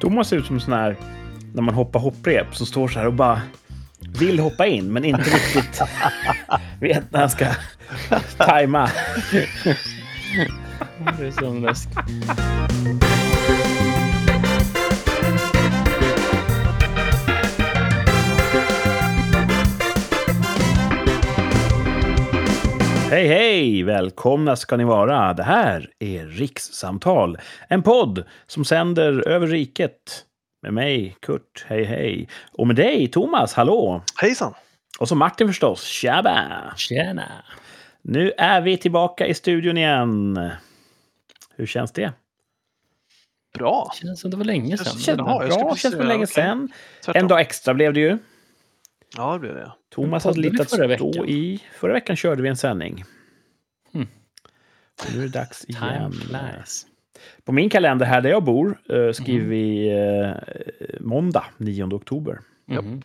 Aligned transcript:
Thomas 0.00 0.28
ser 0.28 0.36
ut 0.36 0.46
som 0.46 0.60
sån 0.60 0.72
här, 0.72 0.96
när 1.54 1.62
man 1.62 1.74
hoppar 1.74 2.00
hopprep, 2.00 2.56
som 2.56 2.66
står 2.66 2.88
så 2.88 2.98
här 2.98 3.06
och 3.06 3.12
bara 3.12 3.42
vill 4.18 4.38
hoppa 4.38 4.66
in, 4.66 4.92
men 4.92 5.04
inte 5.04 5.30
riktigt 5.30 5.82
vet 6.80 7.12
när 7.12 7.20
han 7.20 7.30
ska 7.30 7.46
tajma. 8.36 8.90
Det 11.18 11.26
är 11.26 11.30
som 11.30 11.62
läsk. 11.62 11.88
Hej, 23.16 23.26
hej! 23.26 23.82
Välkomna 23.82 24.56
ska 24.56 24.76
ni 24.76 24.84
vara. 24.84 25.34
Det 25.34 25.42
här 25.42 25.90
är 25.98 26.26
Rikssamtal. 26.26 27.38
En 27.68 27.82
podd 27.82 28.24
som 28.46 28.64
sänder 28.64 29.28
över 29.28 29.46
riket. 29.46 30.24
Med 30.62 30.74
mig, 30.74 31.16
Kurt. 31.20 31.66
Hej, 31.66 31.84
hej. 31.84 32.28
Och 32.52 32.66
med 32.66 32.76
dig, 32.76 33.08
Thomas. 33.08 33.54
Hallå! 33.54 34.02
Hejsan! 34.16 34.54
Och 34.98 35.08
så 35.08 35.14
Martin 35.14 35.48
förstås. 35.48 35.84
Tjaba! 35.84 36.48
Tjena! 36.76 37.32
Nu 38.02 38.32
är 38.38 38.60
vi 38.60 38.76
tillbaka 38.76 39.26
i 39.26 39.34
studion 39.34 39.76
igen. 39.76 40.40
Hur 41.56 41.66
känns 41.66 41.92
det? 41.92 42.12
Bra! 43.58 43.92
Känns 44.00 44.20
som 44.20 44.30
det 44.30 44.36
var 44.36 44.44
länge 44.44 44.78
sedan. 44.78 44.98
Känns 44.98 45.18
Jaha, 45.18 45.42
jag 45.44 45.52
ska 45.52 45.62
bra. 45.62 45.68
precis 45.70 45.82
Känns 45.82 45.94
för 45.94 46.02
säga, 46.02 46.12
länge 46.12 46.26
sedan. 46.26 46.72
En 47.06 47.28
dag 47.28 47.40
extra 47.40 47.74
blev 47.74 47.92
det 47.92 48.00
ju. 48.00 48.18
Ja, 49.16 49.32
det 49.32 49.38
blev 49.38 49.54
det. 49.54 49.72
Thomas 49.90 50.24
hade 50.24 50.40
lite 50.40 50.62
att 50.62 50.70
förra 50.70 50.96
stå 50.96 51.06
veckan? 51.08 51.28
i. 51.28 51.62
Förra 51.72 51.92
veckan 51.92 52.16
körde 52.16 52.42
vi 52.42 52.48
en 52.48 52.56
sändning. 52.56 53.04
Och 53.92 55.14
nu 55.14 55.18
är 55.18 55.22
det 55.22 55.28
dags 55.28 55.64
igen. 55.64 56.12
På 57.44 57.52
min 57.52 57.70
kalender 57.70 58.06
här 58.06 58.20
där 58.20 58.30
jag 58.30 58.44
bor 58.44 58.78
eh, 58.90 59.12
skriver 59.12 59.40
Mhm. 59.44 59.50
vi 59.50 59.88
eh, 59.88 61.00
måndag 61.00 61.44
9 61.56 61.84
oktober. 61.84 62.40
Mhm. 62.66 63.02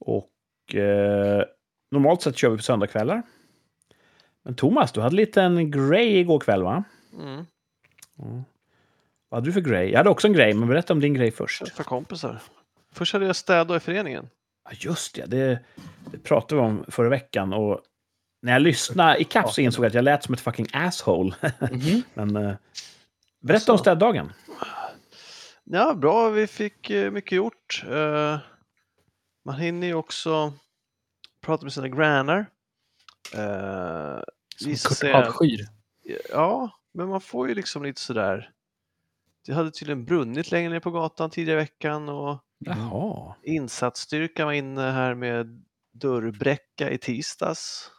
Och 0.00 0.74
eh, 0.74 1.44
normalt 1.90 2.22
sett 2.22 2.36
kör 2.36 2.50
vi 2.50 2.56
på 2.56 2.62
söndagskvällar. 2.62 3.22
Men 4.44 4.54
Thomas, 4.54 4.92
du 4.92 5.00
hade 5.00 5.16
lite 5.16 5.42
en 5.42 5.70
grej 5.70 6.18
igår 6.18 6.40
kväll 6.40 6.62
va? 6.62 6.84
Mm. 7.14 7.44
Vad 9.28 9.36
hade 9.38 9.46
du 9.48 9.52
för 9.52 9.60
grej? 9.60 9.90
Jag 9.90 9.98
hade 9.98 10.10
också 10.10 10.26
en 10.26 10.32
grej, 10.32 10.54
men 10.54 10.68
berätta 10.68 10.92
om 10.92 11.00
din 11.00 11.14
grej 11.14 11.30
först. 11.30 11.68
För 11.68 11.84
kompisar. 11.84 12.42
Först 12.92 13.12
hade 13.12 13.26
jag 13.26 13.36
städat 13.36 13.82
i 13.82 13.84
föreningen. 13.84 14.28
Ja, 14.70 14.76
just 14.78 15.14
det, 15.14 15.26
det. 15.26 15.60
Det 16.10 16.18
pratade 16.18 16.60
vi 16.60 16.68
om 16.68 16.84
förra 16.88 17.08
veckan. 17.08 17.52
Och 17.52 17.80
när 18.42 18.52
jag 18.52 18.62
lyssnade 18.62 19.20
i 19.20 19.24
kapp 19.24 19.52
så 19.52 19.60
insåg 19.60 19.84
jag 19.84 19.88
att 19.88 19.94
jag 19.94 20.04
lät 20.04 20.24
som 20.24 20.34
ett 20.34 20.40
fucking 20.40 20.66
asshole. 20.72 21.34
Mhm. 21.72 22.02
men 22.14 22.36
eh, 22.36 22.56
berätta 23.40 23.72
om 23.72 23.78
Så. 23.78 23.84
städdagen. 23.84 24.32
Ja, 25.64 25.94
bra. 25.94 26.30
Vi 26.30 26.46
fick 26.46 26.90
eh, 26.90 27.10
mycket 27.10 27.32
gjort. 27.32 27.84
Eh, 27.90 28.38
man 29.44 29.54
hinner 29.54 29.86
ju 29.86 29.94
också 29.94 30.52
prata 31.40 31.64
med 31.64 31.72
sina 31.72 31.88
grannar. 31.88 32.46
Uh, 33.36 34.20
Som 34.76 34.94
Kurt 34.94 35.14
avskyr. 35.14 35.66
ja, 36.30 36.70
men 36.94 37.08
man 37.08 37.20
får 37.20 37.48
ju 37.48 37.54
liksom 37.54 37.82
lite 37.82 38.00
sådär. 38.00 38.50
Det 39.46 39.52
hade 39.52 39.70
tydligen 39.70 40.04
brunnit 40.04 40.50
längre 40.50 40.70
ner 40.70 40.80
på 40.80 40.90
gatan 40.90 41.30
tidigare 41.30 41.60
i 41.60 41.62
veckan 41.62 42.08
och 42.08 42.38
Jaha. 42.58 43.34
insatsstyrkan 43.42 44.46
var 44.46 44.52
inne 44.52 44.80
här 44.80 45.14
med 45.14 45.64
dörrbräcka 45.92 46.90
i 46.90 46.98
tisdags. 46.98 47.90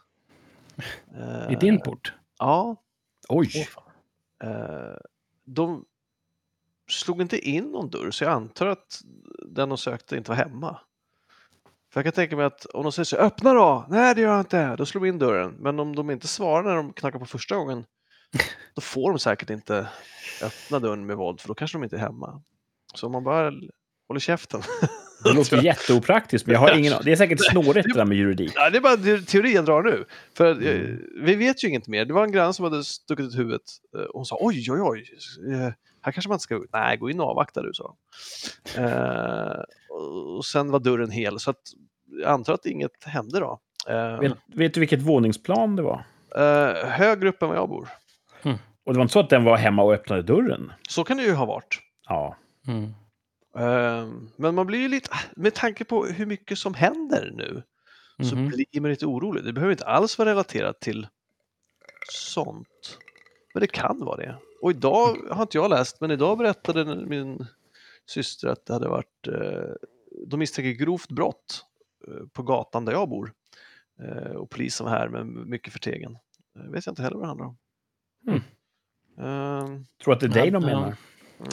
I 1.50 1.52
Eh, 1.52 1.58
din 1.58 1.80
port? 1.80 2.14
Ja, 2.38 2.76
Oj. 3.28 3.68
Eh, 4.44 4.96
de 5.44 5.84
slog 6.88 7.20
inte 7.20 7.38
in 7.38 7.64
någon 7.64 7.90
dörr 7.90 8.10
så 8.10 8.24
jag 8.24 8.32
antar 8.32 8.66
att 8.66 9.00
den 9.48 9.68
de 9.68 9.78
sökte 9.78 10.16
inte 10.16 10.30
var 10.30 10.36
hemma. 10.36 10.80
För 11.92 12.00
jag 12.00 12.04
kan 12.04 12.12
tänka 12.12 12.36
mig 12.36 12.44
att 12.44 12.64
om 12.66 12.82
de 12.82 12.92
säger 12.92 13.04
så 13.04 13.16
öppna 13.16 13.52
då! 13.52 13.86
Nej 13.88 14.14
det 14.14 14.20
gör 14.20 14.30
jag 14.30 14.40
inte! 14.40 14.76
Då 14.76 14.86
slår 14.86 15.02
vi 15.02 15.08
in 15.08 15.18
dörren. 15.18 15.50
Men 15.58 15.80
om 15.80 15.96
de 15.96 16.10
inte 16.10 16.28
svarar 16.28 16.62
när 16.68 16.76
de 16.76 16.92
knackar 16.92 17.18
på 17.18 17.26
första 17.26 17.56
gången 17.56 17.84
då 18.74 18.80
får 18.80 19.10
de 19.10 19.18
säkert 19.18 19.50
inte 19.50 19.88
öppna 20.42 20.78
dörren 20.78 21.06
med 21.06 21.16
våld 21.16 21.40
för 21.40 21.48
då 21.48 21.54
kanske 21.54 21.78
de 21.78 21.84
inte 21.84 21.96
är 21.96 22.00
hemma. 22.00 22.42
Så 22.94 23.06
om 23.06 23.12
man 23.12 23.24
bara 23.24 23.52
håller 24.10 24.20
käften. 24.20 24.62
Det 25.24 25.32
låter 25.32 25.62
jätteopraktiskt, 25.64 26.46
men 26.46 26.52
jag 26.54 26.60
har 26.60 26.78
ingen 26.78 26.94
Det 27.04 27.12
är 27.12 27.16
säkert 27.16 27.38
snårigt 27.50 27.88
det 27.88 27.94
där 27.98 28.04
med 28.04 28.16
juridik. 28.18 28.52
Ja, 28.54 28.70
det 28.70 28.76
är 28.76 28.80
bara 28.80 28.96
te- 28.96 29.18
teori 29.22 29.54
jag 29.54 29.64
drar 29.64 29.82
nu. 29.82 30.04
För 30.36 30.50
eh, 30.66 30.80
Mm. 30.80 31.00
vi 31.24 31.34
vet 31.34 31.64
ju 31.64 31.68
inget 31.68 31.88
mer. 31.88 32.04
Det 32.04 32.12
var 32.14 32.24
en 32.24 32.32
granne 32.32 32.52
som 32.52 32.64
hade 32.64 32.84
stuckit 32.84 33.26
ut 33.26 33.38
huvudet 33.38 33.62
eh, 33.96 34.02
och 34.02 34.14
hon 34.14 34.26
sa 34.26 34.36
oj, 34.40 34.72
oj, 34.72 34.80
oj. 34.80 35.04
eh, 35.54 35.72
Här 36.02 36.12
kanske 36.12 36.28
man 36.28 36.34
inte 36.34 36.42
ska 36.42 36.56
gå 36.56 36.64
ut. 36.64 36.70
Nej, 36.72 36.96
gå 36.96 37.10
in 37.10 37.20
och 37.20 37.26
avvakta 37.26 37.62
du, 37.62 37.70
sa 37.74 37.94
hon. 38.76 38.84
eh, 38.84 39.56
Och 40.36 40.44
sen 40.44 40.70
var 40.70 40.78
dörren 40.80 41.10
hel, 41.10 41.38
så 41.40 41.50
att 41.50 41.60
jag 42.22 42.30
antar 42.30 42.54
att 42.54 42.66
inget 42.66 43.04
hände 43.04 43.40
då. 43.40 43.60
Eh, 43.88 44.18
Vet, 44.20 44.32
vet 44.46 44.74
du 44.74 44.80
vilket 44.80 45.02
våningsplan 45.02 45.76
det 45.76 45.82
var? 45.82 46.04
eh, 46.36 46.88
högre 46.88 47.28
upp 47.28 47.42
än 47.42 47.48
vad 47.48 47.58
jag 47.58 47.68
bor. 47.68 47.88
Och 48.86 48.92
det 48.94 48.98
var 48.98 49.02
inte 49.04 49.12
så 49.12 49.20
att 49.20 49.30
den 49.30 49.44
var 49.44 49.56
hemma 49.56 49.82
och 49.82 49.92
öppnade 49.94 50.22
dörren? 50.22 50.72
Så 50.88 51.04
kan 51.04 51.16
det 51.16 51.22
ju 51.22 51.32
ha 51.34 51.44
varit. 51.46 51.78
Ja. 52.08 52.36
Mm. 52.68 52.90
Eh, 53.56 54.08
Men 54.36 54.54
man 54.54 54.66
blir 54.66 54.78
ju 54.78 54.88
lite, 54.88 55.10
med 55.36 55.54
tanke 55.54 55.84
på 55.84 56.04
hur 56.06 56.26
mycket 56.26 56.58
som 56.58 56.74
händer 56.74 57.30
nu, 57.34 57.62
så 58.24 58.36
Mhm. 58.36 58.48
blir 58.48 58.80
man 58.80 58.90
lite 58.90 59.06
orolig. 59.06 59.44
Det 59.44 59.52
behöver 59.52 59.72
inte 59.72 59.86
alls 59.86 60.18
vara 60.18 60.30
relaterat 60.30 60.80
till 60.80 61.06
sånt. 62.12 62.98
Men 63.54 63.60
det 63.60 63.66
kan 63.66 63.98
vara 64.04 64.16
det. 64.16 64.34
Och 64.62 64.70
idag 64.70 65.16
har 65.30 65.42
inte 65.42 65.58
jag 65.58 65.70
läst, 65.70 66.00
men 66.00 66.10
idag 66.10 66.38
berättade 66.38 67.06
min 67.06 67.46
syster 68.06 68.48
att 68.48 68.66
det 68.66 68.72
hade 68.72 68.88
varit, 68.88 69.26
eh, 69.28 69.72
de 70.26 70.36
misstänker 70.38 70.70
grovt 70.84 71.08
brott 71.10 71.64
eh, 72.08 72.26
på 72.32 72.42
gatan 72.42 72.84
där 72.84 72.92
jag 72.92 73.08
bor. 73.08 73.32
Eh, 74.02 74.32
Och 74.32 74.50
polisen 74.50 74.84
var 74.86 74.92
här 74.92 75.08
med 75.08 75.26
mycket 75.26 75.72
förtegen. 75.72 76.18
Eh, 76.56 76.62
vet 76.70 76.86
jag 76.86 76.92
inte 76.92 77.02
heller 77.02 77.16
vad 77.16 77.24
det 77.24 77.28
handlar 77.28 77.46
om. 77.46 77.56
Mm. 78.26 78.40
Eh, 79.18 79.80
Tror 80.04 80.14
att 80.14 80.20
det 80.20 80.26
är 80.26 80.30
dig 80.30 80.50
de 80.50 80.62
menar? 80.62 80.96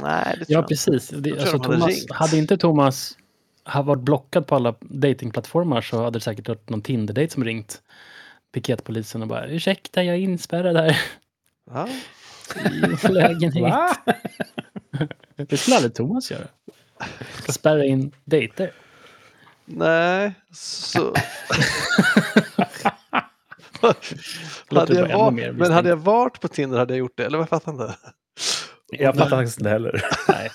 Nej, 0.01 0.35
det 0.39 0.45
Ja, 0.47 0.63
precis. 0.63 1.09
Det, 1.09 1.31
alltså, 1.31 1.57
de 1.57 1.65
hade 1.65 1.77
Thomas, 1.79 2.05
hade 2.09 2.37
inte 2.37 2.57
Thomas 2.57 3.17
ha 3.65 3.81
varit 3.81 4.01
blockad 4.01 4.47
på 4.47 4.55
alla 4.55 4.75
datingplattformar 4.79 5.81
så 5.81 6.03
hade 6.03 6.19
det 6.19 6.23
säkert 6.23 6.47
varit 6.47 6.69
någon 6.69 6.81
Tinder-date 6.81 7.33
som 7.33 7.43
ringt 7.43 7.81
piketpolisen 8.51 9.21
och 9.21 9.27
bara 9.27 9.47
ursäkta, 9.47 10.03
jag 10.03 10.15
är 10.15 10.19
inspärrad 10.19 10.77
här 10.77 11.01
Ja. 11.71 11.87
i 12.55 12.83
en 13.03 13.13
lägenhet. 13.13 13.61
Va? 13.61 13.95
Det 15.35 15.57
skulle 15.57 15.75
aldrig 15.75 15.95
Thomas 15.95 16.31
göra. 16.31 16.47
Spärra 17.49 17.85
in 17.85 18.11
dejter. 18.25 18.71
Nej, 19.65 20.33
så... 20.53 21.13
Hade 24.69 24.95
jag 24.95 25.17
var... 25.17 25.51
Men 25.51 25.71
hade 25.71 25.89
jag 25.89 25.97
varit 25.97 26.41
på 26.41 26.47
Tinder 26.47 26.77
hade 26.77 26.93
jag 26.93 26.99
gjort 26.99 27.17
det, 27.17 27.25
eller 27.25 27.37
vad 27.37 27.49
fattar 27.49 27.71
inte. 27.71 27.95
Jag 28.91 29.15
fattar 29.15 29.29
faktiskt 29.29 29.57
inte 29.59 29.69
heller. 29.69 30.05
Nej. 30.27 30.49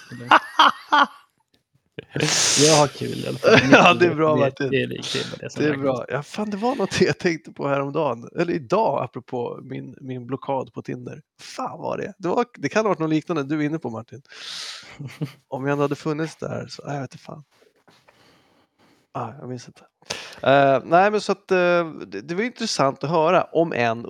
Jag 2.60 2.76
har 2.76 2.86
kul 2.86 3.18
i 3.18 3.28
alla 3.28 3.38
fall. 3.38 3.58
Ja, 3.72 3.94
det 3.94 4.06
är 4.06 4.14
bra, 4.14 4.34
det, 4.34 4.40
Martin. 4.40 4.70
det, 4.70 4.82
är, 4.82 4.86
det, 4.86 4.94
är 4.94 5.38
det 5.40 5.50
som 5.50 5.62
Det 5.62 5.68
är 5.68 5.76
bra. 5.76 6.04
Ja, 6.08 6.22
fan, 6.22 6.50
det 6.50 6.56
var 6.56 6.74
något 6.76 7.00
jag 7.00 7.18
tänkte 7.18 7.52
på 7.52 7.68
häromdagen, 7.68 8.28
eller 8.40 8.54
idag 8.54 9.04
apropå 9.04 9.60
min, 9.62 9.96
min 10.00 10.26
blockad 10.26 10.72
på 10.72 10.82
Tinder. 10.82 11.22
Fan 11.40 11.80
var 11.80 11.98
det? 11.98 12.12
Det, 12.18 12.28
var, 12.28 12.46
det 12.54 12.68
kan 12.68 12.84
ha 12.84 12.88
varit 12.88 12.98
något 12.98 13.10
liknande 13.10 13.42
du 13.42 13.60
är 13.60 13.66
inne 13.66 13.78
på 13.78 13.90
Martin. 13.90 14.22
Om 15.48 15.64
jag 15.66 15.72
ändå 15.72 15.84
hade 15.84 15.94
funnits 15.94 16.36
där 16.36 16.66
så, 16.68 16.82
nej, 16.86 16.94
jag 16.94 17.02
vet 17.02 17.14
inte 17.14 17.24
fan. 17.24 17.44
Ah, 19.14 19.28
jag 19.40 19.48
minns 19.48 19.68
inte. 19.68 19.82
Eh, 20.42 20.80
nej, 20.84 21.10
men 21.10 21.20
så 21.20 21.32
att 21.32 21.50
eh, 21.50 21.92
det, 22.06 22.20
det 22.20 22.34
var 22.34 22.42
intressant 22.42 23.04
att 23.04 23.10
höra, 23.10 23.44
om 23.44 23.72
än 23.72 24.06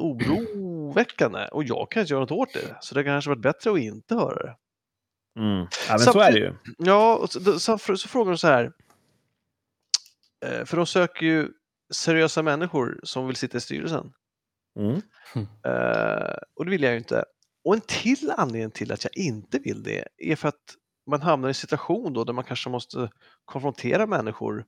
oroväckande. 0.93 1.49
Och 1.53 1.65
jag 1.65 1.91
kan 1.91 2.01
inte 2.01 2.13
göra 2.13 2.21
något 2.21 2.31
åt 2.31 2.53
det, 2.53 2.77
så 2.81 2.95
det 2.95 3.05
kanske 3.05 3.31
varit 3.31 3.43
bättre 3.43 3.73
att 3.73 3.79
inte 3.79 4.15
höra 4.15 4.43
det. 4.43 4.57
Mm. 5.41 5.67
Ja, 5.89 5.91
men 5.91 5.99
så 5.99 6.21
är 6.21 6.33
det 6.33 6.39
ju. 6.39 6.55
Ja, 6.79 7.27
så, 7.31 7.59
så, 7.59 7.79
så, 7.79 7.97
så 7.97 8.09
frågar 8.09 8.33
de 8.33 8.39
så 8.39 8.47
här. 8.47 8.73
Eh, 10.45 10.65
för 10.65 10.77
de 10.77 10.87
söker 10.87 11.27
ju 11.27 11.49
seriösa 11.93 12.43
människor 12.43 13.01
som 13.03 13.27
vill 13.27 13.37
sitta 13.37 13.59
i 13.59 13.61
styrelsen. 13.61 14.13
Mm. 14.79 15.03
Eh, 15.65 16.37
och 16.55 16.65
det 16.65 16.71
vill 16.71 16.83
jag 16.83 16.93
ju 16.93 16.99
inte. 16.99 17.25
Och 17.65 17.75
en 17.75 17.81
till 17.81 18.33
anledning 18.37 18.71
till 18.71 18.93
att 18.93 19.05
jag 19.05 19.17
inte 19.17 19.59
vill 19.59 19.83
det 19.83 20.09
är 20.17 20.37
för 20.37 20.49
att 20.49 20.77
man 21.07 21.23
hamnar 21.23 21.49
i 21.49 21.51
en 21.51 21.55
situation 21.55 22.13
då 22.13 22.25
där 22.25 22.33
man 22.33 22.45
kanske 22.45 22.71
måste 22.71 23.11
konfrontera 23.45 24.07
människor 24.07 24.65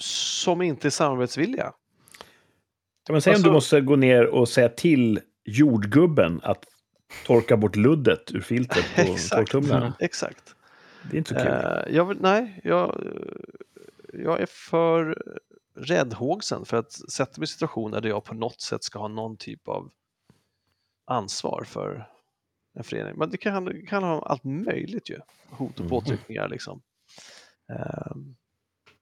som 0.00 0.62
inte 0.62 0.88
är 0.88 0.90
samarbetsvilliga. 0.90 1.72
Kan 3.10 3.14
man 3.14 3.22
säga 3.22 3.36
om 3.36 3.42
du 3.42 3.48
Alltså- 3.48 3.54
måste 3.76 3.80
gå 3.80 3.96
ner 3.96 4.26
och 4.26 4.48
säga 4.48 4.68
till 4.68 5.20
jordgubben 5.44 6.40
att 6.42 6.64
torka 7.26 7.56
bort 7.56 7.76
luddet 7.76 8.32
ur 8.34 8.40
filtret 8.40 8.84
på 8.96 9.02
torktumlaren? 9.36 9.92
Exakt. 9.98 10.54
Det 11.10 11.16
är 11.16 11.18
inte 11.18 11.28
så 11.34 11.40
kul. 11.40 11.46
Eh, 11.46 11.96
jag 11.96 12.04
vill, 12.04 12.18
nej, 12.20 12.60
jag, 12.64 13.00
jag 14.12 14.40
är 14.40 14.46
för 14.46 15.22
räddhågsen 15.76 16.64
för 16.64 16.76
att 16.76 16.92
sätta 16.92 17.40
mig 17.40 17.44
i 17.44 17.46
situationer 17.46 18.00
där 18.00 18.08
jag 18.08 18.24
på 18.24 18.34
något 18.34 18.60
sätt 18.60 18.84
ska 18.84 18.98
ha 18.98 19.08
någon 19.08 19.36
typ 19.36 19.68
av 19.68 19.90
ansvar 21.04 21.64
för 21.66 22.08
en 22.74 22.84
förening. 22.84 23.14
Men 23.16 23.30
det 23.30 23.36
kan, 23.36 23.86
kan 23.86 24.02
ha 24.02 24.22
allt 24.22 24.44
möjligt 24.44 25.10
ju, 25.10 25.18
hot 25.50 25.72
och 25.74 25.80
Mm. 25.80 25.90
påtryckningar 25.90 26.48
liksom. 26.48 26.82
Ehm, 27.72 28.36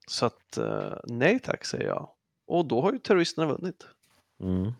så 0.06 0.26
att 0.26 0.56
eh, 0.58 0.92
nej 1.04 1.38
tack 1.38 1.64
säger 1.64 1.86
jag. 1.86 2.08
Och 2.46 2.66
då 2.66 2.80
har 2.80 2.92
ju 2.92 2.98
terroristerna 2.98 3.46
vunnit. 3.46 3.86
Mm. 4.40 4.72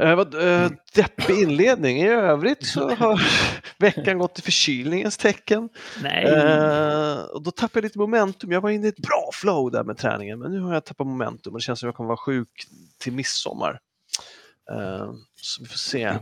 Eh, 0.00 0.14
vad, 0.16 0.34
eh, 0.34 0.70
deppig 0.94 1.42
inledning. 1.42 1.98
I 1.98 2.08
övrigt 2.08 2.66
så 2.66 2.94
har 2.94 3.22
veckan 3.78 4.18
gått 4.18 4.38
i 4.38 4.42
förkylningens 4.42 5.16
tecken. 5.16 5.68
Nej. 6.02 6.24
Eh, 6.24 7.18
och 7.18 7.42
då 7.42 7.50
tappade 7.50 7.78
jag 7.78 7.84
lite 7.84 7.98
momentum. 7.98 8.52
Jag 8.52 8.60
var 8.60 8.70
inne 8.70 8.86
i 8.86 8.88
ett 8.88 8.98
bra 8.98 9.30
flow 9.32 9.70
där 9.70 9.84
med 9.84 9.96
träningen, 9.96 10.38
men 10.38 10.52
nu 10.52 10.60
har 10.60 10.74
jag 10.74 10.84
tappat 10.84 11.06
momentum 11.06 11.52
och 11.52 11.58
det 11.58 11.62
känns 11.62 11.80
som 11.80 11.86
att 11.86 11.92
jag 11.92 11.96
kommer 11.96 12.08
vara 12.08 12.16
sjuk 12.16 12.66
till 12.98 13.12
midsommar. 13.12 13.80
Eh, 14.70 15.12
så 15.34 15.62
vi 15.62 15.68
får 15.68 15.78
se. 15.78 16.04
Eh, 16.04 16.20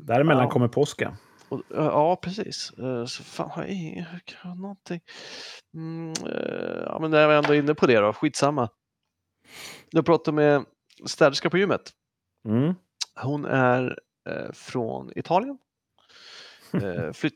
Däremellan 0.00 0.44
ja. 0.44 0.50
kommer 0.50 0.68
påsken. 0.68 1.16
Och, 1.70 1.76
eh, 1.76 1.84
ja, 1.84 2.16
precis. 2.16 2.72
Eh, 2.78 3.04
så 3.04 3.22
fan 3.22 3.50
har 3.50 3.64
jag 3.64 4.04
har 4.38 4.54
någonting. 4.54 5.00
Mm, 5.74 6.12
eh, 6.26 6.82
ja, 6.86 6.98
men 7.00 7.10
när 7.10 7.20
jag 7.20 7.28
var 7.28 7.34
ändå 7.34 7.54
inne 7.54 7.74
på 7.74 7.86
det 7.86 7.98
då, 8.00 8.12
skitsamma. 8.12 8.68
Jag 9.90 10.06
pratade 10.06 10.34
med 10.34 10.64
städerska 11.06 11.50
på 11.50 11.58
gymmet. 11.58 11.90
Mm. 12.48 12.74
Hon 13.22 13.44
är 13.44 13.98
eh, 14.28 14.52
från 14.52 15.12
Italien. 15.16 15.58
Eh, 16.82 17.12
flytt, 17.12 17.34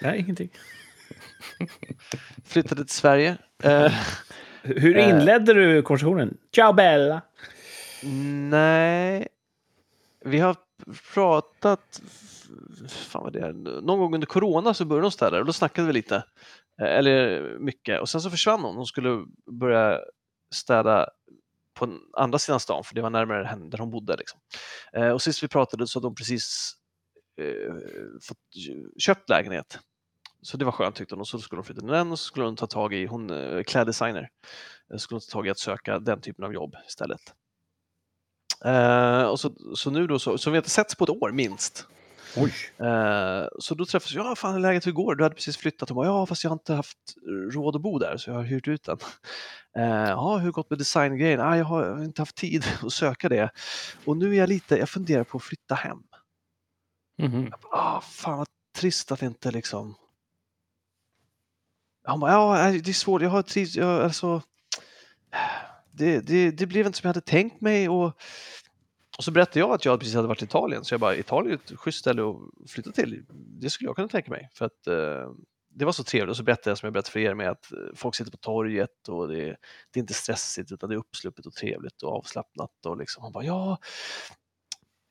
Nej, 0.00 0.20
ingenting. 0.20 0.50
flyttade 2.44 2.84
till 2.84 2.94
Sverige. 2.94 3.38
Eh, 3.62 3.92
Hur 4.62 4.96
inledde 4.96 5.54
du 5.54 5.82
konversationen? 5.82 6.36
Ciao 6.54 6.72
Bella! 6.72 7.22
nej, 8.50 9.28
vi 10.24 10.38
har 10.38 10.56
pratat, 11.14 12.02
fan 12.88 13.22
vad 13.22 13.32
det 13.32 13.40
är, 13.40 13.52
någon 13.52 13.98
gång 13.98 14.14
under 14.14 14.26
corona 14.26 14.74
så 14.74 14.84
började 14.84 15.04
hon 15.04 15.12
städa 15.12 15.38
och 15.38 15.46
då 15.46 15.52
snackade 15.52 15.86
vi 15.86 15.92
lite. 15.92 16.16
Eh, 16.80 16.86
eller 16.86 17.42
mycket 17.58 18.00
och 18.00 18.08
sen 18.08 18.20
så 18.20 18.30
försvann 18.30 18.60
hon. 18.60 18.76
Hon 18.76 18.86
skulle 18.86 19.26
börja 19.60 20.00
städa 20.54 21.08
på 21.74 21.98
andra 22.12 22.38
sidan 22.38 22.60
stan 22.60 22.84
för 22.84 22.94
det 22.94 23.02
var 23.02 23.10
närmare 23.10 23.44
henne 23.44 23.70
där 23.70 23.78
hon 23.78 23.90
bodde. 23.90 24.16
Liksom. 24.16 24.40
Eh, 24.92 25.08
och 25.08 25.22
sist 25.22 25.42
vi 25.42 25.48
pratade 25.48 25.86
så 25.86 25.98
hade 25.98 26.06
hon 26.06 26.14
precis 26.14 26.72
eh, 27.40 27.74
fått 28.28 28.38
köpt 28.98 29.28
lägenhet. 29.28 29.78
Så 30.42 30.56
det 30.56 30.64
var 30.64 30.72
skönt 30.72 30.96
tyckte 30.96 31.14
hon 31.14 31.20
och 31.20 31.28
så 31.28 31.38
skulle 31.38 31.58
hon 31.58 31.64
flytta 31.64 31.80
till 31.80 31.90
den 31.90 32.12
och 32.12 32.18
så 32.18 32.24
skulle 32.24 32.46
hon 32.46 32.56
ta 32.56 32.66
tag 32.66 32.94
i, 32.94 33.06
hon 33.06 33.30
är 33.30 33.62
kläddesigner, 33.62 34.28
så 34.92 34.98
skulle 34.98 35.16
hon 35.16 35.20
ta 35.20 35.32
tag 35.32 35.46
i 35.46 35.50
att 35.50 35.58
söka 35.58 35.98
den 35.98 36.20
typen 36.20 36.44
av 36.44 36.54
jobb 36.54 36.76
istället. 36.88 37.20
Eh, 38.64 39.22
och 39.22 39.40
så, 39.40 39.52
så 39.76 39.90
nu 39.90 40.06
då, 40.06 40.18
så, 40.18 40.38
så 40.38 40.50
vi 40.50 40.56
har 40.56 40.60
inte 40.60 40.70
setts 40.70 40.94
på 40.94 41.04
ett 41.04 41.10
år 41.10 41.32
minst. 41.32 41.86
Oj. 42.36 42.52
Eh, 42.86 43.48
så 43.58 43.74
då 43.74 43.86
träffades 43.86 44.14
vi, 44.14 44.18
ja 44.18 44.36
fan 44.36 44.52
hur 44.52 44.60
läget, 44.60 44.86
hur 44.86 44.92
går? 44.92 45.14
Du 45.14 45.24
hade 45.24 45.34
precis 45.34 45.56
flyttat. 45.56 45.88
Hon 45.88 45.96
bara, 45.96 46.06
ja 46.06 46.26
fast 46.26 46.44
jag 46.44 46.50
har 46.50 46.54
inte 46.54 46.74
haft 46.74 46.98
råd 47.52 47.76
att 47.76 47.82
bo 47.82 47.98
där 47.98 48.16
så 48.16 48.30
jag 48.30 48.34
har 48.34 48.42
hyrt 48.42 48.68
ut 48.68 48.84
den. 48.84 48.98
Eh, 49.76 50.08
ja, 50.08 50.36
hur 50.36 50.50
gått 50.50 50.70
med 50.70 50.78
designgrejen? 50.78 51.40
Ah, 51.40 51.56
jag 51.56 51.64
har 51.64 51.86
jag 51.86 52.04
inte 52.04 52.22
haft 52.22 52.36
tid 52.36 52.64
att 52.82 52.92
söka 52.92 53.28
det. 53.28 53.50
Och 54.04 54.16
nu 54.16 54.34
är 54.34 54.38
jag 54.38 54.48
lite, 54.48 54.76
jag 54.76 54.88
funderar 54.88 55.24
på 55.24 55.36
att 55.36 55.44
flytta 55.44 55.74
hem. 55.74 56.02
Mhm. 57.18 57.52
Ah, 57.70 58.00
fan 58.00 58.38
vad 58.38 58.48
trist 58.76 59.12
att 59.12 59.22
inte 59.22 59.50
liksom... 59.50 59.94
Han 62.04 62.20
bara, 62.20 62.32
ja 62.32 62.70
det 62.70 62.88
är 62.88 62.92
svårt, 62.92 63.22
jag 63.22 63.30
har 63.30 63.42
trivs, 63.42 63.76
jag, 63.76 64.02
alltså... 64.02 64.42
Det, 66.00 66.20
det, 66.20 66.50
det 66.50 66.66
blev 66.66 66.86
inte 66.86 66.98
som 66.98 67.08
jag 67.08 67.14
hade 67.14 67.26
tänkt 67.26 67.60
mig 67.60 67.88
och, 67.88 68.06
och 69.18 69.24
så 69.24 69.30
berättade 69.30 69.60
jag 69.60 69.70
att 69.70 69.84
jag 69.84 70.00
precis 70.00 70.14
hade 70.14 70.28
varit 70.28 70.42
i 70.42 70.44
Italien 70.44 70.84
så 70.84 70.94
jag 70.94 71.00
bara, 71.00 71.16
Italien 71.16 71.52
är 71.52 71.72
ett 71.72 71.78
schysst 71.78 71.98
ställe 71.98 72.22
att 72.22 72.70
flytta 72.70 72.92
till. 72.92 73.24
Det 73.32 73.70
skulle 73.70 73.88
jag 73.88 73.96
kunna 73.96 74.08
tänka 74.08 74.30
mig 74.30 74.50
för 74.54 74.64
att 74.64 74.86
eh, 74.86 75.32
det 75.74 75.84
var 75.84 75.92
så 75.92 76.04
trevligt 76.04 76.30
och 76.30 76.36
så 76.36 76.42
berättade 76.42 76.70
jag 76.70 76.78
som 76.78 76.86
jag 76.86 76.92
berättade 76.92 77.12
för 77.12 77.20
er 77.20 77.34
med 77.34 77.50
att 77.50 77.72
eh, 77.72 77.78
folk 77.94 78.14
sitter 78.14 78.30
på 78.30 78.36
torget 78.36 79.08
och 79.08 79.28
det, 79.28 79.44
det 79.90 79.98
är 79.98 80.00
inte 80.00 80.14
stressigt 80.14 80.72
utan 80.72 80.88
det 80.88 80.94
är 80.94 80.98
uppsluppet 80.98 81.46
och 81.46 81.54
trevligt 81.54 82.02
och 82.02 82.12
avslappnat 82.12 82.86
och 82.86 82.96
liksom 82.96 83.22
han 83.22 83.32
bara, 83.32 83.44
ja 83.44 83.78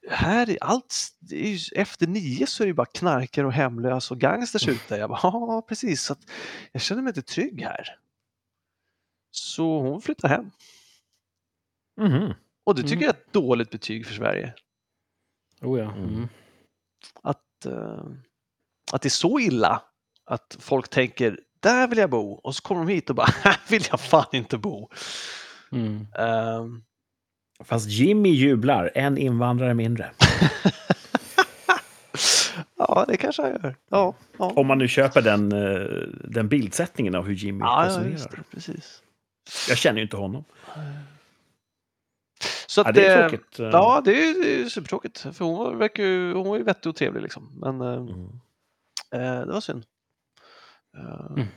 här 0.09 0.49
är 0.49 0.57
allt, 0.61 0.95
är 1.31 1.49
ju, 1.49 1.59
efter 1.75 2.07
nio 2.07 2.47
så 2.47 2.63
är 2.63 2.65
det 2.65 2.69
ju 2.69 2.73
bara 2.73 2.85
knarkare 2.85 3.45
och 3.45 3.53
hemlösa 3.53 4.13
och 4.13 4.19
gangsters 4.19 4.67
ute. 4.67 4.95
Jag 4.95 5.09
bara, 5.09 5.19
ja 5.23 5.65
precis, 5.67 6.01
så 6.01 6.15
jag 6.71 6.81
känner 6.81 7.01
mig 7.01 7.09
inte 7.09 7.21
trygg 7.21 7.61
här. 7.61 7.95
Så 9.31 9.81
hon 9.81 10.01
flyttar 10.01 10.29
hem. 10.29 10.51
Mhm. 11.99 12.33
Och 12.65 12.75
det 12.75 12.81
tycker 12.81 12.95
Mm. 12.95 13.05
jag 13.05 13.15
är 13.15 13.19
ett 13.19 13.33
dåligt 13.33 13.69
betyg 13.71 14.05
för 14.07 14.13
Sverige. 14.13 14.53
Oh 15.61 15.79
ja. 15.79 15.91
Mm. 15.91 16.03
Mm. 16.09 16.27
Att, 17.23 17.65
eh, 17.65 18.03
att 18.91 19.01
det 19.01 19.07
är 19.07 19.09
så 19.09 19.39
illa 19.39 19.81
att 20.25 20.57
folk 20.59 20.89
tänker, 20.89 21.39
där 21.59 21.87
vill 21.87 21.97
jag 21.97 22.09
bo. 22.09 22.31
Och 22.31 22.55
så 22.55 22.61
kommer 22.61 22.85
de 22.85 22.91
hit 22.93 23.09
och 23.09 23.15
bara, 23.15 23.27
här 23.43 23.57
vill 23.69 23.83
jag 23.89 23.99
fan 23.99 24.25
inte 24.31 24.57
bo. 24.57 24.89
Mm. 25.71 26.07
Ehm, 26.17 26.83
Fast 27.63 27.89
Jimmy 27.89 28.29
jublar, 28.29 28.91
en 28.95 29.17
invandrare 29.17 29.73
mindre. 29.73 30.11
ja, 32.77 33.05
det 33.07 33.17
kanske 33.17 33.41
jag 33.41 33.51
gör. 33.51 33.75
Ja, 33.89 34.13
ja. 34.37 34.53
Om 34.55 34.67
man 34.67 34.77
nu 34.77 34.87
köper 34.87 35.21
den, 35.21 35.51
eh, 35.51 35.87
den 36.23 36.47
bildsättningen 36.49 37.15
av 37.15 37.25
hur 37.25 37.33
Jimmy 37.33 37.59
ja, 37.59 37.83
ja 37.83 37.89
resonerar. 37.89 38.31
det, 38.31 38.43
precis. 38.51 39.01
Jag 39.69 39.77
känner 39.77 39.97
ju 39.97 40.03
inte 40.03 40.17
honom. 40.17 40.43
Så 42.69 42.81
att 42.81 42.87
Ja, 42.87 42.91
det 42.93 43.07
är 43.07 43.29
tråkigt. 43.29 43.59
eh. 43.59 43.65
Ja, 43.65 44.01
det 44.05 44.11
är, 44.29 44.41
det 44.43 44.61
är 44.61 44.69
supertråkigt. 44.69 45.19
För 45.19 45.45
hon 45.45 45.77
verkar 45.77 46.03
ju, 46.03 46.33
hon 46.33 46.47
var 46.49 46.57
ju 46.57 46.63
vettig 46.63 46.89
och 46.89 46.95
trevlig 46.95 47.21
liksom. 47.21 47.51
Men 47.61 47.81
eh, 47.81 47.93
Mm. 47.93 48.25
eh, 49.11 49.45
det 49.47 49.53
var 49.53 49.61
synd. 49.61 49.83
Eh, 50.97 51.31
Mm. 51.31 51.47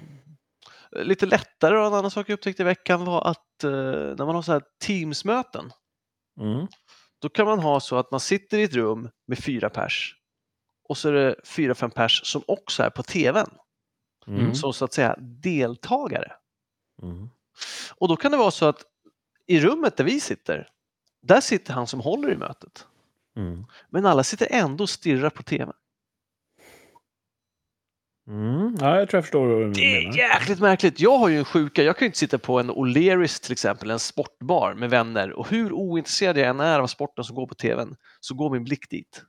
Lite 0.96 1.26
lättare 1.26 1.78
och 1.78 1.86
en 1.86 1.94
annan 1.94 2.10
sak 2.10 2.28
jag 2.28 2.34
upptäckte 2.34 2.62
i 2.62 2.64
veckan 2.64 3.04
var 3.04 3.24
att 3.30 3.64
eh, 3.64 3.70
när 3.70 4.24
man 4.26 4.34
har 4.34 4.42
så 4.42 4.52
här 4.52 4.62
Teams-möten 4.84 5.72
Mm. 6.40 6.66
då 7.18 7.28
kan 7.28 7.46
man 7.46 7.58
ha 7.58 7.80
så 7.80 7.96
att 7.96 8.10
man 8.10 8.20
sitter 8.20 8.58
i 8.58 8.62
ett 8.62 8.74
rum 8.74 9.08
med 9.26 9.38
fyra 9.38 9.70
pers 9.70 10.16
och 10.88 10.98
så 10.98 11.08
är 11.08 11.12
det 11.12 11.34
fyra, 11.44 11.74
fem 11.74 11.90
pers 11.90 12.20
som 12.24 12.42
också 12.48 12.82
är 12.82 12.90
på 12.90 13.02
tvn 13.02 13.46
Mm. 14.26 14.54
som 14.54 14.72
så 14.72 14.84
att 14.84 14.92
säga 14.92 15.16
deltagare. 15.20 16.32
Mm. 17.02 17.28
Och 17.96 18.08
då 18.08 18.16
kan 18.16 18.30
det 18.32 18.36
vara 18.38 18.50
så 18.50 18.66
att 18.66 18.82
i 19.46 19.60
rummet 19.60 19.96
där 19.96 20.04
vi 20.04 20.20
sitter, 20.20 20.68
där 21.22 21.40
sitter 21.40 21.72
han 21.72 21.86
som 21.86 22.00
håller 22.00 22.32
i 22.32 22.36
mötet. 22.36 22.86
Mm. 23.36 23.64
Men 23.90 24.06
alla 24.06 24.24
sitter 24.24 24.46
ändå 24.50 24.84
och 24.84 24.90
stirrar 24.90 25.30
på 25.30 25.42
tvn. 25.42 25.72
Mm. 28.28 28.76
Ja, 28.80 28.98
jag 28.98 29.08
tror 29.08 29.18
jag 29.18 29.24
förstår 29.24 29.46
vad 29.46 29.60
du 29.60 29.72
Det 29.72 29.96
är 29.96 30.02
menar. 30.02 30.16
jäkligt 30.16 30.60
märkligt. 30.60 31.00
Jag 31.00 31.18
har 31.18 31.28
ju 31.28 31.38
en 31.38 31.44
sjuka, 31.44 31.82
jag 31.82 31.96
kan 31.96 32.06
ju 32.06 32.08
inte 32.08 32.18
sitta 32.18 32.38
på 32.38 32.60
en 32.60 32.70
O'Learys 32.70 33.42
till 33.42 33.52
exempel, 33.52 33.90
en 33.90 33.98
sportbar 33.98 34.74
med 34.74 34.90
vänner 34.90 35.32
och 35.32 35.48
hur 35.48 35.72
ointresserad 35.72 36.38
jag 36.38 36.48
än 36.48 36.60
är 36.60 36.80
av 36.80 36.86
sporten 36.86 37.24
som 37.24 37.36
går 37.36 37.46
på 37.46 37.54
tvn 37.54 37.96
så 38.20 38.34
går 38.34 38.50
min 38.50 38.64
blick 38.64 38.90
dit. 38.90 39.24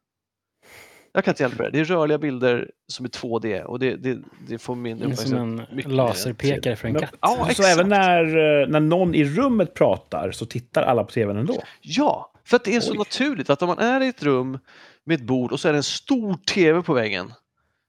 Jag 1.15 1.23
kan 1.23 1.31
inte 1.31 1.43
hjälpa 1.43 1.63
det. 1.63 1.69
Det 1.69 1.79
är 1.79 1.85
rörliga 1.85 2.17
bilder 2.17 2.71
som 2.87 3.05
är 3.05 3.09
2D 3.09 3.63
och 3.63 3.79
det, 3.79 3.95
det, 3.95 4.19
det 4.47 4.57
får 4.57 4.75
min 4.75 4.99
Det 4.99 5.05
är 5.05 5.15
som 5.15 5.37
en 5.37 5.65
laserpekare 5.95 6.75
för 6.75 6.87
en 6.87 6.93
Men- 6.93 7.01
katt. 7.01 7.13
Ja, 7.21 7.35
så 7.39 7.49
exakt. 7.49 7.69
även 7.69 7.89
när, 7.89 8.23
eh, 8.61 8.67
när 8.67 8.79
någon 8.79 9.15
i 9.15 9.23
rummet 9.25 9.73
pratar 9.73 10.31
så 10.31 10.45
tittar 10.45 10.83
alla 10.83 11.03
på 11.03 11.11
tvn 11.11 11.37
ändå? 11.37 11.63
Ja, 11.81 12.31
för 12.45 12.55
att 12.55 12.63
det 12.63 12.75
är 12.75 12.79
så 12.79 12.91
Oj. 12.91 12.97
naturligt 12.97 13.49
att 13.49 13.61
om 13.61 13.67
man 13.67 13.79
är 13.79 14.01
i 14.01 14.07
ett 14.07 14.23
rum 14.23 14.59
med 15.05 15.15
ett 15.15 15.25
bord 15.27 15.51
och 15.51 15.59
så 15.59 15.67
är 15.67 15.71
det 15.71 15.79
en 15.79 15.83
stor 15.83 16.33
tv 16.33 16.81
på 16.81 16.93
väggen 16.93 17.33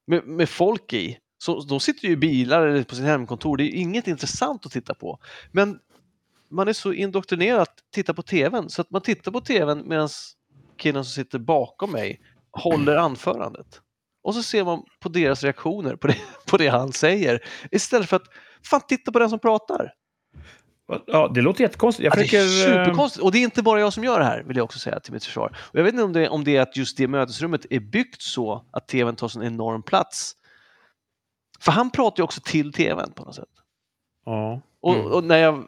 med, 0.07 0.27
med 0.27 0.49
folk 0.49 0.93
i. 0.93 1.19
Så, 1.39 1.61
de 1.61 1.81
sitter 1.81 2.07
ju 2.07 2.13
i 2.13 2.17
bilar 2.17 2.67
eller 2.67 2.83
på 2.83 2.95
sin 2.95 3.05
hemkontor. 3.05 3.57
Det 3.57 3.65
är 3.65 3.75
inget 3.75 4.09
intressant 4.09 4.67
att 4.67 4.73
titta 4.73 4.95
på. 4.95 5.19
Men 5.53 5.79
man 6.51 6.69
är 6.69 6.73
så 6.73 6.93
indoktrinerad 6.93 7.61
att 7.61 7.75
titta 7.95 8.15
på 8.15 8.23
tvn 8.23 8.71
så 8.71 8.81
att 8.81 8.91
man 8.91 9.01
tittar 9.03 9.33
på 9.33 9.41
tvn 9.41 9.83
medan 9.89 10.09
killen 10.77 11.05
som 11.05 11.13
sitter 11.25 11.39
bakom 11.39 11.93
mig 11.93 12.21
håller 12.55 12.97
anförandet. 12.97 13.81
Och 14.23 14.35
så 14.35 14.43
ser 14.43 14.65
man 14.65 14.83
på 15.01 15.09
deras 15.09 15.43
reaktioner 15.43 15.97
på 15.97 16.07
det, 16.07 16.17
på 16.47 16.57
det 16.57 16.69
han 16.69 16.93
säger 16.93 17.45
istället 17.71 18.09
för 18.09 18.17
att 18.17 18.27
fan 18.71 18.81
titta 18.89 19.13
på 19.13 19.19
den 19.19 19.31
som 19.31 19.39
pratar. 19.39 19.93
Ja, 21.07 21.31
det 21.35 21.41
låter 21.41 21.63
jättekonstigt. 21.63 22.05
Jag 22.05 22.13
Ja, 22.13 22.23
det 22.23 22.29
försöker... 22.29 22.67
är 22.67 22.79
eh, 22.79 22.85
superkonstigt. 22.85 23.25
Och 23.25 23.33
det 23.33 23.39
är 23.39 23.43
inte 23.43 23.63
bara 23.63 23.81
jag 23.81 23.93
som 23.93 24.05
gör 24.05 24.19
det 24.19 24.25
här, 24.25 24.43
vill 24.43 24.57
jag 24.57 24.65
också 24.65 24.79
säga 24.79 25.01
till 25.01 25.13
mitt 25.13 25.25
försvar. 25.25 25.57
Och 25.61 25.79
jag 25.79 25.85
vet 25.85 25.93
inte 25.93 26.05
om 26.05 26.13
det, 26.13 26.29
om 26.29 26.45
det 26.45 26.57
är 26.57 26.61
att 26.61 26.77
just 26.77 26.97
det 26.97 27.09
mötesrummet 27.09 27.67
är 27.71 27.81
byggt 27.81 28.23
så 28.23 28.65
att 28.71 28.89
tvn 28.89 29.17
tar 29.17 29.39
en 29.39 29.47
enorm 29.47 29.83
plats. 29.83 30.33
För 31.61 31.73
han 31.73 31.91
pratar 31.91 32.21
ju 32.21 32.25
också 32.25 32.41
till 32.45 32.73
tvn 32.73 33.13
på 33.13 33.25
något 33.25 33.35
sätt. 33.35 33.49
Ja. 34.25 34.61
Och, 34.85 34.95
Mm. 34.95 35.07
och 35.13 35.25
när 35.25 35.39
jag 35.39 35.67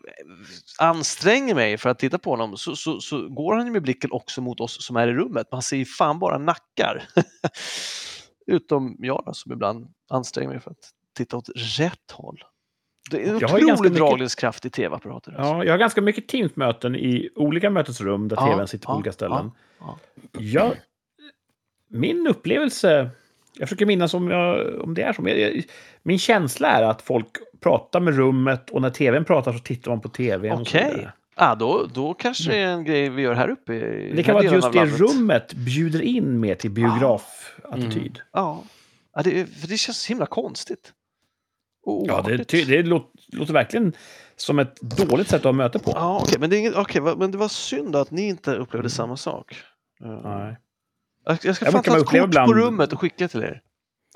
anstränger 0.79 1.55
mig 1.55 1.79
för 1.79 1.91
att 1.91 1.99
titta 1.99 2.19
på 2.19 2.31
honom 2.31 2.57
så, 2.57 2.77
så, 2.77 3.01
så 3.01 3.29
går 3.29 3.55
han 3.57 3.67
ju 3.67 3.73
med 3.73 3.83
blicken 3.83 4.11
också 4.13 4.41
mot 4.41 4.61
oss 4.61 4.85
som 4.87 4.97
är 4.97 5.09
i 5.09 5.13
rummet. 5.13 5.47
Man 5.53 5.63
ser 5.63 5.77
ju 5.77 5.85
fan 5.85 6.19
bara 6.19 6.39
nackar. 6.39 7.03
Utom 8.47 8.97
jag 8.99 9.23
då, 9.27 9.33
som 9.35 9.53
ibland 9.53 9.89
anstränger 10.11 10.49
mig 10.51 10.61
för 10.61 10.71
att 10.71 10.91
titta 11.17 11.37
åt 11.37 11.49
rätt 11.79 12.11
håll. 12.13 12.45
Det 13.11 13.23
är 13.25 13.29
en 13.29 13.37
otrolig 13.37 13.65
mycket- 13.81 13.97
dragningskraft 13.99 14.65
i 14.67 14.71
tv-apparater. 14.71 15.33
Alltså. 15.33 15.53
Ja, 15.55 15.65
jag 15.65 15.73
har 15.73 15.79
ganska 15.79 16.01
mycket 16.01 16.29
Teams-möten 16.29 16.97
i 16.97 17.29
olika 17.35 17.71
mötesrum 17.71 18.29
där 18.29 18.37
Ja, 18.37 18.47
tvn 18.47 18.69
sitter 18.69 18.87
på 18.87 18.93
ja, 18.93 18.97
olika 18.97 19.13
ställen. 19.13 19.51
ja. 19.81 19.99
Jag, 20.33 20.73
min 21.89 22.27
upplevelse, 22.27 23.11
jag 23.59 23.69
försöker 23.69 23.87
minnas 23.87 24.15
om, 24.15 24.31
jag, 24.31 24.79
om 24.81 24.95
det 24.95 25.03
är 25.03 25.13
så, 25.13 25.29
jag, 25.29 25.63
min 26.03 26.19
känsla 26.19 26.69
är 26.69 26.83
att 26.83 27.03
folk 27.03 27.27
pratar 27.61 28.01
med 28.01 28.17
rummet 28.17 28.71
och 28.71 28.83
när 28.83 28.91
tvn 28.91 29.25
pratar 29.25 29.53
så 29.53 29.59
tittar 29.59 29.91
man 29.91 30.01
på 30.01 30.09
tvn. 30.09 30.53
Okej. 30.61 30.91
vidare. 30.95 31.13
Ah, 31.39 31.55
då, 31.55 31.87
då 31.95 32.15
kanske 32.15 32.51
det 32.51 32.57
är 32.59 32.67
en 32.69 32.85
grej 32.85 33.09
vi 33.09 33.23
gör 33.23 33.35
här 33.35 33.49
uppe. 33.49 33.75
I 33.75 34.13
Det 34.17 34.23
kan 34.23 34.35
vara 34.35 34.47
att 34.47 34.53
just 34.55 34.73
det 34.73 34.87
rummet 34.87 35.53
bjuder 35.55 36.03
in 36.03 36.41
mer 36.41 36.55
till 36.55 36.71
biografattityd. 36.71 38.21
Ja, 38.33 38.63
ja 39.15 39.23
det, 39.23 39.41
är- 39.41 39.45
för 39.47 39.69
det 39.69 39.77
känns 39.77 39.99
så 39.99 40.09
himla 40.09 40.27
konstigt. 40.27 40.93
Och 41.85 42.05
Ja, 42.09 42.23
det, 42.27 42.45
ty, 42.45 42.65
det 42.65 42.83
låter, 42.83 43.11
låter 43.37 43.53
verkligen 43.53 43.93
som 44.37 44.59
ett 44.59 44.81
dåligt 44.81 45.29
sätt 45.29 45.39
att 45.41 45.45
ha 45.45 45.53
möte 45.53 45.79
på. 45.79 45.91
Ja, 45.95 46.21
okej, 46.23 46.39
men, 46.41 46.51
det 46.51 46.57
är 46.57 46.59
inget, 46.61 46.97
va- 47.03 47.17
men 47.19 47.31
det 47.31 47.39
var 47.39 47.49
synd 47.49 47.97
att 47.97 48.11
ni 48.11 48.29
inte 48.29 48.55
upplevde 48.55 48.91
samma 48.91 49.17
sak. 49.17 49.57
Mm. 50.05 50.17
Nej. 50.21 50.57
Jag, 51.27 51.39
jag 51.43 51.57
ska 51.57 51.65
Ja, 51.65 51.73
fan 51.73 51.83
ta 51.83 51.99
ett 51.99 52.05
kort 52.07 52.15
ibland- 52.15 52.53
på 52.53 52.59
rummet 52.59 52.93
och 52.93 53.01
skicka 53.01 53.29
till 53.29 53.43
er. 53.43 53.61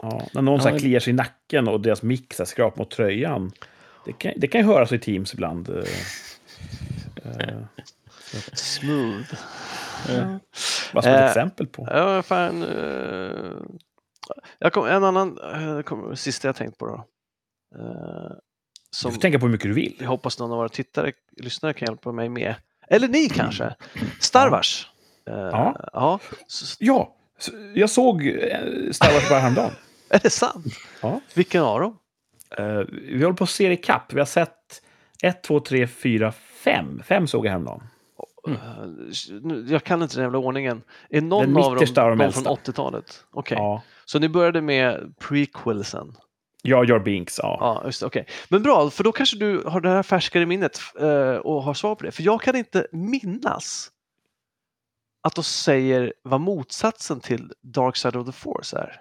Ja, 0.02 0.28
när 0.34 0.42
någon 0.42 0.60
så 0.60 0.68
här 0.68 0.74
Ja. 0.74 0.78
kliar 0.78 1.00
sig 1.00 1.10
i 1.10 1.16
nacken 1.16 1.68
och 1.68 1.80
deras 1.80 2.02
mick 2.02 2.34
skrapar 2.44 2.78
mot 2.78 2.90
tröjan. 2.90 3.52
Det 4.04 4.12
kan, 4.12 4.32
det 4.36 4.48
kan 4.48 4.60
ju 4.60 4.66
höras 4.66 4.92
i 4.92 4.98
Teams 4.98 5.34
ibland. 5.34 5.68
eh, 5.68 5.84
Smooth. 8.52 9.34
Eh, 10.08 10.36
Vad 10.92 11.04
som 11.04 11.12
ett 11.12 11.20
Eh, 11.20 11.26
exempel 11.26 11.66
på. 11.66 11.88
Ja, 11.90 12.22
fan. 12.22 12.62
jag 14.58 14.72
kom, 14.72 14.86
en 14.86 15.04
annan, 15.04 15.38
uh, 15.38 15.82
kom, 15.82 16.16
sista 16.16 16.48
jag 16.48 16.56
tänkt 16.56 16.78
på 16.78 16.86
då. 16.86 16.94
Eh, 17.78 18.30
Du 18.30 18.96
som 18.96 19.12
får 19.12 19.20
tänka 19.20 19.38
på 19.38 19.46
hur 19.46 19.52
mycket 19.52 19.68
du 19.68 19.74
vill. 19.74 19.96
jag 20.00 20.08
hoppas 20.08 20.38
någon 20.38 20.50
av 20.50 20.56
våra 20.56 20.68
tittare, 20.68 21.12
lyssnare 21.36 21.72
kan 21.72 21.86
hjälpa 21.86 22.12
mig 22.12 22.28
med. 22.28 22.54
Eller 22.88 23.08
ni 23.08 23.28
kanske. 23.28 23.74
Star 24.20 24.48
Wars. 24.50 24.89
Eh, 25.28 25.34
Ja. 25.34 25.76
ja. 25.92 26.18
Ja, 26.78 27.14
jag 27.74 27.90
såg 27.90 28.26
eh, 28.26 28.58
Star 28.92 29.12
Wars 29.14 29.28
bara 29.28 29.38
häromdagen. 29.38 29.70
Är 30.10 30.18
det 30.22 30.30
sant? 30.30 30.66
Ja. 31.02 31.20
Vilken 31.34 31.62
av 31.62 31.80
dem? 31.80 31.96
Eh, 32.58 32.80
vi 32.92 33.22
håller 33.22 33.36
på 33.36 33.44
att 33.44 33.50
se 33.50 33.72
ikapp. 33.72 34.12
Vi 34.12 34.18
har 34.18 34.26
sett 34.26 34.82
1, 35.22 35.42
2, 35.42 35.60
3, 35.60 35.86
4, 35.86 36.32
5. 36.32 37.02
5 37.04 37.26
såg 37.26 37.46
jag 37.46 37.50
häromdagen. 37.50 37.82
Eh, 38.48 38.54
nu- 39.42 39.66
Jag 39.68 39.84
kan 39.84 40.02
inte 40.02 40.14
den 40.16 40.22
jävla 40.24 40.38
ordningen. 40.38 40.82
Är 41.10 41.20
någon 41.20 41.56
av 41.56 41.76
dem 41.76 41.78
de 41.78 41.86
från 42.18 42.20
äldsta. 42.20 42.50
80-talet? 42.50 43.24
Okej. 43.32 43.58
Ja. 43.58 43.82
Så 44.04 44.18
ni 44.18 44.28
började 44.28 44.60
med 44.60 45.14
prequelsen? 45.18 46.16
Ja, 46.62 46.84
Jar 46.84 46.98
Binks, 46.98 47.38
ja. 47.42 47.56
Ja, 47.60 47.82
just. 47.86 48.02
Okej. 48.02 48.26
Men 48.48 48.62
bra, 48.62 48.90
för 48.90 49.04
då 49.04 49.12
kanske 49.12 49.36
du 49.36 49.62
har 49.66 49.80
det 49.80 49.88
här 49.88 50.02
färskare 50.02 50.46
minnet 50.46 50.78
eh, 51.00 51.34
och 51.34 51.62
har 51.62 51.74
svar 51.74 51.94
på 51.94 52.04
det. 52.04 52.10
För 52.12 52.22
jag 52.22 52.42
kan 52.42 52.56
inte 52.56 52.86
minnas 52.92 53.90
att 55.22 55.34
de 55.34 55.44
säger 55.44 56.14
vad 56.22 56.40
motsatsen 56.40 57.20
till 57.20 57.52
Dark 57.62 57.96
Side 57.96 58.16
of 58.16 58.26
the 58.26 58.32
Force 58.32 58.78
är. 58.78 59.00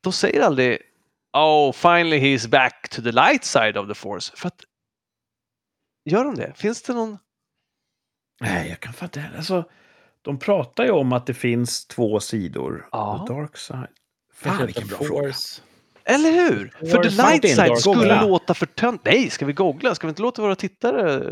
De 0.00 0.12
säger 0.12 0.42
aldrig 0.42 0.78
Oh, 1.32 1.72
finally 1.72 2.18
he's 2.18 2.48
back 2.48 2.88
to 2.88 3.02
the 3.02 3.12
light 3.12 3.44
side 3.44 3.76
of 3.76 3.88
the 3.88 3.94
Force. 3.94 4.32
För 4.36 4.46
att, 4.48 4.64
gör 6.04 6.24
de 6.24 6.34
det? 6.34 6.52
Finns 6.56 6.82
det 6.82 6.92
någon... 6.92 7.18
Nej, 8.40 8.68
jag 8.68 8.80
kan 8.80 8.92
fatta 8.92 9.20
det. 9.20 9.30
Alltså, 9.36 9.64
de 10.22 10.38
pratar 10.38 10.84
ju 10.84 10.90
om 10.90 11.12
att 11.12 11.26
det 11.26 11.34
finns 11.34 11.86
två 11.86 12.20
sidor. 12.20 12.88
Ja. 12.92 13.24
The 13.28 13.34
Dark 13.34 13.56
Side. 13.56 13.88
Fan, 14.32 14.66
vilken 14.66 14.88
bra 14.88 14.98
fråga. 14.98 15.22
Force. 15.22 15.62
Eller 16.04 16.30
hur? 16.32 16.68
För 16.78 16.86
the 16.86 17.10
Force 17.10 17.22
light 17.30 17.48
side 17.48 17.56
Dark 17.56 17.80
skulle 17.80 17.94
Googla. 17.94 18.22
låta 18.26 18.54
för 18.54 18.66
tönt. 18.66 19.04
Nej, 19.04 19.30
ska 19.30 19.46
vi 19.46 19.52
googla? 19.52 19.94
Ska 19.94 20.06
vi 20.06 20.08
inte 20.08 20.22
låta 20.22 20.42
våra 20.42 20.54
tittare 20.54 21.22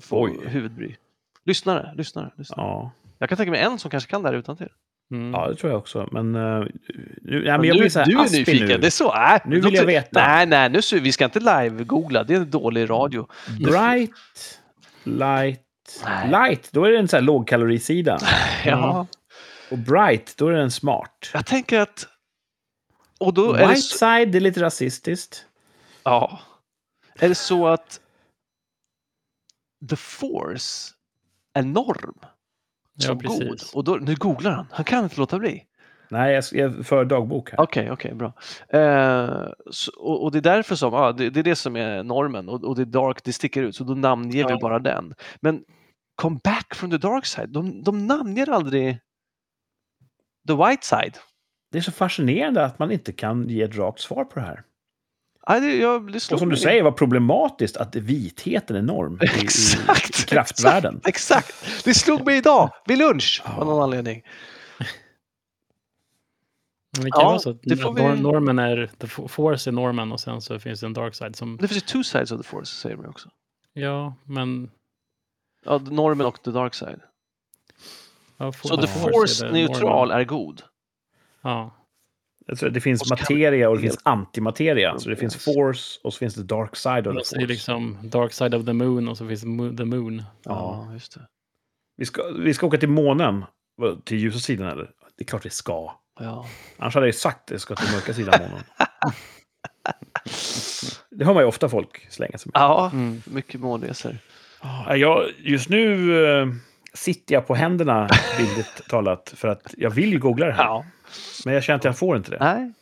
få 0.00 0.24
Oj. 0.24 0.38
huvudbry? 0.46 0.96
Lyssnare, 1.50 1.92
lyssnare. 1.96 2.30
lyssnare. 2.36 2.60
Ja. 2.66 2.90
Jag 3.18 3.28
kan 3.28 3.36
tänka 3.38 3.50
mig 3.50 3.60
en 3.60 3.78
som 3.78 3.90
kanske 3.90 4.10
kan 4.10 4.22
det 4.22 4.28
här 4.28 4.36
utan 4.36 4.56
till. 4.56 4.68
Mm. 5.14 5.34
ja, 5.34 5.48
det 5.48 5.54
tror 5.56 5.72
jag 5.72 5.78
också. 5.78 6.08
Men, 6.12 6.34
uh, 6.36 6.60
nu, 6.62 6.68
nej, 7.22 7.42
men 7.44 7.60
Men 7.60 7.64
jag 7.68 7.76
du, 7.76 7.80
blir 7.80 7.88
så 7.90 7.98
här 7.98 8.06
du 8.06 8.18
är 8.18 8.22
nyfiken, 8.38 8.68
nu. 8.68 8.78
det 8.78 8.86
är 8.86 8.90
så? 8.90 9.14
Äh, 9.14 9.38
Nu 9.44 9.60
vill 9.60 9.74
jag 9.74 9.84
veta. 9.86 10.26
Nej, 10.26 10.46
nej, 10.46 10.70
nu, 10.70 10.82
så- 10.82 10.98
vi 10.98 11.12
ska 11.12 11.24
inte 11.24 11.40
live-googla, 11.40 12.24
det 12.24 12.34
är 12.34 12.40
en 12.40 12.50
dålig 12.50 12.90
radio. 12.90 13.26
Bright, 13.64 14.10
light, 15.04 15.60
Nej. 16.04 16.28
light, 16.30 16.72
då 16.72 16.84
är 16.84 16.90
det 16.90 16.98
en 16.98 17.08
sån 17.08 17.16
här 17.16 17.22
lågkalorisida. 17.24 18.18
Ja. 18.64 19.06
Och 19.70 19.78
bright, 19.78 20.34
då 20.36 20.48
är 20.48 20.52
den 20.52 20.70
smart. 20.70 21.30
Jag 21.32 21.46
tänker 21.46 21.80
att... 21.80 22.06
Och 23.20 23.34
då 23.34 23.52
är 23.52 23.58
det, 23.58 23.66
White 23.68 23.80
så, 23.80 23.98
side, 23.98 24.32
det 24.32 24.38
är 24.38 24.40
lite 24.40 24.62
rasistiskt. 24.62 25.44
ja, 26.02 26.40
är 27.18 27.28
det 27.28 27.34
så 27.34 27.66
att 27.66 28.00
the 29.90 29.96
force 29.96 30.92
är 31.54 31.62
norm 31.62 32.14
Ja, 32.94 33.06
som 33.06 33.18
god? 33.18 33.22
precis. 33.40 33.74
Och 33.74 33.84
då, 33.84 33.94
nu 33.94 34.14
googlar 34.14 34.50
han, 34.50 34.66
han 34.70 34.84
kan 34.84 35.04
inte 35.04 35.20
låta 35.20 35.38
bli. 35.38 35.62
Nej, 36.10 36.34
jag 36.34 36.44
jag 36.52 36.86
för 36.86 37.04
dagbok 37.04 37.50
här. 37.50 37.60
Okej, 37.60 37.90
okej, 37.90 38.14
bra. 38.14 38.32
Eh, 38.68 39.48
så, 39.70 39.92
och, 40.00 40.22
och 40.24 40.32
det 40.32 40.38
är 40.38 40.42
därför 40.42 40.74
som, 40.74 40.92
ja, 40.92 41.12
det, 41.12 41.30
det 41.30 41.40
är 41.40 41.44
det 41.44 41.56
som 41.56 41.76
är 41.76 42.02
normen 42.02 42.48
och, 42.48 42.64
och 42.64 42.76
det 42.76 42.82
är 42.82 42.86
dark, 42.86 43.24
det 43.24 43.32
sticker 43.32 43.62
ut, 43.62 43.76
så 43.76 43.84
då 43.84 43.94
namnger 43.94 44.32
vi 44.46 44.50
Ja. 44.52 44.58
bara 44.62 44.78
den. 44.78 45.14
Men 45.40 45.64
come 46.22 46.40
back 46.44 46.74
from 46.74 46.90
the 46.90 46.98
dark 46.98 47.26
side, 47.26 47.48
de, 47.52 47.82
de 47.82 48.06
namnger 48.06 48.50
aldrig 48.50 48.98
the 50.48 50.54
white 50.54 50.86
side. 50.86 51.18
Det 51.72 51.78
är 51.78 51.82
så 51.82 51.92
fascinerande 51.92 52.64
att 52.64 52.78
man 52.78 52.90
inte 52.90 53.12
kan 53.12 53.48
ge 53.48 53.62
ett 53.62 53.76
rakt 53.76 54.00
svar 54.00 54.24
på 54.24 54.38
det 54.40 54.46
här. 54.46 54.62
Nej, 55.48 55.60
det, 55.60 55.76
jag, 55.76 56.12
det 56.12 56.32
Och 56.32 56.38
som 56.38 56.48
du 56.48 56.56
säger, 56.56 56.82
vad 56.82 56.96
problematiskt 56.96 57.76
att 57.76 57.96
vitheten 57.96 58.76
är 58.76 58.82
norm 58.82 59.18
i, 59.22 59.24
i, 59.24 59.42
Exakt, 59.42 60.20
i 60.20 60.24
kraftvärlden. 60.26 61.00
Exakt, 61.04 61.48
exakt! 61.50 61.84
Det 61.84 61.94
slog 61.94 62.24
mig 62.26 62.36
idag 62.36 62.70
vid 62.86 62.98
lunch 62.98 63.42
av 63.44 63.66
någon 63.66 63.82
anledning. 63.82 64.22
Men 66.96 67.04
det 67.04 67.10
kan 67.10 67.20
Ja, 67.20 67.28
vara 67.28 67.38
så 67.38 67.50
att, 67.50 67.58
vi- 67.62 67.74
nor- 67.74 68.16
normen 68.22 68.58
är, 68.58 68.90
the 68.98 69.06
fo- 69.06 69.28
force 69.28 69.70
är 69.70 69.72
normen 69.72 70.12
och 70.12 70.20
sen 70.20 70.42
så 70.42 70.58
finns 70.58 70.80
det 70.80 70.86
en 70.86 70.92
dark 70.92 71.14
side 71.14 71.36
som, 71.36 71.56
Det 71.56 71.68
finns 71.68 71.76
ju 71.84 71.86
two 71.86 72.02
sides 72.02 72.32
of 72.32 72.38
the 72.40 72.48
force, 72.48 72.74
säger 72.76 72.96
ju 72.96 73.08
också. 73.08 73.28
ja, 73.72 74.14
men... 74.24 74.70
Ja, 75.64 75.78
normen 75.78 76.26
och 76.26 76.42
the 76.42 76.50
dark 76.50 76.74
side. 76.74 77.00
Ja, 78.36 78.52
for- 78.52 78.68
Så 78.68 78.76
the 78.76 78.86
force 78.86 79.12
force 79.12 79.46
är 79.46 79.52
neutral 79.52 80.08
normen. 80.08 80.20
är 80.20 80.24
god. 80.24 80.62
Ja, 81.42 81.70
Alltså, 82.50 82.68
det 82.70 82.80
finns 82.80 83.02
Och 83.02 83.08
materia 83.10 83.68
och 83.68 83.76
det 83.76 83.82
finns 83.82 83.98
antimateria. 84.02 84.98
Så 84.98 85.10
det 85.10 85.16
finns 85.16 85.36
force 85.44 86.00
och 86.04 86.12
så 86.12 86.18
finns 86.18 86.34
det 86.34 86.42
dark 86.42 86.76
side 86.76 87.06
of 87.06 87.16
the 87.16 87.24
så 87.24 87.34
är 87.36 87.38
det 87.40 87.44
force. 87.46 87.52
liksom 87.52 87.98
dark 88.02 88.32
side 88.32 88.54
of 88.54 88.64
the 88.66 88.72
moon 88.72 89.08
och 89.08 89.16
så 89.18 89.28
finns 89.28 89.40
the 89.76 89.84
moon. 89.84 90.22
Ja, 90.44 90.88
just 90.92 91.14
det. 91.14 91.20
Vi, 91.96 92.04
ska, 92.06 92.22
vi 92.38 92.54
ska 92.54 92.66
åka 92.66 92.78
till 92.78 92.88
månen. 92.88 93.44
Till 94.04 94.18
ljusa 94.18 94.38
sidan 94.38 94.66
eller? 94.68 94.90
Det 95.18 95.24
är 95.24 95.26
klart 95.26 95.46
vi 95.46 95.50
ska. 95.50 95.92
Ja. 96.20 96.46
Annars 96.78 96.94
hade 96.94 97.06
jag 97.06 97.12
ju 97.14 97.18
sagt 97.18 97.44
att 97.44 97.50
jag 97.50 97.60
ska 97.60 97.74
till 97.76 97.92
mörka 97.94 98.14
sidan 98.14 98.40
månen. 98.50 98.64
Det 101.10 101.24
hör 101.24 101.34
man 101.34 101.42
ju 101.42 101.46
ofta 101.48 101.68
folk 101.68 102.06
slänga 102.12 102.38
sig 102.38 102.50
med. 102.54 102.60
ja, 102.62 102.90
Mm. 102.92 103.22
mycket 103.26 103.60
månresor. 103.60 104.18
Ja, 104.62 104.96
Jag, 104.96 105.24
just 105.38 105.68
nu 105.68 106.14
eh, 106.40 106.46
sitter 106.94 107.34
jag 107.34 107.46
på 107.46 107.54
händerna, 107.54 108.08
bildligt 108.38 108.88
talat, 108.88 109.32
för 109.36 109.48
att 109.48 109.74
jag 109.76 109.90
vill 109.90 110.12
ju 110.12 110.18
googla 110.18 110.46
det 110.46 110.52
här. 110.52 110.64
Ja. 110.64 110.84
Men 111.44 111.54
jag 111.54 111.62
känner 111.62 111.78
att 111.78 111.84
jag 111.84 111.98
får 111.98 112.16
inte 112.16 112.30
det. 112.30 112.38
Nej. 112.40 112.72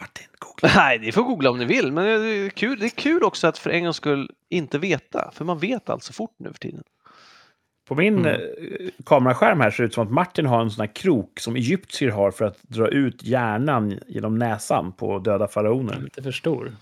Martin, 0.00 0.26
googla. 0.38 0.70
Nej, 0.76 0.98
ni 0.98 1.12
får 1.12 1.22
googla 1.22 1.50
om 1.50 1.58
ni 1.58 1.64
vill, 1.64 1.92
men 1.92 2.04
det 2.04 2.10
är, 2.10 2.48
kul. 2.50 2.78
det 2.78 2.86
är 2.86 2.90
kul 2.90 3.22
också 3.22 3.46
att 3.46 3.58
för 3.58 3.70
en 3.70 3.84
gångs 3.84 3.96
skull 3.96 4.30
inte 4.48 4.78
veta, 4.78 5.30
för 5.34 5.44
man 5.44 5.58
vet 5.58 5.90
allt 5.90 6.02
så 6.02 6.12
fort 6.12 6.34
nu 6.38 6.48
för 6.52 6.58
tiden. 6.58 6.82
På 7.88 7.94
min 7.94 8.18
Mm. 8.18 8.26
eh, 8.26 8.88
kameraskärm 9.06 9.60
här 9.60 9.70
ser 9.70 9.82
det 9.82 9.86
ut 9.86 9.94
som 9.94 10.06
att 10.06 10.12
Martin 10.12 10.46
har 10.46 10.60
en 10.62 10.70
sån 10.70 10.80
här 10.86 10.94
krok 10.94 11.40
som 11.40 11.56
egyptier 11.56 12.10
har 12.10 12.30
för 12.30 12.44
att 12.44 12.62
dra 12.62 12.88
ut 12.88 13.22
hjärnan 13.22 13.98
genom 14.06 14.38
näsan 14.38 14.92
på 14.92 15.18
döda 15.18 15.48
faraoner. 15.48 16.00
Lite 16.00 16.22
för 16.22 16.32
stor. 16.32 16.76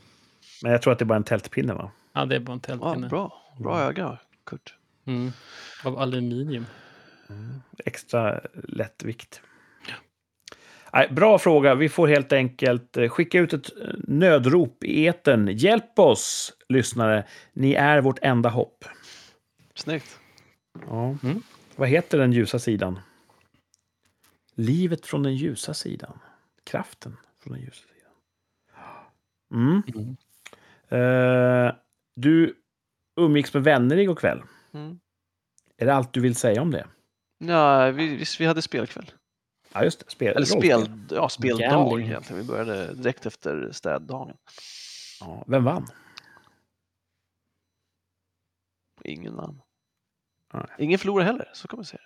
Men 0.63 0.73
jag 0.73 0.83
tror 0.83 0.93
att 0.93 0.99
det 0.99 1.03
är 1.03 1.07
bara 1.07 1.17
en 1.17 1.25
tältpinne 1.25 1.75
va? 1.75 1.91
Ja, 2.13 2.25
det 2.25 2.37
är 2.37 2.41
bara 2.41 2.53
en 2.53 2.61
Ja, 2.67 2.77
tältpinne. 2.79 3.09
bra. 3.09 3.43
Bra 3.59 3.81
öga, 3.81 4.19
Kurt. 4.47 4.75
Mm. 5.07 5.33
Av 5.85 5.99
aluminium. 5.99 6.67
Extra 7.85 8.41
lättvikt. 8.69 9.41
Nej, 9.43 9.50
bra 11.11 11.39
fråga. 11.39 11.75
Vi 11.75 11.89
får 11.89 12.09
helt 12.09 12.33
enkelt 12.33 12.97
eh, 12.97 13.09
skicka 13.09 13.39
ut 13.39 13.53
ett 13.53 13.71
eh, 13.83 13.95
nödrop 13.99 14.85
i 14.85 15.07
etern. 15.07 15.49
Hjälp 15.49 15.99
oss, 15.99 16.53
lyssnare. 16.69 17.27
Ni 17.53 17.73
är 17.73 18.01
vårt 18.01 18.19
enda 18.23 18.49
hopp. 18.49 18.85
Snyggt. 19.75 20.19
Ja. 20.87 21.17
Mm. 21.23 21.43
Vad 21.77 21.89
heter 21.89 22.19
den 22.19 22.33
ljusa 22.33 22.59
sidan? 22.59 22.99
Livet 24.55 25.07
från 25.07 25.23
den 25.23 25.35
ljusa 25.35 25.75
sidan. 25.75 26.19
Kraften 26.65 27.17
från 27.43 27.53
den 27.53 27.63
ljusa 27.63 27.83
sidan. 27.83 28.13
Mm. 29.55 29.83
Mm. 29.95 30.17
Eh, 30.89 31.75
du 32.17 32.55
umgicks 33.21 33.55
med 33.55 33.65
vänner 33.65 33.97
igår 33.97 34.15
kväll. 34.15 34.43
Mm. 34.73 35.01
Är 35.77 35.87
det 35.87 35.95
allt 35.95 36.13
du 36.13 36.21
vill 36.21 36.35
säga 36.35 36.63
om 36.63 36.71
det? 36.71 36.87
Ja, 37.39 37.91
vi, 37.91 38.17
visst, 38.17 38.41
vi 38.41 38.47
hade 38.47 38.63
spelkväll. 38.63 39.11
Ja, 39.73 39.85
just 39.85 39.99
det. 40.01 40.11
Spel, 40.11 40.37
Eller 40.37 40.47
spel, 40.47 41.07
ja, 41.11 41.29
speldag 41.29 41.71
Gambling. 41.71 42.07
egentligen. 42.07 42.43
Vi 42.43 42.49
började 42.49 42.95
direkt 42.95 43.27
efter 43.27 43.73
städdagen. 43.73 44.37
Ja, 45.21 45.45
vem 45.47 45.65
vann? 45.65 45.87
Ingen 49.05 49.35
namn. 49.35 49.63
Nej. 50.53 50.67
Ingen 50.79 50.99
förlorade 50.99 51.27
heller, 51.27 51.51
så 51.55 51.69
kan 51.69 51.77
man 51.79 51.85
säga. 51.85 52.03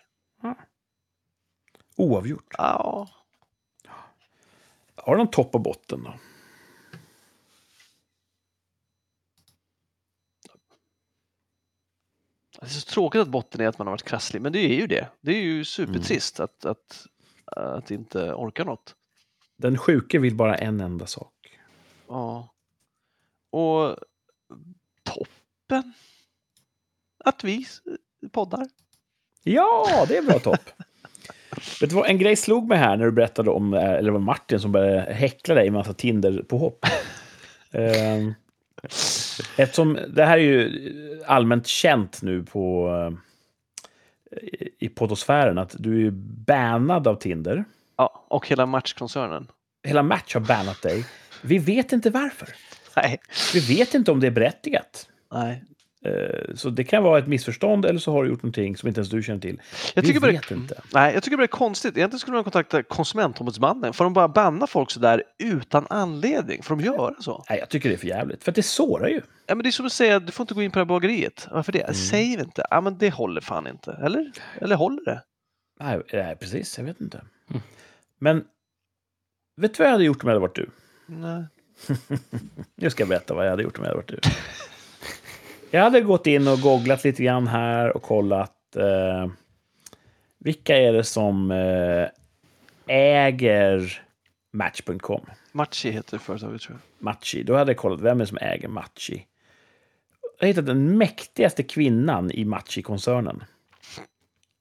Oavgjort. 1.96 2.54
Ja, 2.58 3.08
Har 4.94 5.12
du 5.16 5.18
någon 5.18 5.30
topp 5.30 5.54
och 5.54 5.60
botten 5.60 6.02
då? 6.04 6.14
det 12.60 12.66
är 12.66 12.70
så 12.70 12.80
tråkigt 12.90 13.20
att 13.20 13.28
botten 13.28 13.60
är 13.60 13.68
att 13.68 13.78
man 13.78 13.86
har 13.86 13.92
varit 13.92 14.02
krasslig, 14.02 14.42
men 14.42 14.52
det 14.52 14.58
är 14.58 14.74
ju 14.74 14.86
det. 14.86 15.08
Det 15.20 15.32
är 15.32 15.40
ju 15.42 15.64
supertrist 15.64 16.40
att, 16.40 16.64
att, 16.64 17.06
att 17.46 17.90
inte 17.90 18.34
orka 18.34 18.64
något. 18.64 18.94
Den 19.56 19.78
sjuke 19.78 20.18
vill 20.18 20.34
bara 20.34 20.54
en 20.54 20.80
enda 20.80 21.06
sak. 21.06 21.58
Ja. 22.08 22.54
Och 23.50 23.96
toppen? 25.02 25.92
Att 27.24 27.44
vi 27.44 27.66
poddar. 28.32 28.68
Ja, 29.42 30.04
det 30.08 30.16
är 30.16 30.22
bra 30.22 30.38
topp. 30.38 30.70
Vet 31.80 31.90
du 31.90 31.96
vad, 31.96 32.06
en 32.06 32.18
grej 32.18 32.36
slog 32.36 32.68
mig 32.68 32.78
här 32.78 32.96
när 32.96 33.04
du 33.04 33.12
berättade 33.12 33.50
om, 33.50 33.74
eh, 33.74 33.92
eller 33.92 34.10
var 34.10 34.20
Martin 34.20 34.60
som 34.60 34.72
började 34.72 35.12
häckla 35.12 35.54
dig 35.54 35.64
med 35.70 35.78
massa 35.78 35.94
Tinder-påhopp. 35.94 36.86
Ehm, 37.70 38.34
Eftersom 39.56 39.98
det 40.08 40.24
här 40.24 40.38
är 40.38 40.42
ju 40.42 40.70
allmänt 41.26 41.66
känt 41.66 42.22
nu 42.22 42.42
på 42.42 42.88
eh, 42.88 43.18
i 44.78 44.88
poddosfären 44.88 45.58
att 45.58 45.74
du 45.78 46.06
är 46.06 46.10
bannad 46.46 47.08
av 47.08 47.14
Tinder. 47.14 47.64
Ja, 47.96 48.26
och 48.28 48.48
hela 48.48 48.66
matchkoncernen. 48.66 49.48
Hela 49.82 50.02
Match 50.02 50.34
har 50.34 50.40
bannat 50.40 50.82
dig. 50.82 51.06
Vi 51.42 51.58
vet 51.58 51.92
inte 51.92 52.10
varför. 52.10 52.48
Nej. 52.96 53.20
Vi 53.54 53.60
vet 53.76 53.94
inte 53.94 54.12
om 54.12 54.20
det 54.20 54.26
är 54.26 54.30
berättigat. 54.30 55.08
Nej. 55.32 55.64
Eh, 56.04 56.54
Så 56.54 56.70
det 56.70 56.84
kan 56.84 57.02
vara 57.02 57.18
ett 57.18 57.26
missförstånd 57.26 57.84
eller 57.86 57.98
så 58.00 58.12
har 58.12 58.24
du 58.24 58.30
gjort 58.30 58.42
någonting 58.42 58.76
som 58.76 58.88
inte 58.88 58.98
ens 59.00 59.10
du 59.10 59.22
känner 59.22 59.40
till. 59.40 59.60
Jag 59.94 60.04
tycker 60.04 60.20
vet 60.20 60.50
inte. 60.50 60.80
Nej, 60.92 61.14
jag 61.14 61.22
tycker 61.22 61.36
bara 61.36 61.40
det 61.40 61.44
är 61.44 61.46
konstigt. 61.48 61.96
Egentligen 61.96 62.18
skulle 62.20 62.34
man 62.34 62.44
kontakta 62.44 62.82
konsumentombudsmannen. 62.82 63.92
Får 63.92 64.04
de 64.04 64.12
bara 64.12 64.28
banna 64.28 64.66
folk 64.66 64.90
så 64.90 65.00
där 65.00 65.22
utan 65.38 65.86
anledning? 65.90 66.62
Får 66.62 66.76
de 66.76 66.84
göra 66.84 67.14
så? 67.20 67.44
Nej, 67.50 67.58
jag 67.58 67.68
tycker 67.68 67.88
det 67.88 67.94
är 67.94 67.98
för 67.98 68.06
jävligt. 68.06 68.44
För 68.44 68.50
att 68.52 68.56
det 68.56 68.62
sårar 68.62 69.08
ju. 69.08 69.20
Ja, 69.46 69.54
men 69.54 69.62
det 69.62 69.68
är 69.68 69.70
som 69.70 69.86
att 69.86 69.92
säga 69.92 70.20
du 70.20 70.32
får 70.32 70.44
inte 70.44 70.54
gå 70.54 70.62
in 70.62 70.70
på 70.70 70.78
det 70.78 70.80
här 70.80 70.86
bageriet. 70.86 71.48
Varför 71.50 71.72
det? 71.72 71.80
Mm. 71.80 71.94
Säg 71.94 72.32
inte. 72.32 72.66
Ja, 72.70 72.80
men 72.80 72.98
det 72.98 73.10
håller 73.10 73.40
fan 73.40 73.66
inte. 73.66 73.92
Eller? 74.02 74.32
Eller 74.60 74.76
håller 74.76 75.04
det? 75.04 75.22
Nej, 75.80 76.00
nej, 76.12 76.36
precis. 76.36 76.78
Jag 76.78 76.84
vet 76.84 77.00
inte. 77.00 77.20
Mm. 77.50 77.62
Men 78.18 78.44
vet 79.60 79.74
du 79.74 79.78
vad 79.78 79.86
jag 79.86 79.92
hade 79.92 80.04
gjort 80.04 80.22
om 80.24 80.28
jag 80.28 80.34
hade 80.34 80.40
varit 80.46 80.56
du? 80.56 80.70
Nej. 81.06 81.44
Nu 82.76 82.90
ska 82.90 83.02
jag 83.02 83.08
berätta 83.08 83.34
vad 83.34 83.44
jag 83.46 83.50
hade 83.50 83.62
gjort 83.62 83.78
om 83.78 83.84
jag 83.84 83.90
hade 83.90 83.96
varit 84.02 84.08
du. 84.08 84.18
Jag 85.74 85.82
hade 85.82 86.00
gått 86.00 86.26
in 86.26 86.48
och 86.48 86.60
googlat 86.60 87.04
lite 87.04 87.22
grann 87.22 87.46
här 87.46 87.96
och 87.96 88.02
kollat 88.02 88.76
eh, 88.76 89.30
vilka 90.38 90.76
är 90.76 90.92
det 90.92 91.04
som 91.04 91.50
eh, 91.50 92.08
äger 92.86 94.02
Match.com. 94.52 95.26
Matchi 95.52 95.90
heter 95.90 96.18
företaget 96.18 96.62
tror 96.62 96.78
jag. 96.78 97.04
Matchi. 97.04 97.42
Då 97.42 97.56
hade 97.56 97.70
jag 97.70 97.76
kollat 97.76 98.00
vem 98.00 98.20
är 98.20 98.24
det 98.24 98.26
som 98.26 98.38
äger 98.40 98.68
Matchi. 98.68 99.26
Jag 100.40 100.46
hittade 100.46 100.66
den 100.66 100.98
mäktigaste 100.98 101.62
kvinnan 101.62 102.30
i 102.30 102.44
Matchi-koncernen. 102.44 103.44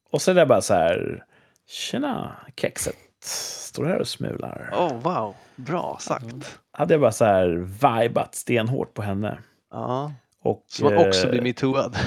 Och 0.10 0.22
så 0.22 0.32
är 0.32 0.36
det 0.36 0.46
bara 0.46 0.62
så 0.62 0.74
här. 0.74 1.26
Tjena, 1.68 2.36
kexet. 2.56 2.96
Står 3.24 3.86
här 3.86 4.00
och 4.00 4.08
smular. 4.08 4.70
Oh, 4.74 5.02
wow. 5.02 5.36
Bra 5.56 5.98
sagt. 6.02 6.60
Hade 6.72 6.94
jag 6.94 7.02
bara 7.02 7.12
så 7.12 7.26
här 7.26 7.48
vibat 7.58 8.36
stenhårt 8.36 8.94
på 8.94 9.02
henne. 9.02 9.38
Ja. 9.72 10.12
Och, 10.44 10.66
man 10.82 10.98
också 10.98 11.26
eh, 11.26 11.32
blir 11.32 11.42
metooad. 11.42 11.98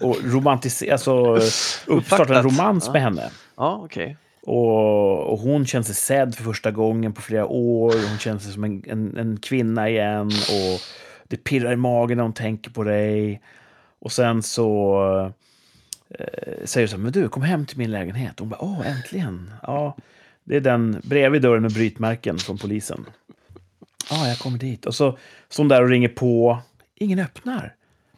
och 0.00 0.16
romantisera, 0.24 0.92
alltså 0.92 1.38
uppstarta 1.86 2.38
en 2.38 2.42
romans 2.42 2.84
Ja. 2.86 2.92
med 2.92 3.02
henne. 3.02 3.30
Ja, 3.56 3.80
okej. 3.84 4.16
Och, 4.42 5.32
och 5.32 5.38
hon 5.38 5.66
känner 5.66 5.84
sig 5.84 5.94
sedd 5.94 6.34
för 6.34 6.44
första 6.44 6.70
gången 6.70 7.12
på 7.12 7.22
flera 7.22 7.46
år. 7.46 7.94
Hon 8.08 8.18
känner 8.18 8.38
sig 8.40 8.52
som 8.52 8.64
en, 8.64 8.84
en, 8.86 9.16
en 9.16 9.36
kvinna 9.40 9.88
igen. 9.88 10.26
Och 10.26 10.80
det 11.28 11.36
pirrar 11.36 11.72
i 11.72 11.76
magen 11.76 12.16
när 12.16 12.22
hon 12.22 12.32
tänker 12.32 12.70
på 12.70 12.82
dig. 12.84 13.40
Och 13.98 14.12
sen 14.12 14.42
så 14.42 15.00
eh, 16.18 16.64
säger 16.64 16.86
du 16.86 16.88
så 16.88 16.96
här, 16.96 17.02
men 17.02 17.12
du, 17.12 17.28
kom 17.28 17.42
hem 17.42 17.66
till 17.66 17.78
min 17.78 17.90
lägenhet. 17.90 18.38
Hon 18.40 18.48
bara, 18.48 18.62
åh, 18.64 18.90
äntligen. 18.90 19.50
Ja, 19.62 19.96
det 20.44 20.56
är 20.56 20.60
den 20.60 21.00
bredvid 21.04 21.42
dörren 21.42 21.62
med 21.62 21.72
brytmärken 21.72 22.38
från 22.38 22.58
polisen. 22.58 23.06
Ja, 24.10 24.28
jag 24.28 24.38
kommer 24.38 24.58
dit. 24.58 24.86
Och 24.86 24.94
så 24.94 25.18
står 25.48 25.62
hon 25.62 25.68
där 25.68 25.82
och 25.82 25.88
ringer 25.88 26.08
på. 26.08 26.58
Ingen 26.96 27.18
öppnar. 27.18 27.74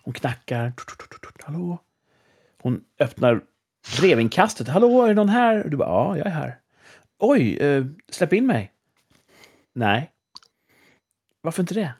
Hon 0.06 0.12
knackar. 0.12 0.72
Hallå? 1.42 1.78
Hon 2.62 2.84
öppnar 3.00 3.40
brevinkastet. 3.96 4.68
Hallå, 4.68 5.02
är 5.02 5.08
det 5.08 5.14
någon 5.14 5.28
här? 5.28 5.64
Du 5.68 5.76
bara, 5.76 5.88
ja, 5.88 6.16
jag 6.16 6.26
är 6.26 6.30
här. 6.30 6.58
Oj, 7.18 7.56
eh, 7.56 7.84
släpp 8.10 8.32
in 8.32 8.46
mig. 8.46 8.72
Nej. 9.72 10.10
Varför 11.40 11.62
inte 11.62 11.74
det? 11.74 11.92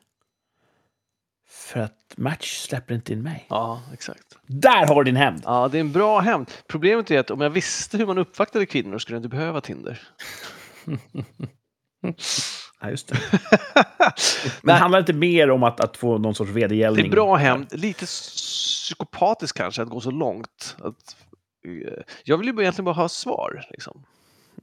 För 1.48 1.80
att 1.80 2.14
Match 2.16 2.58
släpper 2.58 2.94
inte 2.94 3.12
in 3.12 3.22
mig. 3.22 3.46
Ja, 3.48 3.82
exakt. 3.92 4.38
Där 4.46 4.86
har 4.86 5.04
du 5.04 5.10
din 5.10 5.16
hämnd! 5.16 5.42
Ja, 5.44 5.68
det 5.68 5.78
är 5.78 5.80
en 5.80 5.92
bra 5.92 6.20
hämnd. 6.20 6.50
Problemet 6.68 7.10
är 7.10 7.18
att 7.18 7.30
om 7.30 7.40
jag 7.40 7.50
visste 7.50 7.98
hur 7.98 8.06
man 8.06 8.18
uppvaktade 8.18 8.66
kvinnor 8.66 8.98
skulle 8.98 9.16
jag 9.16 9.24
inte 9.24 9.36
behöva 9.36 9.60
Tinder. 9.60 10.08
Ja, 12.80 12.90
just 12.90 13.08
det. 13.08 13.18
Men 14.62 14.74
det 14.74 14.80
handlar 14.80 14.98
inte 14.98 15.12
mer 15.12 15.50
om 15.50 15.62
att, 15.62 15.80
att 15.80 15.96
få 15.96 16.18
någon 16.18 16.34
sorts 16.34 16.48
Det 16.50 16.60
vedergällning? 16.60 17.06
är 17.06 17.10
bra 17.10 17.36
hämnd. 17.36 17.66
Lite 17.70 18.06
psykopatiskt 18.06 19.58
kanske 19.58 19.82
att 19.82 19.88
gå 19.88 20.00
så 20.00 20.10
långt. 20.10 20.76
Att, 20.78 21.16
eh, 21.66 22.02
jag 22.24 22.38
vill 22.38 22.46
ju 22.46 22.60
egentligen 22.60 22.84
bara 22.84 22.94
ha 22.94 23.08
svar. 23.08 23.66
Liksom. 23.70 24.04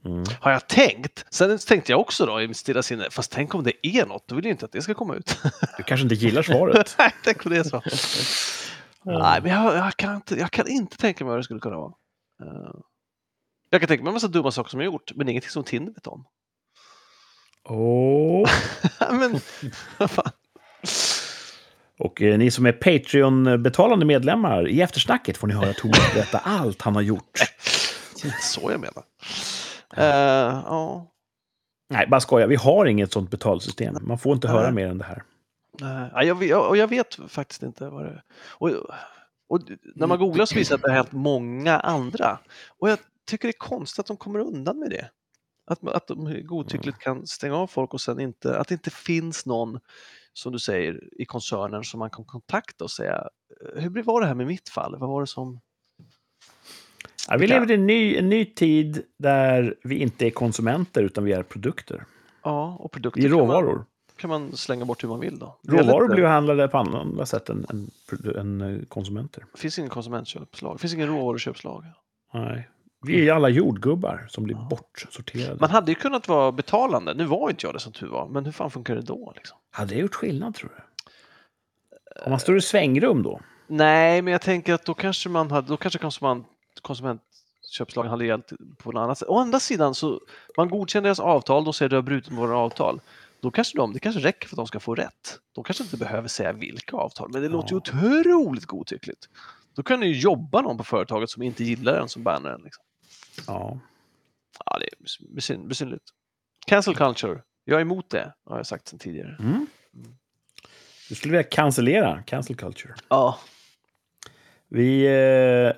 Mm. 0.04 0.24
Har 0.40 0.50
jag 0.50 0.68
tänkt? 0.68 1.24
Sen 1.30 1.58
tänkte 1.58 1.92
jag 1.92 2.00
också 2.00 2.26
då 2.26 2.40
i 2.42 2.48
mitt 2.48 2.56
stilla 2.56 2.82
sinne, 2.82 3.10
fast 3.10 3.32
tänk 3.32 3.54
om 3.54 3.64
det 3.64 3.86
är 3.86 4.06
något, 4.06 4.28
då 4.28 4.34
vill 4.34 4.44
jag 4.44 4.52
inte 4.52 4.64
att 4.64 4.72
det 4.72 4.82
ska 4.82 4.94
komma 4.94 5.14
ut. 5.14 5.38
Du 5.76 5.82
kanske 5.82 6.02
inte 6.02 6.14
gillar 6.14 6.42
svaret? 6.52 6.94
Nej, 6.98 7.10
tänk 7.24 7.46
om 7.46 7.52
det 7.52 7.58
är 7.58 7.62
så. 7.64 7.82
Nej, 9.04 9.40
men 9.42 9.50
jag, 9.52 9.76
jag, 9.76 9.96
kan 9.96 10.14
inte, 10.16 10.34
jag 10.38 10.50
kan 10.50 10.68
inte 10.68 10.96
tänka 10.96 11.24
mig 11.24 11.30
vad 11.30 11.38
det 11.38 11.44
skulle 11.44 11.60
kunna 11.60 11.76
vara. 11.76 11.92
Eh, 12.42 12.74
jag 13.70 13.80
kan 13.80 13.88
tänka 13.88 14.04
mig 14.04 14.08
en 14.10 14.14
massa 14.14 14.28
dumma 14.28 14.50
saker 14.50 14.70
som 14.70 14.80
jag 14.80 14.86
gjort, 14.86 15.12
men 15.14 15.28
ingenting 15.28 15.50
som 15.50 15.64
Tinder 15.64 15.92
vet 15.92 16.06
om. 16.06 16.24
Åh. 17.68 18.48
men, 19.10 19.40
vad 19.98 20.10
fan. 20.10 20.30
Och 21.98 22.22
eh, 22.22 22.38
ni 22.38 22.50
som 22.50 22.66
är 22.66 22.72
Patreon-betalande 22.72 24.04
medlemmar, 24.04 24.68
i 24.68 24.80
eftersnacket 24.80 25.36
får 25.36 25.46
ni 25.46 25.54
höra 25.54 25.72
Thomas 25.72 26.14
berätta 26.14 26.38
allt 26.44 26.82
han 26.82 26.94
har 26.94 27.02
gjort. 27.02 27.32
Det 28.22 28.28
är 28.28 28.34
så 28.42 28.70
jag 28.70 28.80
menar. 28.80 29.02
Eh, 29.96 30.62
Ja, 30.66 31.10
Nej, 31.90 32.06
bara 32.06 32.20
skoja. 32.20 32.46
Vi 32.46 32.56
har 32.56 32.86
inget 32.86 33.12
sånt 33.12 33.30
betalsystem. 33.30 33.98
Man 34.00 34.18
får 34.18 34.32
inte 34.34 34.48
höra 34.48 34.62
Nej. 34.62 34.72
mer 34.72 34.86
än 34.88 34.98
det 34.98 35.04
här. 35.04 35.22
Nej, 35.80 36.10
ja, 36.12 36.22
jag, 36.22 36.34
vet- 36.38 36.56
och 36.56 36.76
jag 36.76 36.88
vet 36.88 37.18
faktiskt 37.28 37.62
inte 37.62 37.88
vad 37.88 38.04
det 38.04 38.10
är. 38.10 38.22
Och, 38.48 38.70
och 39.48 39.60
när 39.94 40.06
man 40.06 40.18
googlar 40.18 40.46
så 40.46 40.54
visar 40.54 40.76
det 40.76 40.78
att 40.78 40.82
det 40.82 40.88
har 40.90 40.96
hänt 40.96 41.12
många 41.12 41.78
andra. 41.80 42.38
Och 42.78 42.90
jag 42.90 42.98
tycker 43.30 43.48
det 43.48 43.50
är 43.50 43.58
konstigt 43.68 43.98
att 43.98 44.06
de 44.06 44.16
kommer 44.16 44.38
undan 44.38 44.78
med 44.78 44.90
det. 44.90 45.08
Att, 45.66 45.88
att 45.88 46.06
de 46.06 46.42
godtyckligt 46.46 46.98
kan 46.98 47.26
stänga 47.26 47.56
av 47.56 47.66
folk 47.66 47.94
och 47.94 48.00
sen 48.00 48.20
inte, 48.20 48.58
att 48.58 48.68
det 48.68 48.74
inte 48.74 48.90
finns 48.90 49.46
någon, 49.46 49.80
som 50.32 50.52
du 50.52 50.58
säger, 50.58 51.00
i 51.22 51.24
koncernen 51.24 51.84
som 51.84 51.98
man 51.98 52.10
kan 52.10 52.24
kontakta 52.24 52.84
och 52.84 52.90
säga 52.90 53.28
hur 53.76 54.02
var 54.02 54.20
det 54.20 54.26
här 54.26 54.34
med 54.34 54.46
mitt 54.46 54.68
fall? 54.68 54.96
Vad 54.98 55.08
var 55.08 55.20
det 55.20 55.26
som... 55.26 55.60
Ja, 57.28 57.36
vi 57.36 57.46
lever 57.46 57.70
i 57.70 57.74
en 57.74 57.86
ny, 57.86 58.16
en 58.16 58.28
ny 58.28 58.44
tid 58.44 59.02
där 59.18 59.74
vi 59.84 59.94
inte 59.98 60.26
är 60.26 60.30
konsumenter 60.30 61.02
utan 61.02 61.24
vi 61.24 61.32
är 61.32 61.42
produkter. 61.42 62.04
Ja, 62.42 62.76
och 62.80 62.92
produkter 62.92 63.20
Vi 63.20 63.26
är 63.26 63.30
kan 63.30 63.38
man, 63.38 63.46
råvaror. 63.48 63.84
kan 64.16 64.30
man 64.30 64.56
slänga 64.56 64.84
bort 64.84 65.04
hur 65.04 65.08
man 65.08 65.20
vill 65.20 65.38
då. 65.38 65.58
Råvaror 65.68 66.02
lite- 66.02 66.14
blir 66.14 66.24
handlade 66.24 66.68
på 66.68 66.78
andra 66.78 67.26
sätt 67.26 67.48
än, 67.48 67.66
än, 67.70 67.90
än 68.36 68.60
eh, 68.60 68.84
konsumenter. 68.84 69.44
Det 69.52 69.58
finns 69.58 69.78
ingen 69.78 69.90
konsumentköpslag, 69.90 70.74
det 70.74 70.78
finns 70.78 70.94
ingen 70.94 71.08
råvaruköpslag. 71.08 71.84
Nej. 72.34 72.68
Vi 73.06 73.28
är 73.28 73.32
alla 73.32 73.48
jordgubbar 73.48 74.26
som 74.28 74.44
blir 74.44 74.54
bortsorterade. 74.70 75.60
Man 75.60 75.70
hade 75.70 75.90
ju 75.90 75.94
kunnat 75.94 76.28
vara 76.28 76.52
betalande, 76.52 77.14
nu 77.14 77.24
var 77.24 77.50
inte 77.50 77.66
jag 77.66 77.74
det 77.74 77.80
som 77.80 77.92
tur 77.92 78.08
var, 78.08 78.28
men 78.28 78.44
hur 78.44 78.52
fan 78.52 78.70
funkar 78.70 78.94
det 78.94 79.02
då? 79.02 79.32
Liksom? 79.36 79.58
Hade 79.70 79.94
det 79.94 80.00
gjort 80.00 80.14
skillnad, 80.14 80.54
tror 80.54 80.72
du? 80.76 80.82
Om 82.24 82.30
man 82.30 82.40
står 82.40 82.56
i 82.56 82.60
svängrum 82.60 83.22
då? 83.22 83.40
Nej, 83.66 84.22
men 84.22 84.32
jag 84.32 84.42
tänker 84.42 84.74
att 84.74 84.84
då 84.84 84.94
kanske 84.94 85.28
man 85.28 85.50
hade, 85.50 85.68
då 85.68 85.76
kanske 85.76 85.98
konsument, 85.98 86.46
konsumentköpslagen 86.82 88.10
hade 88.10 88.26
gällt 88.26 88.52
på 88.78 88.92
något 88.92 89.00
annat 89.00 89.18
sätt. 89.18 89.28
Å 89.28 89.38
andra 89.38 89.60
sidan 89.60 89.94
så, 89.94 90.20
man 90.56 90.68
godkänner 90.68 91.04
deras 91.04 91.20
avtal, 91.20 91.64
de 91.64 91.72
säger 91.72 91.88
du 91.88 91.96
har 91.96 92.02
brutit 92.02 92.32
mot 92.32 92.48
våra 92.48 92.58
avtal. 92.58 93.00
Då 93.40 93.50
kanske 93.50 93.78
de, 93.78 93.92
det 93.92 93.98
kanske 93.98 94.20
räcker 94.20 94.48
för 94.48 94.54
att 94.54 94.56
de 94.56 94.66
ska 94.66 94.80
få 94.80 94.94
rätt. 94.94 95.38
De 95.54 95.64
kanske 95.64 95.84
inte 95.84 95.96
behöver 95.96 96.28
säga 96.28 96.52
vilka 96.52 96.96
avtal, 96.96 97.30
men 97.32 97.42
det 97.42 97.48
låter 97.48 97.70
ju 97.70 97.76
otroligt 97.76 98.66
godtyckligt. 98.66 99.28
Då 99.74 99.82
kan 99.82 100.00
det 100.00 100.06
ju 100.06 100.20
jobba 100.20 100.60
någon 100.60 100.76
på 100.78 100.84
företaget 100.84 101.30
som 101.30 101.42
inte 101.42 101.64
gillar 101.64 101.92
den 101.92 102.08
som 102.08 102.22
bannar 102.22 102.50
den. 102.50 102.60
Liksom. 102.62 102.84
Ja. 103.46 103.78
Ja, 104.66 104.78
det 104.78 104.84
är 104.84 105.04
besyn- 105.28 105.68
besynnerligt. 105.68 106.04
Cancel 106.66 106.96
culture. 106.96 107.42
Jag 107.64 107.76
är 107.76 107.82
emot 107.82 108.10
det, 108.10 108.34
har 108.44 108.56
jag 108.56 108.66
sagt 108.66 108.88
sedan 108.88 108.98
tidigare. 108.98 109.36
Mm. 109.40 109.66
Du 111.08 111.14
skulle 111.14 111.32
vilja 111.32 111.50
cancellera 111.50 112.22
cancel 112.22 112.56
culture. 112.56 112.94
Ja. 113.08 113.38
Vi... 114.68 115.04
Eh, 115.06 115.72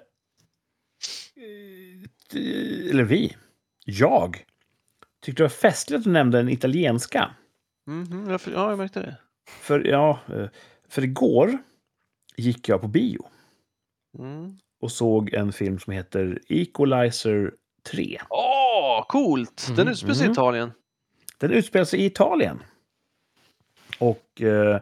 eller 2.90 3.05
vi. 3.05 3.37
Jag. 3.85 4.45
Tyckte 5.21 5.42
det 5.42 5.45
var 5.45 5.49
festligt 5.49 5.99
att 5.99 6.05
du 6.05 6.11
nämnde 6.11 6.38
den 6.38 6.49
italienska. 6.49 7.31
Mhm, 7.87 8.31
jag, 8.31 8.40
ja, 8.47 8.69
jag 8.71 8.79
märkte 8.79 9.01
det. 9.01 9.16
För, 9.49 9.85
ja, 9.87 10.21
eh, 10.29 10.49
för 10.88 11.05
igår 11.05 11.59
gick 12.37 12.69
jag 12.69 12.81
på 12.81 12.88
bio 12.88 13.27
Mm. 14.19 14.59
Och 14.80 14.92
såg 14.92 15.34
en 15.34 15.52
film 15.52 15.78
som 15.78 15.92
heter 15.92 16.38
Equalizer 16.48 17.52
3. 17.90 18.18
Åh, 18.30 19.04
coolt! 19.08 19.66
Den 19.76 19.84
Mhm, 19.86 19.92
utspelar 19.92 20.14
sig 20.14 20.24
i 20.24 20.28
mhm. 20.28 20.32
Italien. 20.32 20.72
Den 21.38 21.50
utspelar 21.50 21.84
sig 21.84 22.00
i 22.00 22.04
Italien. 22.06 22.62
Och 23.98 24.42
eh, 24.42 24.80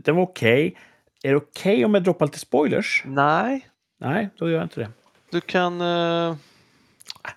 den 0.00 0.16
var 0.16 0.22
okej. 0.22 0.76
Är 1.22 1.30
det 1.30 1.36
okej 1.36 1.84
om 1.84 1.94
jag 1.94 2.04
droppar 2.04 2.26
lite 2.26 2.38
spoilers? 2.38 3.02
Nej, 3.06 3.68
Nej, 4.00 4.28
då 4.36 4.48
gör 4.50 4.56
jag 4.56 4.64
inte 4.64 4.80
det. 4.80 4.88
du 5.30 5.40
kan... 5.40 5.80
eh, 5.80 6.36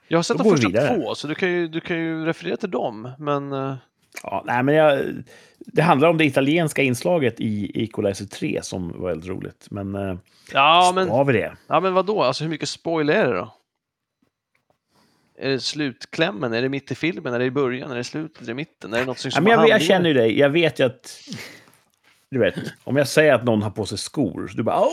Jag 0.07 0.17
har 0.17 0.23
sett 0.23 0.37
de 0.37 0.49
första 0.49 0.67
vidare. 0.67 0.95
två, 0.97 1.15
så 1.15 1.27
du 1.27 1.35
kan, 1.35 1.51
ju, 1.51 1.67
du 1.67 1.79
kan 1.81 1.97
ju 1.97 2.25
referera 2.25 2.57
till 2.57 2.71
dem. 2.71 3.11
Men 3.19 3.51
eh, 3.53 3.75
Ja, 4.23 4.43
nej, 4.45 4.63
men 4.63 4.75
jag, 4.75 5.23
det 5.57 5.81
handlar 5.81 6.09
om 6.09 6.17
det 6.17 6.25
italienska 6.25 6.81
inslaget 6.81 7.39
i 7.39 7.83
Equalizer 7.83 8.25
3 8.25 8.59
som 8.63 9.01
var 9.01 9.09
väldigt 9.09 9.29
roligt. 9.29 9.67
Men, 9.71 9.95
eh, 9.95 10.15
ja, 10.53 10.91
men, 10.95 11.27
vi 11.27 11.33
det? 11.33 11.55
ja, 11.67 11.79
men 11.79 11.93
vadå? 11.93 12.23
Alltså, 12.23 12.43
hur 12.43 12.51
mycket 12.51 12.69
spoil 12.69 13.09
är 13.09 13.27
det 13.27 13.33
då? 13.33 13.53
Är 15.39 15.49
det 15.49 15.59
slutklämmen? 15.59 16.53
Är 16.53 16.61
det 16.61 16.69
mitt 16.69 16.91
i 16.91 16.95
filmen? 16.95 17.33
Är 17.33 17.39
det 17.39 17.45
i 17.45 17.51
början? 17.51 17.91
Är 17.91 17.95
det 17.95 18.03
slutet? 18.03 18.41
Är 18.41 18.45
det 18.45 18.51
i 18.51 18.55
mitten? 18.55 18.93
Är 18.93 18.99
det 18.99 19.05
något 19.05 19.19
som 19.19 19.31
Ja, 19.33 19.41
men 19.41 19.51
jag, 19.51 19.69
jag 19.69 19.81
känner 19.81 20.07
ju 20.07 20.13
dig. 20.13 20.39
Jag 20.39 20.49
vet 20.49 20.79
ju 20.79 20.83
att... 20.83 21.19
Du 22.29 22.39
vet, 22.39 22.55
om 22.83 22.97
jag 22.97 23.07
säger 23.07 23.33
att 23.33 23.43
någon 23.43 23.61
har 23.61 23.71
på 23.71 23.85
sig 23.85 23.97
skor, 23.97 24.47
så 24.47 24.57
du 24.57 24.63
bara... 24.63 24.79
Åh! 24.79 24.89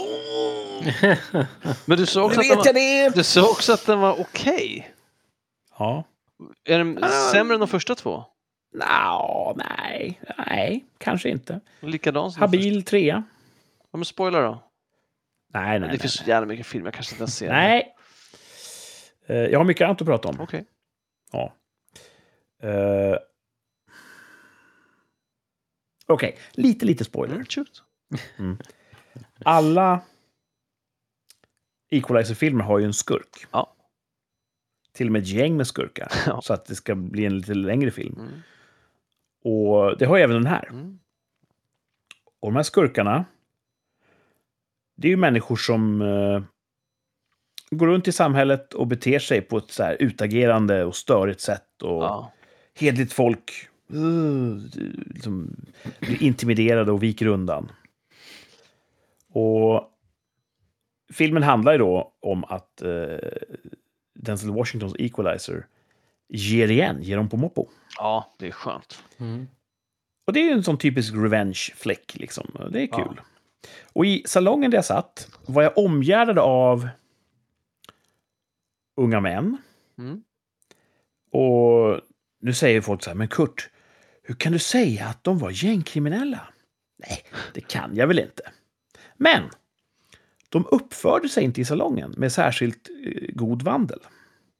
Men 1.84 1.98
du 1.98 2.06
sa 2.06 2.22
också, 2.24 2.40
att 2.40 2.46
vet 2.46 2.64
den, 2.64 2.76
jag 2.76 3.04
var, 3.04 3.10
det! 3.10 3.14
du 3.14 3.24
sa 3.24 3.42
också 3.50 3.72
att 3.72 3.86
den 3.86 4.00
var 4.00 4.20
okej. 4.20 4.90
Ja. 5.78 6.04
Är 6.64 6.78
den 6.78 7.04
Ah. 7.04 7.08
sämre 7.32 7.54
än 7.54 7.60
de 7.60 7.68
första 7.68 7.94
två? 7.94 8.24
Nå, 8.72 9.56
nej, 9.56 10.20
nej, 10.38 10.86
kanske 10.98 11.28
inte. 11.28 11.60
Likadan 11.80 12.30
som? 12.30 12.40
Habil 12.40 12.84
trea. 12.84 13.22
Ja, 13.92 13.96
men 13.98 14.04
spoila 14.04 14.40
då. 14.40 14.62
Nej, 15.54 15.64
nej, 15.64 15.80
det 15.80 15.86
nej. 15.86 15.98
finns 15.98 16.14
så 16.14 16.24
jävla 16.24 16.46
mycket 16.46 16.66
film, 16.66 16.84
jag 16.84 16.94
kanske 16.94 17.14
inte 17.14 17.22
ens 17.22 17.36
ser. 17.36 17.48
Nej. 17.52 17.94
Eh, 19.26 19.36
Jag 19.36 19.58
har 19.60 19.64
mycket 19.64 19.84
annat 19.84 20.00
att 20.00 20.06
prata 20.06 20.28
om. 20.28 20.40
Okej. 20.40 20.64
Ja. 21.32 21.54
Eh, 22.62 23.16
Okej, 26.06 26.38
lite, 26.52 26.86
lite 26.86 27.04
spoiler. 27.04 27.34
Mm, 27.34 27.46
shoot. 27.46 27.82
Alla 29.44 30.00
Equalizer-filmer 31.90 32.64
har 32.64 32.78
ju 32.78 32.84
en 32.84 32.92
skurk. 32.94 33.46
Ja. 33.50 33.74
Till 34.92 35.06
och 35.06 35.12
med 35.12 35.22
ett 35.22 35.28
gäng 35.28 35.56
med 35.56 35.66
skurkar. 35.66 36.12
Ja. 36.26 36.40
Så 36.42 36.52
att 36.52 36.66
det 36.66 36.74
ska 36.74 36.94
bli 36.94 37.24
en 37.24 37.38
lite 37.38 37.54
längre 37.54 37.90
film. 37.90 38.20
Mm. 38.20 38.42
Och 39.48 39.98
det 39.98 40.04
har 40.06 40.18
även 40.18 40.36
den 40.36 40.46
här. 40.46 40.68
Mm. 40.70 40.98
Och 42.40 42.48
de 42.48 42.56
här 42.56 42.62
skurkarna, 42.62 43.24
det 44.96 45.08
är 45.08 45.10
ju 45.10 45.16
människor 45.16 45.56
som 45.56 46.02
eh, 46.02 46.42
går 47.70 47.86
runt 47.86 48.08
i 48.08 48.12
samhället 48.12 48.74
och 48.74 48.86
beter 48.86 49.18
sig 49.18 49.40
på 49.40 49.58
ett 49.58 49.70
så 49.70 49.82
här 49.82 49.96
utagerande 50.00 50.84
och 50.84 50.96
störigt 50.96 51.40
sätt. 51.40 51.82
Och 51.82 52.02
Ja. 52.02 52.32
hedligt 52.74 53.12
folk 53.12 53.68
uh, 53.94 54.56
liksom, 55.06 55.56
blir 56.00 56.22
intimiderade 56.22 56.92
och 56.92 57.02
viker 57.02 57.26
undan. 57.26 57.72
Och 59.32 59.90
filmen 61.12 61.42
handlar 61.42 61.72
ju 61.72 61.78
då 61.78 62.12
om 62.20 62.44
att 62.44 62.82
eh, 62.82 63.28
Denzel 64.14 64.50
Washingtons 64.50 64.94
Equalizer 64.98 65.66
ger 66.28 66.70
igen, 66.70 67.02
ger 67.02 67.16
dem 67.16 67.28
på 67.28 67.36
moppo. 67.36 67.68
ja, 67.98 68.34
det 68.38 68.46
är 68.46 68.50
skönt. 68.50 69.02
Mm. 69.18 69.48
Och 70.26 70.32
det 70.32 70.40
är 70.40 70.44
ju 70.44 70.50
en 70.52 70.62
sån 70.64 70.78
typisk 70.78 71.14
revenge-flick, 71.14 72.16
liksom. 72.18 72.46
Det 72.72 72.80
är 72.82 72.88
Ja. 72.90 73.04
kul. 73.04 73.20
Och 73.92 74.06
i 74.06 74.22
salongen 74.26 74.70
där 74.70 74.78
jag 74.78 74.84
satt 74.84 75.28
var 75.46 75.62
jag 75.62 75.78
omgärdad 75.78 76.38
av 76.38 76.88
unga 78.96 79.20
män. 79.20 79.56
Mm. 79.98 80.22
Och 81.32 82.00
nu 82.40 82.52
säger 82.54 82.80
folk 82.80 83.02
så 83.02 83.10
här, 83.10 83.14
men 83.14 83.28
Kurt, 83.28 83.70
hur 84.22 84.34
kan 84.34 84.52
du 84.52 84.58
säga 84.58 85.06
att 85.06 85.24
de 85.24 85.38
var 85.38 85.50
gängkriminella? 85.64 86.40
Nej, 86.96 87.24
det 87.54 87.60
kan 87.60 87.96
jag 87.96 88.06
väl 88.06 88.18
inte. 88.18 88.42
Men 89.16 89.42
de 90.48 90.66
uppförde 90.70 91.28
sig 91.28 91.44
inte 91.44 91.60
i 91.60 91.64
salongen 91.64 92.14
med 92.16 92.32
särskilt 92.32 92.88
eh, 93.06 93.34
god 93.34 93.62
vandel. 93.62 94.00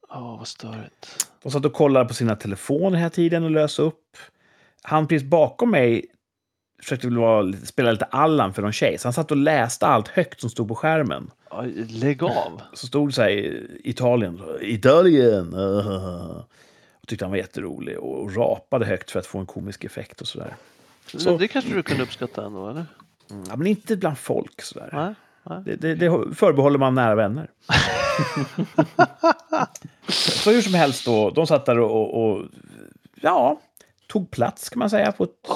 Åh, 0.09 0.39
vad 0.39 0.49
störigt. 0.49 1.28
De 1.43 1.53
satt 1.53 1.65
och 1.65 1.73
kollade 1.73 2.09
på 2.09 2.15
sina 2.15 2.37
telefoner 2.37 2.99
hela 2.99 3.11
tiden 3.11 3.45
och 3.45 3.51
lösa 3.51 3.83
upp. 3.83 4.17
Han 4.83 5.07
precis 5.07 5.29
bakom 5.29 5.71
mig 5.71 6.05
försökte 6.83 7.09
vara, 7.09 7.53
spela 7.53 7.93
lite 7.93 8.05
Allan 8.05 8.55
för 8.55 8.63
någon 8.63 8.73
tjej, 8.73 8.99
så 8.99 9.09
han 9.09 9.13
satt 9.13 9.31
och 9.31 9.37
läste 9.37 9.87
allt 9.87 10.09
högt 10.09 10.41
som 10.41 10.51
stod 10.51 10.69
på 10.69 10.75
skärmen. 10.75 11.31
Lägg 11.89 12.23
av. 12.23 12.63
Så 12.75 12.87
stod 12.87 13.09
det 13.09 13.13
så 13.13 13.23
här 13.23 13.31
i 13.31 13.81
Italien, 13.85 14.41
Italien! 14.61 15.55
Och 17.01 17.07
tyckte 17.09 17.25
han 17.25 17.31
var 17.31 17.39
jätterolig 17.39 17.99
och 17.99 18.37
rapade 18.37 18.87
högt 18.87 19.11
för 19.11 19.19
att 19.21 19.27
få 19.27 19.39
en 19.39 19.47
komisk 19.47 19.85
effekt 19.85 20.21
och 20.21 20.29
sådär. 20.29 20.57
Så- 21.07 21.37
Det 21.37 21.49
kanske 21.49 21.75
du 21.75 21.83
kunde 21.83 22.03
uppskatta 22.03 22.45
ändå, 22.47 22.69
eller? 22.69 22.87
Ja, 23.49 23.57
men 23.57 23.67
inte 23.67 23.97
bland 23.97 24.19
folk 24.19 24.63
sådär. 24.63 24.91
Nej? 24.93 25.15
Nej. 25.43 25.63
Det, 25.65 25.77
det, 25.77 25.95
det 25.95 26.35
förbehåller 26.35 26.79
man 26.79 26.95
nära 26.95 27.15
vänner. 27.15 27.51
så 30.09 30.51
hur 30.51 30.63
som 30.63 30.75
helst 30.75 31.05
då, 31.05 31.31
de 31.31 31.47
satt 31.47 31.67
där 31.67 31.79
och, 31.79 32.25
och, 32.25 32.45
ja, 33.15 33.61
tog 34.07 34.31
plats 34.31 34.69
kan 34.69 34.79
man 34.79 34.91
säga 34.91 35.13
på 35.13 35.25
ett, 35.25 35.49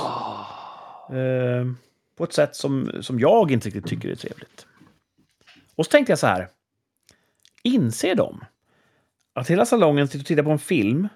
eh, 1.09 1.73
på 2.17 2.25
ett 2.25 2.33
sätt 2.33 2.57
som, 2.57 2.91
som 3.01 3.21
jag 3.21 3.51
inte 3.51 3.67
riktigt 3.67 3.87
tycker 3.87 4.09
är 4.09 4.15
trevligt. 4.15 4.67
Och 5.75 5.85
så 5.87 5.91
tänkte 5.91 6.13
jag 6.13 6.19
så 6.19 6.27
här, 6.27 6.49
inser 7.63 8.15
de 8.15 8.45
att 9.35 9.51
hela 9.51 9.67
salongen 9.67 10.09
sitter 10.09 10.21
och 10.21 10.27
tittar 10.27 10.43
på 10.43 10.51
en 10.51 10.59
film 10.59 11.09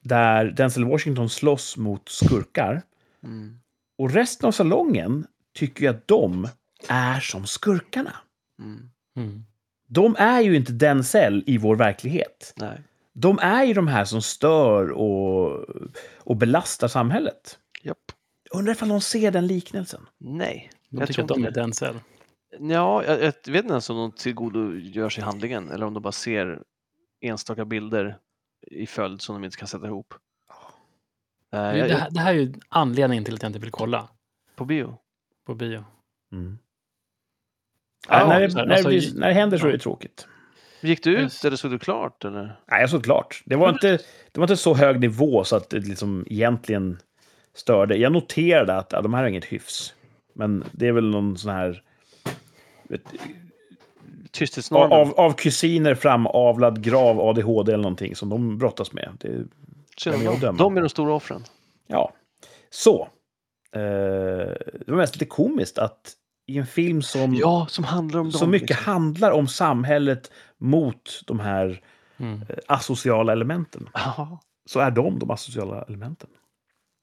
där 0.00 0.44
Denzel 0.44 0.84
Washington 0.84 1.28
slåss 1.28 1.76
mot 1.76 2.08
skurkar 2.08 2.82
Mm. 3.22 3.60
och 3.98 4.10
resten 4.10 4.46
av 4.46 4.52
salongen 4.52 5.26
tycker 5.54 5.82
ju 5.82 5.88
att 5.88 6.08
de 6.08 6.48
är 6.88 7.20
som 7.20 7.46
skurkarna. 7.46 8.12
Mm. 8.58 8.90
Mm. 9.16 9.44
De 9.86 10.16
är 10.18 10.40
ju 10.40 10.56
inte 10.56 10.72
Denzel 10.72 11.44
i 11.46 11.58
vår 11.58 11.76
verklighet. 11.76 12.52
Nej. 12.56 12.80
De 13.12 13.38
är 13.38 13.64
ju 13.64 13.74
de 13.74 13.88
här 13.88 14.04
som 14.04 14.22
stör 14.22 14.90
och, 14.90 15.64
och 16.18 16.36
belastar 16.36 16.88
samhället. 16.88 17.58
Japp. 17.82 17.98
Undrar 18.50 18.72
ifall 18.72 18.88
någon 18.88 19.00
ser 19.00 19.30
den 19.30 19.46
liknelsen? 19.46 20.06
Nej. 20.18 20.70
De 20.88 20.98
Jag 20.98 21.08
tycker 21.08 21.22
att 21.22 21.28
de 21.28 21.44
är. 21.44 21.50
Denzel. 21.50 22.00
Ja, 22.58 23.04
jag, 23.04 23.22
jag 23.22 23.32
vet 23.32 23.46
inte 23.46 23.68
ens 23.72 23.90
om 23.90 23.96
de 23.96 24.12
tillgodogör 24.12 25.08
sig 25.08 25.24
handlingen 25.24 25.70
eller 25.70 25.86
om 25.86 25.94
de 25.94 26.02
bara 26.02 26.12
ser 26.12 26.62
enstaka 27.20 27.64
bilder 27.64 28.18
i 28.70 28.86
följd 28.86 29.22
som 29.22 29.34
de 29.34 29.44
inte 29.44 29.56
kan 29.56 29.68
sätta 29.68 29.86
ihop. 29.86 30.14
Eh, 31.52 31.60
Det, 31.60 31.88
det, 31.88 31.94
här, 31.94 32.10
det 32.10 32.20
här 32.20 32.34
är 32.34 32.38
ju 32.38 32.54
anledningen 32.68 33.24
till 33.24 33.34
att 33.34 33.42
jag 33.42 33.48
inte 33.48 33.58
vill 33.58 33.70
kolla 33.70 34.08
på 34.56 34.64
bio. 34.64 34.98
på 35.46 35.54
bio. 35.54 35.84
Mm. 36.32 36.58
Ja, 38.08 38.28
när, 38.28 38.40
det, 38.40 38.54
när, 38.54 38.72
alltså, 38.72 38.88
det, 38.88 39.14
när 39.14 39.28
det 39.28 39.34
händer 39.34 39.58
så 39.58 39.66
är 39.66 39.72
det 39.72 39.78
tråkigt. 39.78 40.26
Gick 40.80 41.04
du 41.04 41.16
ut 41.16 41.44
eller 41.44 41.56
såg 41.56 41.70
du 41.70 41.78
klart? 41.78 42.24
Eller? 42.24 42.56
Nej, 42.70 42.80
jag 42.80 42.90
såg 42.90 43.04
klart. 43.04 43.42
Det 43.44 43.56
var, 43.56 43.68
inte, 43.68 43.98
det 44.32 44.40
var 44.40 44.44
inte 44.44 44.56
så 44.56 44.74
hög 44.74 45.00
nivå 45.00 45.44
så 45.44 45.56
att 45.56 45.70
det 45.70 45.78
liksom 45.78 46.26
egentligen 46.30 46.98
störde. 47.54 47.96
Jag 47.96 48.12
noterade 48.12 48.74
att 48.74 48.92
ja, 48.92 49.02
de 49.02 49.14
här 49.14 49.20
har 49.20 49.28
inget 49.28 49.44
hyfs. 49.44 49.94
Men 50.32 50.64
det 50.72 50.88
är 50.88 50.92
väl 50.92 51.10
någon 51.10 51.38
sån 51.38 51.50
här... 51.52 51.82
Vet, 52.82 53.02
Tysthetsnormen? 54.30 54.92
av, 54.92 55.20
av 55.20 55.32
kusiner 55.32 55.94
framavlad 55.94 56.82
grav 56.82 57.20
ADHD 57.20 57.72
eller 57.72 57.82
någonting 57.82 58.16
som 58.16 58.28
de 58.28 58.58
brottas 58.58 58.92
med. 58.92 59.08
Det, 59.18 59.28
att 60.06 60.40
de, 60.40 60.56
de 60.56 60.76
är 60.76 60.80
de 60.80 60.88
stora 60.88 61.14
offren. 61.14 61.44
ja. 61.86 62.12
Så. 62.70 63.08
Eh, 63.72 63.80
det 63.80 64.86
var 64.86 64.96
mest 64.96 65.14
lite 65.14 65.24
komiskt 65.24 65.78
att 65.78 66.12
i 66.46 66.58
en 66.58 66.66
film 66.66 67.02
som 67.02 67.34
Ja, 67.34 67.66
som 67.70 67.84
handlar 67.84 68.20
om 68.20 68.32
så 68.32 68.38
dem. 68.38 68.50
mycket 68.50 68.68
liksom. 68.70 68.92
handlar 68.92 69.30
om 69.30 69.48
samhället 69.48 70.30
mot 70.58 71.20
de 71.26 71.40
här 71.40 71.80
Mm. 72.18 72.42
eh, 72.48 72.56
asociala 72.68 73.32
elementen, 73.32 73.88
Ja. 73.94 74.40
så 74.66 74.80
är 74.80 74.90
de 74.90 75.18
de 75.18 75.30
asociala 75.30 75.82
elementen. 75.82 76.28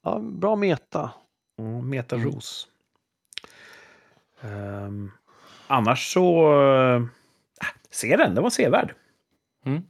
ja, 0.04 0.18
bra 0.18 0.56
meta. 0.56 1.10
Mm, 1.58 1.88
Meta 1.90 2.16
Mm. 2.16 2.30
Ehm, 4.40 5.10
annars 5.66 6.12
så... 6.12 6.52
Uh, 6.62 7.06
se 7.90 8.16
den, 8.16 8.34
den 8.34 8.42
var 8.42 8.50
sevärd. 8.50 8.94
Mm. 9.64 9.82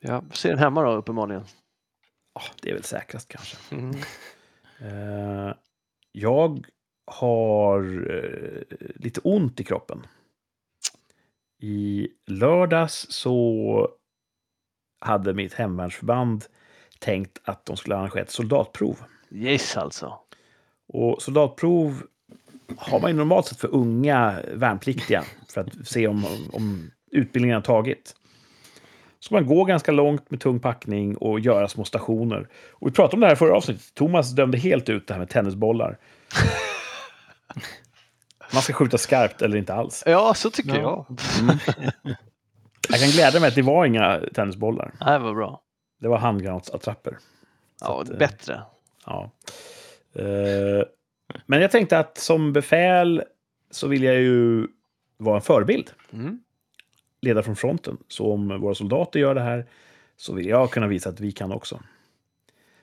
Ja, 0.00 0.22
ser 0.32 0.48
den 0.50 0.58
hemma 0.58 0.82
då 0.82 0.90
uppenbarligen. 0.92 1.44
Ja, 2.34 2.40
det 2.62 2.70
är 2.70 2.74
väl 2.74 2.84
säkrast 2.84 3.28
kanske. 3.28 3.56
Eh, 4.80 5.54
jag 6.12 6.66
har 7.10 7.80
eh, 8.10 8.76
lite 8.94 9.20
ont 9.20 9.60
i 9.60 9.64
kroppen. 9.64 10.06
I 11.60 12.08
lördags 12.26 13.06
så 13.10 13.88
hade 15.00 15.34
mitt 15.34 15.54
hemvärnsförband 15.54 16.44
tänkt 16.98 17.38
att 17.44 17.66
de 17.66 17.76
skulle 17.76 17.96
arrangera 17.96 18.22
ett 18.22 18.30
soldatprov. 18.30 18.98
Yes 19.30 19.76
alltså. 19.76 20.18
Och 20.88 21.22
soldatprov 21.22 22.02
har 22.76 23.00
man 23.00 23.10
ju 23.10 23.16
normalt 23.16 23.46
sett 23.46 23.60
för 23.60 23.74
unga 23.74 24.40
värnpliktiga 24.54 25.24
för 25.48 25.60
att 25.60 25.88
se 25.88 26.08
om, 26.08 26.24
om 26.52 26.90
utbildningen 27.10 27.54
har 27.54 27.62
tagit. 27.62 28.14
Så 29.20 29.34
man 29.34 29.46
går 29.46 29.66
ganska 29.66 29.92
långt 29.92 30.30
med 30.30 30.40
tung 30.40 30.60
packning 30.60 31.16
och 31.16 31.40
göra 31.40 31.68
små 31.68 31.84
stationer. 31.84 32.48
Och 32.70 32.86
vi 32.86 32.92
pratade 32.92 33.16
om 33.16 33.20
det 33.20 33.26
här 33.26 33.34
i 33.34 33.36
förra 33.36 33.56
avsnittet. 33.56 33.94
Thomas 33.94 34.30
dömde 34.30 34.58
helt 34.58 34.88
ut 34.88 35.06
det 35.06 35.14
här 35.14 35.18
med 35.18 35.28
tennisbollar. 35.28 35.98
Man 38.52 38.62
ska 38.62 38.72
skjuta 38.72 38.98
skarpt 38.98 39.42
eller 39.42 39.56
inte 39.56 39.74
alls. 39.74 40.02
Ja, 40.06 40.34
så 40.34 40.50
tycker 40.50 40.78
Ja. 40.80 41.06
jag. 41.08 41.56
Jag 42.88 43.00
kan 43.00 43.08
glädja 43.08 43.40
mig 43.40 43.48
att 43.48 43.54
det 43.54 43.62
var 43.62 43.84
inga 43.86 44.20
tennisbollar. 44.34 44.94
Nej, 45.00 45.18
vad 45.18 45.34
bra. 45.34 45.62
Det 46.00 46.08
var 46.08 46.18
handgranatsattrapper. 46.18 47.18
Ja, 47.80 48.02
att, 48.02 48.10
eh, 48.10 48.16
bättre. 48.18 48.62
Ja. 49.06 49.30
Eh, 50.14 50.84
men 51.46 51.60
jag 51.60 51.70
tänkte 51.70 51.98
att 51.98 52.18
som 52.18 52.52
befäl 52.52 53.22
så 53.70 53.88
vill 53.88 54.02
jag 54.02 54.14
ju 54.14 54.66
vara 55.16 55.36
en 55.36 55.42
förebild. 55.42 55.90
Mm. 56.12 56.40
Leda 57.20 57.42
från 57.42 57.56
fronten. 57.56 57.96
Så 58.08 58.32
om 58.32 58.60
våra 58.60 58.74
soldater 58.74 59.20
gör 59.20 59.34
det 59.34 59.40
här 59.40 59.66
så 60.16 60.34
vill 60.34 60.46
jag 60.46 60.70
kunna 60.70 60.86
visa 60.86 61.08
att 61.08 61.20
vi 61.20 61.32
kan 61.32 61.52
också. 61.52 61.80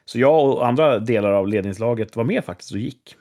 Så 0.05 0.19
jag 0.19 0.45
och 0.49 0.67
andra 0.67 0.99
delar 0.99 1.31
av 1.31 1.47
ledningslaget 1.47 2.15
var 2.15 2.23
med 2.23 2.45
faktiskt 2.45 2.71
och 2.71 2.77
gick. 2.77 3.15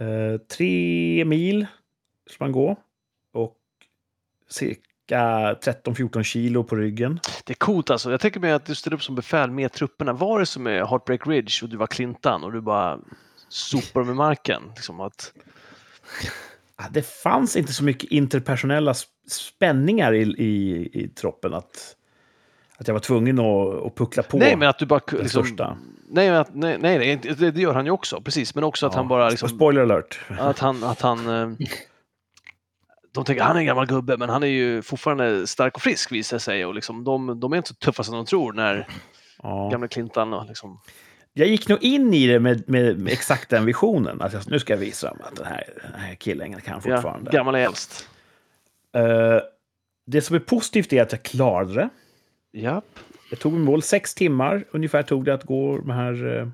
Eh, 0.00 0.36
tre 0.56 1.24
mil 1.24 1.66
ska 2.30 2.44
man 2.44 2.52
gå. 2.52 2.76
Och 3.32 3.56
cirka 4.48 5.54
13-14 5.54 6.22
kilo 6.22 6.64
på 6.64 6.76
ryggen. 6.76 7.20
Det 7.44 7.52
är 7.52 7.56
coolt 7.56 7.90
alltså. 7.90 8.10
Jag 8.10 8.20
tänker 8.20 8.40
mig 8.40 8.52
att 8.52 8.66
du 8.66 8.74
ställer 8.74 8.94
upp 8.96 9.02
som 9.02 9.14
befäl 9.14 9.50
med 9.50 9.72
trupperna. 9.72 10.12
Var 10.12 10.40
det 10.40 10.46
som 10.46 10.66
är 10.66 10.86
Heartbreak 10.86 11.26
Ridge 11.26 11.52
och 11.62 11.68
du 11.68 11.76
var 11.76 11.86
Clintan 11.86 12.44
och 12.44 12.52
du 12.52 12.60
bara 12.60 13.00
sopar 13.48 14.00
dem 14.00 14.10
i 14.10 14.14
marken? 14.14 14.62
Liksom 14.76 15.00
att, 15.00 15.32
Ah, 16.76 16.88
Det 16.90 17.02
fanns 17.02 17.56
inte 17.56 17.72
så 17.72 17.84
mycket 17.84 18.10
interpersonella 18.10 18.92
sp- 18.92 19.06
spänningar 19.28 20.12
i, 20.14 20.22
i, 20.22 20.90
i 21.02 21.08
troppen 21.08 21.54
att, 21.54 21.96
att 22.78 22.88
jag 22.88 22.94
var 22.94 23.00
tvungen 23.00 23.38
att, 23.38 23.86
att 23.86 23.94
puckla 23.94 24.22
på 24.22 24.36
nej, 24.38 24.56
men 24.56 24.68
att 24.68 24.78
du 24.78 24.86
bara... 24.86 25.00
Liksom, 25.12 25.28
största. 25.44 25.76
nej, 26.08 26.30
men 26.30 26.40
att, 26.40 26.54
nej, 26.54 26.78
nej, 26.78 27.16
det, 27.38 27.50
det 27.50 27.60
gör 27.60 27.74
han 27.74 27.84
ju 27.84 27.90
också. 27.90 28.20
Precis, 28.20 28.54
men 28.54 28.64
också 28.64 28.86
att 28.86 28.92
Ja, 28.92 28.98
han 28.98 29.08
bara... 29.08 29.28
Liksom, 29.28 29.48
Spoiler 29.48 29.82
alert. 29.82 30.20
att 30.38 30.58
han... 30.58 30.84
Att 30.84 31.00
han 31.00 31.28
eh, 31.28 31.66
de 33.12 33.24
tänker 33.24 33.42
han 33.42 33.56
är 33.56 33.60
en 33.60 33.66
gammal 33.66 33.86
gubbe, 33.86 34.16
men 34.16 34.28
han 34.28 34.42
är 34.42 34.46
ju 34.46 34.82
fortfarande 34.82 35.46
stark 35.46 35.74
och 35.76 35.82
frisk 35.82 36.12
visar 36.12 36.38
sig. 36.38 36.66
Och 36.66 36.74
liksom, 36.74 37.04
de, 37.04 37.40
de 37.40 37.52
är 37.52 37.56
inte 37.56 37.68
så 37.68 37.74
tuffa 37.74 38.02
som 38.02 38.14
de 38.14 38.26
tror 38.26 38.52
när 38.52 38.86
Ja. 39.42 39.68
gamla 39.72 39.88
Clintan 39.88 40.32
och 40.32 40.46
liksom... 40.46 40.80
Jag 41.32 41.48
gick 41.48 41.68
nog 41.68 41.82
in 41.82 42.14
i 42.14 42.26
det 42.26 42.40
med, 42.40 42.68
med, 42.70 42.98
med 42.98 43.12
exakt 43.12 43.50
den 43.50 43.64
visionen. 43.64 44.22
Att 44.22 44.32
jag, 44.32 44.42
nu 44.50 44.58
ska 44.58 44.72
jag 44.72 44.78
visa 44.78 45.08
dem 45.08 45.18
att 45.30 45.36
den 45.36 45.46
här, 45.46 45.64
den 45.92 46.00
här 46.00 46.14
killen 46.14 46.60
kan 46.60 46.80
Ja, 46.84 46.94
fortfarande. 46.96 47.30
gammal 47.30 47.54
är 47.54 47.58
äldst. 47.58 48.08
Eh, 48.96 49.02
det 50.06 50.22
som 50.22 50.36
är 50.36 50.40
positivt 50.40 50.92
är 50.92 51.02
att 51.02 51.12
jag 51.12 51.22
klarade 51.22 51.74
det. 51.74 51.88
Japp. 52.54 52.98
Jag 53.30 53.38
tog 53.40 53.52
mig 53.52 53.62
mål 53.62 53.82
sex 53.82 54.14
timmar 54.14 54.64
ungefär 54.70 55.02
tog 55.02 55.24
det 55.24 55.34
att 55.34 55.44
gå 55.44 55.78
de 55.78 55.90
här 55.90 56.38
eh, 56.38 56.48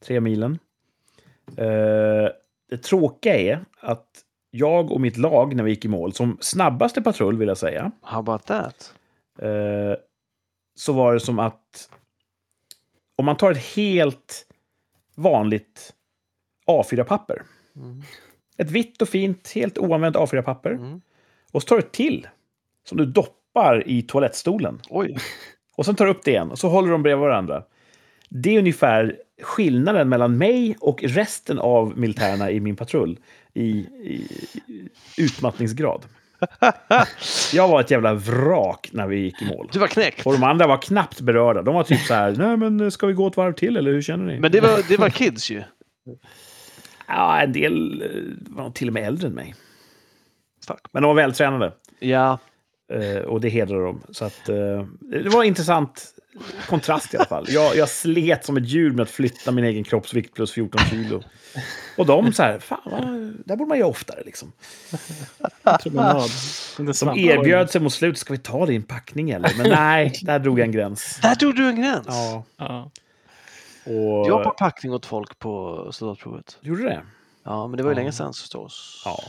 tre 0.00 0.20
milen. 0.20 0.58
Eh, 1.56 2.28
det 2.68 2.76
tråkiga 2.82 3.36
är 3.36 3.64
att 3.80 4.08
jag 4.50 4.90
och 4.92 5.00
mitt 5.00 5.16
lag 5.16 5.54
när 5.56 5.64
vi 5.64 5.70
gick 5.70 5.84
i 5.84 5.88
mål, 5.88 6.12
som 6.12 6.38
snabbaste 6.40 7.02
patrull 7.02 7.38
vill 7.38 7.48
jag 7.48 7.58
säga, 7.58 7.92
How 8.02 8.18
about 8.18 8.46
that? 8.46 8.94
eh, 9.38 9.94
så 10.74 10.92
var 10.92 11.14
det 11.14 11.20
som 11.20 11.38
att 11.38 11.90
om 13.16 13.24
man 13.24 13.36
tar 13.36 13.52
ett 13.52 13.64
helt 13.76 14.46
vanligt 15.14 15.94
A4-papper, 16.66 17.42
Mm. 17.76 18.02
ett 18.56 18.70
vitt 18.70 19.02
och 19.02 19.08
fint, 19.08 19.52
helt 19.54 19.78
oanvänt 19.78 20.16
A4-papper, 20.16 20.70
Mm. 20.70 21.00
och 21.52 21.62
så 21.62 21.66
tar 21.68 21.76
du 21.76 21.82
ett 21.82 21.92
till 21.92 22.28
som 22.84 22.98
du 22.98 23.06
doppar 23.06 23.35
i 23.86 24.02
toalettstolen. 24.02 24.80
Oj. 24.90 25.16
Och 25.76 25.86
sen 25.86 25.94
tar 25.94 26.04
du 26.04 26.10
upp 26.10 26.24
det 26.24 26.30
igen 26.30 26.50
och 26.50 26.58
så 26.58 26.68
håller 26.68 26.92
de 26.92 27.02
bredvid 27.02 27.20
varandra. 27.20 27.62
Det 28.28 28.54
är 28.54 28.58
ungefär 28.58 29.16
skillnaden 29.42 30.08
mellan 30.08 30.38
mig 30.38 30.76
och 30.80 31.04
resten 31.04 31.58
av 31.58 31.98
militärerna 31.98 32.50
i 32.50 32.60
min 32.60 32.76
patrull 32.76 33.18
i, 33.54 33.68
i, 33.70 34.28
utmattningsgrad. 35.18 36.02
Jag 37.52 37.68
var 37.68 37.80
ett 37.80 37.90
jävla 37.90 38.14
vrak 38.14 38.90
när 38.92 39.06
vi 39.06 39.16
gick 39.16 39.42
i 39.42 39.44
mål. 39.44 39.68
Du 39.72 39.78
var 39.78 39.86
knäckt. 39.86 40.26
Och 40.26 40.32
de 40.32 40.42
andra 40.42 40.66
var 40.66 40.82
knappt 40.82 41.20
berörda. 41.20 41.62
De 41.62 41.74
var 41.74 41.82
typ 41.82 42.00
så 42.00 42.14
här, 42.14 42.32
nej 42.32 42.56
men 42.56 42.90
ska 42.90 43.06
vi 43.06 43.12
gå 43.12 43.26
ett 43.26 43.36
varv 43.36 43.52
till 43.52 43.76
eller 43.76 43.92
hur 43.92 44.02
känner 44.02 44.24
ni? 44.24 44.40
Men 44.40 44.52
det 44.52 44.60
var, 44.60 44.88
det 44.88 44.96
var 44.96 45.10
kids 45.10 45.50
ju. 45.50 45.62
Ja, 47.08 47.40
en 47.40 47.52
del 47.52 48.02
eh, 48.02 48.54
var 48.56 48.70
till 48.70 48.88
och 48.88 48.94
med 48.94 49.06
äldre 49.06 49.28
än 49.28 49.34
mig. 49.34 49.54
Fuck. 50.66 50.80
Men 50.92 51.02
de 51.02 51.06
var 51.06 51.14
vältränade. 51.14 51.72
Ja, 51.98 52.38
Eh, 52.92 53.16
och 53.22 53.40
det 53.40 53.48
hedrar 53.48 53.80
dem. 53.86 54.02
Så 54.10 54.24
att, 54.24 54.48
eh, 54.48 54.84
det 55.00 55.28
var 55.28 55.42
en 55.42 55.48
intressant 55.48 56.12
kontrast 56.68 57.14
i 57.14 57.16
alla 57.16 57.26
fall. 57.26 57.46
Jag, 57.48 57.76
jag 57.76 57.88
slet 57.88 58.44
som 58.44 58.56
ett 58.56 58.68
djur 58.68 58.90
med 58.90 59.02
att 59.02 59.10
flytta 59.10 59.52
min 59.52 59.64
egen 59.64 59.84
kroppsvikt 59.84 60.34
plus 60.34 60.52
14 60.52 60.80
kilo. 60.90 61.22
Och 61.98 62.06
de 62.06 62.32
så 62.32 62.42
här, 62.42 62.58
fan, 62.58 62.80
vad, 62.84 63.02
där 63.44 63.56
borde 63.56 63.68
man 63.68 63.78
göra 63.78 63.88
oftare 63.88 64.22
liksom. 64.24 64.52
Promenad. 65.82 66.30
De 66.76 67.18
erbjöd 67.18 67.70
sig 67.70 67.80
mot 67.80 67.92
slutet, 67.92 68.18
ska 68.18 68.32
vi 68.32 68.38
ta 68.38 68.66
din 68.66 68.82
packning 68.82 69.30
eller? 69.30 69.52
Men 69.58 69.70
nej, 69.70 70.12
där 70.22 70.38
drog 70.38 70.58
jag 70.58 70.64
en 70.66 70.72
gräns. 70.72 71.18
där 71.22 71.34
tog 71.34 71.56
du 71.56 71.68
en 71.68 71.76
gräns. 71.80 72.06
Ja, 72.08 72.44
Ja. 72.56 72.90
och... 73.84 74.28
Jag 74.28 74.44
har 74.44 74.50
packning 74.50 74.92
åt 74.92 75.06
folk 75.06 75.38
på 75.38 75.86
soldatprovet. 75.92 76.58
Gjorde 76.60 76.82
det? 76.82 77.02
Ja, 77.44 77.66
men 77.66 77.76
det 77.76 77.82
var 77.82 77.90
ju 77.90 77.94
Ja. 77.94 78.00
länge 78.00 78.12
sedan 78.12 78.32
förstås. 78.32 79.02
Ja. 79.04 79.22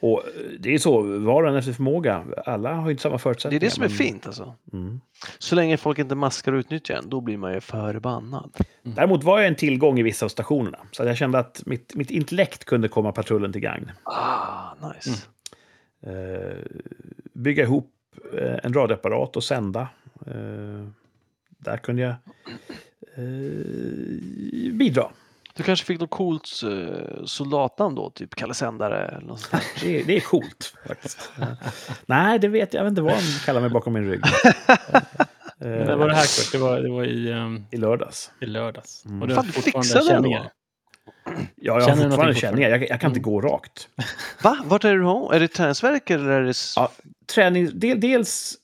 Och 0.00 0.22
det 0.58 0.74
är 0.74 0.78
så, 0.78 1.02
var 1.18 1.42
och 1.42 1.48
en 1.48 1.56
efter 1.56 1.72
förmåga. 1.72 2.24
Alla 2.46 2.74
har 2.74 2.84
ju 2.84 2.90
inte 2.90 3.02
samma 3.02 3.12
Det 3.12 3.16
är 3.16 3.18
förutsättningar. 3.18 3.60
det 3.60 3.70
som 3.70 3.82
är 3.84 3.88
men- 3.88 3.96
fint 3.96 4.26
alltså. 4.26 4.54
Mm. 4.72 5.00
Så 5.38 5.54
länge 5.54 5.76
folk 5.76 5.98
inte 5.98 6.14
maskar 6.14 6.52
och 6.52 6.58
utnyttjar 6.58 6.94
en, 6.94 7.08
då 7.08 7.20
blir 7.20 7.36
man 7.36 7.54
ju 7.54 7.60
förbannad. 7.60 8.56
Däremot 8.82 9.24
var 9.24 9.38
jag 9.38 9.48
en 9.48 9.54
tillgång 9.54 9.98
i 9.98 10.02
vissa 10.02 10.24
av 10.26 10.28
stationerna. 10.28 10.78
Så 10.92 11.04
jag 11.04 11.16
kände 11.16 11.38
att 11.38 11.62
mitt, 11.66 11.94
mitt 11.94 12.10
intellekt 12.10 12.64
kunde 12.64 12.88
komma 12.88 13.12
patrullen 13.12 13.52
till 13.52 13.60
gagn. 13.62 13.90
Ah, 14.02 14.74
nice. 14.94 15.26
eh, 16.02 16.56
bygga 17.32 17.62
ihop 17.62 17.90
eh, 18.38 18.56
en 18.62 18.72
radioapparat 18.74 19.36
och 19.36 19.44
sända. 19.44 19.88
Eh, 20.26 20.86
där 21.58 21.76
kunde 21.76 22.02
jag 22.02 22.14
eh, 23.16 24.72
bidra. 24.72 25.10
Du 25.60 25.64
kanske 25.64 25.86
fick 25.86 26.00
något 26.00 26.10
coolt 26.10 26.60
uh, 26.64 27.24
soldatnamn 27.24 27.94
då, 27.94 28.10
typ 28.10 28.34
Kalle 28.34 28.54
Sändare 28.54 29.08
eller 29.08 29.26
något 29.26 29.40
sånt. 29.40 29.62
Det, 29.82 30.00
är- 30.00 30.04
det 30.04 30.16
är 30.16 30.20
coolt 30.20 30.74
faktiskt. 30.88 31.30
Eh, 31.40 31.46
nej, 32.06 32.38
det 32.38 32.48
vet 32.48 32.74
jag. 32.74 32.80
Jag 32.80 32.84
vet 32.84 32.90
inte 32.90 33.02
vad 33.02 33.12
de 33.12 33.44
kallar 33.46 33.60
mig 33.60 33.70
bakom 33.70 33.92
min 33.92 34.10
rygg. 34.10 34.20
Eh, 35.62 35.66
det 35.70 35.96
var 35.96 36.08
det 36.08 36.14
här 36.14 36.22
Kurt, 36.22 36.52
det 36.52 36.58
var, 36.58 36.80
det 36.80 36.90
var 36.90 37.04
i, 37.04 37.32
um, 37.32 37.66
I 37.70 37.76
lördags. 37.76 38.30
i 38.40 38.46
lördags. 38.46 39.04
Mm. 39.04 39.22
Och 39.22 39.28
du 39.28 39.34
Fan, 39.34 39.44
har 39.44 39.46
du 39.46 39.52
fortfarande 39.52 39.86
fixade 39.88 40.04
det 40.04 40.10
känningar. 40.10 40.50
Ja, 41.24 41.32
jag 41.54 41.72
har 41.74 41.80
Känner 41.80 42.04
du 42.04 42.10
fortfarande 42.10 42.34
känningar. 42.34 42.68
Jag, 42.70 42.80
jag 42.88 43.00
kan 43.00 43.10
inte 43.10 43.20
Mm. 43.20 43.22
gå 43.32 43.40
rakt. 43.40 43.88
Va? 44.42 44.58
Vart 44.64 44.84
är 44.84 44.94
du 44.94 45.02
har? 45.02 45.34
Är 45.34 45.40
det 45.40 45.48
träningsvärk 45.48 46.10
eller 46.10 46.30
är 46.30 46.42
det... 46.42 46.54
Ja, 46.76 46.92
träning, 47.34 47.78
del, 47.78 48.00
dels... 48.00 48.54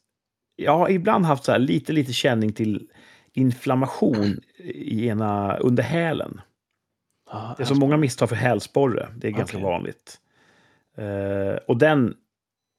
Jag 0.56 0.78
har 0.78 0.88
ibland 0.90 1.24
haft 1.26 1.44
så 1.44 1.52
här 1.52 1.58
lite, 1.58 1.92
lite 1.92 2.12
känning 2.12 2.52
till 2.52 2.88
inflammation 3.32 4.40
i 4.64 5.06
ena 5.06 5.56
under 5.56 5.82
hälen. 5.82 6.40
Ah, 7.26 7.54
Det 7.56 7.62
är 7.62 7.64
så 7.66 7.74
många 7.74 7.96
misstar 7.96 8.26
för 8.26 8.36
hälsporre. 8.36 9.08
Det 9.16 9.26
är 9.28 9.32
ganska 9.32 9.58
vanligt. 9.58 10.20
Eh, 10.96 11.56
och 11.66 11.76
den 11.76 12.14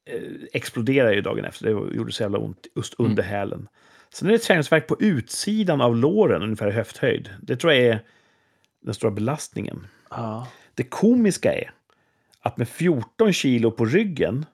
eh, 0.10 0.22
exploderar 0.54 1.12
ju 1.14 1.22
dagen 1.22 1.46
efter. 1.46 1.66
Det 1.66 1.96
gjorde 1.96 2.12
så 2.12 2.24
jävla 2.24 2.38
ont 2.38 2.68
just 2.76 3.00
Mm. 3.00 3.12
under 3.12 3.24
hälen. 3.24 3.68
Sen 4.14 4.28
är 4.28 4.32
det 4.32 4.38
träningsvärk 4.40 4.88
på 4.88 4.96
utsidan 5.00 5.82
av 5.82 5.96
låren, 5.96 6.42
ungefär 6.44 6.68
i 6.68 6.72
höfthöjd. 6.72 7.30
Det 7.42 7.56
tror 7.56 7.74
jag 7.74 7.84
är 7.86 8.00
den 8.82 8.94
stora 8.94 9.12
belastningen. 9.12 9.88
Ja. 10.10 10.48
Det 10.74 10.84
komiska 10.84 11.54
är 11.54 11.72
att 12.40 12.58
med 12.58 12.70
14 12.70 13.34
kilo 13.34 13.72
på 13.72 13.86
ryggen 13.86 14.46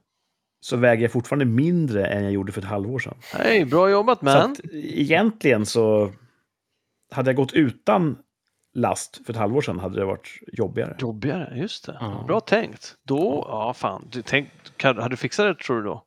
så 0.62 0.78
väger 0.78 1.02
jag 1.04 1.12
fortfarande 1.12 1.46
mindre 1.46 2.06
än 2.08 2.24
jag 2.24 2.32
gjorde 2.34 2.52
för 2.52 2.62
ett 2.62 2.68
halvår 2.68 3.00
sedan. 3.00 3.18
Hej, 3.34 3.66
bra 3.66 3.90
jobbat 3.90 4.20
Så 4.20 4.26
man! 4.26 4.52
att, 4.52 4.60
egentligen 4.74 5.66
så 5.66 6.12
hade 7.12 7.30
jag 7.30 7.36
gått 7.36 7.54
utan 7.54 8.18
last 8.74 9.26
för 9.26 9.34
ett 9.34 9.40
halvår 9.40 9.62
sedan 9.62 9.80
hade 9.80 10.00
det 10.00 10.06
varit 10.06 10.40
jobbigare. 10.54 10.96
Jobbigare, 11.00 11.54
just 11.58 11.86
det. 11.86 11.98
Ja. 12.00 12.24
Bra 12.28 12.40
tänkt. 12.40 12.96
Då, 13.04 13.46
ja 13.50 13.74
fan. 13.74 14.08
Du 14.12 14.22
tänk, 14.22 14.50
kan, 14.78 14.98
hade 14.98 15.10
du 15.10 15.18
fixat 15.18 15.58
det 15.58 15.64
tror 15.64 15.78
du 15.78 15.84
då? 15.84 16.04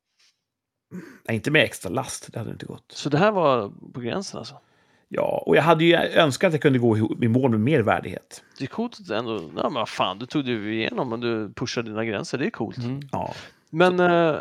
Nej, 1.29 1.37
inte 1.37 1.51
med 1.51 1.63
extra 1.63 1.91
last, 1.91 2.33
det 2.33 2.39
hade 2.39 2.51
inte 2.51 2.67
gått. 2.67 2.93
Så 2.93 3.09
det 3.09 3.19
här 3.19 3.33
var 3.33 3.73
på 3.95 4.01
gränsen 4.01 4.39
alltså? 4.39 4.61
Ja, 5.09 5.43
och 5.47 5.57
jag 5.57 5.63
hade 5.63 5.85
ju 5.85 5.95
önskat 5.95 6.49
att 6.49 6.53
jag 6.53 6.63
kunde 6.63 6.79
gå 6.79 6.99
i 7.23 7.29
mål 7.29 7.51
med 7.51 7.61
mer 7.61 7.81
värdighet. 7.81 8.43
Det 8.59 8.65
är 8.65 8.69
coolt 8.69 9.11
ändå, 9.11 9.51
ja 9.57 9.63
men 9.63 9.75
vad 9.75 9.89
fan, 9.89 10.19
du 10.19 10.27
tog 10.27 10.45
dig 10.45 10.75
igenom 10.75 11.13
och 11.13 11.19
du 11.19 11.53
pushade 11.53 11.91
dina 11.91 12.05
gränser, 12.05 12.39
det 12.39 12.47
är 12.47 12.51
coolt. 12.51 12.79
Mm. 12.79 13.01
Ja. 13.13 13.35
Men, 13.71 14.01
uh, 14.01 14.37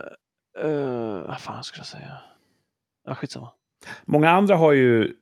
uh, 0.65 1.27
vad 1.27 1.39
fan 1.39 1.63
skulle 1.63 1.79
jag 1.79 1.87
säga? 1.87 2.17
Ja, 3.05 3.15
skitsamma. 3.15 3.51
Många 4.05 4.29
andra 4.29 4.55
har 4.55 4.71
ju... 4.71 5.13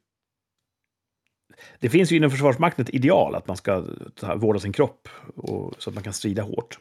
Det 1.83 1.89
finns 1.89 2.11
ju 2.11 2.15
inom 2.15 2.31
Försvarsmakten 2.31 2.85
ett 2.85 2.93
ideal 2.93 3.35
att 3.35 3.47
man 3.47 3.57
ska 3.57 3.83
vårda 4.35 4.59
sin 4.59 4.73
kropp 4.73 5.09
och, 5.35 5.73
så 5.77 5.89
att 5.89 5.93
man 5.93 6.03
kan 6.03 6.13
strida 6.13 6.41
hårt. 6.43 6.77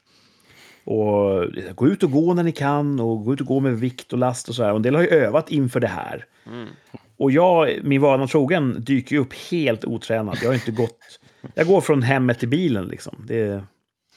Och 0.85 1.45
gå 1.77 1.89
ut 1.89 2.03
och 2.03 2.11
gå 2.11 2.35
när 2.35 2.43
ni 2.43 2.53
kan 2.53 3.01
och 3.01 3.25
gå 3.25 3.35
ut 3.35 3.41
och 3.41 3.47
gå 3.47 3.61
med 3.61 3.81
vikt 3.81 4.13
och 4.13 4.19
last 4.19 4.49
och 4.49 4.55
så 4.55 4.63
här. 4.63 4.71
Och 4.71 4.77
en 4.77 4.83
del 4.83 4.95
har 4.95 5.03
ju 5.03 5.09
övat 5.09 5.51
inför 5.51 5.81
det 5.81 5.87
här. 5.89 6.25
Mm. 6.47 6.69
Och 7.17 7.31
jag, 7.33 7.79
min 7.85 8.01
vana 8.01 8.27
trogen, 8.27 8.77
dyker 8.79 9.17
ju 9.17 9.23
upp 9.23 9.33
helt 9.51 9.85
otränad. 9.85 10.39
Jag 10.43 10.49
har 10.49 10.55
inte 10.55 10.71
gått... 10.71 10.99
Jag 11.55 11.67
går 11.67 11.81
från 11.81 12.03
hemmet 12.03 12.39
till 12.39 12.49
bilen 12.49 12.87
liksom. 12.87 13.25
Det, 13.29 13.41
är- 13.41 13.67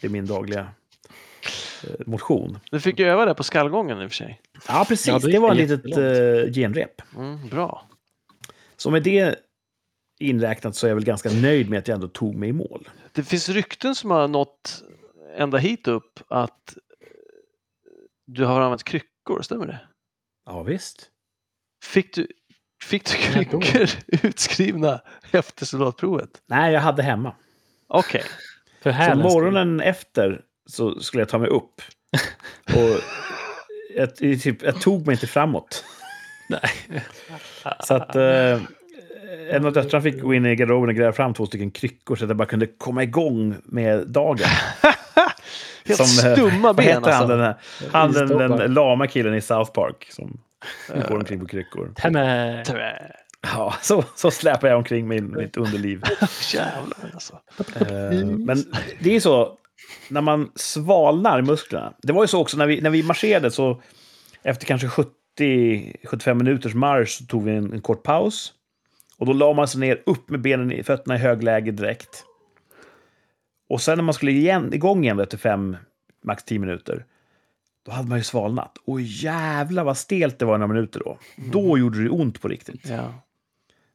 det 0.02 0.08
är 0.08 0.12
min 0.12 0.26
dagliga 0.26 0.60
eh, 1.84 1.90
motion. 2.06 2.58
Du 2.72 2.80
fick 2.80 3.00
ju 3.00 3.06
öva 3.08 3.26
det 3.26 3.34
på 3.34 3.44
skallgången 3.44 4.02
i 4.02 4.06
och 4.06 4.10
för 4.10 4.16
sig. 4.16 4.42
Ja, 4.68 4.86
precis. 4.90 5.08
Ja, 5.08 5.20
det 5.20 5.32
det 5.32 5.40
var 5.40 5.52
ett 5.52 5.58
litet 5.58 5.98
eh, 5.98 6.54
genrep. 6.54 7.02
Mm, 7.18 7.48
bra. 7.48 7.86
Så 8.78 8.92
med 8.92 9.04
det 9.04 9.36
inräknat 10.20 10.76
så 10.76 10.88
är 10.88 10.90
jag 10.90 10.96
väl 10.96 11.06
ganska 11.06 11.30
nöjd 11.30 11.70
med 11.70 11.80
att 11.80 11.88
jag 11.88 11.96
ändå 11.96 12.08
tog 12.08 12.36
mig 12.36 12.50
i 12.50 12.54
mål. 12.54 12.90
Det 13.12 13.24
finns 13.24 13.50
rykten 13.50 13.96
som 13.96 14.12
har 14.12 14.28
nått 14.28 14.84
ända 15.38 15.58
hit 15.58 15.88
upp 15.88 16.20
att 16.28 16.78
du 18.26 18.46
har 18.46 18.62
använt 18.62 18.84
kryckor, 18.84 19.42
stämmer 19.42 19.68
det? 19.68 19.80
Ja, 20.46 20.64
visst. 20.64 21.10
Fick 21.84 22.14
du, 22.14 22.28
fick 22.84 23.06
du 23.06 23.18
kryckor 23.18 23.90
utskrivna 24.26 25.02
efter 25.32 25.66
soldatprovet? 25.66 26.30
Nej, 26.46 26.74
jag 26.74 26.82
hade 26.82 27.04
hemma. 27.04 27.36
Okej. 27.88 28.24
För 28.82 28.92
Så 28.92 29.16
morgonen 29.16 29.80
efter 29.80 30.42
så 30.66 31.00
skulle 31.00 31.22
jag 31.22 31.30
ta 31.30 31.38
mig 31.38 31.50
upp. 31.50 31.82
Och 32.66 33.02
jag, 33.96 34.16
typ, 34.16 34.62
jag 34.62 34.82
tog 34.82 35.06
mig 35.06 35.14
inte 35.14 35.28
framåt. 35.28 35.86
Nej. 36.50 37.02
Så 37.84 37.94
att 37.94 38.16
eh, 38.16 38.62
en 39.52 39.66
av 39.66 39.74
döttrarna 39.74 40.02
fick 40.02 40.22
gå 40.22 40.34
in 40.34 40.46
i 40.46 40.56
garderoben 40.56 40.90
och 40.90 40.96
gräva 40.96 41.14
fram 41.14 41.34
två 41.34 41.46
stycken 41.46 41.72
kryckor 41.72 42.16
så 42.16 42.26
att 42.26 42.30
jag 42.30 42.38
bara 42.38 42.48
kunde 42.48 42.68
komma 42.68 43.04
igång 43.04 43.56
med 43.64 44.08
dagen. 44.08 44.48
Helt 45.86 46.00
eh, 46.00 46.06
stumma 46.06 46.74
ben 46.74 46.86
heter 46.86 47.12
han, 47.12 47.14
alltså. 47.14 47.28
den, 47.28 47.40
här, 47.40 47.56
han 47.92 48.12
den, 48.12 48.58
den 48.58 48.74
lama 48.74 49.08
killen 49.08 49.36
i 49.36 49.42
South 49.42 49.72
Park 49.72 50.08
som 50.10 50.38
går 51.08 51.16
omkring 51.16 51.40
på 51.40 51.46
kryckor. 51.46 51.94
Ja, 53.54 53.76
så, 53.82 54.04
så 54.16 54.32
släpar 54.32 54.68
jag 54.68 54.78
omkring 54.78 55.08
min, 55.08 55.36
mitt 55.38 55.58
underliv. 55.58 56.04
Jävlar 56.54 56.98
alltså. 57.14 57.40
Eh, 57.76 58.26
men 58.26 58.58
det 59.00 59.16
är 59.16 59.20
så, 59.20 59.58
när 60.10 60.22
man 60.22 60.52
svalnar 60.56 61.42
musklerna. 61.42 61.94
Det 62.02 62.14
var 62.14 62.24
ju 62.24 62.28
så 62.28 62.42
också 62.42 62.58
när 62.58 62.66
vi, 62.66 62.82
när 62.82 62.90
vi 62.90 63.04
marscherade 63.04 63.52
så 63.52 63.82
efter 64.44 64.66
kanske 64.66 64.88
70-75 65.40 66.34
minuters 66.34 66.74
marsch 66.74 67.10
så 67.10 67.26
tog 67.26 67.44
vi 67.44 67.52
en, 67.56 67.74
en 67.74 67.82
kort 67.82 68.04
paus. 68.04 68.54
Och 69.18 69.26
då 69.26 69.34
la 69.34 69.54
man 69.54 69.68
sig 69.68 69.80
ner 69.80 70.04
upp 70.06 70.30
med 70.30 70.42
benen 70.42 70.72
i 70.72 70.84
fötterna 70.84 71.16
i 71.16 71.18
högläge 71.18 71.72
direkt. 71.72 72.24
Och 73.70 73.82
sen 73.82 73.98
när 73.98 74.04
man 74.04 74.14
skulle 74.14 74.32
igen, 74.32 74.74
igång 74.74 75.04
igen 75.04 75.20
efter 75.20 75.38
fem, 75.38 75.78
max 76.24 76.44
10 76.44 76.60
minuter, 76.60 77.06
då 77.86 77.92
hade 77.92 78.10
man 78.10 78.18
ju 78.18 78.24
svalnat. 78.24 78.78
Och 78.86 79.02
jävlar 79.02 79.84
vad 79.84 79.98
stelt 79.98 80.40
det 80.40 80.46
var 80.46 80.56
i 80.56 80.60
några 80.60 80.74
minuter 80.74 81.02
då. 81.06 81.18
Då 81.36 81.78
gjorde 81.78 82.04
det 82.04 82.10
ont 82.10 82.42
på 82.42 82.48
riktigt. 82.48 82.90
Ja. 82.90 83.14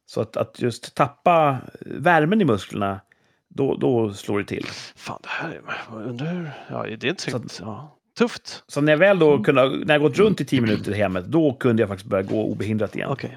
Så 0.07 0.21
att, 0.21 0.37
att 0.37 0.61
just 0.63 0.95
tappa 0.95 1.59
värmen 1.81 2.41
i 2.41 2.45
musklerna, 2.45 3.01
då, 3.49 3.77
då 3.77 4.13
slår 4.13 4.39
det 4.39 4.45
till. 4.45 4.67
Fan, 4.97 5.19
det 5.23 5.29
här 5.29 5.51
är... 5.51 5.97
Undrar 6.09 6.35
hur... 6.35 6.51
Ja, 6.69 6.97
det 6.97 7.09
är 7.09 7.15
Så 7.19 7.39
tryckt. 7.39 7.61
Ja. 7.61 7.97
Tufft. 8.19 8.65
Så 8.67 8.81
när 8.81 8.93
jag 8.93 8.99
väl 8.99 9.19
då 9.19 9.43
kunde, 9.43 9.69
när 9.69 9.95
jag 9.95 10.03
gått 10.03 10.19
runt 10.19 10.41
i 10.41 10.45
10 10.45 10.61
minuter 10.61 10.93
i 10.93 10.95
hemmet, 10.95 11.25
då 11.27 11.53
kunde 11.53 11.83
jag 11.83 11.89
faktiskt 11.89 12.11
börja 12.11 12.23
gå 12.23 12.45
obehindrat 12.45 12.97
igen. 12.97 13.09
Okej. 13.11 13.37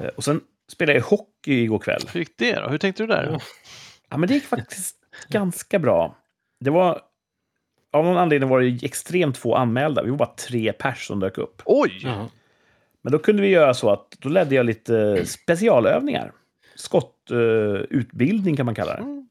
Eh, 0.00 0.06
Och 0.08 0.24
sen 0.24 0.40
spelade 0.72 0.98
jag 0.98 1.04
hockey 1.04 1.62
igår 1.62 1.78
kväll. 1.78 2.02
Hur 2.12 2.20
gick 2.20 2.38
det 2.38 2.54
då? 2.54 2.68
Hur 2.68 2.78
tänkte 2.78 3.02
du 3.02 3.06
där? 3.06 3.28
Ja. 3.32 3.40
Ja, 4.08 4.16
men 4.16 4.28
det 4.28 4.34
gick 4.34 4.44
faktiskt 4.44 4.96
ganska 5.28 5.78
bra. 5.78 6.16
Det 6.60 6.70
var... 6.70 7.00
Av 7.92 8.04
någon 8.04 8.16
anledning 8.16 8.48
var 8.50 8.60
det 8.60 8.84
extremt 8.86 9.36
få 9.36 9.54
anmälda. 9.54 10.02
Vi 10.02 10.10
var 10.10 10.16
bara 10.18 10.34
tre 10.48 10.72
pers 10.72 11.06
som 11.06 11.20
dök 11.20 11.38
upp. 11.38 11.62
Oj! 11.64 12.00
Ja. 12.04 12.28
Men 13.02 13.12
då 13.12 13.18
kunde 13.18 13.42
vi 13.42 13.48
göra 13.48 13.74
så 13.74 13.90
att 13.90 14.16
då 14.18 14.28
ledde 14.28 14.54
jag 14.54 14.66
lite 14.66 15.26
specialövningar. 15.26 16.32
Skottutbildning 16.74 18.56
kan 18.56 18.66
man 18.66 18.74
kalla 18.74 18.92
det. 18.96 19.02
Mm. 19.02 19.28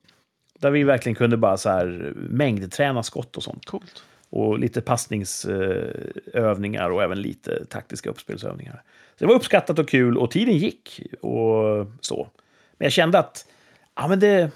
Där 0.60 0.72
vi 0.72 0.84
verkligen 0.84 1.16
kunde 1.16 1.38
bara 1.38 1.58
så 1.58 1.70
här 1.70 2.14
mängdträna 2.16 3.04
skott 3.04 3.38
och 3.38 3.44
sånt. 3.44 3.66
Coolt. 3.66 4.04
Och 4.30 4.60
lite 4.60 4.82
passningsövningar 4.82 6.90
och 6.90 7.04
även 7.04 7.22
lite 7.22 7.66
taktiska 7.66 8.10
uppspelsövningar. 8.10 8.84
Så 9.20 9.26
det 9.26 9.28
var 9.28 9.36
uppskattat 9.36 9.80
och 9.80 9.90
kul 9.90 10.18
och 10.18 10.32
tiden 10.32 10.58
gick 10.58 11.02
och 11.22 11.88
så. 12.02 12.28
Men 12.78 12.86
jag 12.86 12.92
kände 12.92 13.20
att 13.20 13.46
ja, 13.96 14.08
men 14.08 14.20
det, 14.20 14.52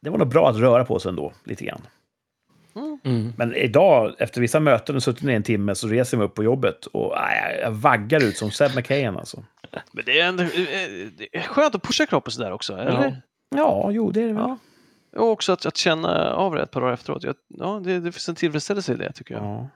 det 0.00 0.10
var 0.10 0.18
nog 0.18 0.28
bra 0.28 0.50
att 0.50 0.56
röra 0.56 0.84
på 0.84 0.98
sig 0.98 1.08
ändå, 1.08 1.32
lite 1.44 1.64
grann. 1.64 1.80
Mm. 3.04 3.32
Men 3.36 3.54
idag, 3.54 4.14
efter 4.18 4.40
vissa 4.40 4.60
möten 4.60 4.96
och 4.96 5.02
suttit 5.02 5.22
ner 5.22 5.36
en 5.36 5.42
timme, 5.42 5.74
så 5.74 5.88
reser 5.88 6.16
jag 6.16 6.18
mig 6.18 6.26
upp 6.26 6.34
på 6.34 6.44
jobbet 6.44 6.86
och 6.86 7.12
nej, 7.16 7.60
jag 7.62 7.70
vaggar 7.70 8.24
ut 8.24 8.36
som 8.36 8.50
Seb 8.50 8.70
McKayen 8.76 9.16
alltså. 9.16 9.44
Men 9.92 10.04
det 10.04 10.20
är, 10.20 10.28
ändå, 10.28 10.42
eh, 10.42 10.50
det 11.16 11.36
är 11.36 11.42
skönt 11.42 11.74
att 11.74 11.82
pusha 11.82 12.06
kroppen 12.06 12.32
sådär 12.32 12.52
också, 12.52 12.76
eller? 12.76 13.22
Ja, 13.56 13.90
jo, 13.90 14.10
det 14.10 14.22
är 14.22 14.26
det 14.26 14.32
väl. 14.32 14.42
Ja. 14.42 14.58
Och 15.20 15.30
också 15.30 15.52
att, 15.52 15.66
att 15.66 15.76
känna 15.76 16.34
av 16.34 16.54
det 16.54 16.62
ett 16.62 16.70
par 16.70 16.80
dagar 16.80 16.94
efteråt. 16.94 17.24
Jag, 17.24 17.34
ja, 17.48 17.80
det, 17.84 18.00
det 18.00 18.12
finns 18.12 18.28
en 18.28 18.34
tillfredsställelse 18.34 18.92
i 18.92 18.96
det, 18.96 19.12
tycker 19.12 19.34
jag. 19.34 19.68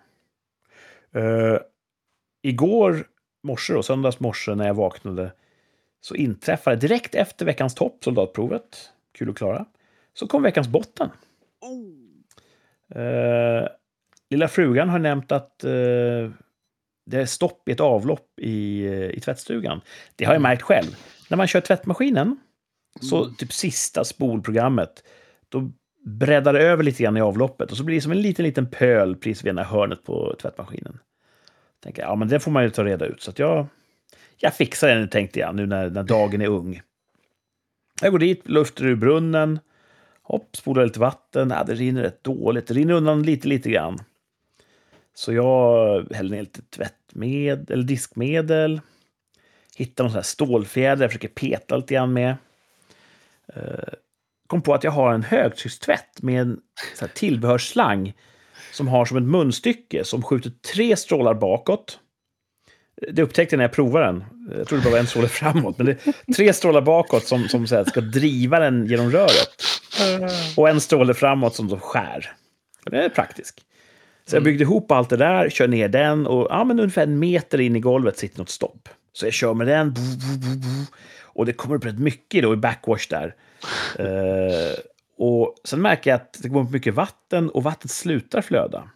Ja. 1.12 1.20
Eh, 1.20 1.58
igår 2.42 3.06
morse, 3.42 3.72
då, 3.72 3.82
söndags 3.82 4.20
morse, 4.20 4.54
när 4.54 4.66
jag 4.66 4.74
vaknade, 4.74 5.32
så 6.00 6.14
inträffade 6.14 6.76
direkt 6.76 7.14
efter 7.14 7.46
veckans 7.46 7.74
topp, 7.74 8.04
soldatprovet, 8.04 8.90
kul 9.12 9.30
att 9.30 9.36
klara, 9.36 9.66
så 10.14 10.26
kom 10.26 10.42
veckans 10.42 10.68
botten. 10.68 11.10
Oh. 11.60 12.00
Eh, 13.02 13.68
lilla 14.30 14.48
frugan 14.48 14.88
har 14.88 14.98
nämnt 14.98 15.32
att 15.32 15.64
eh, 15.64 16.30
det 17.06 17.20
är 17.20 17.26
stopp 17.26 17.68
i 17.68 17.72
ett 17.72 17.80
avlopp 17.80 18.40
i, 18.40 18.86
eh, 18.86 19.10
i 19.10 19.20
tvättstugan. 19.20 19.80
Det 20.16 20.24
har 20.24 20.32
jag 20.32 20.42
märkt 20.42 20.62
själv. 20.62 20.96
När 21.28 21.36
man 21.36 21.46
kör 21.46 21.60
tvättmaskinen, 21.60 22.36
så 23.00 23.24
typ 23.24 23.52
sista 23.52 24.04
spolprogrammet, 24.04 25.04
då 25.48 25.70
breddar 26.04 26.52
det 26.52 26.62
över 26.62 26.82
lite 26.82 27.02
grann 27.02 27.16
i 27.16 27.20
avloppet 27.20 27.70
och 27.70 27.76
så 27.76 27.84
blir 27.84 27.96
det 27.96 28.02
som 28.02 28.12
en 28.12 28.22
liten, 28.22 28.44
liten 28.44 28.70
pöl 28.70 29.16
precis 29.16 29.44
vid 29.44 29.50
ena 29.50 29.62
hörnet 29.62 30.04
på 30.04 30.36
tvättmaskinen. 30.42 30.98
Tänker, 31.80 32.02
ja, 32.02 32.14
men 32.14 32.28
det 32.28 32.40
får 32.40 32.50
man 32.50 32.64
ju 32.64 32.70
ta 32.70 32.84
reda 32.84 33.06
ut. 33.06 33.22
Så 33.22 33.30
att 33.30 33.38
jag, 33.38 33.66
jag 34.36 34.54
fixar 34.54 34.88
det 34.88 34.98
nu, 34.98 35.06
tänkte 35.06 35.40
jag, 35.40 35.54
nu 35.54 35.66
när, 35.66 35.90
när 35.90 36.02
dagen 36.02 36.42
är 36.42 36.48
ung. 36.48 36.82
Jag 38.02 38.12
går 38.12 38.18
dit, 38.18 38.48
luftar 38.48 38.84
ur 38.84 38.96
brunnen, 38.96 39.58
hopp, 40.22 40.56
spolar 40.56 40.84
lite 40.84 41.00
vatten. 41.00 41.50
Ja, 41.50 41.64
det 41.64 41.74
rinner 41.74 42.02
rätt 42.02 42.24
dåligt. 42.24 42.66
Det 42.66 42.74
rinner 42.74 42.94
undan 42.94 43.22
lite, 43.22 43.48
lite 43.48 43.70
grann. 43.70 43.98
Så 45.14 45.32
jag 45.32 46.06
häller 46.14 46.30
ner 46.30 46.40
lite 46.40 46.62
tvättmedel, 46.62 47.72
eller 47.72 47.84
diskmedel. 47.84 48.80
Hittar 49.76 50.04
någon 50.04 50.10
sån 50.10 50.18
här 50.18 50.22
stålfjäder 50.22 51.04
jag 51.04 51.10
försöker 51.10 51.28
peta 51.28 51.76
lite 51.76 51.94
grann 51.94 52.12
med. 52.12 52.36
Eh, 53.54 53.94
kom 54.46 54.62
på 54.62 54.74
att 54.74 54.84
jag 54.84 54.90
har 54.90 55.14
en 55.14 55.22
högtryckstvätt 55.22 56.22
med 56.22 56.40
en 56.40 56.60
sån 56.94 57.08
här 57.08 57.14
tillbehörsslang 57.14 58.14
som 58.72 58.88
har 58.88 59.04
som 59.04 59.16
ett 59.16 59.22
munstycke 59.22 60.04
som 60.04 60.22
skjuter 60.22 60.52
tre 60.74 60.96
strålar 60.96 61.34
bakåt. 61.34 61.98
Det 63.12 63.22
upptäckte 63.22 63.54
jag 63.54 63.58
när 63.58 63.64
jag 63.64 63.72
provade 63.72 64.06
den. 64.06 64.24
Jag 64.58 64.68
trodde 64.68 64.82
det 64.82 64.84
bara 64.84 64.90
var 64.90 64.98
en 64.98 65.06
stråle 65.06 65.28
framåt, 65.28 65.78
men 65.78 65.86
det 65.86 66.06
är 66.06 66.34
tre 66.34 66.52
strålar 66.52 66.80
bakåt 66.80 67.26
som, 67.26 67.48
som 67.48 67.66
så 67.66 67.76
här, 67.76 67.84
ska 67.84 68.00
driva 68.00 68.60
den 68.60 68.86
genom 68.86 69.10
röret. 69.10 69.62
Och 70.56 70.68
en 70.68 70.80
stråle 70.80 71.14
framåt 71.14 71.54
som 71.54 71.68
då 71.68 71.78
skär. 71.78 72.32
Det 72.90 73.04
är 73.04 73.08
praktiskt. 73.08 73.60
Så 74.26 74.36
jag 74.36 74.42
byggde 74.42 74.62
ihop 74.62 74.90
allt 74.90 75.10
det 75.10 75.16
där, 75.16 75.50
kör 75.50 75.68
ner 75.68 75.88
den 75.88 76.26
och 76.26 76.46
ja, 76.50 76.64
men 76.64 76.80
ungefär 76.80 77.02
en 77.02 77.18
meter 77.18 77.60
in 77.60 77.76
i 77.76 77.80
golvet 77.80 78.18
sitter 78.18 78.38
något 78.38 78.48
stopp. 78.48 78.88
Så 79.12 79.26
jag 79.26 79.32
kör 79.32 79.54
med 79.54 79.66
den. 79.66 79.94
Och 81.22 81.46
det 81.46 81.52
kommer 81.52 81.76
upp 81.76 81.84
rätt 81.84 81.98
mycket 81.98 82.42
då 82.42 82.52
i 82.52 82.56
backwash 82.56 83.08
där. 83.10 83.34
Eh, 83.98 84.78
och 85.20 85.54
sen 85.64 85.82
märker 85.82 86.10
jag 86.10 86.16
att 86.16 86.38
det 86.42 86.48
upp 86.48 86.70
mycket 86.70 86.94
vatten 86.94 87.50
och 87.50 87.62
vattnet 87.62 87.90
slutar 87.90 88.42
flöda. 88.42 88.90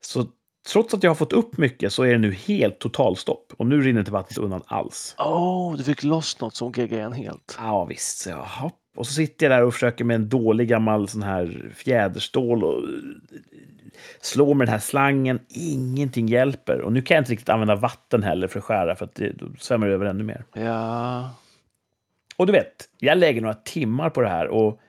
Så 0.00 0.26
trots 0.72 0.94
att 0.94 1.02
jag 1.02 1.10
har 1.10 1.14
fått 1.14 1.32
upp 1.32 1.58
mycket 1.58 1.92
så 1.92 2.02
är 2.02 2.12
det 2.12 2.18
nu 2.18 2.32
helt 2.32 2.78
totalstopp. 2.78 3.52
Och 3.56 3.66
nu 3.66 3.82
rinner 3.82 4.00
inte 4.00 4.12
vattnet 4.12 4.38
undan 4.38 4.62
alls. 4.66 5.14
Oh, 5.18 5.76
du 5.76 5.84
fick 5.84 6.02
loss 6.02 6.40
något 6.40 6.56
som 6.56 6.72
GGN 6.72 7.12
helt. 7.12 7.56
Ja, 7.58 7.84
visst. 7.84 8.18
Så 8.18 8.30
jag, 8.30 8.44
hopp. 8.44 8.78
Och 8.96 9.06
så 9.06 9.12
sitter 9.12 9.50
jag 9.50 9.58
där 9.58 9.64
och 9.64 9.72
försöker 9.72 10.04
med 10.04 10.14
en 10.14 10.28
dålig 10.28 10.68
gammal 10.68 11.08
sån 11.08 11.22
här 11.22 11.72
fjäderstål 11.74 12.64
och 12.64 12.82
slå 14.20 14.54
med 14.54 14.66
den 14.66 14.72
här 14.72 14.80
slangen, 14.80 15.40
ingenting 15.48 16.28
hjälper. 16.28 16.80
Och 16.80 16.92
nu 16.92 17.02
kan 17.02 17.14
jag 17.14 17.20
inte 17.22 17.32
riktigt 17.32 17.48
använda 17.48 17.76
vatten 17.76 18.22
heller 18.22 18.48
för 18.48 18.58
att 18.58 18.64
skära, 18.64 18.96
för 18.96 19.04
att 19.04 19.14
det 19.14 19.32
då 19.32 19.46
svämmar 19.58 19.86
det 19.86 19.94
över 19.94 20.06
ännu 20.06 20.24
mer. 20.24 20.44
Ja. 20.52 21.30
Och 22.36 22.46
du 22.46 22.52
vet, 22.52 22.88
jag 22.98 23.18
lägger 23.18 23.40
några 23.40 23.54
timmar 23.54 24.10
på 24.10 24.20
det 24.20 24.28
här 24.28 24.48
och 24.48 24.80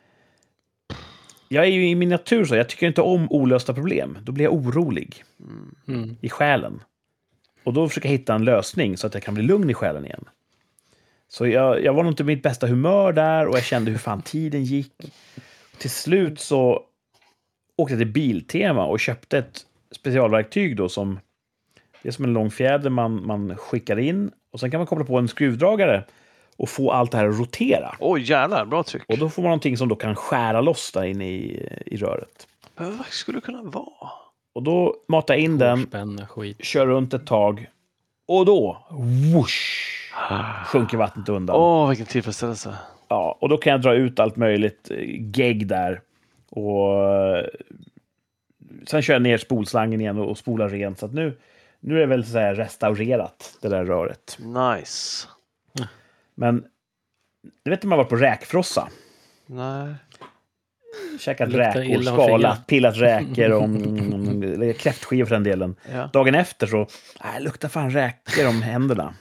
jag 1.47 1.65
är 1.65 1.69
ju 1.69 1.89
i 1.89 1.95
min 1.95 2.09
natur 2.09 2.45
så, 2.45 2.55
jag 2.55 2.69
tycker 2.69 2.87
inte 2.87 3.01
om 3.01 3.31
olösta 3.31 3.73
problem. 3.73 4.17
Då 4.21 4.31
blir 4.31 4.45
jag 4.45 4.53
orolig 4.53 5.23
Mm. 5.87 6.17
i 6.21 6.29
själen. 6.29 6.81
Och 7.63 7.73
då 7.73 7.89
försöker 7.89 8.09
jag 8.09 8.17
hitta 8.17 8.33
en 8.35 8.45
lösning 8.45 8.97
så 8.97 9.07
att 9.07 9.13
jag 9.13 9.23
kan 9.23 9.33
bli 9.33 9.43
lugn 9.43 9.69
i 9.69 9.73
själen 9.73 10.05
igen. 10.05 10.25
Så 11.27 11.47
jag, 11.47 11.83
jag 11.83 11.93
var 11.93 12.03
nog 12.03 12.11
inte 12.11 12.23
i 12.23 12.25
mitt 12.25 12.43
bästa 12.43 12.67
humör 12.67 13.13
där 13.13 13.47
och 13.47 13.57
jag 13.57 13.63
kände 13.63 13.91
hur 13.91 13.97
fan 13.97 14.21
tiden 14.21 14.63
gick. 14.63 14.93
Till 15.77 15.89
slut 15.89 16.39
så 16.39 16.83
åkte 17.75 17.93
jag 17.93 17.99
till 17.99 18.11
Biltema 18.11 18.85
och 18.85 18.99
köpte 18.99 19.37
ett 19.37 19.65
specialverktyg 19.91 20.77
då 20.77 20.89
som... 20.89 21.19
Det 22.01 22.09
är 22.09 22.13
som 22.13 22.25
en 22.25 22.33
lång 22.33 22.51
fjäder 22.51 22.89
man, 22.89 23.25
man 23.27 23.57
skickar 23.57 23.99
in 23.99 24.31
och 24.51 24.59
sen 24.59 24.71
kan 24.71 24.79
man 24.79 24.87
koppla 24.87 25.05
på 25.05 25.17
en 25.17 25.27
skruvdragare 25.27 26.03
och 26.57 26.69
få 26.69 26.91
allt 26.91 27.11
det 27.11 27.17
här 27.17 27.29
att 27.29 27.39
rotera. 27.39 27.95
Oj, 27.99 28.21
jävlar, 28.21 28.65
bra 28.65 28.83
tryck. 28.83 29.03
Och 29.07 29.17
då 29.17 29.29
får 29.29 29.41
man 29.41 29.49
någonting 29.49 29.77
som 29.77 29.89
då 29.89 29.95
kan 29.95 30.15
skära 30.15 30.61
loss 30.61 30.91
där 30.91 31.03
inne 31.03 31.29
i, 31.29 31.69
i 31.85 31.97
röret. 31.97 32.47
Men 32.75 32.97
vad 32.97 33.07
skulle 33.07 33.37
det 33.37 33.41
kunna 33.45 33.63
vara? 33.63 34.09
Och 34.53 34.63
då 34.63 34.95
matar 35.07 35.33
jag 35.33 35.43
in 35.43 35.57
den, 35.57 35.87
kör 36.59 36.87
runt 36.87 37.13
ett 37.13 37.27
tag 37.27 37.67
och 38.27 38.45
då, 38.45 38.85
whoosh, 39.33 39.55
sjunker 40.65 40.97
vattnet 40.97 41.29
undan. 41.29 41.55
Åh, 41.55 41.89
vilken 41.89 42.05
tillfredsställelse. 42.05 42.77
Ja, 43.07 43.37
och 43.41 43.49
då 43.49 43.57
kan 43.57 43.71
jag 43.71 43.81
dra 43.81 43.93
ut 43.93 44.19
allt 44.19 44.35
möjligt 44.35 44.91
eh, 44.91 44.97
gegg 45.37 45.67
där. 45.67 46.01
Och 46.49 47.03
eh, 47.03 47.45
sen 48.87 49.01
kör 49.01 49.13
jag 49.13 49.21
ner 49.21 49.37
spolslangen 49.37 50.01
igen 50.01 50.17
och, 50.17 50.29
och 50.29 50.37
spolar 50.37 50.69
rent. 50.69 50.99
Så 50.99 51.05
att 51.05 51.13
nu, 51.13 51.37
nu 51.79 51.95
är 51.95 51.99
det 51.99 52.05
väl 52.05 52.25
så 52.25 52.37
här 52.37 52.55
restaurerat, 52.55 53.57
det 53.61 53.69
där 53.69 53.85
röret. 53.85 54.37
Nice. 54.39 55.27
Men 56.35 56.65
du 57.63 57.71
vet 57.71 57.83
när 57.83 57.89
man 57.89 57.97
var 57.97 58.05
på 58.05 58.15
räkfrossa? 58.15 58.89
Nej. 59.45 59.95
Käkat 61.19 61.49
räkor, 61.53 62.01
skalat, 62.01 62.67
pillat 62.67 62.97
räkor 62.97 63.51
och 63.51 63.69
kräftskivor 64.79 65.25
för 65.25 65.35
den 65.35 65.43
delen. 65.43 65.75
Ja. 65.93 66.09
Dagen 66.13 66.35
efter 66.35 66.67
så, 66.67 66.87
nej, 67.23 67.41
luktar 67.41 67.69
fan 67.69 67.91
räkor 67.91 68.47
om 68.47 68.61
händerna. 68.61 69.13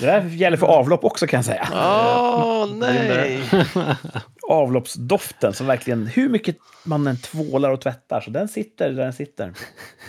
Det 0.00 0.06
där 0.06 0.24
gäller 0.24 0.56
för 0.56 0.66
avlopp 0.66 1.04
också 1.04 1.26
kan 1.26 1.38
jag 1.38 1.44
säga. 1.44 1.68
Åh, 1.72 2.74
nej! 2.74 3.42
Avloppsdoften 4.48 5.52
som 5.52 5.66
verkligen, 5.66 6.06
hur 6.06 6.28
mycket 6.28 6.56
man 6.84 7.06
än 7.06 7.16
tvålar 7.16 7.70
och 7.70 7.80
tvättar, 7.80 8.20
så 8.20 8.30
den 8.30 8.48
sitter 8.48 8.90
där 8.90 9.04
den 9.04 9.12
sitter. 9.12 9.52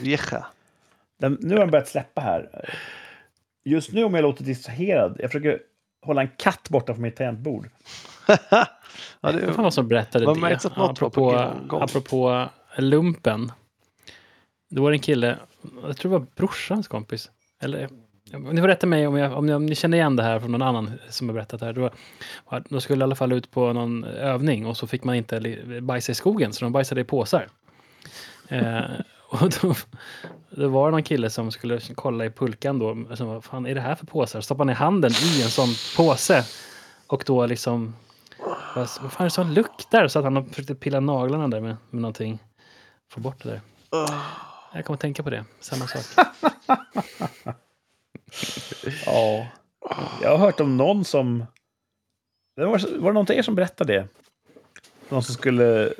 Vieja. 0.01 0.45
Den, 1.19 1.37
nu 1.41 1.53
har 1.53 1.59
den 1.59 1.71
börjat 1.71 1.87
släppa 1.87 2.21
här. 2.21 2.69
Just 3.65 3.91
nu 3.91 4.03
om 4.03 4.13
jag 4.13 4.21
låter 4.21 4.43
distraherad, 4.43 5.17
jag 5.19 5.31
försöker 5.31 5.59
hålla 6.01 6.21
en 6.21 6.29
katt 6.37 6.69
borta 6.69 6.93
från 6.93 7.01
mitt 7.01 7.15
tangentbord. 7.15 7.69
ja, 8.51 8.67
det 9.21 9.31
Det 9.31 9.47
var 9.51 9.63
någon 9.63 9.71
som 9.71 9.87
berättade 9.87 10.25
det. 10.25 10.39
var 10.39 10.69
på 10.69 10.83
apropå, 10.83 11.51
gång. 11.67 11.81
apropå 11.81 12.49
lumpen. 12.77 13.51
Då 14.69 14.83
var 14.83 14.91
det 14.91 14.95
en 14.95 15.01
kille, 15.01 15.37
jag 15.83 15.97
tror 15.97 16.11
det 16.11 16.17
var 16.17 16.25
brorsans 16.35 16.87
kompis. 16.87 17.31
Eller, 17.61 17.89
ni 18.51 18.61
får 18.61 18.67
rätta 18.67 18.87
mig 18.87 19.07
om, 19.07 19.17
jag, 19.17 19.33
om, 19.33 19.45
ni, 19.45 19.53
om 19.53 19.65
ni 19.65 19.75
känner 19.75 19.97
igen 19.97 20.15
det 20.15 20.23
här 20.23 20.39
från 20.39 20.51
någon 20.51 20.61
annan 20.61 20.91
som 21.09 21.29
har 21.29 21.33
berättat 21.33 21.59
det 21.59 21.65
här. 21.65 21.73
Då, 21.73 21.89
de 22.69 22.81
skulle 22.81 23.01
i 23.01 23.03
alla 23.03 23.15
fall 23.15 23.31
ut 23.31 23.51
på 23.51 23.73
någon 23.73 24.03
övning 24.03 24.65
och 24.65 24.77
så 24.77 24.87
fick 24.87 25.03
man 25.03 25.15
inte 25.15 25.59
bajsa 25.81 26.11
i 26.11 26.15
skogen 26.15 26.53
så 26.53 26.65
de 26.65 26.71
bajsade 26.71 27.01
i 27.01 27.03
påsar. 27.03 27.47
Eh, 28.47 28.81
och 29.29 29.49
då, 29.61 29.75
då 30.49 30.67
var 30.67 30.87
det 30.87 30.91
någon 30.91 31.03
kille 31.03 31.29
som 31.29 31.51
skulle 31.51 31.79
kolla 31.95 32.25
i 32.25 32.29
pulkan 32.29 32.79
då. 32.79 33.15
Som, 33.15 33.27
vad 33.27 33.43
fan 33.43 33.65
är 33.65 33.75
det 33.75 33.81
här 33.81 33.95
för 33.95 34.05
påsar? 34.05 34.41
Stoppade 34.41 34.67
ner 34.67 34.75
handen 34.75 35.11
i 35.11 35.43
en 35.43 35.49
sån 35.49 35.69
påse. 35.97 36.43
Och 37.07 37.23
då 37.25 37.45
liksom 37.45 37.95
vad, 38.75 38.89
vad 39.01 39.11
fan 39.11 39.19
är 39.19 39.23
det 39.23 39.29
som 39.29 39.51
luktar? 39.51 40.07
Så 40.07 40.19
att 40.19 40.25
han 40.25 40.49
försökte 40.49 40.75
pilla 40.75 40.99
naglarna 40.99 41.47
där 41.47 41.61
med, 41.61 41.75
med 41.89 42.01
någonting. 42.01 42.39
Få 43.11 43.19
bort 43.19 43.43
det 43.43 43.49
där. 43.49 43.61
Jag 44.73 44.85
kommer 44.85 44.95
att 44.95 45.01
tänka 45.01 45.23
på 45.23 45.29
det. 45.29 45.45
Samma 45.59 45.87
sak. 45.87 46.27
Ja. 49.05 49.47
Jag 50.21 50.29
har 50.29 50.37
hört 50.37 50.59
om 50.59 50.77
någon 50.77 51.05
som... 51.05 51.45
Det 52.55 52.65
var, 52.65 52.99
var 52.99 53.09
det 53.09 53.13
någon 53.13 53.17
av 53.17 53.31
er 53.31 53.41
som 53.41 53.55
berättade 53.55 53.93
det? 53.93 54.07
Någon 55.09 55.23
som 55.23 55.35
skulle 55.35 55.93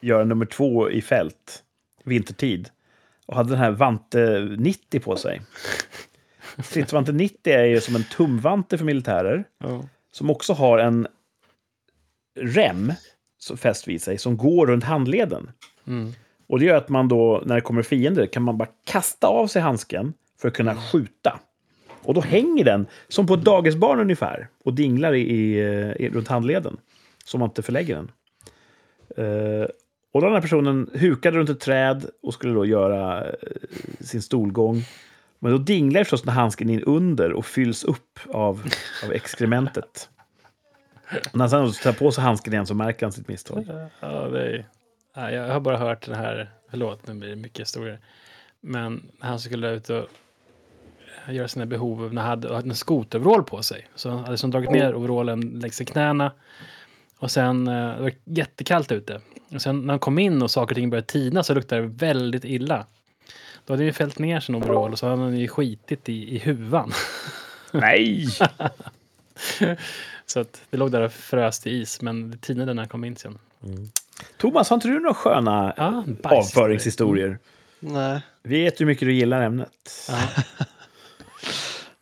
göra 0.00 0.24
nummer 0.24 0.46
två 0.46 0.90
i 0.90 1.02
fält, 1.02 1.64
vintertid. 2.04 2.70
Och 3.28 3.36
hade 3.36 3.50
den 3.50 3.58
här 3.58 3.70
Vante 3.70 4.48
90 4.58 5.00
på 5.00 5.16
sig. 5.16 5.40
Stridsvante 6.64 7.12
90 7.12 7.52
är 7.52 7.64
ju 7.64 7.80
som 7.80 7.96
en 7.96 8.04
tumvante 8.04 8.78
för 8.78 8.84
militärer. 8.84 9.44
Ja. 9.58 9.84
Som 10.12 10.30
också 10.30 10.52
har 10.52 10.78
en 10.78 11.06
rem 12.40 12.92
fäst 13.56 13.88
vid 13.88 14.02
sig 14.02 14.18
som 14.18 14.36
går 14.36 14.66
runt 14.66 14.84
handleden. 14.84 15.50
Mm. 15.86 16.12
Och 16.46 16.58
det 16.58 16.64
gör 16.64 16.76
att 16.76 16.88
man 16.88 17.08
då, 17.08 17.42
när 17.46 17.54
det 17.54 17.60
kommer 17.60 17.82
fiender, 17.82 18.26
kan 18.26 18.42
man 18.42 18.58
bara 18.58 18.68
kasta 18.84 19.26
av 19.26 19.46
sig 19.46 19.62
handsken 19.62 20.14
för 20.40 20.48
att 20.48 20.54
kunna 20.54 20.76
skjuta. 20.76 21.40
Och 22.02 22.14
då 22.14 22.20
hänger 22.20 22.64
den 22.64 22.86
som 23.08 23.26
på 23.26 23.34
ett 23.34 23.44
dagisbarn 23.44 24.00
ungefär 24.00 24.48
och 24.64 24.74
dinglar 24.74 25.14
i, 25.14 25.20
i, 25.98 26.10
runt 26.10 26.28
handleden. 26.28 26.76
Så 27.24 27.38
man 27.38 27.48
inte 27.48 27.62
förlägger 27.62 27.94
den. 27.94 28.10
Eh, 29.16 29.68
och 30.12 30.20
då 30.20 30.26
den 30.26 30.34
här 30.34 30.42
personen 30.42 30.90
hukade 30.94 31.38
runt 31.38 31.50
ett 31.50 31.60
träd 31.60 32.06
och 32.22 32.34
skulle 32.34 32.54
då 32.54 32.66
göra 32.66 33.26
eh, 33.26 33.32
sin 34.00 34.22
stolgång. 34.22 34.82
Men 35.38 35.52
då 35.52 35.58
dinglar 35.58 36.04
förstås 36.04 36.22
den 36.22 36.34
handsken 36.34 36.70
in 36.70 36.82
under 36.82 37.32
och 37.32 37.46
fylls 37.46 37.84
upp 37.84 38.18
av, 38.28 38.64
av 39.04 39.12
exkrementet. 39.12 40.08
Och 41.32 41.38
när 41.38 41.48
han 41.48 41.72
sen 41.72 41.92
tar 41.92 41.98
på 41.98 42.12
sig 42.12 42.24
handsken 42.24 42.52
igen 42.52 42.66
så 42.66 42.74
märker 42.74 43.06
han 43.06 43.12
sitt 43.12 43.28
misstag. 43.28 43.64
Ja, 44.00 44.28
det 44.28 44.40
är, 44.40 44.66
ja, 45.14 45.30
jag 45.30 45.52
har 45.52 45.60
bara 45.60 45.76
hört 45.76 46.06
den 46.06 46.14
här, 46.14 46.50
förlåt 46.70 47.06
nu 47.06 47.14
blir 47.14 47.28
det 47.28 47.36
mycket 47.36 47.60
historier. 47.60 48.00
Men 48.60 49.10
han 49.18 49.40
skulle 49.40 49.70
ut 49.70 49.90
och 49.90 50.04
göra 51.28 51.48
sina 51.48 51.66
behov, 51.66 52.14
när 52.14 52.22
han 52.22 52.30
hade, 52.30 52.54
hade 52.54 52.68
en 52.68 52.74
skoteroverall 52.74 53.42
på 53.42 53.62
sig. 53.62 53.86
Så 53.94 54.08
han 54.08 54.18
hade 54.18 54.30
liksom 54.30 54.50
dragit 54.50 54.70
ner 54.70 54.94
overallen 54.94 55.40
längs 55.40 55.78
knäna. 55.78 56.32
Och 57.18 57.30
sen, 57.30 57.68
eh, 57.68 57.96
det 57.96 58.02
var 58.02 58.12
jättekallt 58.24 58.92
ute. 58.92 59.20
Och 59.54 59.62
sen 59.62 59.80
när 59.80 59.92
han 59.92 59.98
kom 59.98 60.18
in 60.18 60.42
och 60.42 60.50
saker 60.50 60.74
och 60.74 60.76
ting 60.76 60.90
började 60.90 61.06
tina 61.06 61.42
så 61.42 61.54
luktade 61.54 61.82
det 61.82 61.88
väldigt 61.88 62.44
illa. 62.44 62.86
Då 63.66 63.72
hade 63.72 63.82
han 63.82 63.86
ju 63.86 63.92
fällt 63.92 64.18
ner 64.18 64.40
sin 64.40 64.54
overall 64.54 64.92
och 64.92 64.98
så 64.98 65.08
hade 65.08 65.22
han 65.22 65.38
ju 65.38 65.48
skitit 65.48 66.08
i, 66.08 66.34
i 66.36 66.38
huvan. 66.38 66.92
Nej! 67.72 68.28
Så 70.26 70.40
att 70.40 70.62
det 70.70 70.76
låg 70.76 70.92
där 70.92 71.00
och 71.00 71.12
frös 71.12 71.60
till 71.60 71.82
is, 71.82 72.02
men 72.02 72.30
det 72.30 72.36
tinade 72.36 72.74
när 72.74 72.82
han 72.82 72.88
kom 72.88 73.04
in 73.04 73.16
sen. 73.16 73.38
Thomas, 74.36 74.70
har 74.70 74.74
inte 74.74 74.88
du 74.88 75.00
några 75.00 75.14
sköna 75.14 75.74
Ja, 75.76 76.04
avföringshistorier? 76.22 77.38
Nej, 77.80 78.20
Vi 78.42 78.62
vet 78.64 78.80
hur 78.80 78.86
mycket 78.86 79.08
du 79.08 79.14
gillar 79.14 79.42
ämnet. 79.42 80.08
Ja. 80.08 80.18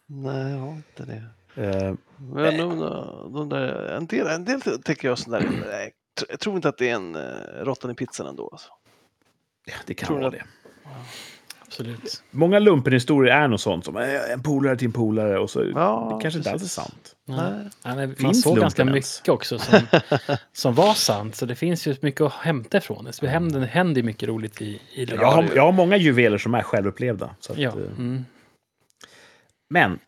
nej, 0.06 0.52
jag 0.52 0.58
har 0.58 0.72
inte 0.72 1.04
det. 1.04 1.22
Eh, 1.56 1.94
Men 2.32 2.56
de, 2.58 2.78
de 3.34 3.48
där, 3.48 3.88
en, 3.96 4.06
del, 4.06 4.26
en 4.26 4.44
del 4.44 4.60
tänker 4.60 5.08
jag 5.08 5.18
sån 5.18 5.32
där, 5.32 5.48
nej, 5.70 5.92
jag 6.28 6.40
tror 6.40 6.56
inte 6.56 6.68
att 6.68 6.78
det 6.78 6.88
är 6.90 6.94
en 6.94 7.16
uh, 7.16 7.22
råttan 7.64 7.90
i 7.90 7.94
pizzan 7.94 8.26
ändå. 8.26 8.48
Alltså. 8.52 8.68
det 9.86 9.94
kan 9.94 10.06
Tror 10.06 10.18
vara 10.18 10.30
det. 10.30 10.44
Absolut. 11.60 12.22
Många 12.30 12.58
lumpenhistorier 12.58 13.34
är 13.36 13.48
nog 13.48 13.60
sånt 13.60 13.84
som 13.84 13.96
en 14.32 14.42
polare 14.42 14.76
till 14.76 14.86
en 14.86 14.92
polare 14.92 15.38
och 15.38 15.50
så 15.50 15.64
Ja, 15.74 16.12
det 16.16 16.22
kanske 16.22 16.38
inte 16.38 16.50
alls 16.52 16.62
är 16.62 16.66
sant. 16.66 17.16
Nej. 17.24 17.36
Nej. 17.52 17.68
Ja, 17.82 17.94
man 17.94 18.14
Finns 18.14 18.42
såg 18.42 18.58
ganska 18.58 18.84
mycket 18.84 19.28
också 19.28 19.58
som, 19.58 19.78
som 20.52 20.74
var 20.74 20.94
sant. 20.94 21.36
Så 21.36 21.46
det 21.46 21.54
finns 21.54 21.86
ju 21.86 21.96
mycket 22.00 22.20
att 22.20 22.32
hämta 22.32 22.78
ifrån. 22.78 23.08
det. 23.20 23.28
Händer, 23.28 23.60
det 23.60 23.66
händer 23.66 24.02
mycket 24.02 24.28
roligt 24.28 24.62
i, 24.62 24.80
i. 24.94 25.04
Jag 25.04 25.26
har, 25.32 25.44
jag 25.54 25.62
har 25.62 25.72
många 25.72 25.96
juveler 25.96 26.38
som 26.38 26.54
är 26.54 26.62
självupplevda. 26.62 27.30
Så 27.40 27.52
att, 27.52 27.58
Ja. 27.58 27.70
eh, 27.70 27.76
Mm. 27.76 28.24
Men 29.70 29.98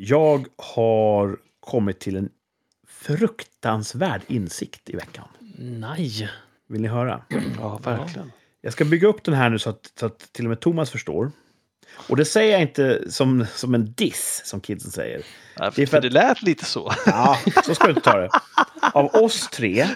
jag 0.00 0.46
har 0.56 1.36
kommit 1.60 2.00
till 2.00 2.16
en 2.16 2.28
fruktansvärd 2.88 4.20
insikt 4.26 4.90
i 4.90 4.96
veckan. 4.96 5.24
Nej. 5.58 6.30
Vill 6.68 6.80
ni 6.80 6.88
höra? 6.88 7.22
Ja, 7.58 7.80
verkligen. 7.84 8.32
Jag 8.60 8.72
ska 8.72 8.84
bygga 8.84 9.08
upp 9.08 9.24
den 9.24 9.34
här 9.34 9.50
nu 9.50 9.58
så 9.58 9.70
att, 9.70 9.92
så 10.00 10.06
att 10.06 10.32
till 10.32 10.44
och 10.44 10.48
med 10.48 10.60
Thomas 10.60 10.90
förstår. 10.90 11.30
Och 12.08 12.16
det 12.16 12.24
säger 12.24 12.52
jag 12.52 12.60
inte 12.62 13.10
som, 13.12 13.46
som 13.54 13.74
en 13.74 13.92
diss, 13.92 14.42
som 14.44 14.60
kidsen 14.60 14.90
säger. 14.90 15.22
Ja, 15.56 15.70
Det 15.76 15.82
är 15.82 15.86
för, 15.86 15.90
för 15.90 15.96
att- 15.96 16.02
det 16.02 16.10
lät 16.10 16.42
lite 16.42 16.64
så. 16.64 16.92
Ja, 17.06 17.38
så 17.64 17.74
ska 17.74 17.84
du 17.84 17.90
inte 17.90 18.10
ta 18.10 18.18
det. 18.18 18.30
Av 18.92 19.04
oss 19.14 19.48
tre 19.52 19.86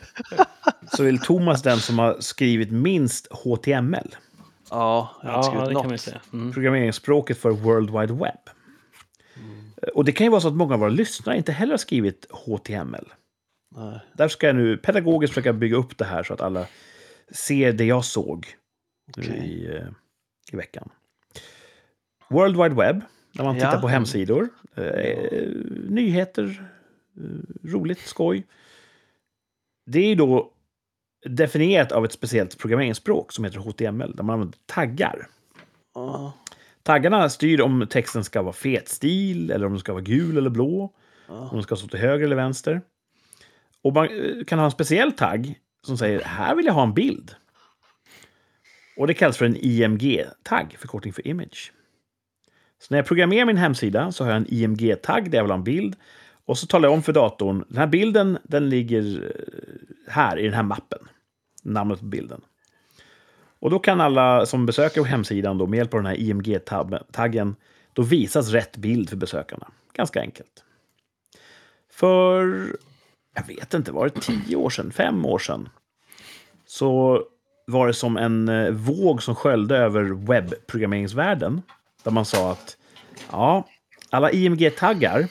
så 0.96 1.04
är 1.04 1.16
Thomas 1.16 1.62
den 1.62 1.78
som 1.80 1.98
har 1.98 2.16
skrivit 2.20 2.70
minst 2.70 3.26
HTML. 3.32 4.14
Ja, 4.70 5.10
jag 5.22 5.30
har 5.30 5.36
Ja, 5.38 5.42
skrivit 5.42 5.68
det 5.68 5.74
kan 5.74 5.82
man 5.82 5.90
något. 5.90 6.00
säga. 6.00 6.20
Mm. 6.32 6.52
Programmeringsspråket 6.52 7.38
för 7.38 7.50
World 7.50 7.90
Wide 7.90 8.12
Web. 8.12 8.38
Och 9.94 10.04
det 10.04 10.12
kan 10.12 10.26
ju 10.26 10.30
vara 10.30 10.40
så 10.40 10.48
att 10.48 10.54
många 10.54 10.74
av 10.74 10.80
våra 10.80 10.90
lyssnare 10.90 11.36
inte 11.36 11.52
heller 11.52 11.72
har 11.72 11.78
skrivit 11.78 12.26
HTML. 12.30 13.12
Nej. 13.76 14.00
Därför 14.14 14.32
ska 14.32 14.46
jag 14.46 14.56
nu 14.56 14.76
pedagogiskt 14.76 15.34
försöka 15.34 15.52
bygga 15.52 15.76
upp 15.76 15.98
det 15.98 16.04
här 16.04 16.22
så 16.22 16.34
att 16.34 16.40
alla 16.40 16.66
ser 17.30 17.72
det 17.72 17.84
jag 17.84 18.04
såg. 18.04 18.46
Okej. 19.16 19.38
i, 19.38 19.76
eh, 19.76 19.86
i 20.52 20.56
veckan. 20.56 20.88
World 22.30 22.56
Wide 22.62 22.74
Web, 22.74 23.00
där 23.32 23.44
man 23.44 23.54
tittar 23.54 23.74
Ja. 23.74 23.80
på 23.80 23.88
hemsidor. 23.88 24.48
Eh, 24.74 25.48
nyheter, 25.88 26.70
eh, 27.16 27.68
roligt, 27.70 27.98
skoj. 28.00 28.46
Det 29.86 29.98
är 29.98 30.06
ju 30.08 30.14
då 30.14 30.52
definierat 31.26 31.92
av 31.92 32.04
ett 32.04 32.12
speciellt 32.12 32.58
programmeringsspråk 32.58 33.32
som 33.32 33.44
heter 33.44 33.58
HTML, 33.58 34.16
där 34.16 34.22
man 34.22 34.34
använder 34.34 34.58
taggar. 34.66 35.28
Ja, 35.94 36.32
Taggarna 36.82 37.28
styr 37.28 37.60
om 37.60 37.86
texten 37.90 38.24
ska 38.24 38.42
vara 38.42 38.52
fetstil, 38.52 39.50
eller 39.50 39.66
om 39.66 39.72
den 39.72 39.80
ska 39.80 39.92
vara 39.92 40.02
gul 40.02 40.36
eller 40.36 40.50
blå, 40.50 40.82
om 41.26 41.36
ja. 41.36 41.50
den 41.52 41.62
ska 41.62 41.76
stå 41.76 41.88
till 41.88 42.00
höger 42.00 42.24
eller 42.24 42.36
vänster. 42.36 42.82
Och 43.82 43.92
man 43.92 44.04
eh, 44.04 44.44
kan 44.44 44.58
ha 44.58 44.64
en 44.64 44.70
speciell 44.70 45.12
tagg 45.12 45.58
som 45.86 45.98
säger 45.98 46.24
här 46.24 46.54
vill 46.54 46.66
jag 46.66 46.72
ha 46.72 46.82
en 46.82 46.94
bild. 46.94 47.34
Och 48.96 49.06
det 49.06 49.14
kallas 49.14 49.36
för 49.36 49.44
en 49.44 49.56
IMG-tagg, 49.56 50.76
förkortning 50.78 51.12
för 51.12 51.26
image. 51.26 51.72
Så 52.78 52.86
när 52.90 52.98
jag 52.98 53.06
programmerar 53.06 53.44
min 53.44 53.56
hemsida 53.56 54.12
så 54.12 54.24
har 54.24 54.30
jag 54.30 54.36
en 54.36 54.46
IMG-tagg 54.48 55.30
där 55.30 55.38
jag 55.38 55.44
vill 55.44 55.50
ha 55.50 55.58
en 55.58 55.64
bild. 55.64 55.96
Och 56.44 56.58
så 56.58 56.66
talar 56.66 56.88
jag 56.88 56.94
om 56.94 57.02
för 57.02 57.12
datorn, 57.12 57.64
den 57.68 57.78
här 57.78 57.86
bilden 57.86 58.38
den 58.42 58.68
ligger 58.68 59.24
eh, 59.24 60.12
här 60.12 60.38
i 60.38 60.44
den 60.44 60.54
här 60.54 60.62
mappen. 60.62 61.08
Namnet 61.62 62.00
på 62.00 62.06
bilden. 62.06 62.40
Och 63.62 63.70
då 63.70 63.78
kan 63.78 64.00
alla 64.00 64.46
som 64.46 64.66
besöker 64.66 65.04
hemsidan 65.04 65.58
då, 65.58 65.66
med 65.66 65.76
hjälp 65.76 65.94
av 65.94 66.02
den 66.02 66.06
här 66.06 66.20
IMG-taggen 66.20 67.56
då 67.92 68.02
visas 68.02 68.48
rätt 68.48 68.76
bild 68.76 69.10
för 69.10 69.16
besökarna. 69.16 69.68
Ganska 69.92 70.20
enkelt. 70.20 70.64
För, 71.92 72.66
jag 73.34 73.46
vet 73.46 73.74
inte, 73.74 73.92
var 73.92 74.04
det 74.08 74.20
tio 74.20 74.56
år 74.56 74.70
sedan, 74.70 74.92
fem 74.92 75.26
år 75.26 75.38
sedan? 75.38 75.68
Så 76.66 77.22
var 77.66 77.86
det 77.86 77.94
som 77.94 78.16
en 78.16 78.48
eh, 78.48 78.70
våg 78.70 79.22
som 79.22 79.34
sköljde 79.34 79.76
över 79.76 80.02
webbprogrammeringsvärlden. 80.02 81.62
Där 82.02 82.10
man 82.10 82.24
sa 82.24 82.52
att 82.52 82.76
ja, 83.30 83.68
alla 84.10 84.30
IMG-taggar 84.30 85.28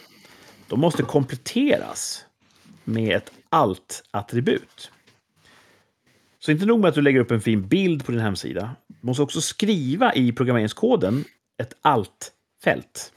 de 0.68 0.80
måste 0.80 1.04
kompletteras 1.04 2.26
med 2.84 3.16
ett 3.18 3.32
alt-attribut. 3.50 4.92
Så 6.46 6.52
inte 6.52 6.66
nog 6.66 6.80
med 6.80 6.90
att 6.90 6.96
du 6.96 7.02
lägger 7.02 7.20
upp 7.20 7.32
en 7.32 7.42
fin 7.42 7.68
bild 7.68 8.06
på 8.06 8.12
din 8.12 8.22
hemsida. 8.22 8.76
Du 8.88 9.08
måste 9.08 9.24
också 9.24 9.42
skriva 9.42 10.14
i 10.16 10.32
programmeringskoden 10.32 11.24
ett 11.58 11.74
alt-fält. 11.82 13.14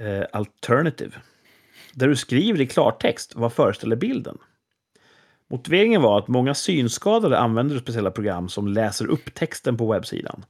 Eh, 0.00 0.24
alternative. 0.32 1.12
Där 1.94 2.08
du 2.08 2.16
skriver 2.16 2.60
i 2.60 2.66
klartext 2.66 3.34
vad 3.34 3.52
föreställer 3.52 3.96
bilden. 3.96 4.38
Motiveringen 5.50 6.02
var 6.02 6.18
att 6.18 6.28
många 6.28 6.54
synskadade 6.54 7.38
använder 7.38 7.78
speciella 7.78 8.10
program 8.10 8.48
som 8.48 8.68
läser 8.68 9.06
upp 9.06 9.34
texten 9.34 9.76
på 9.76 9.92
webbsidan. 9.92 10.44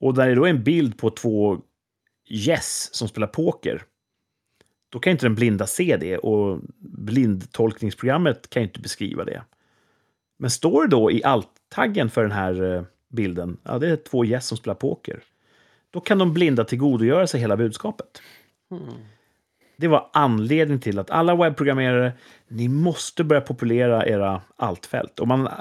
Och 0.00 0.14
där 0.14 0.28
det 0.28 0.34
då 0.34 0.44
är 0.44 0.50
en 0.50 0.62
bild 0.62 0.98
på 0.98 1.10
två 1.10 1.58
yes 2.28 2.94
som 2.94 3.08
spelar 3.08 3.26
poker. 3.26 3.82
Då 4.88 4.98
kan 4.98 5.10
inte 5.10 5.26
den 5.26 5.34
blinda 5.34 5.66
se 5.66 5.96
det 5.96 6.18
och 6.18 6.60
blindtolkningsprogrammet 6.78 8.50
kan 8.50 8.62
inte 8.62 8.80
beskriva 8.80 9.24
det. 9.24 9.42
Men 10.36 10.50
står 10.50 10.82
det 10.82 10.88
då 10.88 11.10
i 11.10 11.24
alt-taggen 11.24 12.10
för 12.10 12.22
den 12.22 12.32
här 12.32 12.74
eh, 12.74 12.82
bilden, 13.08 13.56
ja 13.62 13.78
det 13.78 13.88
är 13.88 13.96
två 13.96 14.24
yes 14.24 14.46
som 14.46 14.58
spelar 14.58 14.74
poker. 14.74 15.22
Då 15.90 16.00
kan 16.00 16.18
de 16.18 16.32
blinda 16.34 16.64
tillgodogöra 16.64 17.26
sig 17.26 17.40
hela 17.40 17.56
budskapet. 17.56 18.22
Hmm. 18.70 18.94
Det 19.76 19.88
var 19.88 20.10
anledningen 20.12 20.80
till 20.80 20.98
att 20.98 21.10
alla 21.10 21.34
webbprogrammerare, 21.36 22.12
ni 22.48 22.68
måste 22.68 23.24
börja 23.24 23.40
populera 23.40 24.06
era 24.06 24.42
altfält. 24.56 25.18
Och 25.18 25.28
man 25.28 25.46
eh, 25.46 25.52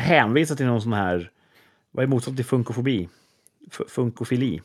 hänvisar 0.00 0.56
till 0.56 0.66
någon 0.66 0.82
sån 0.82 0.92
här, 0.92 1.30
vad 1.90 2.02
är 2.02 2.06
motsatsen 2.06 2.36
till 2.36 2.44
funkofobi? 2.44 3.08
F- 3.72 3.88
funkofili. 3.88 4.62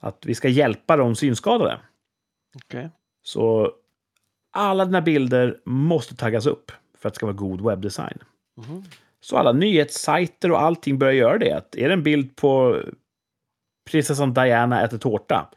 Att 0.00 0.26
vi 0.26 0.34
ska 0.34 0.48
hjälpa 0.48 0.96
de 0.96 1.14
synskadade. 1.16 1.80
Okej. 2.56 2.90
Så 3.22 3.72
alla 4.52 4.84
dina 4.84 5.00
bilder 5.00 5.58
måste 5.64 6.16
taggas 6.16 6.46
upp 6.46 6.72
för 6.98 7.08
att 7.08 7.14
det 7.14 7.16
ska 7.16 7.26
vara 7.26 7.36
god 7.36 7.60
webbdesign. 7.60 8.18
Så 9.20 9.36
alla 9.36 9.52
nyhetssajter 9.52 10.50
och 10.50 10.60
allting 10.60 10.98
börjar 10.98 11.14
göra 11.14 11.38
det. 11.38 11.76
Är 11.76 11.88
det 11.88 11.92
en 11.92 12.02
bild 12.02 12.36
på 12.36 12.82
prinsessan 13.90 14.34
Diana 14.34 14.84
äter 14.84 14.98
tårta, 14.98 15.50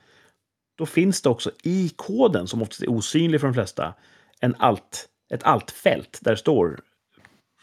då 0.78 0.86
finns 0.86 1.22
det 1.22 1.30
också 1.30 1.52
i 1.64 1.90
koden, 1.96 2.48
som 2.48 2.62
oftast 2.62 2.82
är 2.82 2.90
osynlig 2.90 3.42
för 3.42 3.48
de 3.48 3.54
flesta, 3.54 3.94
en 4.40 4.56
alt, 4.56 5.10
ett 5.30 5.44
altfält 5.44 6.20
där 6.22 6.32
det 6.32 6.38
står 6.38 6.80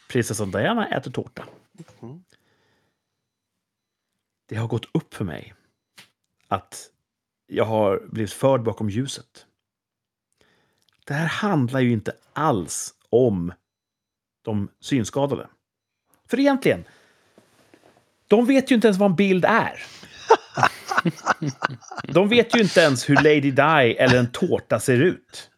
prinsessan 0.09 0.51
Diana 0.51 0.87
äter 0.87 1.11
tårta. 1.11 1.45
Mm. 2.01 2.23
Det 4.47 4.55
har 4.55 4.67
gått 4.67 4.95
upp 4.95 5.13
för 5.13 5.25
mig 5.25 5.53
att 6.47 6.91
jag 7.47 7.65
har 7.65 8.07
blivit 8.07 8.33
förd 8.33 8.63
bakom 8.63 8.89
ljuset. 8.89 9.45
Det 11.05 11.13
här 11.13 11.27
handlar 11.27 11.79
ju 11.79 11.91
inte 11.91 12.15
alls 12.33 12.95
om 13.09 13.53
de 14.45 14.69
synskadade. 14.79 15.47
För 16.29 16.39
egentligen, 16.39 16.85
de 18.27 18.45
vet 18.45 18.71
ju 18.71 18.75
inte 18.75 18.87
ens 18.87 18.97
vad 18.97 19.09
en 19.09 19.15
bild 19.15 19.45
är. 19.45 19.83
De 22.03 22.29
vet 22.29 22.55
ju 22.55 22.61
inte 22.61 22.81
ens 22.81 23.09
hur 23.09 23.15
Lady 23.15 23.51
Di 23.51 23.95
eller 23.95 24.19
en 24.19 24.31
tårta 24.31 24.79
ser 24.79 25.01
ut. 25.01 25.49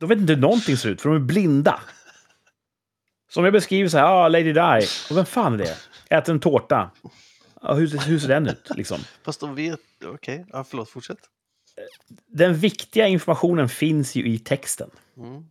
De 0.00 0.08
vet 0.08 0.18
inte 0.18 0.32
hur 0.32 0.40
någonting 0.40 0.76
ser 0.76 0.88
ut, 0.88 1.00
för 1.00 1.08
de 1.08 1.16
är 1.16 1.20
blinda. 1.20 1.80
Som 3.30 3.44
jag 3.44 3.52
beskriver 3.52 3.88
så 3.88 3.98
här, 3.98 4.04
ah, 4.04 4.28
Lady 4.28 4.52
Di. 4.52 4.86
Och 5.10 5.16
vem 5.16 5.26
fan 5.26 5.54
är 5.54 5.58
det? 5.58 5.76
Äter 6.10 6.32
en 6.34 6.40
tårta. 6.40 6.90
Ja, 7.62 7.74
hur, 7.74 7.98
hur 8.06 8.18
ser 8.18 8.28
den 8.28 8.46
ut? 8.46 8.68
Liksom. 8.76 8.98
Fast 9.22 9.40
de 9.40 9.54
vet, 9.54 9.80
okej, 10.04 10.46
ja, 10.52 10.64
förlåt, 10.64 10.90
fortsätt. 10.90 11.18
Den 12.26 12.54
viktiga 12.54 13.06
informationen 13.06 13.68
finns 13.68 14.14
ju 14.14 14.28
i 14.28 14.38
texten. 14.38 14.90
Mm. 15.16 15.44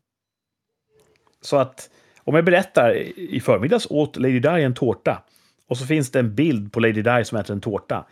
Så 1.42 1.58
att 1.58 1.90
om 2.20 2.36
jag 2.36 2.46
berättar 2.46 2.94
i 3.18 3.40
förmiddags 3.40 3.88
åt 3.90 4.16
Lady 4.18 4.40
Di 4.40 4.48
en 4.64 4.74
tårta 4.74 5.24
och 5.68 5.78
så 5.78 5.86
finns 5.86 6.12
det 6.12 6.20
en 6.20 6.36
bild 6.36 6.72
på 6.74 6.80
Lady 6.80 7.02
Di 7.02 7.26
som 7.26 7.38
äter 7.38 7.54
en 7.56 7.62
tårta. 7.62 8.06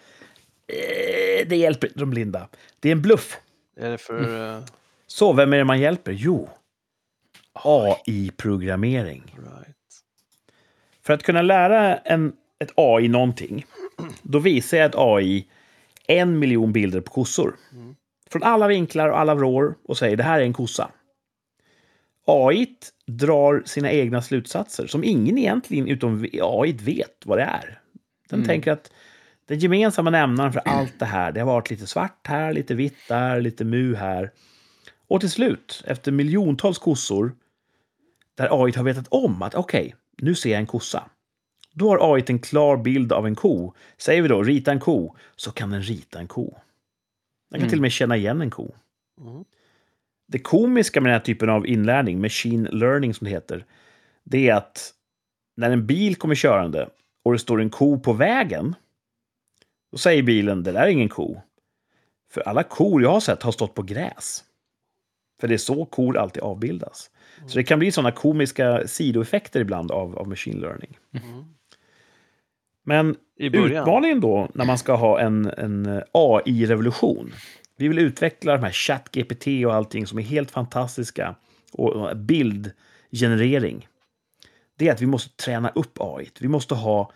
Eh, 0.68 1.48
det 1.48 1.56
hjälper 1.56 1.88
inte 1.88 2.00
de 2.00 2.10
blinda. 2.10 2.48
Det 2.80 2.90
är 2.90 2.92
en 2.92 3.02
bluff. 3.02 3.38
Är 3.78 3.90
det 3.92 3.98
för... 3.98 4.54
eh, 4.56 4.64
Så 5.08 5.34
vem 5.34 5.54
är 5.54 5.58
det 5.58 5.64
man 5.64 5.80
hjälper? 5.80 6.12
Jo, 6.12 6.50
AI-programmering. 7.64 9.24
right. 9.38 9.76
För 11.02 11.14
att 11.14 11.24
kunna 11.24 11.42
lära 11.42 11.98
en, 11.98 12.34
ett 12.60 12.72
AI 12.76 13.08
någonting, 13.08 13.66
då 14.22 14.40
visar 14.40 14.78
jag 14.78 14.86
ett 14.86 14.96
AI 14.98 15.48
en 16.08 16.40
miljon 16.40 16.72
bilder 16.74 17.02
på 17.02 17.12
kossor. 17.12 17.56
Mm. 17.72 17.96
Från 18.30 18.44
alla 18.44 18.68
vinklar 18.68 19.10
och 19.10 19.20
alla 19.20 19.36
vrår 19.36 19.76
och 19.84 19.98
säger 19.98 20.18
det 20.18 20.24
här 20.24 20.40
är 20.40 20.44
en 20.44 20.54
kossa. 20.54 20.90
AI 22.26 22.68
drar 23.08 23.64
sina 23.66 23.92
egna 23.92 24.22
slutsatser 24.22 24.88
som 24.88 25.04
ingen 25.04 25.38
egentligen 25.38 25.88
utom 25.88 26.28
AI 26.42 26.72
vet 26.72 27.26
vad 27.26 27.38
det 27.38 27.44
är. 27.44 27.80
Den 28.30 28.40
Mm. 28.40 28.48
tänker 28.48 28.72
att 28.72 28.92
den 29.48 29.60
gemensamma 29.60 30.10
nämnaren 30.10 30.54
för 30.54 30.62
allt 30.66 31.00
det 31.00 31.06
här, 31.06 31.32
det 31.32 31.40
har 31.40 31.48
varit 31.48 31.70
lite 31.70 31.88
svart 31.88 32.28
här, 32.28 32.54
lite 32.54 32.76
vitt 32.76 32.98
där, 33.08 33.42
lite 33.42 33.64
mu 33.66 33.96
här. 33.96 34.32
Och 35.08 35.20
till 35.20 35.32
slut, 35.32 35.84
efter 35.88 36.12
miljontals 36.12 36.78
kossor, 36.78 37.36
där 38.36 38.64
AI 38.66 38.72
har 38.76 38.84
vetat 38.84 39.08
om 39.10 39.42
att 39.42 39.56
okej, 39.56 39.96
nu 40.18 40.36
ser 40.36 40.50
jag 40.52 40.60
en 40.60 40.66
kossa. 40.68 41.04
Då 41.74 41.90
har 41.90 42.16
AI 42.16 42.24
en 42.28 42.40
klar 42.40 42.78
bild 42.78 43.12
av 43.14 43.28
en 43.28 43.36
ko. 43.36 43.74
Säger 43.98 44.22
vi 44.22 44.28
då 44.28 44.44
rita 44.44 44.72
en 44.72 44.80
ko, 44.80 45.16
så 45.36 45.52
kan 45.52 45.70
den 45.70 45.82
rita 45.82 46.20
en 46.20 46.28
ko. 46.28 46.44
Den 47.52 47.60
kan 47.60 47.62
Mm. 47.62 47.70
till 47.70 47.80
och 47.80 47.82
med 47.82 47.92
känna 47.92 48.18
igen 48.18 48.42
en 48.42 48.50
ko. 48.50 48.76
Mm. 49.22 49.46
Det 50.28 50.40
komiska 50.40 51.02
med 51.02 51.10
den 51.10 51.20
här 51.20 51.26
typen 51.26 51.50
av 51.50 51.68
inlärning, 51.68 52.22
machine 52.22 52.64
learning 52.72 53.14
som 53.14 53.26
det 53.26 53.32
heter, 53.32 53.66
det 54.24 54.50
är 54.50 54.56
att 54.56 54.94
när 55.58 55.72
en 55.72 55.86
bil 55.86 56.16
kommer 56.16 56.36
körande 56.36 56.90
och 57.24 57.34
det 57.34 57.40
står 57.40 57.62
en 57.62 57.70
ko 57.70 58.00
på 58.00 58.14
vägen, 58.14 58.76
då 59.92 59.98
säger 59.98 60.24
bilen 60.24 60.64
det 60.64 60.72
där 60.72 60.82
är 60.82 60.88
ingen 60.88 61.10
ko. 61.10 61.42
För 62.32 62.42
alla 62.42 62.64
kor 62.64 63.02
jag 63.02 63.12
har 63.12 63.20
sett 63.20 63.44
har 63.44 63.52
stått 63.52 63.74
på 63.74 63.82
gräs. 63.82 64.44
För 65.40 65.48
det 65.48 65.54
är 65.54 65.58
så 65.58 65.86
kor 65.86 66.18
alltid 66.18 66.44
avbildas. 66.44 67.12
Så 67.48 67.58
det 67.58 67.64
kan 67.64 67.80
bli 67.80 67.92
sådana 67.92 68.12
komiska 68.12 68.88
sidoeffekter 68.88 69.60
ibland 69.60 69.92
av, 69.92 70.18
av 70.18 70.28
machine 70.28 70.60
learning. 70.60 70.98
Mm. 71.14 71.46
Men 72.84 73.16
utmaningen 73.38 74.22
då, 74.22 74.50
när 74.54 74.66
man 74.66 74.78
ska 74.78 74.96
ha 74.96 75.20
en, 75.20 75.46
en 75.46 76.04
AI-revolution. 76.12 77.34
Vi 77.78 77.88
vill 77.88 78.00
utveckla 78.00 78.54
de 78.54 78.64
här 78.64 78.72
ChatGPT 78.72 79.48
och 79.66 79.74
allting 79.74 80.08
som 80.08 80.18
är 80.18 80.24
helt 80.24 80.52
fantastiska. 80.52 81.36
Och 81.72 82.18
bildgenerering. 82.18 83.88
Det 84.78 84.88
är 84.88 84.94
att 84.94 85.02
vi 85.02 85.06
måste 85.06 85.44
träna 85.44 85.70
upp 85.70 85.98
AI. 86.02 86.30
Vi 86.40 86.48
måste 86.48 86.76
ha 86.76 87.12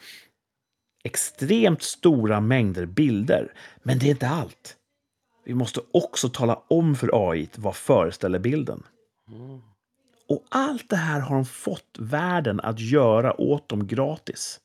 extremt 1.03 1.81
stora 1.81 2.41
mängder 2.41 2.85
bilder. 2.85 3.53
Men 3.83 3.99
det 3.99 4.05
är 4.05 4.09
inte 4.09 4.29
allt. 4.29 4.75
Vi 5.45 5.53
måste 5.53 5.81
också 5.91 6.29
tala 6.29 6.61
om 6.67 6.95
för 6.95 7.29
AI 7.29 7.49
vad 7.55 7.75
föreställer 7.75 8.39
bilden. 8.39 8.83
Mm. 9.27 9.61
Och 10.29 10.45
allt 10.49 10.89
det 10.89 10.95
här 10.95 11.19
har 11.19 11.35
de 11.35 11.45
fått 11.45 11.97
världen 11.99 12.59
att 12.59 12.79
göra 12.79 13.41
åt 13.41 13.69
dem 13.69 13.87
gratis. 13.87 14.59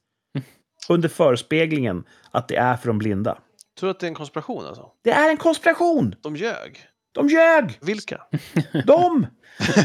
under 0.89 1.09
förespeglingen 1.09 2.05
att 2.31 2.49
det 2.49 2.57
är 2.57 2.77
för 2.77 2.89
de 2.89 2.99
blinda. 2.99 3.39
Tror 3.79 3.89
du 3.89 3.91
att 3.91 4.01
det 4.01 4.07
är 4.07 4.09
en 4.09 4.15
konspiration 4.15 4.67
alltså? 4.67 4.91
Det 5.03 5.11
är 5.11 5.31
en 5.31 5.37
konspiration! 5.37 6.15
De 6.21 6.37
ljög. 6.37 6.87
De 7.13 7.29
ljög! 7.29 7.79
Vilka? 7.83 8.21
De! 8.87 9.27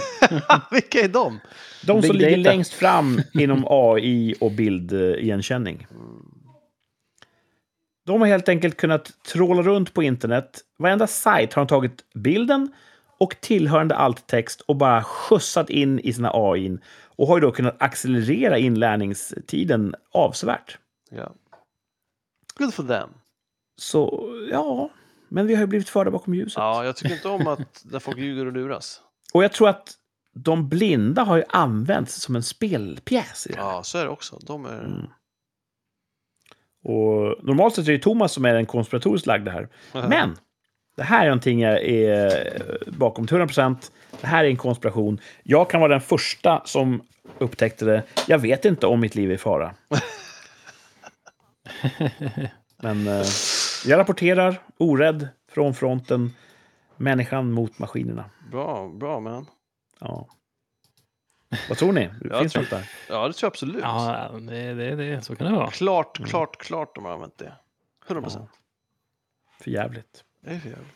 Vilka 0.71 0.99
är 0.99 1.07
de? 1.07 1.39
De 1.85 2.01
som 2.01 2.11
Big 2.11 2.21
ligger 2.21 2.37
data. 2.37 2.49
längst 2.49 2.73
fram 2.73 3.21
inom 3.33 3.65
AI 3.69 4.35
och 4.39 4.51
bildigenkänning. 4.51 5.87
De 8.05 8.21
har 8.21 8.27
helt 8.27 8.49
enkelt 8.49 8.77
kunnat 8.77 9.23
tråla 9.23 9.61
runt 9.61 9.93
på 9.93 10.03
internet. 10.03 10.61
Varenda 10.77 11.07
sajt 11.07 11.53
har 11.53 11.61
de 11.61 11.67
tagit 11.67 12.13
bilden 12.13 12.73
och 13.17 13.41
tillhörande 13.41 13.95
alttext 13.95 14.61
och 14.61 14.75
bara 14.75 15.03
skjutsat 15.03 15.69
in 15.69 15.99
i 15.99 16.13
sina 16.13 16.31
AI 16.33 16.77
och 17.05 17.27
har 17.27 17.37
ju 17.37 17.41
då 17.41 17.51
kunnat 17.51 17.75
accelerera 17.79 18.57
inlärningstiden 18.57 19.95
avsevärt. 20.11 20.77
Ja. 21.11 21.33
Good 22.57 22.73
for 22.73 22.83
them. 22.83 23.09
Så 23.79 24.29
ja, 24.51 24.89
men 25.29 25.47
vi 25.47 25.55
har 25.55 25.61
ju 25.61 25.67
blivit 25.67 25.89
förda 25.89 26.11
bakom 26.11 26.33
ljuset. 26.33 26.57
Ja, 26.57 26.85
jag 26.85 26.95
tycker 26.95 27.15
inte 27.15 27.27
om 27.27 27.47
att 27.47 27.83
när 27.91 27.99
folk 27.99 28.17
ljuger 28.17 28.45
och 28.45 28.53
luras. 28.53 29.01
Och 29.33 29.43
jag 29.43 29.51
tror 29.51 29.69
att 29.69 29.93
de 30.35 30.69
blinda 30.69 31.23
har 31.23 31.37
ju 31.37 31.43
använts 31.49 32.21
som 32.21 32.35
en 32.35 32.43
spelpjäs 32.43 33.47
i 33.47 33.53
det 33.53 33.59
här. 33.59 33.71
Ja, 33.71 33.83
så 33.83 33.97
är 33.97 34.03
det 34.03 34.09
också. 34.09 34.39
De 34.41 34.65
är... 34.65 34.79
Mm. 34.79 35.07
Och 36.83 37.45
normalt 37.45 37.75
sett 37.75 37.87
är 37.87 37.91
det 37.91 37.99
Thomas 37.99 38.31
som 38.31 38.45
är 38.45 38.53
den 38.53 38.65
konspiratoriskt 38.65 39.27
lagda 39.27 39.51
här. 39.51 39.69
Men 40.09 40.37
det 40.95 41.03
här 41.03 41.21
är 41.21 41.25
någonting 41.25 41.59
jag 41.59 41.83
är 41.83 42.81
bakom 42.87 43.27
till 43.27 43.37
100%. 43.37 43.91
Det 44.21 44.27
här 44.27 44.43
är 44.43 44.49
en 44.49 44.57
konspiration. 44.57 45.21
Jag 45.43 45.69
kan 45.69 45.81
vara 45.81 45.91
den 45.91 46.01
första 46.01 46.61
som 46.65 47.01
upptäckte 47.37 47.85
det. 47.85 48.03
Jag 48.27 48.39
vet 48.39 48.65
inte 48.65 48.87
om 48.87 48.99
mitt 48.99 49.15
liv 49.15 49.31
är 49.31 49.35
i 49.35 49.37
fara. 49.37 49.73
Men 52.81 53.07
eh, 53.07 53.25
jag 53.85 53.97
rapporterar 53.99 54.61
orädd 54.77 55.27
från 55.51 55.73
fronten. 55.73 56.33
Människan 56.97 57.51
mot 57.51 57.79
maskinerna. 57.79 58.25
Bra, 58.51 58.89
bra 58.89 59.19
man. 59.19 59.45
Ja. 59.99 60.27
Vad 61.69 61.77
tror 61.77 61.93
ni? 61.93 62.09
Jag 62.23 62.39
Finns 62.39 62.53
det 62.53 62.59
tror- 62.59 62.61
något 62.61 62.69
där? 62.69 62.89
Ja, 63.09 63.27
det 63.27 63.33
tror 63.33 63.47
jag 63.47 63.51
absolut. 63.51 63.81
Ja, 63.81 64.29
det, 64.41 64.73
det, 64.73 64.95
det, 64.95 65.21
så 65.21 65.35
kan 65.35 65.47
det 65.51 65.57
vara. 65.57 65.69
Klart, 65.71 66.17
Mm. 66.19 66.29
klart, 66.29 66.57
klart 66.57 66.95
de 66.95 67.05
har 67.05 67.11
använt 67.11 67.37
det. 67.37 67.53
100 68.07 68.21
procent. 68.21 68.49
För 69.61 69.71
jävligt. 69.71 70.23
Det 70.41 70.49
är 70.51 70.59
för 70.59 70.69
jävligt. 70.69 70.87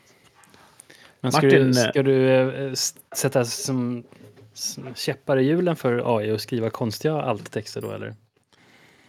Men 1.20 1.32
ska 1.32 1.42
Martin, 1.48 1.68
du, 1.68 1.74
ska 1.74 2.04
du 2.04 2.30
eh, 2.30 2.74
sätta 3.16 3.46
som 3.46 4.04
som 4.54 4.96
käppar 4.96 5.38
i 5.38 5.44
hjulen 5.44 5.76
för 5.76 6.18
AI 6.18 6.32
och 6.32 6.42
skriva 6.42 6.70
konstiga 6.70 7.14
alttexter 7.22 7.82
då 7.82 7.92
eller? 7.92 8.16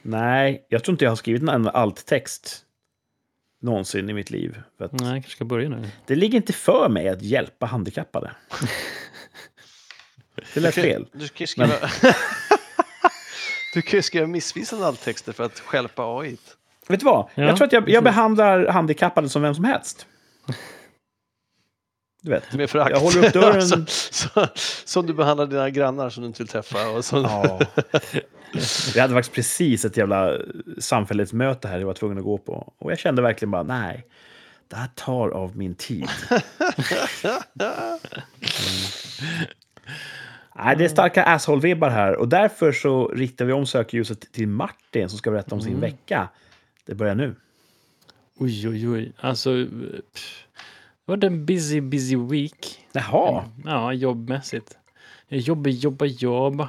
Nej, 0.02 0.66
jag 0.68 0.84
tror 0.84 0.92
inte 0.94 1.04
jag 1.04 1.10
har 1.10 1.16
skrivit 1.16 1.42
en 1.42 1.68
alt-text 1.68 2.64
någonsin 3.64 4.10
i 4.10 4.12
mitt 4.12 4.30
liv. 4.30 4.62
För 4.78 4.84
att 4.84 4.92
Nej, 4.92 5.06
jag 5.06 5.14
kanske 5.14 5.30
ska 5.30 5.44
börja 5.44 5.68
nu. 5.68 5.88
Det 6.06 6.14
ligger 6.14 6.36
inte 6.36 6.52
för 6.52 6.88
mig 6.88 7.08
att 7.08 7.22
hjälpa 7.22 7.66
handikappade. 7.66 8.30
Det 10.54 10.60
lät 10.60 10.74
fel. 10.74 11.06
Du 11.12 11.28
kan 11.28 11.36
ju 11.38 11.46
skriva... 11.46 11.74
du 13.74 13.82
kan 13.82 14.02
skriva 14.02 14.26
missvisande 14.26 14.86
alttexter 14.86 15.32
för 15.32 15.44
att 15.44 15.60
stjälpa 15.60 16.18
AI. 16.18 16.36
Vet 16.88 17.00
du 17.00 17.06
vad? 17.06 17.28
Ja, 17.34 17.44
jag 17.44 17.56
tror 17.56 17.66
att 17.66 17.72
jag, 17.72 17.88
jag 17.88 18.04
behandlar 18.04 18.66
handikappade 18.66 19.28
som 19.28 19.42
vem 19.42 19.54
som 19.54 19.64
helst. 19.64 20.06
Du 22.24 22.30
vet. 22.30 22.52
Med 22.52 22.70
förakt. 22.70 22.90
Jag 22.90 23.00
håller 23.00 23.26
upp 23.26 23.32
dörren. 23.32 23.62
så, 23.68 23.84
så, 23.86 24.46
som 24.84 25.06
du 25.06 25.14
behandlar 25.14 25.46
dina 25.46 25.70
grannar 25.70 26.10
som 26.10 26.22
du 26.22 26.26
inte 26.26 26.42
vill 26.42 26.48
träffa. 26.48 26.88
Och 26.88 27.04
så, 27.04 27.16
Ja. 27.16 27.60
Vi 28.94 29.00
hade 29.00 29.14
faktiskt 29.14 29.34
precis 29.34 29.84
ett 29.84 29.96
jävla 29.96 30.38
samfällighetsmöte 30.78 31.68
här 31.68 31.78
jag 31.78 31.86
var 31.86 31.94
tvungen 31.94 32.18
att 32.18 32.24
gå 32.24 32.38
på. 32.38 32.72
Och 32.78 32.92
jag 32.92 32.98
kände 32.98 33.22
verkligen 33.22 33.50
bara, 33.50 33.62
nej, 33.62 34.06
det 34.68 34.76
här 34.76 34.88
tar 34.94 35.28
av 35.28 35.56
min 35.56 35.74
tid. 35.74 36.08
Mm. 36.30 36.42
Nej, 40.56 40.76
det 40.76 40.84
är 40.84 40.88
starka 40.88 41.24
asshole-vibbar 41.24 41.90
här. 41.90 42.16
Och 42.16 42.28
därför 42.28 42.72
så 42.72 43.08
riktar 43.08 43.44
vi 43.44 43.52
om 43.52 43.66
sökljuset 43.66 44.32
till 44.32 44.48
Martin 44.48 45.08
som 45.08 45.18
ska 45.18 45.30
berätta 45.30 45.54
om 45.54 45.60
sin 45.60 45.80
vecka. 45.80 46.28
Det 46.86 46.94
börjar 46.94 47.14
nu. 47.14 47.34
Oj, 48.38 48.68
oj, 48.68 48.88
oj. 48.88 49.12
Alltså, 49.20 49.66
pff. 50.14 50.43
Det 51.06 51.12
var 51.12 51.24
en 51.24 51.46
busy, 51.46 51.80
busy 51.80 52.16
week. 52.16 52.86
Jaha. 52.92 53.44
Ja, 53.64 53.92
jobbmässigt. 53.92 54.78
Jag 55.28 55.40
jobbar, 55.40 55.70
jobbar, 55.70 56.06
jobbar. 56.06 56.68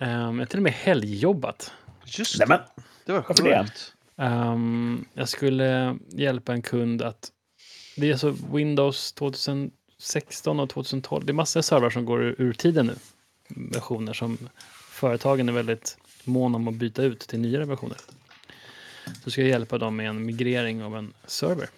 Um, 0.00 0.08
jag 0.08 0.38
har 0.38 0.44
till 0.44 0.58
och 0.58 0.62
med 0.62 0.72
helgjobbat. 0.72 1.72
Just 2.04 2.38
Nej, 2.38 2.48
det, 2.48 2.54
men, 2.54 2.84
det 3.04 3.12
var 3.12 3.24
varför 3.28 3.44
det? 3.44 3.64
sjukt. 3.64 3.94
Ehm, 4.16 5.04
jag 5.14 5.28
skulle 5.28 5.96
hjälpa 6.08 6.52
en 6.52 6.62
kund 6.62 7.02
att... 7.02 7.30
Det 7.96 8.08
är 8.08 8.12
alltså 8.12 8.36
Windows 8.52 9.12
2016 9.12 10.60
och 10.60 10.70
2012. 10.70 11.26
Det 11.26 11.32
är 11.32 11.34
massor 11.34 11.60
av 11.60 11.62
servrar 11.62 11.90
som 11.90 12.04
går 12.04 12.22
ur, 12.22 12.34
ur 12.38 12.52
tiden 12.52 12.86
nu. 12.86 12.94
Versioner 13.48 14.12
som 14.12 14.38
företagen 14.90 15.48
är 15.48 15.52
väldigt 15.52 15.98
måna 16.24 16.56
om 16.56 16.68
att 16.68 16.74
byta 16.74 17.02
ut 17.02 17.20
till 17.20 17.40
nyare 17.40 17.64
versioner. 17.64 17.96
Så 19.24 19.30
ska 19.30 19.40
jag 19.40 19.50
hjälpa 19.50 19.78
dem 19.78 19.96
med 19.96 20.08
en 20.08 20.26
migrering 20.26 20.82
av 20.82 20.96
en 20.96 21.12
server. 21.26 21.68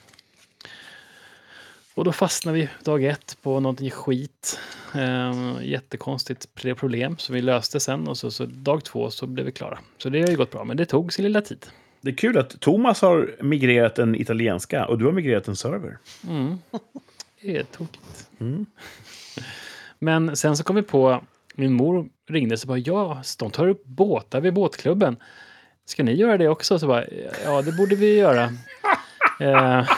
Och 1.94 2.04
då 2.04 2.12
fastnar 2.12 2.52
vi 2.52 2.68
dag 2.84 3.04
ett 3.04 3.36
på 3.42 3.60
någonting 3.60 3.90
skit. 3.90 4.58
Ehm, 4.94 5.56
jättekonstigt 5.62 6.54
problem 6.76 7.18
som 7.18 7.34
vi 7.34 7.42
löste 7.42 7.80
sen 7.80 8.08
och 8.08 8.18
så, 8.18 8.30
så 8.30 8.46
dag 8.46 8.84
två 8.84 9.10
så 9.10 9.26
blev 9.26 9.46
vi 9.46 9.52
klara. 9.52 9.78
Så 9.98 10.08
det 10.08 10.20
har 10.20 10.28
ju 10.28 10.36
gått 10.36 10.50
bra, 10.50 10.64
men 10.64 10.76
det 10.76 10.86
tog 10.86 11.12
sin 11.12 11.24
lilla 11.24 11.40
tid. 11.40 11.66
Det 12.00 12.10
är 12.10 12.14
kul 12.14 12.38
att 12.38 12.60
Thomas 12.60 13.02
har 13.02 13.36
migrerat 13.40 13.98
en 13.98 14.14
italienska 14.14 14.86
och 14.86 14.98
du 14.98 15.04
har 15.04 15.12
migrerat 15.12 15.48
en 15.48 15.56
server. 15.56 15.98
Mm. 16.28 16.58
Det 17.42 17.56
är 17.56 17.62
tokigt. 17.62 18.28
Mm. 18.38 18.66
Men 19.98 20.36
sen 20.36 20.56
så 20.56 20.64
kom 20.64 20.76
vi 20.76 20.82
på, 20.82 21.24
min 21.54 21.72
mor 21.72 22.08
ringde 22.28 22.54
och 22.54 22.58
sa 22.58 22.66
bara, 22.66 22.78
ja, 22.78 23.22
de 23.38 23.50
tar 23.50 23.68
upp 23.68 23.84
båtar 23.84 24.40
vid 24.40 24.54
båtklubben. 24.54 25.16
Ska 25.84 26.02
ni 26.02 26.12
göra 26.12 26.38
det 26.38 26.48
också? 26.48 26.78
Så 26.78 26.86
bara, 26.86 27.04
ja, 27.44 27.62
det 27.62 27.72
borde 27.72 27.96
vi 27.96 28.16
göra. 28.16 28.44
eh, 29.40 29.90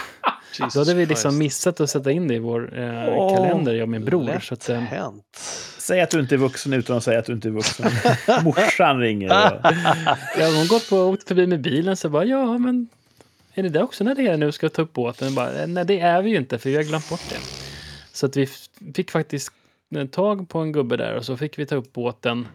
Jesus 0.61 0.75
då 0.75 0.81
hade 0.81 0.95
vi 0.95 1.07
liksom 1.07 1.31
Christ. 1.31 1.39
missat 1.39 1.81
att 1.81 1.91
sätta 1.91 2.11
in 2.11 2.29
det 2.29 2.35
i 2.35 2.39
vår 2.39 2.79
eh, 2.79 3.09
Åh, 3.09 3.37
kalender, 3.37 3.73
jag 3.75 3.83
och 3.83 3.89
min 3.89 4.05
bror. 4.05 4.41
Så 4.43 4.55
att, 4.55 4.69
eh, 4.69 4.79
hänt. 4.81 5.25
Säg 5.79 6.01
att 6.01 6.11
du 6.11 6.21
inte 6.21 6.35
är 6.35 6.37
vuxen 6.39 6.73
utan 6.73 6.97
att 6.97 7.05
säga 7.05 7.19
att 7.19 7.27
du 7.27 7.33
inte 7.33 7.49
är 7.49 7.53
vuxen. 7.53 7.91
Morsan 8.45 9.01
ringer. 9.01 9.27
Och... 9.29 9.67
jag 10.39 10.47
har 10.53 10.69
gått 10.69 10.89
på 10.91 10.97
åkt 10.97 11.29
förbi 11.29 11.47
med 11.47 11.61
bilen 11.61 11.97
så 11.97 12.09
bara, 12.09 12.25
ja, 12.25 12.59
men 12.59 12.89
är 13.55 13.63
ni 13.63 13.69
där 13.69 13.83
också 13.83 14.05
när 14.05 14.15
det 14.15 14.27
är 14.27 14.37
nu 14.37 14.53
ska 14.53 14.69
ta 14.69 14.83
upp 14.83 14.93
båten? 14.93 15.35
Bara, 15.35 15.53
"Eh, 15.63 15.67
Nej, 15.67 15.85
det 15.85 16.01
är 16.01 16.23
vi 16.23 16.31
ju 16.31 16.37
inte, 16.37 16.59
för 16.59 16.71
vi 16.71 16.77
har 16.77 16.83
glömt 16.83 17.09
bort 17.11 17.23
det. 17.31 17.37
Så 18.13 18.27
att 18.27 18.37
vi 18.37 18.49
fick 18.95 19.11
faktiskt 19.11 19.53
eh, 19.97 20.07
tag 20.07 20.49
på 20.49 20.59
en 20.59 20.73
gubbe 20.73 20.97
där 20.97 21.15
och 21.17 21.25
så 21.25 21.37
fick 21.37 21.59
vi 21.59 21.67
ta 21.67 21.75
upp 21.75 21.93
båten 21.93 22.49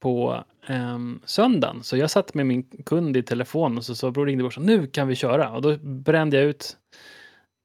på 0.00 0.44
um, 0.68 1.20
söndagen. 1.24 1.82
Så 1.82 1.96
jag 1.96 2.10
satt 2.10 2.34
med 2.34 2.46
min 2.46 2.62
kund 2.62 3.16
i 3.16 3.22
telefon 3.22 3.78
och 3.78 3.84
så 3.84 3.94
sa 3.94 4.10
bror 4.10 4.26
ringde 4.26 4.42
brorsan, 4.42 4.66
nu 4.66 4.86
kan 4.86 5.08
vi 5.08 5.14
köra. 5.14 5.50
Och 5.50 5.62
då 5.62 5.76
brände 5.76 6.36
jag 6.36 6.46
ut 6.46 6.76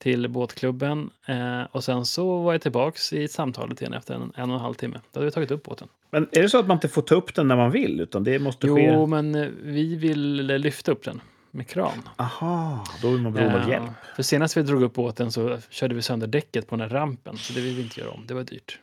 till 0.02 0.30
båtklubben 0.30 1.10
eh, 1.28 1.62
och 1.72 1.84
sen 1.84 2.06
så 2.06 2.42
var 2.42 2.52
jag 2.52 2.62
tillbaks 2.62 3.14
i 3.14 3.28
samtalet 3.28 3.82
igen 3.82 3.94
efter 3.94 4.14
en, 4.14 4.34
en 4.36 4.50
och 4.50 4.56
en 4.56 4.62
halv 4.62 4.74
timme. 4.74 5.00
Då 5.12 5.20
hade 5.20 5.26
vi 5.26 5.32
tagit 5.32 5.52
upp 5.52 5.64
båten. 5.64 5.88
Men 6.12 6.28
är 6.32 6.42
det 6.42 6.50
så 6.50 6.60
att 6.60 6.68
man 6.68 6.78
inte 6.78 6.90
får 6.90 7.02
ta 7.02 7.16
upp 7.16 7.36
den 7.36 7.48
när 7.48 7.56
man 7.56 7.72
vill? 7.72 8.00
Utan 8.00 8.24
det 8.24 8.40
måste 8.40 8.68
Jo, 8.68 8.76
ske... 8.76 9.06
men 9.08 9.36
eh, 9.36 9.48
vi 9.64 9.96
vill 9.96 10.46
lyfta 10.46 10.92
upp 10.92 11.04
den 11.04 11.22
med 11.52 11.68
kran. 11.68 12.10
Aha, 12.16 12.86
då 13.02 13.14
är 13.14 13.18
man 13.18 13.34
beroende 13.34 13.56
av 13.56 13.64
Eh, 13.64 13.70
hjälp. 13.70 13.92
För 14.16 14.24
senast 14.24 14.58
vi 14.58 14.62
drog 14.62 14.84
upp 14.84 14.94
båten 14.94 15.32
så 15.32 15.58
körde 15.70 15.96
vi 15.96 16.02
sönder 16.02 16.28
däcket 16.28 16.68
på 16.68 16.76
den 16.76 16.90
här 16.90 16.98
rampen, 16.98 17.38
så 17.38 17.54
det 17.54 17.62
vill 17.62 17.76
vi 17.76 17.82
inte 17.82 18.00
göra 18.00 18.12
om. 18.12 18.24
Det 18.28 18.34
var 18.34 18.44
dyrt. 18.44 18.80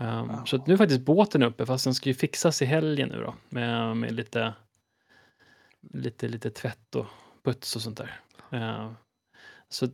Um, 0.00 0.46
Så 0.46 0.56
att 0.56 0.66
nu 0.66 0.72
är 0.74 0.78
faktiskt 0.78 1.00
båten 1.00 1.42
uppe, 1.42 1.66
fast 1.66 1.84
den 1.84 1.94
ska 1.94 2.08
ju 2.08 2.14
fixas 2.14 2.62
i 2.62 2.64
helgen 2.64 3.08
nu 3.08 3.20
då, 3.22 3.34
med, 3.48 3.96
med 3.96 4.12
lite, 4.12 4.54
lite, 5.92 6.28
lite 6.28 6.50
tvätt 6.50 6.94
och 6.94 7.06
puts 7.44 7.76
och 7.76 7.82
sånt 7.82 7.96
där. 7.98 8.20
Eh, 8.52 8.92
så 9.68 9.88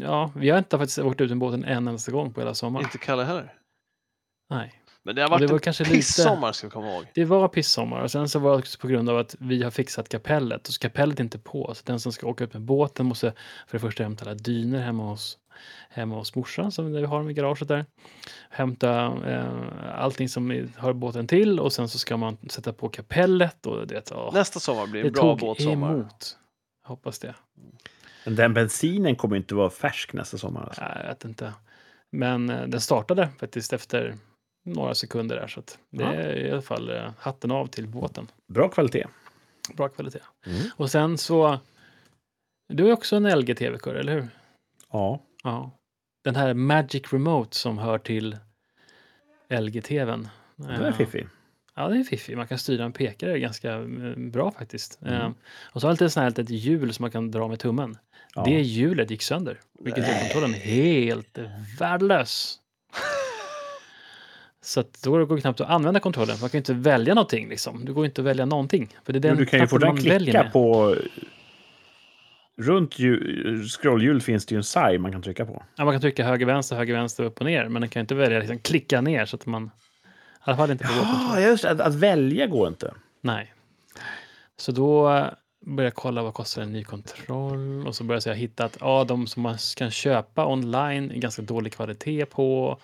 ja, 0.00 0.32
vi 0.36 0.50
har 0.50 0.58
inte 0.58 0.78
faktiskt 0.78 0.98
åkt 0.98 1.20
ut 1.20 1.30
med 1.30 1.38
båten 1.38 1.64
en 1.64 1.88
enda 1.88 2.10
gång 2.12 2.32
på 2.32 2.40
hela 2.40 2.54
sommaren. 2.54 2.86
Inte 2.86 2.98
Kalle 2.98 3.24
heller. 3.24 3.54
Nej. 4.50 4.80
Men 5.02 5.14
det 5.14 5.22
har 5.22 5.26
Och 5.28 5.30
varit 5.30 5.40
det 5.40 5.46
var 5.46 5.54
en 5.54 5.60
kanske 5.60 5.84
lite- 5.84 5.96
pissommar 5.96 6.52
ska 6.52 6.66
vi 6.66 6.70
komma 6.70 6.90
ihåg. 6.92 7.04
Det 7.14 7.24
var 7.24 7.48
pissommar 7.48 8.00
och 8.00 8.10
sen 8.10 8.28
så 8.28 8.38
var 8.38 8.50
det 8.52 8.58
också 8.58 8.78
på 8.78 8.88
grund 8.88 9.08
av 9.10 9.18
att 9.18 9.36
vi 9.38 9.62
har 9.62 9.70
fixat 9.70 10.08
kapellet 10.08 10.68
och 10.68 10.74
så 10.74 10.80
kapellet 10.80 11.20
är 11.20 11.24
inte 11.24 11.38
på. 11.38 11.74
Så 11.74 11.82
den 11.86 12.00
som 12.00 12.12
ska 12.12 12.26
åka 12.26 12.44
ut 12.44 12.52
med 12.52 12.62
båten 12.62 13.06
måste 13.06 13.32
för 13.66 13.78
det 13.78 13.80
första 13.80 14.02
hämta 14.02 14.24
alla 14.24 14.34
dyner 14.34 14.80
hemma 14.80 15.02
hos, 15.10 15.38
hemma 15.88 16.14
hos 16.16 16.34
morsan 16.34 16.72
som 16.72 16.92
vi 16.92 17.04
har 17.04 17.30
i 17.30 17.32
garaget 17.34 17.68
där. 17.68 17.84
Hämta 18.50 19.04
eh, 19.26 19.98
allting 20.04 20.28
som 20.28 20.68
hör 20.76 20.92
båten 20.92 21.26
till 21.26 21.60
och 21.60 21.72
sen 21.72 21.88
så 21.88 21.98
ska 21.98 22.16
man 22.16 22.36
sätta 22.50 22.72
på 22.72 22.88
kapellet 22.88 23.66
och 23.66 23.86
det, 23.86 24.12
åh, 24.12 24.34
Nästa 24.34 24.60
sommar 24.60 24.86
blir 24.86 25.04
en 25.06 25.12
bra 25.12 25.22
tog 25.22 25.38
båtsommar. 25.38 25.92
emot. 25.94 26.38
Hoppas 26.86 27.18
det. 27.18 27.34
Men 28.24 28.36
den 28.36 28.54
bensinen 28.54 29.16
kommer 29.16 29.36
inte 29.36 29.54
vara 29.54 29.70
färsk 29.70 30.12
nästa 30.12 30.38
sommar. 30.38 30.62
Alltså. 30.62 30.82
Nej, 30.82 30.96
Jag 31.02 31.08
vet 31.08 31.24
inte. 31.24 31.52
Men 32.12 32.50
eh, 32.50 32.66
den 32.66 32.80
startade 32.80 33.28
faktiskt 33.38 33.72
efter 33.72 34.16
några 34.66 34.94
sekunder 34.94 35.36
där 35.36 35.46
så 35.46 35.60
att 35.60 35.78
det 35.90 36.02
Ja. 36.02 36.12
är 36.12 36.36
i 36.36 36.50
alla 36.50 36.62
fall 36.62 36.90
eh, 36.90 37.10
hatten 37.18 37.50
av 37.50 37.66
till 37.66 37.88
båten. 37.88 38.26
Bra 38.52 38.68
kvalitet. 38.68 39.06
Bra 39.76 39.88
kvalitet. 39.88 40.20
Mm. 40.46 40.60
Och 40.76 40.90
sen 40.90 41.18
så... 41.18 41.58
Du 42.68 42.88
är 42.88 42.92
också 42.92 43.16
en 43.16 43.38
LG-TV-kör, 43.38 43.94
eller 43.94 44.12
hur? 44.12 44.28
Ja. 44.92 45.20
Ja. 45.44 45.70
Den 46.24 46.36
här 46.36 46.54
Magic 46.54 47.12
Remote 47.12 47.56
som 47.56 47.78
hör 47.78 47.98
till 47.98 48.36
LG-TVn. 49.48 50.28
Det 50.56 50.72
är 50.72 50.92
fiffig. 50.92 51.26
Ja, 51.76 51.88
det 51.88 51.98
är 51.98 52.04
fiffig. 52.04 52.36
Man 52.36 52.46
kan 52.46 52.58
styra 52.58 52.84
en 52.84 52.92
pekare 52.92 53.38
ganska 53.38 53.72
eh, 53.72 54.16
bra 54.16 54.50
faktiskt. 54.50 55.02
Mm. 55.02 55.14
Eh, 55.14 55.30
och 55.62 55.80
så 55.80 55.86
har 55.86 55.92
lite 55.92 56.10
sån 56.10 56.22
här 56.22 56.30
litet 56.30 56.50
hjul 56.50 56.94
som 56.94 57.02
man 57.02 57.10
kan 57.10 57.30
dra 57.30 57.48
med 57.48 57.58
tummen. 57.58 57.98
Ja. 58.34 58.44
Det 58.44 58.60
hjulet 58.60 59.10
gick 59.10 59.22
sönder, 59.22 59.60
vilket 59.80 60.08
gör 60.08 60.20
kontrollen 60.20 60.54
helt 60.54 61.38
värdelös. 61.78 62.58
Så 64.62 64.80
att 64.80 65.02
då 65.02 65.10
går 65.10 65.34
det 65.36 65.40
knappt 65.40 65.60
att 65.60 65.70
använda 65.70 66.00
kontrollen, 66.00 66.36
man 66.40 66.50
kan 66.50 66.58
ju 66.58 66.60
inte 66.60 66.74
välja 66.74 67.14
någonting. 67.14 67.48
Liksom. 67.48 67.84
Det 67.84 67.92
går 67.92 68.04
inte 68.04 68.20
att 68.20 68.26
välja 68.26 68.46
någonting. 68.46 68.88
För 69.04 69.12
det 69.12 69.18
är 69.18 69.20
den 69.20 69.30
Men 69.30 69.38
du 69.38 69.46
kan 69.46 69.60
ju 69.60 69.66
fortfarande 69.66 70.00
klicka 70.02 70.42
med. 70.42 70.52
på... 70.52 70.96
Runt 72.56 72.98
ju- 72.98 73.64
scrollhjul 73.68 74.20
finns 74.20 74.46
det 74.46 74.54
ju 74.54 74.56
en 74.56 74.64
sarg 74.64 74.98
man 74.98 75.12
kan 75.12 75.22
trycka 75.22 75.46
på. 75.46 75.62
Ja, 75.76 75.84
man 75.84 75.94
kan 75.94 76.00
trycka 76.00 76.24
höger, 76.24 76.46
vänster, 76.46 76.76
höger, 76.76 76.94
vänster, 76.94 77.24
upp 77.24 77.38
och 77.40 77.46
ner. 77.46 77.68
Men 77.68 77.82
den 77.82 77.88
kan 77.90 78.00
ju 78.00 78.02
inte 78.02 78.14
välja 78.14 78.38
liksom, 78.38 78.58
klicka 78.58 79.00
ner 79.00 79.26
så 79.26 79.36
att 79.36 79.46
man... 79.46 79.64
I 79.64 79.70
alla 80.40 80.56
fall 80.56 80.70
inte 80.70 80.84
på. 80.84 80.92
Ja, 80.92 81.40
just. 81.40 81.64
Att, 81.64 81.80
att 81.80 81.94
välja 81.94 82.46
går 82.46 82.68
inte. 82.68 82.94
Nej. 83.20 83.54
Så 84.56 84.72
då 84.72 85.10
eh, 85.16 85.26
började 85.66 85.86
jag 85.86 85.94
kolla 85.94 86.22
vad 86.22 86.34
kostar 86.34 86.62
en 86.62 86.72
ny 86.72 86.84
kontroll 86.84 87.86
och 87.86 87.94
så 87.94 88.04
började 88.04 88.30
jag 88.30 88.36
hitta 88.36 88.64
att 88.64 88.76
ja, 88.80 89.04
de 89.04 89.26
som 89.26 89.42
man 89.42 89.56
kan 89.76 89.90
köpa 89.90 90.46
online 90.46 91.10
är 91.10 91.14
ganska 91.18 91.42
dålig 91.42 91.72
kvalitet 91.72 92.26
på. 92.26 92.78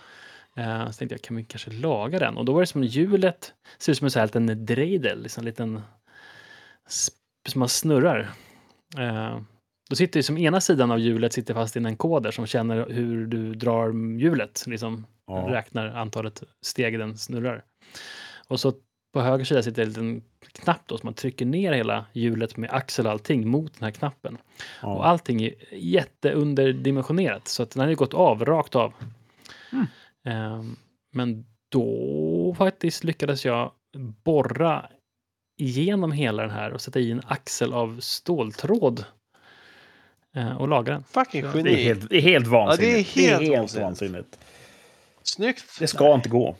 Eh, 0.56 0.86
så 0.86 0.92
tänkte 0.92 1.14
jag, 1.14 1.22
kan 1.22 1.36
vi 1.36 1.44
kanske 1.44 1.70
laga 1.70 2.18
den? 2.18 2.36
Och 2.36 2.44
då 2.44 2.52
var 2.52 2.60
det 2.60 2.66
som 2.66 2.84
hjulet, 2.84 3.54
ser 3.78 3.92
ut 3.92 3.98
som 3.98 4.04
en 4.04 4.10
sån 4.10 4.20
här 4.20 4.26
liten 4.26 4.64
dreidel, 4.66 5.22
liksom 5.22 5.40
en 5.40 5.44
liten 5.44 5.82
som 7.48 7.58
man 7.58 7.68
snurrar. 7.68 8.30
Eh, 8.98 9.40
då 9.90 9.96
sitter 9.96 10.18
ju 10.18 10.22
som 10.22 10.38
ena 10.38 10.60
sidan 10.60 10.90
av 10.90 10.98
hjulet 10.98 11.32
sitter 11.32 11.54
fast 11.54 11.76
i 11.76 11.78
en 11.78 11.86
enkoder 11.86 12.30
som 12.30 12.46
känner 12.46 12.86
hur 12.90 13.26
du 13.26 13.54
drar 13.54 14.18
hjulet, 14.18 14.64
liksom 14.66 15.06
Ja. 15.26 15.46
räknar 15.48 15.86
antalet 15.88 16.42
steg 16.62 16.98
den 16.98 17.16
snurrar. 17.18 17.64
Och 18.48 18.60
så 18.60 18.72
på 19.14 19.20
höger 19.20 19.44
sida 19.44 19.62
sitter 19.62 19.82
en 19.82 19.88
liten 19.88 20.22
knapp 20.52 20.80
då, 20.86 20.98
så 20.98 21.06
man 21.06 21.14
trycker 21.14 21.46
ner 21.46 21.72
hela 21.72 22.06
hjulet 22.12 22.56
med 22.56 22.70
axel 22.70 23.06
och 23.06 23.12
allting 23.12 23.48
mot 23.48 23.74
den 23.78 23.84
här 23.84 23.90
knappen. 23.90 24.34
Och 24.34 24.40
Ja. 24.82 25.04
allting 25.04 25.42
är 25.42 25.54
jätteunderdimensionerat, 25.72 27.48
så 27.48 27.62
att 27.62 27.70
den 27.70 27.80
har 27.82 27.88
ju 27.88 27.94
gått 27.96 28.14
av, 28.14 28.44
rakt 28.44 28.76
av. 28.76 28.92
Mm. 29.72 29.86
Ehm, 30.24 30.76
men 31.12 31.44
då 31.68 32.54
faktiskt 32.58 33.04
lyckades 33.04 33.44
jag 33.44 33.72
borra 34.24 34.86
igenom 35.60 36.12
hela 36.12 36.42
den 36.42 36.50
här 36.50 36.72
och 36.72 36.80
sätta 36.80 37.00
i 37.00 37.10
en 37.10 37.22
axel 37.26 37.72
av 37.72 38.00
ståltråd 38.00 39.04
och 40.58 40.68
laga 40.68 40.92
den. 40.92 41.04
Fucking 41.10 41.42
Det 41.42 41.48
är 41.48 41.56
geni. 41.56 41.70
Det 41.70 41.80
är 41.80 41.84
helt, 41.84 42.10
det 42.10 42.16
är 42.16 42.20
helt 42.20 42.46
vansinnigt. 42.46 43.16
helt 43.16 43.48
vansinnigt. 43.50 43.84
vansinnigt. 43.84 44.38
Snyggt. 45.22 45.78
Det 45.78 45.86
ska 45.86 46.14
inte 46.14 46.28
gå. 46.28 46.56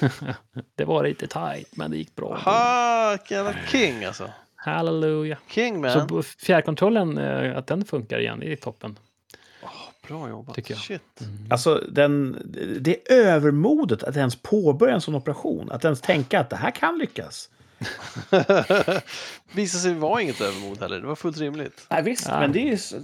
det 0.74 0.84
var 0.84 1.04
lite 1.04 1.26
tight, 1.26 1.76
men 1.76 1.90
det 1.90 1.96
gick 1.96 2.14
bra. 2.16 2.38
Ha, 2.44 3.18
jävla 3.28 3.54
king 3.70 4.04
alltså. 4.04 4.30
Halleluja. 4.54 5.38
King 5.48 5.80
man. 5.80 6.08
Så 6.08 6.22
fjärrkontrollen, 6.22 7.18
eh, 7.18 7.56
att 7.58 7.66
den 7.66 7.84
funkar 7.84 8.18
igen, 8.18 8.40
det 8.40 8.52
är 8.52 8.56
toppen. 8.56 8.98
Bra 10.08 10.28
jobbat. 10.28 10.54
Tycker 10.54 10.74
jag. 10.74 10.80
Shit. 10.80 11.20
Alltså, 11.50 11.84
den, 11.88 12.42
det 12.80 13.12
är 13.12 13.16
övermodet 13.16 14.02
att 14.02 14.16
ens 14.16 14.36
påbörja 14.36 14.94
en 14.94 15.00
sån 15.00 15.14
operation. 15.14 15.70
Att 15.70 15.84
ens 15.84 16.00
tänka 16.00 16.40
att 16.40 16.50
det 16.50 16.56
här 16.56 16.70
kan 16.70 16.98
lyckas. 16.98 17.50
Visade 19.54 19.82
sig 19.82 19.94
vara 19.94 20.22
inget 20.22 20.40
övermod 20.40 20.80
heller. 20.80 21.00
Det 21.00 21.06
var 21.06 21.16
fullt 21.16 21.38
rimligt. 21.38 21.86
Nej, 21.90 22.02
visst, 22.02 22.26
Ja. 22.28 22.40
men 22.40 22.52
det 22.52 22.58
är 22.60 22.70
ju... 22.70 22.76
så- 22.76 22.96
äh, 22.96 23.02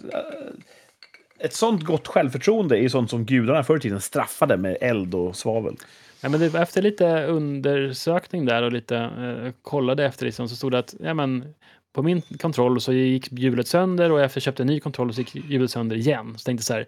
Ett 1.39 1.55
sånt 1.55 1.85
gott 1.85 2.09
självförtroende 2.09 2.79
är 2.79 2.89
sånt 2.89 3.11
som 3.11 3.25
gudarna 3.25 3.65
förr 3.65 3.77
i 3.77 3.81
tiden 3.81 4.01
straffade 4.01 4.57
med 4.57 4.77
eld 4.81 5.15
och 5.15 5.37
svavel. 5.37 5.77
Ja, 6.21 6.29
men 6.29 6.41
det, 6.41 6.55
efter 6.55 6.83
lite 6.83 7.25
undersökning 7.27 8.45
där 8.47 8.63
och 8.63 8.73
lite 8.73 8.97
eh, 8.97 9.53
kollade 9.63 10.05
efter 10.05 10.27
liksom, 10.27 10.49
så 10.49 10.57
stod 10.57 10.73
det 10.73 10.79
att 10.79 10.95
ja, 11.01 11.15
men, 11.15 11.55
på 11.93 12.03
min 12.03 12.21
kontroll 12.23 12.81
så 12.81 12.93
gick 12.93 13.33
hjulet 13.33 13.69
sönder 13.69 14.11
och 14.13 14.21
efter 14.23 14.39
jag 14.39 14.43
köpte 14.43 14.63
en 14.63 14.67
ny 14.67 14.81
kontroll 14.81 15.15
så 15.15 15.21
gick 15.21 15.35
hjulet 15.35 15.71
sönder 15.71 15.97
igen. 15.97 16.35
Så 16.39 16.45
tänkte 16.45 16.65
så 16.67 16.73
här, 16.75 16.87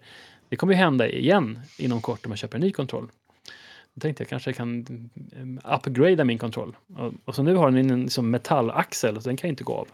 det 0.49 0.55
kommer 0.55 0.73
ju 0.73 0.77
hända 0.79 1.07
igen 1.07 1.59
inom 1.77 2.01
kort 2.01 2.25
om 2.25 2.31
jag 2.31 2.39
köper 2.39 2.55
en 2.57 2.61
ny 2.61 2.71
kontroll. 2.71 3.07
Då 3.95 3.99
tänkte 4.01 4.23
jag 4.23 4.29
kanske 4.29 4.49
jag 4.49 4.57
kan 4.57 4.85
eh, 5.65 5.75
upgrada 5.75 6.23
min 6.23 6.37
kontroll. 6.37 6.75
Och, 6.97 7.13
och 7.25 7.35
så 7.35 7.43
nu 7.43 7.55
har 7.55 7.71
den 7.71 7.91
en 7.91 8.01
liksom, 8.01 8.31
metallaxel 8.31 9.21
så 9.21 9.29
den 9.29 9.37
kan 9.37 9.49
inte 9.49 9.63
gå 9.63 9.73
av. 9.73 9.87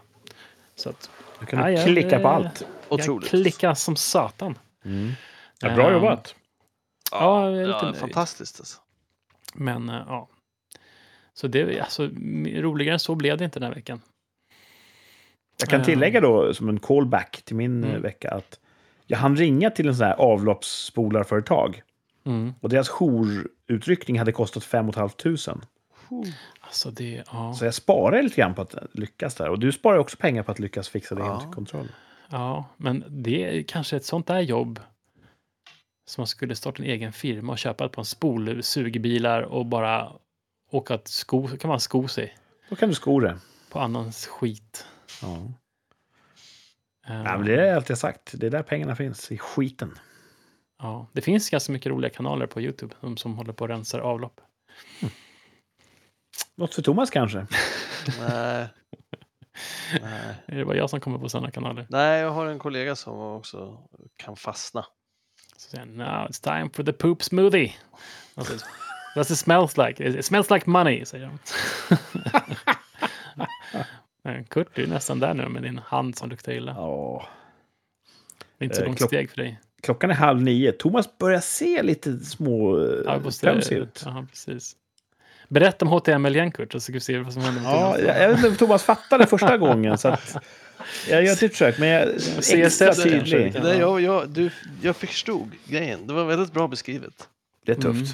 Så 0.75 0.89
att 0.89 1.09
Du 1.39 1.45
kan 1.45 1.59
Ja, 1.59 1.69
ja, 1.71 1.85
klicka 1.85 2.19
på 2.19 2.27
eh, 2.27 2.33
allt. 2.33 2.65
Otroligt. 2.89 3.33
jag 3.33 3.41
klickar 3.43 3.73
som 3.73 3.95
satan. 3.95 4.57
Ja, 5.61 5.75
bra 5.75 5.87
Ehm, 5.87 5.93
jobbat. 5.93 6.35
Ja, 7.11 7.49
jag 7.49 7.61
är 7.61 7.67
lite 7.67 7.85
nöjd. 7.85 7.95
fantastiskt 7.97 8.59
alltså. 8.59 8.79
Men 9.53 9.89
eh, 9.89 10.03
ja. 10.07 10.27
Så 11.33 11.47
det, 11.47 11.79
alltså, 11.79 12.03
roligare 12.45 12.93
än 12.93 12.99
så 12.99 13.15
blev 13.15 13.37
det 13.37 13.45
inte 13.45 13.59
den 13.59 13.67
här 13.67 13.75
veckan. 13.75 14.01
Jag 15.59 15.69
kan 15.69 15.79
Eh. 15.79 15.85
tillägga 15.85 16.21
då, 16.21 16.53
som 16.53 16.69
en 16.69 16.79
callback 16.79 17.41
till 17.45 17.55
min 17.55 17.83
Mm. 17.83 17.95
eh, 17.95 18.01
vecka, 18.01 18.29
att 18.31 18.59
jag 19.07 19.17
hann 19.17 19.35
ringa 19.35 19.69
till 19.69 19.87
en 19.87 19.95
sån 19.95 20.05
här 20.07 20.13
avloppsspolarföretag. 20.15 21.81
Mm. 22.25 22.53
Och 22.61 22.69
deras 22.69 22.89
jourutryckning 23.72 24.19
hade 24.19 24.32
kostat 24.32 24.63
5 24.63 24.91
500. 24.93 25.61
Alltså 26.61 26.91
det, 26.91 27.24
ja. 27.32 27.53
Så 27.53 27.65
jag 27.65 27.74
sparar 27.74 28.22
lite 28.24 28.36
grann 28.41 28.55
på 28.55 28.61
att 28.61 28.76
lyckas 28.93 29.36
där. 29.36 29.49
Och 29.49 29.59
du 29.59 29.72
sparar 29.72 29.97
också 29.97 30.17
pengar 30.17 30.43
på 30.43 30.51
att 30.51 30.59
lyckas 30.59 30.89
fixa 30.89 31.15
din 31.15 31.26
Ja. 31.26 31.51
kontroll. 31.53 31.88
ja. 32.30 32.65
Men 32.78 33.03
det 33.07 33.43
är 33.59 33.63
kanske 33.63 33.97
ett 33.97 34.05
sånt 34.05 34.28
där 34.28 34.39
jobb 34.39 34.80
som 36.05 36.22
man 36.22 36.28
skulle 36.28 36.55
starta 36.55 36.84
en 36.84 36.89
egen 36.89 37.13
firma 37.13 37.51
och 37.51 37.57
köpa 37.59 37.86
ett 37.86 37.91
par 37.91 38.03
spolsugbilar 38.03 39.41
och 39.41 39.65
bara 39.65 40.11
åka 40.72 40.93
att 40.93 41.07
sko, 41.07 41.47
kan 41.47 41.67
man 41.69 41.80
sko 41.80 42.07
sig 42.07 42.38
Då 42.69 42.76
kan 42.76 42.89
du 42.89 42.95
sko 42.95 43.19
det. 43.19 43.38
på 43.72 43.80
annans 43.80 44.28
skit. 44.28 44.86
Ja. 45.22 45.28
Eh, 47.07 47.15
Ja, 47.24 47.38
men 47.38 47.45
det 47.45 47.67
är 47.67 47.76
allt 47.76 47.89
jag 47.89 47.97
sagt. 47.97 48.32
Det 48.34 48.45
är 48.45 48.51
där 48.51 48.63
pengarna 48.63 48.95
finns, 48.95 49.32
i 49.32 49.38
skiten. 49.38 49.97
Ja. 50.82 51.07
det 51.13 51.21
finns 51.21 51.49
ganska 51.49 51.71
mycket 51.71 51.89
roliga 51.91 52.09
kanaler 52.11 52.47
på 52.47 52.61
Youtube 52.61 52.95
som, 52.99 53.17
som 53.17 53.38
håller 53.38 53.53
på 53.53 53.63
och 53.63 53.69
rensar 53.69 53.99
avlopp. 53.99 54.41
Något 56.55 56.73
för 56.75 56.82
Thomas 56.82 57.09
kanske? 57.09 57.47
Nej. 58.19 58.67
Nej. 60.01 60.36
Är 60.45 60.55
det 60.55 60.65
bara 60.65 60.77
jag 60.77 60.89
som 60.89 60.99
kommer 60.99 61.19
på 61.19 61.29
sådana 61.29 61.51
kanaler? 61.51 61.86
Nej, 61.89 62.21
jag 62.21 62.32
har 62.32 62.45
en 62.45 62.59
kollega 62.59 62.95
som 62.95 63.19
också 63.19 63.77
kan 64.15 64.36
fastna. 64.36 64.86
Så 65.57 65.69
säger 65.69 65.86
han, 65.86 65.95
now 65.97 66.27
it's 66.29 66.43
time 66.43 66.69
for 66.73 66.84
the 66.84 66.93
poop 66.93 67.23
smoothie. 67.23 67.73
What's 69.15 69.32
it 69.32 69.38
smells 69.39 69.77
like? 69.77 70.03
It 70.03 70.25
smells 70.25 70.49
like 70.49 70.69
money, 70.69 71.05
säger 71.05 71.25
han. 71.25 71.39
Men 74.23 74.45
Kurt, 74.45 74.67
du 74.75 74.84
är 74.84 74.88
nästan 74.88 75.19
där 75.19 75.34
nu 75.34 75.47
med 75.49 75.63
din 75.63 75.77
hand 75.77 76.17
som 76.17 76.29
luktar 76.29 76.51
illa. 76.51 76.71
Ja. 76.77 77.25
Det 78.57 78.63
är 78.63 78.65
inte 78.65 78.75
så 78.75 78.82
Eh, 78.82 78.86
långt 78.88 78.97
klock- 78.99 79.07
steg 79.07 79.29
för 79.29 79.38
dig. 79.38 79.59
Klockan 79.82 80.09
är 80.11 80.15
halv 80.15 80.41
nio. 80.41 80.71
Thomas 80.71 81.17
börjar 81.17 81.39
se 81.39 81.84
lite 81.84 82.17
små 82.17 82.79
Ja, 82.79 83.01
ja, 83.05 83.19
måste- 83.19 83.75
ut. 83.75 84.01
Ja, 84.05 84.25
precis. 84.29 84.75
Berätta 85.47 85.86
om 85.86 85.91
HTML 85.91 86.36
igen, 86.36 86.51
Kurt, 86.51 86.71
så 86.71 86.79
ska 86.79 86.93
vi 86.93 86.99
se 86.99 87.17
vad 87.19 87.34
som 87.34 87.41
händer 87.41 87.61
med 87.61 87.71
Ja, 87.71 87.93
Thomas. 87.93 87.99
jag, 88.07 88.21
jag 88.23 88.27
vet 88.29 88.38
inte 88.38 88.49
om 88.49 88.55
Thomas 88.55 88.84
fattade 88.84 89.25
första 89.25 89.57
gången. 89.65 89.97
Så 89.97 90.07
att 90.07 90.38
jag 91.09 91.23
gör 91.25 91.34
ett 91.34 91.39
försök, 91.39 91.79
men 91.79 91.89
jag 91.89 92.01
är 92.01 92.63
extra 92.65 92.93
tydlig. 92.93 93.55
Nej, 93.63 93.77
jag, 93.77 94.01
jag, 94.01 94.29
du, 94.29 94.49
jag 94.82 94.95
förstod 94.95 95.49
grejen. 95.65 96.07
Det 96.07 96.13
var 96.13 96.25
väldigt 96.25 96.53
bra 96.53 96.67
beskrivet. 96.67 97.27
Det 97.65 97.71
är 97.71 97.75
tufft. 97.75 97.88
Mm. 97.99 98.05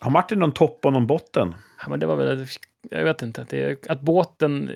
Har 0.00 0.10
Martin 0.10 0.38
någon 0.38 0.52
topp 0.52 0.86
och 0.86 0.92
någon 0.92 1.06
botten? 1.06 1.54
Ja, 1.82 1.88
men 1.88 2.00
det 2.00 2.06
var 2.06 2.16
väl, 2.16 2.46
jag 2.90 3.04
vet 3.04 3.22
inte, 3.22 3.46
det, 3.50 3.90
att 3.90 4.00
båten 4.00 4.70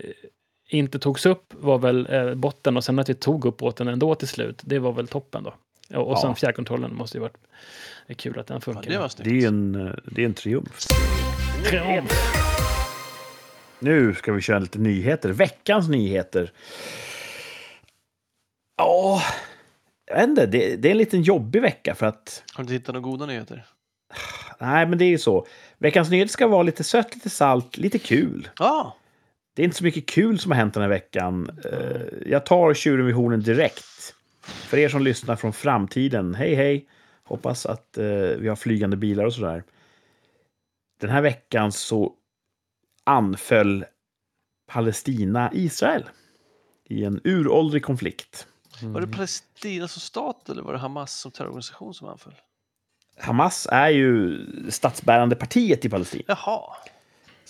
inte 0.68 0.98
togs 0.98 1.26
upp 1.26 1.54
var 1.60 1.78
väl 1.78 2.06
eh, 2.10 2.34
botten 2.34 2.76
och 2.76 2.84
sen 2.84 2.98
att 2.98 3.08
vi 3.08 3.14
tog 3.14 3.44
upp 3.44 3.56
båten 3.56 3.88
ändå 3.88 4.14
till 4.14 4.28
slut, 4.28 4.60
det 4.64 4.78
var 4.78 4.92
väl 4.92 5.08
toppen 5.08 5.42
då. 5.42 5.54
Ja, 5.88 5.98
och 5.98 6.18
sen 6.18 6.30
Ja. 6.30 6.34
fjärrkontrollen 6.34 6.94
måste 6.94 7.16
ju 7.16 7.20
varit 7.20 7.36
det 8.06 8.12
är 8.12 8.14
kul 8.14 8.38
att 8.38 8.46
den 8.46 8.54
Ja, 8.54 8.60
funkar. 8.60 8.90
det 8.90 8.98
var 8.98 9.10
Det 9.16 9.30
är 9.44 9.48
en, 9.48 9.86
eh, 9.86 9.92
det 10.04 10.22
är 10.22 10.26
en 10.26 10.34
triumf. 10.34 10.78
Triumf. 11.64 12.12
Nu 13.78 14.14
ska 14.14 14.32
vi 14.32 14.40
köra 14.40 14.58
lite 14.58 14.78
nyheter. 14.78 15.28
Veckans 15.28 15.88
nyheter. 15.88 16.52
Ja, 18.76 19.22
jag 20.06 20.16
vet 20.16 20.28
inte. 20.28 20.46
Det, 20.46 20.76
det 20.76 20.88
är 20.88 20.92
en 20.92 20.98
liten 20.98 21.22
jobbig 21.22 21.62
vecka 21.62 21.94
för 21.94 22.06
att... 22.06 22.42
Har 22.54 22.64
du 22.64 22.72
hittat 22.72 22.94
några 22.94 23.04
goda 23.04 23.26
nyheter? 23.26 23.66
Nej, 24.60 24.86
men 24.86 24.98
det 24.98 25.04
är 25.04 25.08
ju 25.08 25.18
så. 25.18 25.46
Veckans 25.78 26.10
nyheter 26.10 26.32
ska 26.32 26.46
vara 26.46 26.62
lite 26.62 26.84
sött, 26.84 27.14
lite 27.14 27.30
salt, 27.30 27.76
lite 27.76 27.98
kul. 27.98 28.48
Ja, 28.58 28.96
Det 29.56 29.62
är 29.62 29.64
inte 29.64 29.76
så 29.76 29.84
mycket 29.84 30.06
kul 30.08 30.38
som 30.38 30.50
har 30.50 30.56
hänt 30.58 30.74
den 30.74 30.82
här 30.82 30.90
veckan. 30.90 31.60
Eh, 31.72 32.00
Jag 32.26 32.46
tar 32.46 32.74
tjuren 32.74 33.06
vid 33.06 33.14
hornen 33.14 33.40
direkt. 33.42 34.14
För 34.48 34.78
er 34.78 34.88
som 34.88 35.02
lyssnar 35.02 35.36
från 35.36 35.52
framtiden, 35.52 36.34
hej 36.34 36.54
hej. 36.54 36.88
Hoppas 37.24 37.66
att 37.66 37.98
eh, 37.98 38.04
vi 38.38 38.48
har 38.48 38.56
flygande 38.56 38.96
bilar 38.96 39.24
och 39.24 39.34
sådär. 39.34 39.64
Den 41.00 41.10
här 41.10 41.22
veckan 41.22 41.72
så 41.72 42.12
anföll 43.04 43.84
Palestina-Israel 44.66 46.04
i 46.84 47.04
en 47.04 47.20
uråldrig 47.24 47.84
konflikt. 47.84 48.46
Var 48.82 49.00
det 49.00 49.06
Palestina 49.06 49.88
som 49.88 50.00
stat 50.00 50.48
eller 50.48 50.62
var 50.62 50.72
det 50.72 50.78
Hamas 50.78 51.20
som 51.20 51.32
terrororganisation 51.32 51.94
som 51.94 52.08
anföll? 52.08 52.34
Hamas 53.16 53.68
är 53.70 53.88
ju 53.88 54.40
statsbärande 54.70 55.36
partiet 55.36 55.84
i 55.84 55.88
Palestina. 55.88 56.24
Jaha. 56.26 56.76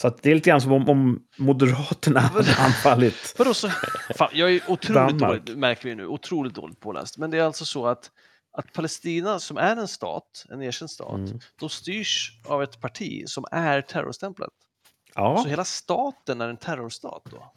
Så 0.00 0.08
att 0.08 0.22
det 0.22 0.30
är 0.30 0.34
lite 0.34 0.50
grann 0.50 0.60
som 0.60 0.72
om, 0.72 0.88
om 0.88 1.22
Moderaterna 1.36 2.20
hade 2.20 2.54
anfallit. 2.58 3.34
Vadå 3.38 3.54
så? 3.54 3.68
Fan, 4.16 4.28
jag 4.32 4.52
är 4.52 4.60
otroligt 4.70 5.18
Danmark. 5.18 5.44
dåligt, 5.46 5.58
märker 5.58 5.88
vi 5.88 5.94
nu, 5.94 6.06
otroligt 6.06 6.54
dåligt 6.54 6.80
påläst. 6.80 7.18
Men 7.18 7.30
det 7.30 7.38
är 7.38 7.42
alltså 7.42 7.64
så 7.64 7.86
att, 7.86 8.10
att 8.52 8.72
Palestina 8.72 9.38
som 9.38 9.56
är 9.56 9.76
en 9.76 9.88
stat, 9.88 10.46
en 10.50 10.62
erkänd 10.62 10.90
stat, 10.90 11.14
Mm. 11.18 11.38
de 11.60 11.68
styrs 11.68 12.32
av 12.46 12.62
ett 12.62 12.80
parti 12.80 13.22
som 13.28 13.44
är 13.52 13.80
terrorstämplat. 13.82 14.50
Ja, 15.14 15.36
Så 15.42 15.48
hela 15.48 15.64
staten 15.64 16.40
är 16.40 16.48
en 16.48 16.56
terrorstat 16.56 17.22
då? 17.30 17.52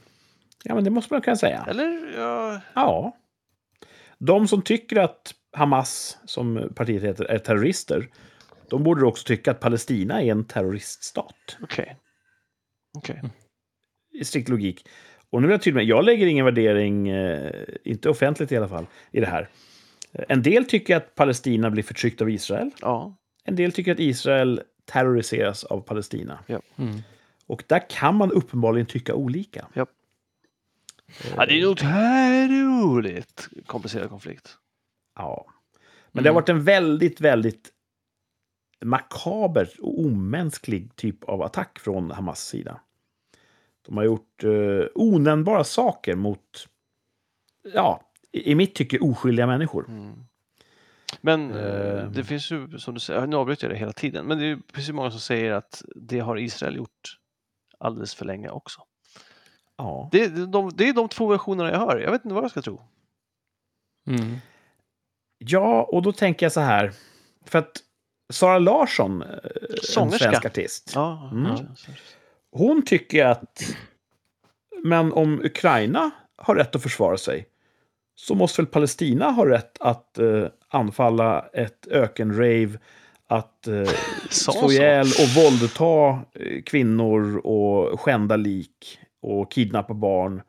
ja, 0.64 0.76
men 0.76 0.84
det 0.84 0.90
måste 0.90 1.14
man 1.14 1.22
kunna 1.22 1.36
säga. 1.38 1.66
Eller? 1.70 2.14
Ja, 2.18 2.62
Ja. 2.74 3.18
De 4.18 4.48
som 4.48 4.62
tycker 4.62 5.00
att 5.00 5.34
Hamas, 5.58 6.18
som 6.26 6.70
partiet 6.76 7.04
heter, 7.04 7.26
är 7.26 7.40
terrorister, 7.40 8.10
de 8.70 8.84
borde 8.84 9.06
också 9.06 9.26
tycka 9.28 9.52
att 9.52 9.60
Palestina 9.60 10.22
är 10.22 10.32
en 10.32 10.46
terroriststat. 10.46 11.58
okej. 11.64 11.98
Okej. 12.98 13.22
I 14.14 14.26
strikt 14.26 14.50
logik. 14.50 14.88
Och 15.30 15.42
nu 15.42 15.48
är 15.48 15.52
jag 15.52 15.62
tydlig 15.62 15.76
med, 15.76 15.86
jag 15.86 16.06
lägger 16.06 16.28
ingen 16.28 16.46
värdering, 16.46 17.10
eh, 17.10 17.52
inte 17.84 18.10
offentligt 18.10 18.52
i 18.52 18.58
alla 18.58 18.68
fall, 18.68 18.86
i 19.12 19.20
det 19.20 19.28
här. 19.28 19.50
En 20.12 20.42
del 20.42 20.66
tycker 20.66 20.96
att 20.96 21.16
Palestina 21.16 21.70
blir 21.70 21.84
förtryckt 21.84 22.22
av 22.22 22.30
Israel. 22.30 22.72
Ja. 22.82 23.16
En 23.44 23.56
del 23.56 23.72
tycker 23.72 23.92
att 23.92 24.00
Israel 24.00 24.62
terroriseras 24.86 25.64
av 25.64 25.82
Palestina. 25.82 26.40
Mm. 26.48 27.02
Och 27.48 27.64
där 27.68 27.90
kan 27.90 28.16
man 28.16 28.32
uppenbarligen 28.32 28.86
tycka 28.86 29.14
olika. 29.14 29.68
ja. 29.74 29.86
ja, 31.36 31.46
det 31.46 31.54
är 31.54 31.64
en 31.64 31.68
otroligt 31.68 33.50
komplicerad 33.66 34.10
konflikt. 34.10 34.58
Ja. 35.16 35.46
Men 36.12 36.24
det 36.24 36.30
har 36.30 36.36
varit 36.36 36.50
en 36.50 36.64
väldigt, 36.64 37.22
väldigt 37.22 37.70
makaber 38.82 39.70
och 39.82 40.00
omänsklig 40.00 40.96
typ 40.96 41.24
av 41.24 41.42
attack 41.42 41.80
från 41.80 42.12
Hamas 42.12 42.48
sida. 42.48 42.82
De 43.86 43.98
har 43.98 44.04
gjort 44.04 44.44
eh, 44.44 44.86
onämnbara 44.96 45.64
saker 45.64 46.16
mot, 46.16 46.68
ja, 47.74 48.02
i 48.32 48.52
i 48.52 48.56
mitt 48.56 48.76
tycke 48.76 49.00
oskyldiga 49.00 49.48
människor. 49.48 49.86
Mm. 49.90 50.14
Men 51.22 51.52
eh, 51.52 51.92
Eh. 52.02 52.12
det 52.12 52.24
finns 52.24 52.52
ju, 52.52 52.80
som 52.80 52.94
du 52.94 53.00
säger, 53.00 53.28
nu 53.28 53.36
avbryter 53.36 53.68
jag 53.68 53.76
det 53.76 53.80
hela 53.80 53.94
tiden, 53.94 54.26
men 54.26 54.38
det 54.38 54.44
är 54.44 54.48
ju 54.48 54.62
precis 54.62 54.92
många 54.92 55.12
som 55.12 55.20
säger 55.20 55.52
att 55.52 55.84
det 55.96 56.20
har 56.20 56.38
Israel 56.38 56.76
gjort 56.76 57.18
alldeles 57.78 58.16
för 58.16 58.26
länge 58.26 58.50
också. 58.50 58.82
Ja. 59.78 60.10
Det, 60.12 60.28
det, 60.28 60.46
de, 60.46 60.72
det 60.74 60.90
är 60.90 60.94
de 60.94 61.10
två 61.10 61.28
versionerna 61.28 61.72
jag 61.72 61.80
hör. 61.80 62.00
Jag 62.00 62.12
vet 62.12 62.26
inte 62.26 62.36
vad 62.36 62.44
jag 62.44 62.52
ska 62.52 62.62
tro. 62.62 62.82
Mm. 64.08 64.38
ja, 65.38 65.84
och 65.84 66.02
då 66.02 66.12
tänker 66.12 66.46
jag 66.46 66.54
så 66.54 66.60
här. 66.60 66.94
För 67.46 67.60
att 67.60 67.72
Sara 68.32 68.60
Larsson, 68.60 69.22
eh, 69.22 69.28
en 69.30 69.78
Sångerska. 69.84 70.30
svensk 70.30 70.46
artist, 70.46 70.94
Mm. 71.32 71.56
hon 72.52 72.82
tycker 72.86 73.26
att 73.26 73.62
men 74.84 75.14
om 75.14 75.42
Ukraina 75.46 76.12
har 76.38 76.56
rätt 76.56 76.76
att 76.76 76.84
försvara 76.84 77.18
sig 77.18 77.48
så 78.16 78.36
måste 78.36 78.62
väl 78.62 78.68
Palestina 78.68 79.32
ha 79.32 79.46
rätt 79.50 79.78
att 79.80 80.18
eh, 80.18 80.46
anfalla 80.68 81.46
ett 81.54 81.88
ökenrave, 81.88 82.80
att 83.28 83.68
eh, 83.68 83.90
slå 84.30 84.72
ihjäl 84.72 85.08
och 85.08 85.44
våldta 85.44 86.20
eh, 86.34 86.62
kvinnor 86.66 87.38
och 87.38 88.00
skända 88.02 88.36
lik 88.36 89.00
och 89.22 89.52
kidnappa 89.52 89.94
barn. 89.94 90.42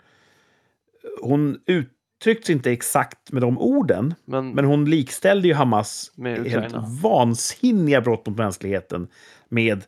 Hon 1.23 1.61
uttryckte 1.67 1.92
sig 2.23 2.55
inte 2.55 2.73
exakt 2.73 3.33
med 3.33 3.43
de 3.43 3.59
orden, 3.59 4.15
Men, 4.25 4.51
men 4.51 4.65
hon 4.65 4.85
likställde 4.85 5.49
ju 5.49 5.55
Hamas 5.55 6.13
helt 6.47 6.75
vansinniga 7.03 8.01
brott 8.01 8.27
mot 8.27 8.39
mänskligheten 8.39 9.09
med 9.49 9.85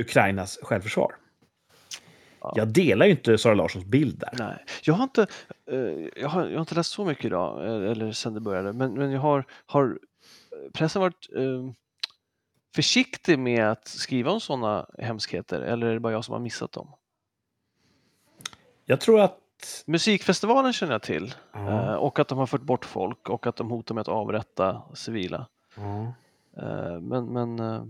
Ukrainas 0.00 0.58
självförsvar. 0.62 1.14
Ja. 2.40 2.52
Jag 2.56 2.68
delar 2.68 3.06
ju 3.06 3.12
inte 3.12 3.38
Sara 3.38 3.54
Larssons 3.54 3.84
bild 3.84 4.18
där. 4.18 4.30
nej. 4.38 4.64
Jag 4.82 4.94
har 4.94 5.04
inte, 5.04 5.26
eh, 5.70 5.78
jag 6.16 6.28
har, 6.28 6.46
jag 6.46 6.54
har 6.54 6.60
inte 6.60 6.74
läst 6.74 6.90
så 6.90 7.04
mycket 7.04 7.24
idag, 7.24 7.66
eh, 7.66 7.90
eller 7.90 8.12
sen 8.12 8.34
det 8.34 8.40
började, 8.40 8.72
men, 8.72 8.94
men 8.94 9.10
jag 9.10 9.20
har, 9.20 9.44
har 9.66 9.98
pressen 10.72 11.02
varit 11.02 11.28
eh, 11.36 11.70
försiktig 12.74 13.38
med 13.38 13.70
att 13.70 13.88
skriva 13.88 14.30
om 14.30 14.40
sådana 14.40 14.86
hemskheter, 14.98 15.60
eller 15.60 15.86
är 15.86 15.94
det 15.94 16.00
bara 16.00 16.12
jag 16.12 16.24
som 16.24 16.32
har 16.32 16.40
missat 16.40 16.72
dem? 16.72 16.88
Jag 18.84 19.00
tror 19.00 19.20
att... 19.20 19.38
Musikfestivalen 19.86 20.72
känner 20.72 20.92
jag 20.92 21.02
till. 21.02 21.34
Ja. 21.52 21.68
Eh, 21.68 21.94
och 21.94 22.18
att 22.18 22.28
de 22.28 22.38
har 22.38 22.46
fört 22.46 22.60
bort 22.62 22.84
folk 22.84 23.28
och 23.28 23.46
att 23.46 23.56
de 23.56 23.70
hotar 23.70 23.94
med 23.94 24.00
att 24.02 24.08
avrätta 24.08 24.82
civila. 24.94 25.46
Ja. 25.76 26.12
Eh, 26.62 27.00
men, 27.00 27.24
men 27.26 27.58
eh, 27.60 27.82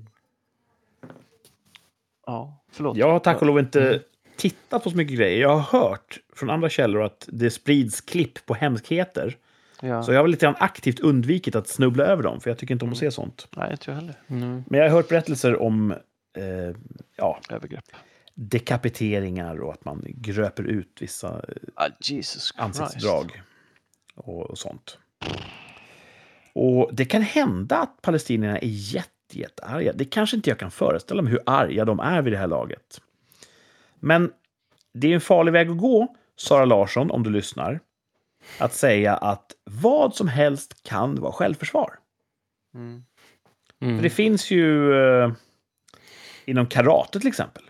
ja, 2.27 2.57
förlåt. 2.73 2.97
Jag 2.97 3.13
har 3.13 3.19
tack 3.19 3.41
och 3.41 3.47
lov 3.47 3.59
inte 3.59 3.89
Mm. 3.89 4.01
tittat 4.37 4.85
på 4.85 4.91
så 4.91 4.97
mycket 4.97 5.17
grejer. 5.17 5.41
Jag 5.41 5.57
har 5.57 5.81
hört 5.81 6.19
från 6.35 6.51
andra 6.51 6.69
källor 6.69 7.03
att 7.03 7.29
det 7.33 7.51
sprids 7.51 8.01
klipp 8.01 8.47
på 8.47 8.55
hemskheter. 8.55 9.37
Ja. 9.81 10.03
Så 10.03 10.13
jag 10.13 10.21
har 10.21 10.29
lite 10.29 10.47
grann 10.47 10.55
aktivt 10.59 11.01
undvikit 11.01 11.55
att 11.55 11.69
snubbla 11.69 12.05
över 12.05 12.23
dem, 12.23 12.41
för 12.41 12.51
jag 12.51 12.59
tycker 12.59 12.75
inte 12.75 12.85
om 12.85 12.93
att 12.93 12.99
se 12.99 13.11
sånt. 13.11 13.49
Nej, 13.57 13.71
inte 13.71 13.91
jag 13.91 13.95
heller. 13.97 14.15
Mm. 14.29 14.65
Men 14.67 14.81
jag 14.81 14.89
har 14.91 14.97
hört 14.97 15.09
berättelser 15.09 15.63
om 15.63 15.91
eh, 16.37 16.77
ja, 17.17 17.41
Övergrepp. 17.51 17.85
Dekapiteringar 18.37 19.61
och 19.61 19.73
att 19.73 19.85
man 19.85 20.05
gröper 20.07 20.63
ut 20.63 20.99
vissa 21.01 21.29
eh, 21.29 21.55
Ah, 21.75 21.89
ansiktsdrag 22.57 23.43
och, 24.15 24.51
och 24.51 24.59
sånt. 24.59 24.99
Och 26.53 26.91
det 26.93 27.05
kan 27.05 27.23
hända 27.23 27.77
att 27.77 28.03
palestinierna 28.03 28.59
är 28.59 28.69
jätte, 28.69 29.39
jättearga. 29.39 29.93
Det 29.93 30.05
kanske 30.05 30.37
inte 30.37 30.51
jag 30.51 30.59
kan 30.59 30.71
föreställa 30.71 31.23
mig 31.23 31.33
hur 31.33 31.43
arga 31.47 31.85
de 31.85 32.01
är 32.01 32.23
vid 32.23 32.33
det 32.33 32.39
här 32.39 32.47
laget. 32.47 33.01
Men 34.01 34.33
det 34.95 35.09
är 35.09 35.15
en 35.15 35.21
farlig 35.21 35.53
väg 35.53 35.71
att 35.71 35.79
gå, 35.79 36.17
Sara 36.37 36.65
Larsson, 36.65 37.11
om 37.11 37.23
du 37.23 37.31
lyssnar. 37.31 37.81
Att 38.59 38.75
säga 38.75 39.17
att 39.17 39.53
vad 39.65 40.15
som 40.15 40.29
helst 40.29 40.83
kan 40.83 41.15
vara 41.15 41.33
självförsvar. 41.33 41.99
Mm. 42.75 43.05
Mm. 43.81 43.97
För 43.97 44.03
det 44.03 44.11
finns 44.11 44.51
ju 44.51 44.95
eh, 44.95 45.33
inom 46.45 46.67
karate 46.67 47.21
till 47.21 47.29
exempel. 47.29 47.66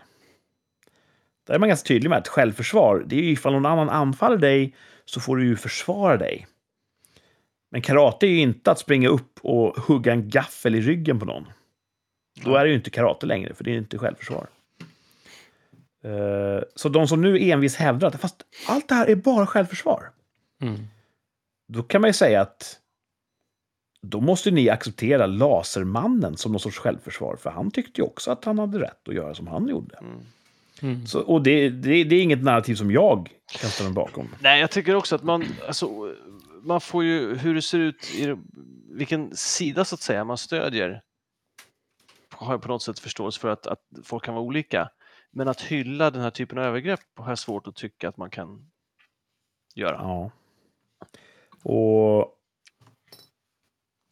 Där 1.47 1.53
är 1.53 1.59
man 1.59 1.69
ganska 1.69 1.87
tydlig 1.87 2.09
med 2.09 2.17
att 2.17 2.27
självförsvar, 2.27 3.03
det 3.07 3.15
är 3.15 3.21
ju 3.21 3.31
ifall 3.31 3.53
någon 3.53 3.65
annan 3.65 3.89
anfaller 3.89 4.37
dig 4.37 4.75
så 5.05 5.19
får 5.19 5.37
du 5.37 5.45
ju 5.45 5.55
försvara 5.55 6.17
dig. 6.17 6.47
Men 7.71 7.81
karate 7.81 8.25
är 8.25 8.29
ju 8.29 8.39
inte 8.39 8.71
att 8.71 8.79
springa 8.79 9.09
upp 9.09 9.39
och 9.41 9.77
hugga 9.77 10.11
en 10.11 10.29
gaffel 10.29 10.75
i 10.75 10.81
ryggen 10.81 11.19
på 11.19 11.25
någon. 11.25 11.45
Då 12.43 12.55
är 12.55 12.63
det 12.63 12.69
ju 12.69 12.75
inte 12.75 12.89
karate 12.89 13.25
längre, 13.25 13.53
för 13.53 13.63
det 13.63 13.71
är 13.71 13.77
inte 13.77 13.97
självförsvar. 13.97 14.47
Eh, 16.03 16.63
Så 16.75 16.89
de 16.89 17.07
som 17.07 17.21
nu 17.21 17.39
envis 17.39 17.75
hävdar 17.75 18.07
att 18.07 18.21
fast 18.21 18.43
allt 18.67 18.87
det 18.87 18.95
här 18.95 19.09
är 19.09 19.15
bara 19.15 19.45
självförsvar. 19.45 20.09
Mm. 20.61 20.79
Då 21.67 21.83
kan 21.83 22.01
man 22.01 22.09
ju 22.09 22.13
säga 22.13 22.41
att 22.41 22.79
då 24.01 24.21
måste 24.21 24.51
ni 24.51 24.69
acceptera 24.69 25.25
Lasermannen 25.25 26.37
som 26.37 26.51
någon 26.51 26.59
sorts 26.59 26.77
självförsvar. 26.77 27.35
För 27.35 27.49
han 27.49 27.71
tyckte 27.71 28.01
ju 28.01 28.07
också 28.07 28.31
att 28.31 28.45
han 28.45 28.59
hade 28.59 28.79
rätt 28.79 29.07
att 29.07 29.15
göra 29.15 29.35
som 29.35 29.47
han 29.47 29.67
gjorde. 29.67 29.95
Mm. 29.95 30.19
Mm. 30.81 31.07
Så, 31.07 31.19
och 31.21 31.43
det, 31.43 31.69
det, 31.69 32.03
det 32.03 32.15
är 32.15 32.21
inget 32.21 32.43
narrativ 32.43 32.75
som 32.75 32.91
jag 32.91 33.29
kan 33.51 33.69
ställa 33.69 33.89
mig 33.89 33.95
bakom. 33.95 34.35
Nej, 34.39 34.59
jag 34.59 34.71
tycker 34.71 34.95
också 34.95 35.15
att 35.15 35.23
man, 35.23 35.45
alltså, 35.67 36.15
man 36.61 36.81
får 36.81 37.03
ju 37.03 37.35
hur 37.35 37.55
det 37.55 37.61
ser 37.61 37.79
ut, 37.79 38.15
i, 38.15 38.35
vilken 38.89 39.35
sida 39.35 39.85
så 39.85 39.95
att 39.95 40.01
säga 40.01 40.23
man 40.23 40.37
stödjer. 40.37 41.01
Har 42.31 42.53
jag 42.53 42.61
på 42.61 42.67
något 42.67 42.83
sätt 42.83 42.99
förståelse 42.99 43.39
för 43.39 43.49
att, 43.49 43.67
att 43.67 43.81
folk 44.03 44.25
kan 44.25 44.33
vara 44.33 44.43
olika. 44.43 44.89
Men 45.31 45.47
att 45.47 45.61
hylla 45.61 46.11
den 46.11 46.21
här 46.21 46.29
typen 46.29 46.57
av 46.57 46.63
övergrepp 46.63 46.99
har 47.15 47.29
jag 47.29 47.39
svårt 47.39 47.67
att 47.67 47.75
tycka 47.75 48.09
att 48.09 48.17
man 48.17 48.29
kan 48.29 48.71
göra. 49.75 49.97
Ja. 50.01 50.31
Och 51.63 52.33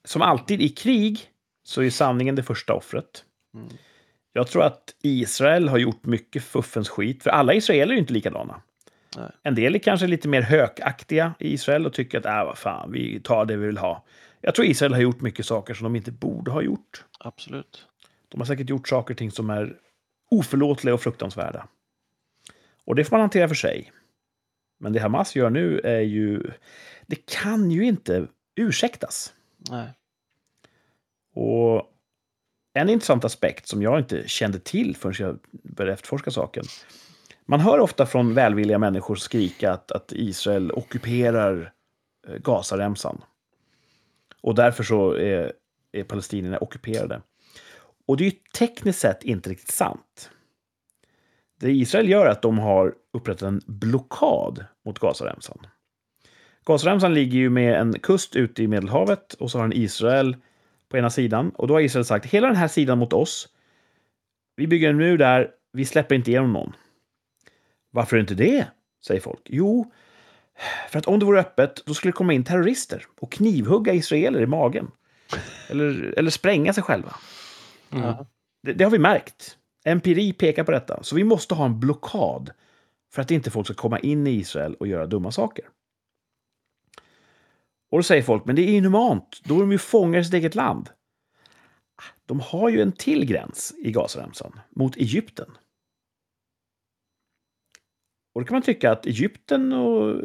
som 0.06 0.22
alltid 0.22 0.62
i 0.62 0.70
krig 0.70 1.30
så 1.64 1.82
är 1.82 1.90
sanningen 1.90 2.36
det 2.36 2.44
första 2.44 2.74
offret. 2.74 3.26
Mm. 3.54 3.70
Jag 4.38 4.48
tror 4.48 4.64
att 4.64 4.96
Israel 5.02 5.70
har 5.70 5.78
gjort 5.78 6.06
mycket 6.06 6.44
fuffens 6.44 6.90
skit, 6.90 7.24
för 7.24 7.30
alla 7.30 7.54
israeler 7.54 7.92
är 7.92 7.96
ju 7.96 8.00
inte 8.00 8.14
likadana. 8.14 8.62
Nej. 9.18 9.32
En 9.44 9.56
del 9.56 9.76
är 9.76 9.80
kanske 9.80 10.08
lite 10.08 10.28
mer 10.28 10.42
hökaktiga 10.42 11.34
i 11.40 11.54
Israel 11.54 11.86
och 11.86 11.94
tycker 11.94 12.18
att 12.18 12.26
äh, 12.26 12.46
vad 12.46 12.58
fan, 12.58 12.92
vi 12.92 13.20
tar 13.20 13.46
det 13.46 13.58
vi 13.58 13.66
vill 13.66 13.78
ha. 13.78 14.06
Jag 14.42 14.56
tror 14.56 14.68
Israel 14.68 14.94
har 14.94 15.02
gjort 15.02 15.22
mycket 15.22 15.46
saker 15.46 15.74
som 15.74 15.84
de 15.84 15.96
inte 15.96 16.12
borde 16.12 16.52
ha 16.52 16.62
gjort. 16.62 17.06
Absolut. 17.20 17.86
De 18.30 18.42
har 18.42 18.46
säkert 18.46 18.70
gjort 18.70 18.88
saker 18.88 19.14
och 19.14 19.18
ting 19.18 19.32
som 19.32 19.50
är 19.50 19.76
oförlåtliga 20.32 20.94
och 20.94 21.02
fruktansvärda. 21.02 21.68
Och 22.86 22.96
det 22.96 23.06
får 23.06 23.16
man 23.16 23.22
hantera 23.22 23.48
för 23.48 23.56
sig. 23.56 23.92
Men 24.80 24.94
det 24.94 25.00
Hamas 25.00 25.36
gör 25.36 25.50
nu 25.50 25.80
är 25.80 26.02
ju... 26.02 26.52
Det 27.08 27.26
kan 27.26 27.72
ju 27.72 27.86
inte 27.86 28.28
ursäktas. 28.56 29.34
Nej. 29.70 29.90
Och 31.34 31.92
en 32.76 32.90
intressant 32.90 33.26
aspekt 33.26 33.68
som 33.68 33.82
jag 33.82 34.00
inte 34.00 34.28
kände 34.28 34.60
till 34.60 34.96
förrän 34.96 35.16
jag 35.20 35.40
började 35.52 35.94
efterforska 35.94 36.32
saken. 36.32 36.64
Man 37.46 37.60
hör 37.60 37.80
ofta 37.80 38.06
från 38.06 38.34
välvilliga 38.34 38.80
människor 38.80 39.16
skrika 39.16 39.72
att, 39.72 39.92
att 39.92 40.12
Israel 40.12 40.72
ockuperar 40.72 41.74
eh, 42.28 42.36
Gazaremsan. 42.36 43.22
Och 44.42 44.56
därför 44.56 44.84
så 44.84 45.12
är, 45.12 45.54
är 45.92 46.04
palestinierna 46.04 46.58
ockuperade. 46.58 47.22
Och 48.08 48.18
det 48.18 48.24
är 48.24 48.26
ju 48.26 48.38
tekniskt 48.58 49.00
sett 49.00 49.24
inte 49.24 49.50
riktigt 49.50 49.72
sant. 49.72 50.30
Det 51.60 51.72
Israel 51.72 52.10
gör 52.10 52.26
är 52.26 52.30
att 52.30 52.42
de 52.42 52.60
har 52.60 52.94
upprättat 53.14 53.42
en 53.42 53.62
blockad 53.66 54.66
mot 54.86 55.00
Gazaremsan. 55.00 55.68
Gazaremsan 56.66 57.14
ligger 57.14 57.38
ju 57.38 57.50
med 57.50 57.80
en 57.80 58.00
kust 58.00 58.36
ute 58.36 58.64
i 58.64 58.68
Medelhavet 58.68 59.34
och 59.34 59.52
så 59.52 59.58
har 59.58 59.68
den 59.68 59.78
Israel 59.78 60.36
på 60.96 61.00
ena 61.00 61.10
sidan. 61.10 61.50
Och 61.50 61.68
då 61.68 61.74
har 61.74 61.82
Israel 61.82 62.06
sagt 62.06 62.26
hela 62.26 62.48
den 62.48 62.56
här 62.56 62.68
sidan 62.68 62.98
mot 62.98 63.14
oss. 63.14 63.48
Vi 64.56 64.68
bygger 64.68 64.90
en 64.90 64.98
mur 64.98 65.18
där, 65.18 65.52
vi 65.74 65.86
släpper 65.86 66.16
inte 66.16 66.32
igenom 66.32 66.54
någon. 66.54 66.74
Varför 67.92 68.18
inte 68.18 68.34
det? 68.34 68.68
säger 69.08 69.22
folk. 69.22 69.42
Jo, 69.46 69.92
för 70.90 71.00
att 71.00 71.06
om 71.06 71.20
det 71.20 71.26
vore 71.26 71.40
öppet, 71.40 71.84
då 71.86 71.94
skulle 71.94 72.12
det 72.12 72.16
komma 72.16 72.34
in 72.34 72.44
terrorister 72.44 73.06
och 73.20 73.32
knivhugga 73.32 73.94
israeler 73.94 74.42
i 74.42 74.46
magen. 74.46 74.92
Eller, 75.70 76.14
eller 76.18 76.32
spränga 76.32 76.74
sig 76.74 76.84
själva. 76.84 77.16
Mm. 77.92 78.06
Ja. 78.06 78.26
Det, 78.64 78.74
det 78.74 78.84
har 78.84 78.92
vi 78.92 79.00
märkt. 79.00 79.58
Empiri 79.86 80.34
pekar 80.34 80.64
på 80.64 80.72
detta. 80.72 81.04
Så 81.04 81.16
vi 81.16 81.24
måste 81.24 81.56
ha 81.56 81.66
en 81.66 81.80
blockad 81.80 82.52
för 83.14 83.22
att 83.22 83.32
inte 83.32 83.52
folk 83.52 83.68
ska 83.68 83.74
komma 83.74 84.00
in 84.00 84.28
i 84.28 84.32
Israel 84.32 84.76
och 84.76 84.88
göra 84.88 85.06
dumma 85.06 85.32
saker. 85.32 85.66
Och 87.96 88.00
då 88.00 88.04
säger 88.04 88.24
folk, 88.24 88.46
men 88.46 88.56
det 88.56 88.62
är 88.62 88.78
inhumant. 88.78 89.42
Då 89.44 89.56
är 89.56 89.60
de 89.60 89.72
ju 89.72 89.78
fångar 89.78 90.20
i 90.20 90.24
sitt 90.24 90.34
eget 90.34 90.56
land. 90.56 90.90
De 92.26 92.40
har 92.40 92.70
ju 92.70 92.82
en 92.82 92.92
till 92.92 93.26
gräns 93.26 93.74
i 93.78 93.92
Gazaremsan, 93.92 94.60
mot 94.70 94.98
Egypten. 94.98 95.46
Och 98.34 98.42
då 98.42 98.48
kan 98.48 98.56
man 98.56 98.62
tycka 98.62 98.92
att 98.92 99.06
Egypten 99.06 99.74
och 99.74 100.22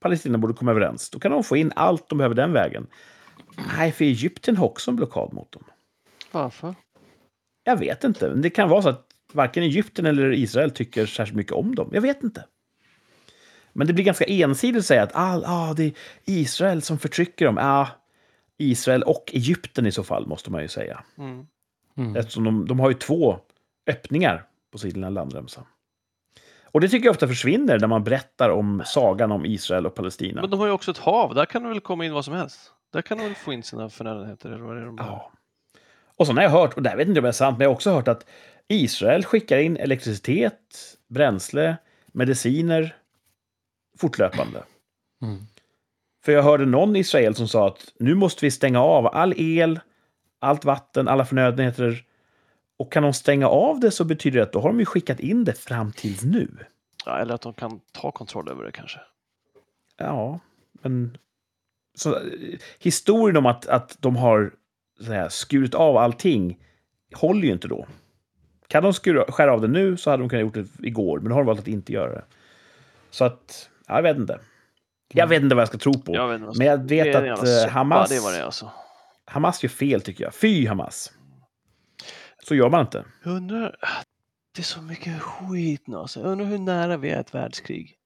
Palestina 0.00 0.38
borde 0.38 0.54
komma 0.54 0.70
överens. 0.70 1.10
Då 1.10 1.18
kan 1.18 1.32
de 1.32 1.44
få 1.44 1.56
in 1.56 1.72
allt 1.76 2.08
de 2.08 2.18
behöver 2.18 2.34
den 2.34 2.52
vägen. 2.52 2.86
Nej, 3.76 3.92
för 3.92 4.04
Egypten 4.04 4.56
har 4.56 4.66
också 4.66 4.90
en 4.90 4.96
blockad 4.96 5.32
mot 5.32 5.52
dem. 5.52 5.64
Varför? 6.32 6.74
Jag 7.64 7.76
vet 7.76 8.04
inte. 8.04 8.28
Men 8.28 8.42
det 8.42 8.50
kan 8.50 8.68
vara 8.68 8.82
så 8.82 8.88
att 8.88 9.06
varken 9.32 9.62
Egypten 9.62 10.06
eller 10.06 10.32
Israel 10.32 10.70
tycker 10.70 11.06
särskilt 11.06 11.36
mycket 11.36 11.52
om 11.52 11.74
dem. 11.74 11.90
Jag 11.92 12.00
vet 12.00 12.22
inte. 12.22 12.44
Men 13.78 13.86
det 13.86 13.92
blir 13.92 14.04
ganska 14.04 14.24
ensidigt 14.24 14.78
att 14.78 14.86
säga 14.86 15.02
att 15.02 15.14
ah, 15.14 15.42
ah, 15.46 15.74
det 15.74 15.84
är 15.84 15.92
Israel 16.24 16.82
som 16.82 16.98
förtrycker 16.98 17.44
dem. 17.44 17.58
Ah, 17.60 17.86
Israel 18.56 19.02
och 19.02 19.30
Egypten 19.32 19.86
i 19.86 19.92
så 19.92 20.04
fall, 20.04 20.26
måste 20.26 20.50
man 20.50 20.62
ju 20.62 20.68
säga. 20.68 21.04
Mm. 21.18 21.46
Mm. 21.96 22.16
Eftersom 22.16 22.44
de, 22.44 22.66
de 22.66 22.80
har 22.80 22.88
ju 22.88 22.94
två 22.94 23.38
öppningar 23.86 24.44
på 24.72 24.78
sin 24.78 24.90
lilla 24.90 25.10
landremsa. 25.10 25.64
Och 26.64 26.80
det 26.80 26.88
tycker 26.88 27.06
jag 27.06 27.12
ofta 27.12 27.28
försvinner 27.28 27.78
när 27.78 27.86
man 27.86 28.04
berättar 28.04 28.50
om 28.50 28.82
sagan 28.86 29.32
om 29.32 29.46
Israel 29.46 29.86
och 29.86 29.94
Palestina. 29.94 30.40
Men 30.40 30.50
de 30.50 30.60
har 30.60 30.66
ju 30.66 30.72
också 30.72 30.90
ett 30.90 30.98
hav, 30.98 31.34
där 31.34 31.46
kan 31.46 31.62
det 31.62 31.68
väl 31.68 31.80
komma 31.80 32.04
in 32.04 32.12
vad 32.12 32.24
som 32.24 32.34
helst? 32.34 32.72
Där 32.92 33.02
kan 33.02 33.18
de 33.18 33.24
väl 33.24 33.34
få 33.34 33.52
in 33.52 33.62
sina 33.62 33.88
förnödenheter 33.88 34.50
eller 34.50 34.64
vad 34.64 34.76
det 34.76 34.82
är 34.82 34.86
de 34.86 34.96
behöver? 34.96 35.16
Ja. 35.16 35.32
Och 36.16 36.26
sen 36.26 36.36
har 36.36 36.44
jag 36.44 36.50
hört, 36.50 36.74
och 36.74 36.82
det 36.82 36.90
här 36.90 36.96
vet 36.96 37.08
inte 37.08 37.20
om 37.20 37.24
det 37.24 37.28
är 37.28 37.32
sant, 37.32 37.58
men 37.58 37.64
jag 37.64 37.70
har 37.70 37.74
också 37.74 37.90
hört 37.90 38.08
att 38.08 38.26
Israel 38.68 39.24
skickar 39.24 39.58
in 39.58 39.76
elektricitet, 39.76 40.58
bränsle, 41.08 41.76
mediciner 42.12 42.94
fortlöpande. 43.98 44.62
Mm. 45.22 45.38
För 46.24 46.32
jag 46.32 46.42
hörde 46.42 46.66
någon 46.66 46.96
israel 46.96 47.34
som 47.34 47.48
sa 47.48 47.66
att 47.66 47.92
nu 47.98 48.14
måste 48.14 48.44
vi 48.44 48.50
stänga 48.50 48.82
av 48.82 49.06
all 49.06 49.34
el, 49.36 49.80
allt 50.38 50.64
vatten, 50.64 51.08
alla 51.08 51.24
förnödenheter. 51.24 52.04
Och 52.78 52.92
kan 52.92 53.02
de 53.02 53.12
stänga 53.12 53.48
av 53.48 53.80
det 53.80 53.90
så 53.90 54.04
betyder 54.04 54.38
det 54.38 54.42
att 54.42 54.52
då 54.52 54.60
har 54.60 54.68
de 54.68 54.78
ju 54.78 54.84
skickat 54.84 55.20
in 55.20 55.44
det 55.44 55.54
fram 55.54 55.92
tills 55.92 56.22
nu. 56.22 56.48
Ja, 57.06 57.18
eller 57.18 57.34
att 57.34 57.40
de 57.40 57.54
kan 57.54 57.80
ta 57.92 58.10
kontroll 58.10 58.48
över 58.48 58.64
det 58.64 58.72
kanske. 58.72 59.00
Ja, 59.96 60.40
men... 60.72 61.18
Så, 61.94 62.18
historien 62.78 63.36
om 63.36 63.46
att, 63.46 63.66
att 63.66 63.96
de 64.00 64.16
har 64.16 64.52
här, 65.06 65.28
skurit 65.28 65.74
av 65.74 65.96
allting 65.96 66.58
håller 67.14 67.42
ju 67.42 67.52
inte 67.52 67.68
då. 67.68 67.86
Kan 68.66 68.82
de 68.82 68.94
skura, 68.94 69.32
skära 69.32 69.52
av 69.52 69.60
det 69.60 69.68
nu 69.68 69.96
så 69.96 70.10
hade 70.10 70.22
de 70.22 70.28
kunnat 70.28 70.42
gjort 70.42 70.54
det 70.54 70.86
igår, 70.86 71.18
men 71.18 71.28
då 71.28 71.34
har 71.34 71.40
de 71.40 71.46
valt 71.46 71.60
att 71.60 71.68
inte 71.68 71.92
göra 71.92 72.12
det. 72.12 72.24
Så 73.10 73.24
att, 73.24 73.70
jag 73.88 74.02
vet 74.02 74.16
inte. 74.16 74.40
Jag 75.08 75.26
vet 75.26 75.42
inte 75.42 75.54
vad 75.54 75.62
jag 75.62 75.68
ska 75.68 75.78
tro 75.78 75.92
på. 75.92 76.14
Jag 76.14 76.38
vad 76.38 76.58
Men 76.58 76.66
jag 76.66 76.78
vet 76.78 76.88
det 76.88 77.12
är 77.12 77.22
en 77.22 77.32
att 77.32 77.70
Hamas, 77.70 78.08
Det 78.08 78.16
är 78.16 78.20
vad 78.20 78.32
det 78.32 78.44
alltså. 78.44 78.72
Hamas 79.24 79.62
gör 79.62 79.70
fel 79.70 80.00
tycker 80.00 80.24
jag. 80.24 80.34
Fy 80.34 80.66
Hamas. 80.66 81.12
Så 82.44 82.54
gör 82.54 82.70
man 82.70 82.80
inte. 82.80 83.04
Jag 83.24 83.32
undrar, 83.32 83.76
det 84.54 84.60
är 84.60 84.64
så 84.64 84.82
mycket 84.82 85.20
skit 85.22 85.86
nu 85.86 85.96
alltså. 85.96 86.20
Jag 86.20 86.28
undrar 86.28 86.46
hur 86.46 86.58
nära 86.58 86.96
vi 86.96 87.10
är 87.10 87.20
ett 87.20 87.34
världskrig. 87.34 87.96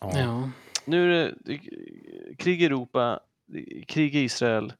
Ja. 0.00 0.18
Ja. 0.18 0.50
Nu 0.84 1.04
är 1.04 1.34
det, 1.44 1.58
krig 2.36 2.62
i 2.62 2.66
Europa, 2.66 3.20
krig 3.86 4.16
i 4.16 4.20
Israel, 4.20 4.72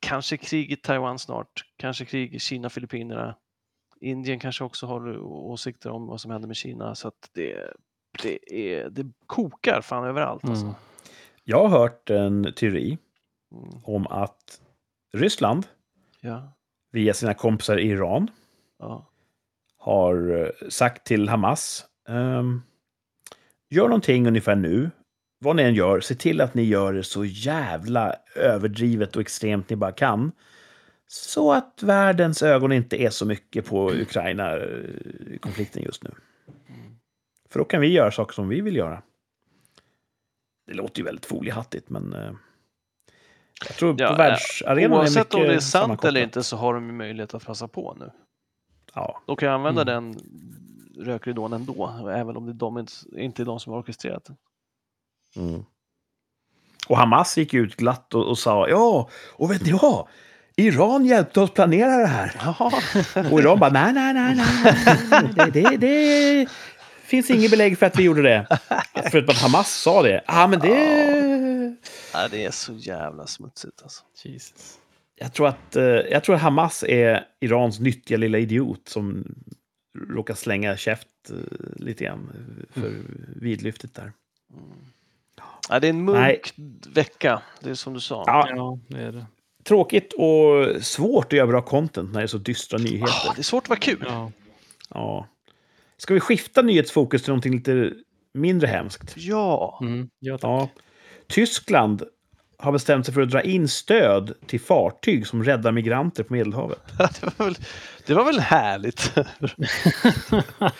kanske 0.00 0.36
krig 0.36 0.72
i 0.72 0.76
Taiwan 0.76 1.18
snart, 1.18 1.64
kanske 1.76 2.04
krig 2.04 2.34
i 2.34 2.38
Kina, 2.38 2.70
Filippinerna. 2.70 3.36
Indien 4.00 4.38
kanske 4.38 4.64
också 4.64 4.86
har 4.86 5.18
åsikter 5.26 5.90
om 5.90 6.06
vad 6.06 6.20
som 6.20 6.30
händer 6.30 6.48
med 6.48 6.56
Kina 6.56 6.94
så 6.94 7.08
att 7.08 7.30
det, 7.32 7.74
det, 8.22 8.38
är, 8.54 8.90
det 8.90 9.06
kokar 9.26 9.80
fan 9.80 10.04
överallt. 10.04 10.44
Alltså. 10.44 10.64
Mm. 10.64 10.76
Jag 11.44 11.68
har 11.68 11.78
hört 11.78 12.10
en 12.10 12.52
teori 12.56 12.98
Mm. 13.52 13.84
om 13.84 14.06
att 14.06 14.60
Ryssland 15.14 15.66
Ja, 16.20 16.52
via 16.92 17.14
sina 17.14 17.34
kompisar 17.34 17.76
i 17.78 17.88
Iran 17.88 18.30
ja. 18.78 19.10
har 19.78 20.42
eh, 20.42 20.68
sagt 20.68 21.06
till 21.06 21.28
Hamas 21.28 21.86
ehm, 22.08 22.62
gör 23.70 23.84
någonting 23.88 24.26
ungefär 24.26 24.56
nu. 24.56 24.90
Vad 25.40 25.56
ni 25.56 25.62
än 25.62 25.74
gör, 25.74 26.00
se 26.00 26.14
till 26.14 26.40
att 26.40 26.54
ni 26.54 26.62
gör 26.62 26.92
det 26.92 27.04
så 27.04 27.24
jävla 27.24 28.14
överdrivet 28.36 29.16
och 29.16 29.22
extremt 29.22 29.70
ni 29.70 29.76
bara 29.76 29.92
kan. 29.92 30.32
Så 31.10 31.52
att 31.52 31.82
världens 31.82 32.42
ögon 32.42 32.72
inte 32.72 33.02
är 33.02 33.10
så 33.10 33.26
mycket 33.26 33.66
på 33.66 33.90
Ukraina-konflikten 33.92 35.82
just 35.82 36.02
nu. 36.04 36.10
För 37.50 37.58
då 37.58 37.64
kan 37.64 37.80
vi 37.80 37.88
göra 37.88 38.10
saker 38.10 38.34
som 38.34 38.48
vi 38.48 38.60
vill 38.60 38.76
göra. 38.76 39.02
Det 40.66 40.74
låter 40.74 40.98
ju 40.98 41.04
väldigt 41.04 41.26
foliehattigt, 41.26 41.88
men 41.90 42.12
eh, 42.12 42.32
jag 43.66 43.76
tror 43.76 43.94
Ja, 43.98 44.06
på 44.06 44.12
eh, 44.12 44.18
världsarenan 44.18 44.98
Oavsett 44.98 45.34
om 45.34 45.40
det 45.40 45.46
är 45.46 45.50
mycket 45.50 45.64
sant 45.64 46.04
eller 46.04 46.22
inte 46.22 46.42
så 46.42 46.56
har 46.56 46.74
de 46.74 46.86
ju 46.86 46.92
möjlighet 46.92 47.34
att 47.34 47.44
passa 47.46 47.68
på 47.68 47.96
nu. 48.00 48.10
Ja, 48.94 49.22
De 49.26 49.36
kan 49.36 49.48
använda 49.52 49.82
Mm. 49.82 50.12
den 50.14 50.20
rökridån 51.06 51.52
ändå, 51.52 52.08
även 52.10 52.36
om 52.36 52.46
det 52.46 52.52
är 52.52 52.54
de 52.54 52.78
inte, 53.16 53.42
är 53.42 53.46
de 53.46 53.60
som 53.60 53.72
har 53.72 53.80
orkestrerat 53.80 54.24
det. 54.24 54.36
Mm. 55.40 55.64
Och 56.88 56.96
Hamas 56.98 57.38
gick 57.38 57.54
ut 57.54 57.76
glatt 57.76 58.14
och, 58.14 58.28
och 58.28 58.38
sa 58.38 58.68
ja, 58.68 59.08
och 59.34 59.50
vet 59.50 59.62
ni 59.66 59.72
vad? 59.72 60.08
Iran 60.58 61.04
hjälpte 61.04 61.40
oss 61.40 61.50
planera 61.50 61.96
det 61.96 62.06
här. 62.06 62.32
Jaha. 62.40 62.72
Och 63.32 63.40
Iran 63.40 63.58
bara 63.58 63.70
nej, 63.70 63.92
nej, 63.92 64.14
nej, 64.14 64.34
nej, 64.34 65.50
det, 65.52 65.60
det, 65.60 65.76
det 65.76 66.46
finns 67.04 67.30
inget 67.30 67.50
belägg 67.50 67.78
för 67.78 67.86
att 67.86 67.98
vi 67.98 68.02
gjorde 68.02 68.22
det. 68.22 68.46
Förutom 69.10 69.30
att 69.34 69.42
Hamas 69.42 69.72
sa 69.72 70.02
det. 70.02 70.22
Ja, 70.26 70.46
men 70.46 70.60
det... 70.60 71.76
ja, 72.12 72.28
det 72.30 72.44
är 72.44 72.50
så 72.50 72.72
jävla 72.72 73.26
smutsigt 73.26 73.82
alltså. 73.82 74.04
Jesus. 74.24 74.78
Jag 75.16 75.32
tror, 75.32 75.48
att, 75.48 75.76
eh, 75.76 75.84
jag 75.84 76.24
tror 76.24 76.34
att 76.36 76.42
Hamas 76.42 76.84
är 76.88 77.24
Irans 77.40 77.80
nyttiga 77.80 78.18
lilla 78.18 78.38
idiot 78.38 78.88
som 78.88 79.34
råkar 80.08 80.34
slänga 80.34 80.76
käft 80.76 81.08
eh, 81.30 81.36
lite 81.76 82.04
grann 82.04 82.30
för 82.70 82.92
vidlyftigt 83.36 83.94
där. 83.94 84.12
Ja, 85.68 85.80
det 85.80 85.86
är 85.86 85.90
en 85.90 86.04
Nej. 86.06 86.14
mörk 86.14 86.54
vecka, 86.94 87.42
det 87.60 87.70
är 87.70 87.74
som 87.74 87.94
du 87.94 88.00
sa. 88.00 88.24
Ja, 88.26 88.48
Ja, 88.56 88.78
det 88.88 89.02
är 89.02 89.12
det. 89.12 89.26
Tråkigt 89.68 90.12
och 90.12 90.82
svårt 90.84 91.26
att 91.26 91.32
göra 91.32 91.46
bra 91.46 91.62
content 91.62 92.12
när 92.12 92.20
det 92.20 92.24
är 92.24 92.26
så 92.26 92.38
dystra 92.38 92.78
nyheter. 92.78 93.12
Ah, 93.28 93.32
det 93.34 93.40
är 93.40 93.42
svårt 93.42 93.62
att 93.64 93.68
vara 93.68 93.78
kul. 93.78 94.04
Ja. 94.08 94.32
Ja. 94.94 95.26
Ska 95.96 96.14
vi 96.14 96.20
skifta 96.20 96.62
nyhetsfokus 96.62 97.22
till 97.22 97.30
någonting 97.30 97.52
lite 97.54 97.92
mindre 98.34 98.66
hemskt? 98.68 99.12
Ja, 99.16 99.78
Mm. 99.82 100.08
Ja. 100.18 100.38
Ja. 100.42 100.68
Tyskland 101.28 102.02
har 102.58 102.72
bestämt 102.72 103.04
sig 103.06 103.14
för 103.14 103.20
att 103.22 103.30
dra 103.30 103.42
in 103.42 103.68
stöd 103.68 104.32
till 104.46 104.60
fartyg 104.60 105.26
som 105.26 105.44
räddar 105.44 105.72
migranter 105.72 106.22
på 106.22 106.32
Medelhavet. 106.32 106.78
det, 106.98 107.22
var 107.38 107.44
väl, 107.44 107.54
det 108.06 108.14
var 108.14 108.24
väl 108.24 108.40
härligt. 108.40 109.12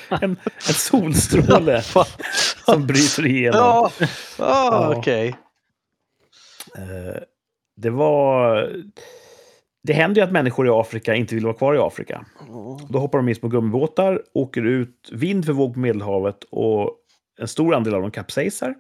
En, 0.09 0.37
en 0.69 0.75
solstråle 0.75 1.83
som 2.65 2.87
bryter 2.87 3.27
igenom. 3.27 3.61
ja, 3.61 3.91
ah, 4.39 4.91
Ja. 4.93 4.95
okej. 4.97 5.37
Eh, 6.77 7.23
Det 7.81 7.91
var... 7.91 8.73
Det 9.83 9.93
händer 9.93 10.21
ju 10.21 10.27
att 10.27 10.33
människor 10.33 10.67
i 10.67 10.71
Afrika 10.71 11.15
inte 11.15 11.35
vill 11.35 11.45
vara 11.45 11.57
kvar 11.57 11.75
i 11.75 11.79
Afrika. 11.79 12.27
Då 12.89 12.99
hoppar 12.99 13.19
de 13.19 13.29
in 13.29 13.35
små 13.35 13.49
gummibåtar, 13.49 14.23
åker 14.35 14.67
ut 14.67 15.09
vind 15.13 15.47
för 15.47 15.53
våg 15.53 15.75
på 15.75 15.81
Medelhavet 15.81 16.45
och 16.51 16.97
en 17.41 17.49
stor 17.49 17.75
andel 17.75 17.95
av 17.95 18.03
dem 18.03 18.11
kapsejsar. 18.11 18.75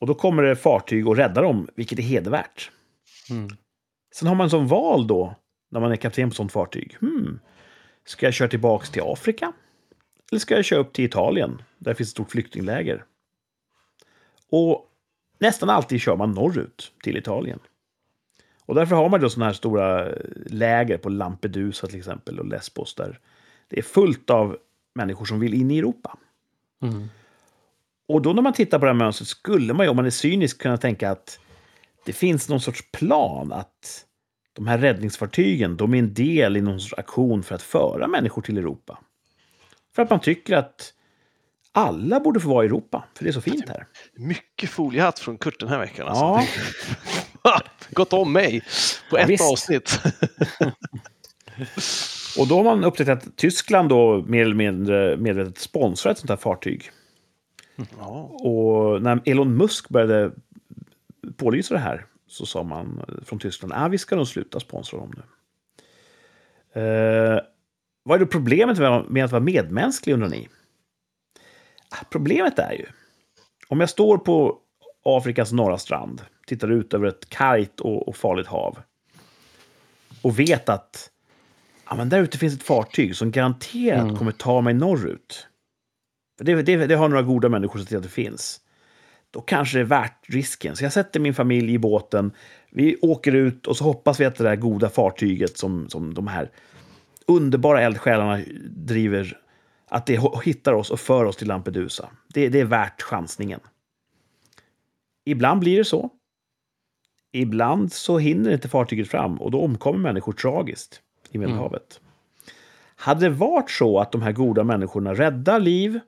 Och 0.00 0.06
då 0.06 0.14
kommer 0.14 0.42
det 0.42 0.56
fartyg 0.56 1.08
och 1.08 1.16
räddar 1.16 1.42
dem, 1.42 1.68
vilket 1.74 1.98
är 1.98 2.02
hedervärt. 2.02 2.70
Mm. 3.30 3.48
Sen 4.14 4.28
har 4.28 4.34
man 4.34 4.50
som 4.50 4.68
val 4.68 5.06
då, 5.06 5.34
när 5.70 5.80
man 5.80 5.92
är 5.92 5.96
kapten 5.96 6.28
på 6.28 6.34
sånt 6.34 6.52
fartyg. 6.52 6.96
Hmm, 7.00 7.40
Ska 8.04 8.26
jag 8.26 8.34
köra 8.34 8.48
tillbaka 8.48 8.86
till 8.86 9.02
Afrika? 9.04 9.52
Eller 10.32 10.40
ska 10.40 10.54
jag 10.54 10.64
köra 10.64 10.80
upp 10.80 10.92
till 10.92 11.04
Italien, 11.04 11.62
där 11.78 11.94
finns 11.94 12.08
ett 12.08 12.10
stort 12.10 12.30
flyktingläger? 12.30 13.04
Och 14.50 14.86
nästan 15.40 15.70
alltid 15.70 16.00
kör 16.00 16.16
man 16.16 16.32
norrut 16.32 16.92
till 17.02 17.16
Italien. 17.16 17.58
Och 18.66 18.74
därför 18.74 18.96
har 18.96 19.08
man 19.08 19.20
då 19.20 19.30
sådana 19.30 19.46
här 19.46 19.52
stora 19.52 20.08
läger 20.46 20.98
på 20.98 21.08
Lampedusa 21.08 21.86
till 21.86 21.98
exempel 21.98 22.38
och 22.38 22.46
Lesbos 22.46 22.94
där 22.94 23.18
det 23.68 23.78
är 23.78 23.82
fullt 23.82 24.30
av 24.30 24.56
människor 24.94 25.24
som 25.24 25.40
vill 25.40 25.54
in 25.54 25.70
i 25.70 25.78
Europa. 25.78 26.18
Mm. 26.82 27.08
Och 28.06 28.22
då 28.22 28.32
när 28.32 28.42
man 28.42 28.52
tittar 28.52 28.78
på 28.78 28.84
det 28.84 28.90
här 28.90 28.98
mönstret 28.98 29.28
skulle 29.28 29.72
man 29.72 29.86
ju, 29.86 29.90
om 29.90 29.96
man 29.96 30.06
är 30.06 30.10
cynisk, 30.10 30.62
kunna 30.62 30.76
tänka 30.76 31.10
att 31.10 31.40
det 32.04 32.12
finns 32.12 32.48
någon 32.48 32.60
sorts 32.60 32.90
plan 32.92 33.52
att 33.52 34.04
de 34.52 34.66
här 34.66 34.78
räddningsfartygen, 34.78 35.76
de 35.76 35.94
är 35.94 35.98
en 35.98 36.14
del 36.14 36.56
i 36.56 36.60
någon 36.60 36.80
sorts 36.80 36.94
aktion 36.94 37.42
för 37.42 37.54
att 37.54 37.62
föra 37.62 38.08
människor 38.08 38.42
till 38.42 38.58
Europa. 38.58 38.98
För 39.94 40.02
att 40.02 40.10
man 40.10 40.20
tycker 40.20 40.56
att 40.56 40.94
alla 41.74 42.20
borde 42.20 42.40
få 42.40 42.48
vara 42.48 42.64
i 42.64 42.66
Europa, 42.66 43.04
för 43.14 43.24
det 43.24 43.30
är 43.30 43.32
så 43.32 43.40
fint 43.40 43.68
här. 43.68 43.86
Mycket 44.16 44.70
foliehatt 44.70 45.18
från 45.18 45.38
Kurt 45.38 45.60
den 45.60 45.68
här 45.68 45.78
veckan. 45.78 46.08
Alltså. 46.08 46.54
Ja, 47.44 47.60
Gått 47.90 48.12
om 48.12 48.32
mig 48.32 48.62
på 49.10 49.18
ett 49.18 49.28
visst. 49.28 49.52
avsnitt. 49.52 50.00
och 52.38 52.48
då 52.48 52.56
har 52.56 52.64
man 52.64 52.84
upptäckt 52.84 53.10
att 53.10 53.36
Tyskland 53.36 53.88
då 53.88 54.24
mer 54.28 54.42
eller 54.42 54.54
mindre 54.54 55.16
medvetet 55.16 55.58
sponsrar 55.58 56.12
ett 56.12 56.18
sånt 56.18 56.30
här 56.30 56.36
fartyg. 56.36 56.90
Ja. 57.98 58.10
Och 58.22 59.02
när 59.02 59.20
Elon 59.24 59.56
Musk 59.56 59.88
började 59.88 60.32
pålysa 61.36 61.74
det 61.74 61.80
här 61.80 62.06
så 62.26 62.46
sa 62.46 62.62
man 62.62 63.04
från 63.26 63.38
Tyskland 63.38 63.72
att 63.72 63.82
ah, 63.82 63.88
vi 63.88 63.98
ska 63.98 64.16
nog 64.16 64.28
sluta 64.28 64.60
sponsra 64.60 64.98
dem 64.98 65.12
nu. 65.16 65.22
Eh, 66.82 67.40
vad 68.02 68.16
är 68.16 68.20
då 68.24 68.26
problemet 68.26 68.78
med 68.78 69.04
med 69.08 69.24
att 69.24 69.32
vara 69.32 69.42
medmänsklig 69.42 70.12
undrar 70.12 70.28
ni? 70.28 70.48
Problemet 72.10 72.58
är 72.58 72.72
ju, 72.72 72.86
om 73.68 73.80
jag 73.80 73.90
står 73.90 74.18
på 74.18 74.58
Afrikas 75.04 75.52
norra 75.52 75.78
strand, 75.78 76.22
tittar 76.46 76.72
ut 76.72 76.94
över 76.94 77.06
ett 77.06 77.28
kargt 77.28 77.80
och, 77.80 78.08
och 78.08 78.16
farligt 78.16 78.46
hav 78.46 78.78
och 80.22 80.38
vet 80.38 80.68
att 80.68 81.10
ja, 81.88 81.94
men 81.94 82.08
där 82.08 82.20
ute 82.20 82.38
finns 82.38 82.54
ett 82.54 82.62
fartyg 82.62 83.16
som 83.16 83.30
garanterat 83.30 84.02
Mm. 84.02 84.16
kommer 84.16 84.32
ta 84.32 84.60
mig 84.60 84.74
norrut. 84.74 85.46
Det, 86.40 86.62
det, 86.62 86.86
det 86.86 86.94
har 86.94 87.08
några 87.08 87.22
goda 87.22 87.48
människor 87.48 87.78
sett 87.78 87.88
till 87.88 87.96
att 87.96 88.02
det 88.02 88.08
finns. 88.08 88.60
Då 89.30 89.40
kanske 89.40 89.78
det 89.78 89.82
är 89.82 89.84
värt 89.84 90.28
risken. 90.28 90.76
Så 90.76 90.84
jag 90.84 90.92
sätter 90.92 91.20
min 91.20 91.34
familj 91.34 91.74
i 91.74 91.78
båten. 91.78 92.32
Vi 92.70 92.96
åker 93.02 93.34
ut 93.34 93.66
och 93.66 93.76
så 93.76 93.84
hoppas 93.84 94.20
vi 94.20 94.24
att 94.24 94.36
det 94.36 94.44
där 94.44 94.56
goda 94.56 94.88
fartyget 94.88 95.58
som, 95.58 95.88
som 95.88 96.14
de 96.14 96.26
här 96.26 96.50
underbara 97.26 97.80
eldsjälarna 97.80 98.44
driver, 98.68 99.38
att 99.88 100.06
det 100.06 100.20
hittar 100.44 100.72
oss 100.72 100.90
och 100.90 101.00
för 101.00 101.24
oss 101.24 101.36
till 101.36 101.48
Lampedusa. 101.48 102.10
Det, 102.28 102.48
det 102.48 102.60
är 102.60 102.64
värt 102.64 103.02
chansningen. 103.02 103.60
Ibland 105.24 105.60
blir 105.60 105.78
det 105.78 105.84
så. 105.84 106.10
Ibland 107.32 107.92
så 107.92 108.18
hinner 108.18 108.52
inte 108.52 108.68
fartyget 108.68 109.08
fram 109.08 109.40
och 109.40 109.50
då 109.50 109.60
omkommer 109.60 109.98
människor 109.98 110.32
tragiskt 110.32 111.00
i 111.30 111.38
Medelhavet. 111.38 112.00
Hade 112.96 113.20
det 113.20 113.30
varit 113.30 113.70
så 113.70 113.98
att 113.98 114.12
de 114.12 114.22
här 114.22 114.32
goda 114.32 114.64
människorna 114.64 115.14
räddar 115.14 115.60
liv 115.60 116.00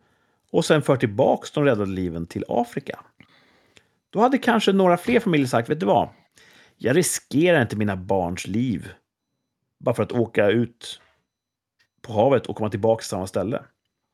och 0.51 0.65
sen 0.65 0.83
för 0.83 0.97
tillbaka 0.97 1.47
de 1.55 1.65
räddade 1.65 1.91
liven 1.91 2.27
till 2.27 2.45
Afrika, 2.49 3.01
då 4.11 4.21
hade 4.21 4.39
kanske 4.39 4.73
några 4.73 4.97
fler 4.97 5.21
familjer 5.21 5.47
sagt, 5.47 5.69
vet 5.69 5.81
du 5.81 5.87
vad? 5.87 6.09
Jag 6.77 6.97
riskerar 6.97 7.63
inte 7.63 7.77
mina 7.77 7.97
barns 7.97 8.47
liv 8.47 8.93
bara 9.85 9.95
för 9.95 10.03
att 10.03 10.13
åka 10.13 10.49
ut 10.49 11.01
på 12.07 12.13
havet 12.13 12.47
och 12.47 12.57
komma 12.57 12.71
tillbaka 12.71 13.01
till 13.01 13.09
samma 13.09 13.27
ställe. 13.27 13.63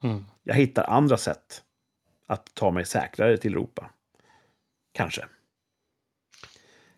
Mm. 0.02 0.24
Jag 0.42 0.54
hittar 0.54 0.84
andra 0.84 1.16
sätt 1.16 1.62
att 2.26 2.54
ta 2.54 2.70
mig 2.70 2.84
säkrare 2.84 3.36
till 3.36 3.52
Europa. 3.52 3.90
Kanske. 4.92 5.24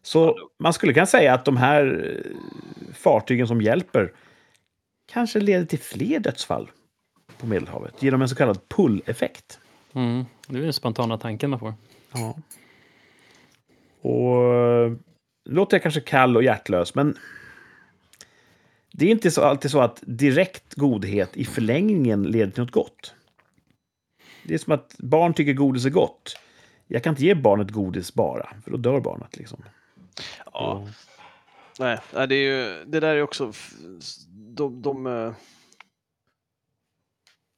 Så 0.03 0.37
man 0.59 0.73
skulle 0.73 0.95
kunna 0.95 1.07
säga 1.07 1.35
att 1.35 1.45
de 1.45 1.57
här 1.57 2.13
eh, 2.17 2.95
fartygen 2.95 3.47
som 3.47 3.63
hjälper 3.63 4.13
kanske 5.07 5.41
leder 5.41 5.65
till 5.65 5.79
fler 5.79 6.19
dödsfall 6.19 6.71
på 7.39 7.47
Medelhavet 7.47 8.03
genom 8.03 8.23
en 8.23 8.29
så 8.29 8.37
kallad 8.37 8.69
pull-effekt. 8.69 9.61
Mm. 9.93 10.25
Det 10.49 10.59
är 10.59 10.63
den 10.63 10.73
spontana 10.73 11.19
tanken 11.19 11.51
man 11.51 11.59
får. 11.59 11.75
Ja. 12.13 12.37
Och 14.01 14.55
eh, 14.55 14.91
nu 15.45 15.55
låter 15.55 15.77
jag 15.77 15.83
kanske 15.83 16.01
kall 16.01 16.37
och 16.37 16.43
hjärtlös, 16.43 16.95
men 16.95 17.19
det 18.97 19.07
är 19.07 19.11
inte 19.11 19.31
så, 19.31 19.43
alltid 19.43 19.71
så 19.71 19.81
att 19.81 20.03
direkt 20.07 20.75
godhet 20.75 21.37
i 21.37 21.45
förlängningen 21.45 22.23
leder 22.23 22.53
till 22.53 22.63
något 22.63 22.71
gott. 22.73 23.15
Det 24.45 24.55
är 24.55 24.59
som 24.59 24.73
att 24.73 24.95
barn 24.99 25.35
tycker 25.35 25.53
godis 25.53 25.85
är 25.85 25.91
gott. 25.91 26.37
Jag 26.87 27.03
kan 27.03 27.11
inte 27.13 27.25
ge 27.25 27.35
barnet 27.35 27.71
godis 27.71 28.15
bara, 28.15 28.49
för 28.65 28.71
då 28.71 28.77
dör 28.77 29.01
barnet. 29.01 29.37
Liksom. 29.37 29.65
Ja. 30.53 30.89
Nej, 31.79 31.99
nej, 32.15 32.29
det, 32.29 32.35
är 32.35 32.43
ju, 32.43 32.85
det 32.85 33.01
där 33.01 33.17
är 33.17 33.23
också... 33.23 33.53
De, 34.29 34.83
de, 34.83 35.07
eh, 35.07 35.33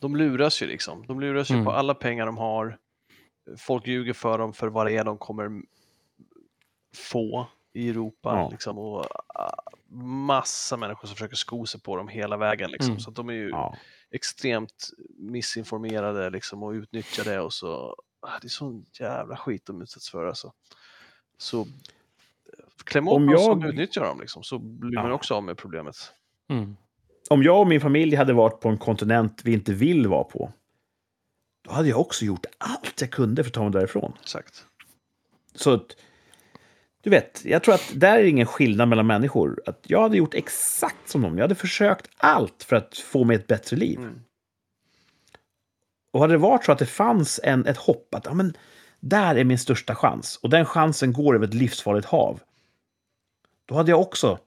de 0.01 0.16
luras 0.16 0.62
ju 0.62 0.66
liksom. 0.66 1.07
De 1.07 1.20
luras 1.20 1.51
ju 1.51 1.55
Mm. 1.55 1.64
på 1.64 1.72
alla 1.72 1.95
pengar 1.95 2.26
de 2.26 2.37
har. 2.37 2.78
Folk 3.59 3.87
ljuger 3.87 4.12
för 4.12 4.39
dem 4.39 4.53
för 4.53 4.68
vad 4.68 4.87
det 4.87 4.97
är 4.97 5.05
de 5.05 5.18
kommer 5.18 5.62
få 6.95 7.49
i 7.77 7.89
Europa. 7.91 8.31
Ja. 8.37 8.49
Liksom, 8.51 8.79
och 8.79 9.05
ah, 9.35 9.62
massa 10.27 10.77
människor 10.77 11.07
som 11.09 11.14
försöker 11.16 11.37
sko 11.37 11.66
sig 11.66 11.81
på 11.81 11.97
dem 11.97 12.09
hela 12.09 12.37
vägen. 12.37 12.70
Liksom. 12.70 12.91
Mm. 12.91 13.01
Så 13.01 13.11
att 13.11 13.16
de 13.16 13.29
är 13.29 13.33
ju 13.35 13.49
Ja. 13.51 13.77
extremt 14.11 14.91
missinformerade 15.18 16.31
liksom, 16.31 16.62
och 16.62 16.70
utnyttjade. 16.72 17.41
Och 17.41 17.53
så, 17.53 17.97
ah, 18.20 18.39
det 18.41 18.47
är 18.47 18.49
sån 18.49 18.85
jävla 19.01 19.37
skit 19.37 19.66
de 19.66 19.83
utsätts 19.83 20.11
för. 20.11 20.27
Alltså. 20.27 20.53
Så 21.39 21.66
kläm 22.85 23.09
åt 23.09 23.14
Om 23.16 23.27
dem 23.27 23.39
som 23.39 23.61
jag- 23.61 23.68
utnyttjar 23.70 24.05
dem 24.05 24.20
liksom, 24.20 24.43
så 24.43 24.59
blir 24.59 24.95
man 24.99 25.07
Ja. 25.09 25.12
också 25.12 25.35
av 25.35 25.43
med 25.45 25.57
problemet. 25.59 25.97
Mm. 26.49 26.77
Om 27.31 27.43
jag 27.43 27.61
och 27.61 27.66
min 27.66 27.81
familj 27.81 28.16
hade 28.16 28.33
varit 28.33 28.61
på 28.61 28.68
en 28.68 28.79
kontinent 28.79 29.41
vi 29.45 29.53
inte 29.53 29.72
vill 29.72 30.07
vara 30.07 30.24
på, 30.24 30.53
då 31.64 31.72
hade 31.72 31.89
jag 31.89 32.01
också 32.01 32.24
gjort 32.24 32.47
allt 32.59 33.01
jag 33.01 33.11
kunde 33.11 33.45
för 33.45 33.51
att 33.51 33.55
ta 33.55 33.62
mig 33.62 33.72
därifrån. 33.72 34.12
Exakt. 34.22 34.66
Så 35.55 35.70
att, 35.74 35.97
du 37.07 37.11
vet, 37.11 37.43
jag 37.45 37.63
tror 37.63 37.75
att 37.75 37.93
där 37.95 38.19
är 38.19 38.25
ingen 38.25 38.47
skillnad 38.47 38.89
mellan 38.89 39.07
människor. 39.07 39.63
Att 39.67 39.81
jag 39.87 40.03
hade 40.03 40.17
gjort 40.17 40.35
exakt 40.35 41.09
som 41.09 41.23
dem. 41.23 41.37
Jag 41.39 41.45
hade 41.45 41.55
försökt 41.55 42.11
allt 42.17 42.63
för 42.63 42.77
att 42.77 42.99
få 42.99 43.25
mig 43.25 43.37
ett 43.37 43.47
bättre 43.47 43.77
liv. 43.77 43.99
Mm. 43.99 44.21
Och 46.13 46.21
hade 46.21 46.35
det 46.35 46.39
varit 46.39 46.64
så 46.64 46.72
att 46.72 46.79
det 46.79 46.87
fanns 46.87 47.41
en, 47.45 47.67
ett 47.67 47.76
hopp 47.76 48.14
att 48.14 48.25
ja, 48.26 48.35
men, 48.35 48.57
där 49.01 49.35
är 49.37 49.45
min 49.45 49.59
största 49.59 49.95
chans 49.95 50.39
och 50.43 50.51
den 50.51 50.64
chansen 50.64 51.13
går 51.13 51.35
över 51.35 51.47
ett 51.47 51.55
livsfarligt 51.55 52.07
hav. 52.07 52.41
Då 53.67 53.75
hade 53.75 53.91
jag 53.91 54.01
också 54.01 54.39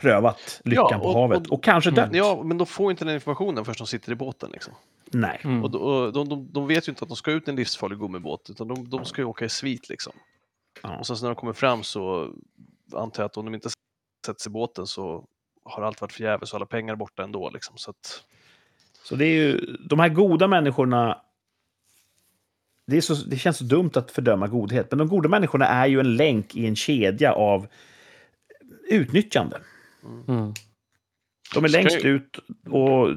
prövat 0.00 0.60
lyckan 0.64 0.86
Ja, 0.90 0.98
på 0.98 1.04
och- 1.04 1.14
havet 1.14 1.46
och- 1.46 1.52
och 1.52 1.64
kanske 1.64 1.90
dött. 1.90 2.10
Ja, 2.12 2.42
men 2.44 2.58
de 2.58 2.66
får 2.66 2.90
inte 2.90 3.04
den 3.04 3.14
informationen 3.14 3.64
först 3.64 3.78
de 3.78 3.86
sitter 3.86 4.12
i 4.12 4.14
båten. 4.14 4.50
Liksom. 4.52 4.72
Nej. 5.10 5.40
Mm. 5.44 5.64
Och 5.64 5.70
de, 6.12 6.28
de, 6.28 6.48
de 6.52 6.66
vet 6.66 6.88
ju 6.88 6.92
inte 6.92 7.02
att 7.02 7.08
de 7.08 7.16
ska 7.16 7.30
ut 7.30 7.48
i 7.48 7.50
en 7.50 7.56
livsfarlig 7.56 7.98
gummibåt, 7.98 8.50
utan 8.50 8.68
de, 8.68 8.90
de 8.90 9.04
ska 9.04 9.22
ju 9.22 9.26
åka 9.26 9.44
i 9.44 9.48
svit. 9.48 9.88
Liksom. 9.88 10.12
Ja. 10.82 10.98
Och 10.98 11.06
sen 11.06 11.16
så 11.16 11.24
när 11.24 11.30
de 11.30 11.36
kommer 11.36 11.52
fram 11.52 11.82
så 11.82 12.32
antar 12.92 13.22
jag 13.22 13.28
att 13.28 13.36
om 13.36 13.44
de 13.44 13.54
inte 13.54 13.68
sätts 14.26 14.46
i 14.46 14.50
båten 14.50 14.86
så 14.86 15.24
har 15.64 15.82
allt 15.82 16.00
varit 16.00 16.12
förgäves 16.12 16.52
och 16.52 16.56
alla 16.56 16.66
pengar 16.66 16.92
är 16.92 16.96
borta 16.96 17.22
ändå. 17.22 17.50
Liksom. 17.50 17.76
Så 17.76 17.90
att, 17.90 18.24
Så 19.02 19.16
det 19.16 19.24
är 19.24 19.34
ju 19.34 19.76
de 19.88 19.98
här 19.98 20.08
goda 20.08 20.48
människorna. 20.48 21.20
Det, 22.86 22.96
är 22.96 23.00
så, 23.00 23.14
det 23.14 23.36
känns 23.36 23.58
så 23.58 23.64
dumt 23.64 23.90
att 23.94 24.10
fördöma 24.10 24.46
godhet, 24.46 24.86
men 24.90 24.98
de 24.98 25.08
goda 25.08 25.28
människorna 25.28 25.66
är 25.66 25.86
ju 25.86 26.00
en 26.00 26.16
länk 26.16 26.56
i 26.56 26.66
en 26.66 26.76
kedja 26.76 27.32
av 27.32 27.66
utnyttjande. 28.88 29.60
Mm. 30.28 30.54
De 31.54 31.64
är 31.64 31.68
längst 31.68 32.04
ut 32.04 32.38
och 32.70 33.08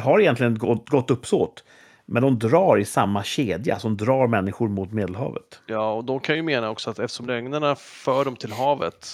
har 0.00 0.20
egentligen 0.20 0.58
gott, 0.58 0.88
gott 0.88 1.10
uppsåt. 1.10 1.64
Men 2.12 2.22
de 2.22 2.38
drar 2.38 2.78
i 2.78 2.84
samma 2.84 3.24
kedja 3.24 3.78
som 3.78 3.96
drar 3.96 4.26
människor 4.26 4.68
mot 4.68 4.92
Medelhavet. 4.92 5.62
ja, 5.66 5.92
och 5.92 6.04
de 6.04 6.20
kan 6.20 6.36
ju 6.36 6.42
mena 6.42 6.70
också 6.70 6.90
att 6.90 6.98
eftersom 6.98 7.26
lögnerna 7.26 7.74
för 7.76 8.24
dem 8.24 8.36
till 8.36 8.52
havet 8.52 9.06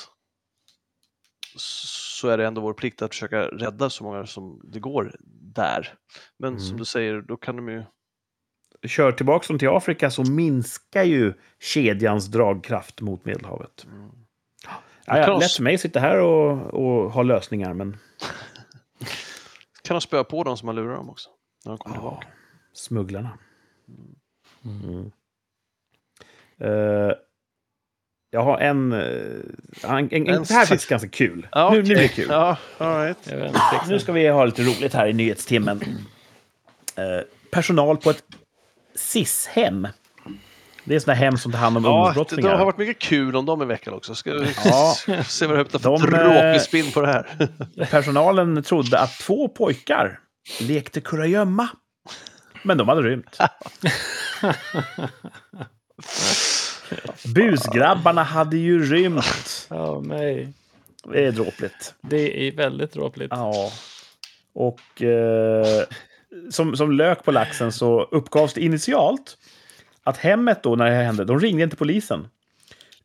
så 1.58 2.28
är 2.28 2.38
det 2.38 2.46
ändå 2.46 2.60
vår 2.60 2.72
plikt 2.72 3.02
att 3.02 3.10
försöka 3.10 3.42
rädda 3.42 3.90
så 3.90 4.04
många 4.04 4.26
som 4.26 4.60
det 4.64 4.80
går 4.80 5.12
där. 5.54 5.94
Men 6.38 6.58
som 6.60 6.66
Mm. 6.68 6.78
du 6.78 6.84
säger, 6.84 7.20
då 7.20 7.36
kan 7.36 7.56
de 7.56 7.68
ju 7.68 7.82
Kör 8.86 9.12
tillbaka 9.12 9.46
dem 9.48 9.58
till 9.58 9.68
Afrika 9.68 10.10
så 10.10 10.22
minskar 10.30 11.02
ju 11.04 11.34
kedjans 11.60 12.26
dragkraft 12.26 13.00
mot 13.00 13.24
Medelhavet. 13.24 13.84
Mm. 13.84 14.10
Ja, 15.06 15.18
ja, 15.18 15.38
lätt 15.38 15.52
för 15.52 15.62
mig 15.62 15.74
att 15.74 15.80
sitta 15.80 16.00
här 16.00 16.20
och, 16.20 16.74
och 16.74 17.12
ha 17.12 17.22
lösningar, 17.22 17.74
men 17.74 17.92
kan 19.82 19.94
de 19.94 20.00
spöa 20.00 20.24
på 20.24 20.44
dem 20.44 20.56
som 20.56 20.68
har 20.68 20.74
lurat 20.74 20.96
dem 20.96 21.10
också. 21.10 21.30
När 21.64 21.72
de 21.72 21.78
kommer 21.78 21.96
Ja, 21.96 22.00
tillbaka. 22.00 22.26
Smugglarna. 22.76 23.38
Mm. 24.64 24.82
Mm. 24.84 25.10
Eh, 26.60 27.12
Jag 28.30 28.42
har 28.42 28.58
en... 28.58 28.92
eh, 28.92 28.98
en, 29.82 29.98
en, 30.12 30.12
en 30.12 30.24
det 30.42 30.50
här 30.54 30.62
är 30.62 30.66
faktiskt 30.66 30.90
ganska 30.90 31.08
kul. 31.08 31.48
Ja, 31.52 31.70
nu, 31.70 31.76
nu 31.76 31.82
blir 31.82 31.96
det 31.96 32.08
kul. 32.08 32.26
Ja, 32.30 32.56
all 32.78 33.02
right. 33.02 33.88
Nu 33.88 33.98
ska 33.98 34.12
vi 34.12 34.28
ha 34.28 34.44
lite 34.44 34.62
roligt 34.62 34.94
här 34.94 35.06
i 35.08 35.12
nyhetstimmen. 35.12 35.80
Eh, 36.96 37.04
personal 37.50 37.96
på 37.96 38.10
ett 38.10 38.22
SIS-hem. 38.94 39.88
Det 40.84 40.94
är 40.94 40.98
sådana 41.00 41.18
hem 41.18 41.36
som 41.38 41.52
tar 41.52 41.58
hand 41.58 41.76
om 41.76 41.84
Ja, 41.84 41.88
det, 41.90 41.94
det 41.94 41.98
ungdomsbrottslingar. 41.98 42.54
har 42.58 42.64
varit 42.64 42.78
mycket 42.78 42.98
kul 42.98 43.36
om 43.36 43.46
dem 43.46 43.62
i 43.62 43.64
veckan 43.64 43.94
också. 43.94 44.14
Ska 44.14 44.32
vi 44.34 44.46
Ja. 44.64 44.94
se 45.26 45.46
vad 45.46 45.56
du 45.58 45.62
hittar 45.62 45.78
för 45.78 45.88
De, 46.10 46.14
eh, 46.14 46.42
tråkig 46.42 46.60
spinn 46.62 46.92
på 46.92 47.00
det 47.00 47.06
här. 47.06 47.48
Personalen 47.90 48.62
trodde 48.62 48.98
att 48.98 49.18
två 49.18 49.48
pojkar 49.48 50.20
lekte 50.60 51.00
kurragömma. 51.00 51.68
Men 52.66 52.78
de 52.78 52.88
hade 52.88 53.02
rymt. 53.02 53.38
Busgrabbarna 57.34 58.22
hade 58.22 58.56
ju 58.56 58.84
rymt. 58.84 59.68
Åh 59.70 60.02
nej. 60.02 60.52
Det 61.04 61.26
är 61.26 61.32
dråpligt. 61.32 61.94
Det 62.00 62.48
är 62.48 62.52
väldigt 62.52 62.92
dråpligt. 62.92 63.32
Ja. 63.36 63.72
Och 64.54 65.02
eh, 65.02 65.84
som, 66.50 66.76
som 66.76 66.92
lök 66.92 67.24
på 67.24 67.32
laxen 67.32 67.72
så 67.72 68.02
uppgavs 68.02 68.54
det 68.54 68.60
initialt 68.60 69.38
att 70.02 70.16
hemmet 70.16 70.62
då 70.62 70.76
när 70.76 70.84
det 70.84 70.90
här 70.90 71.04
hände, 71.04 71.24
de 71.24 71.40
ringde 71.40 71.62
inte 71.62 71.76
polisen. 71.76 72.28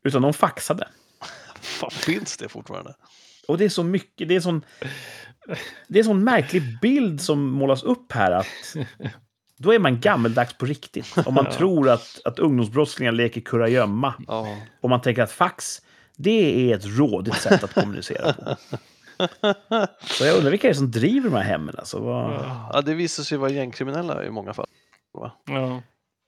Utan 0.03 0.21
de 0.21 0.33
faxade. 0.33 0.87
Fan, 1.61 1.91
finns 1.91 2.37
det 2.37 2.49
fortfarande? 2.49 2.95
Och 3.47 3.57
det 3.57 3.65
är 3.65 3.69
så 3.69 3.83
mycket, 3.83 4.27
det 4.27 4.35
är 4.35 4.39
sån... 4.39 4.65
Det 5.87 5.99
är 5.99 6.03
sån 6.03 6.23
märklig 6.23 6.79
bild 6.81 7.21
som 7.21 7.51
målas 7.51 7.83
upp 7.83 8.11
här 8.11 8.31
att 8.31 8.75
då 9.61 9.73
är 9.73 9.79
man 9.79 9.99
gammeldags 9.99 10.53
på 10.53 10.65
riktigt. 10.65 11.17
Om 11.25 11.33
man 11.33 11.45
tror 11.51 11.89
att, 11.89 12.19
att 12.25 12.39
ungdomsbrottslingar 12.39 13.11
leker 13.11 13.41
kurragömma. 13.41 14.13
Ja. 14.27 14.57
Och 14.81 14.89
man 14.89 15.01
tänker 15.01 15.21
att 15.23 15.31
fax, 15.31 15.81
det 16.15 16.71
är 16.71 16.75
ett 16.77 16.85
rådigt 16.85 17.35
sätt 17.41 17.63
att 17.63 17.73
kommunicera 17.73 18.33
på. 18.33 18.55
Så 20.01 20.25
jag 20.25 20.37
undrar 20.37 20.51
vilka 20.51 20.67
det 20.67 20.71
är 20.71 20.75
som 20.75 20.91
driver 20.91 21.29
de 21.29 21.35
här 21.35 21.43
hemmen. 21.43 21.75
Alltså, 21.77 21.99
vad... 21.99 22.33
ja, 22.73 22.81
det 22.85 22.93
visar 22.93 23.23
sig 23.23 23.37
vara 23.37 23.49
gängkriminella 23.51 24.25
i 24.25 24.29
många 24.29 24.53
fall. 24.53 24.67
Va? 25.13 25.31
Ja. 25.45 25.81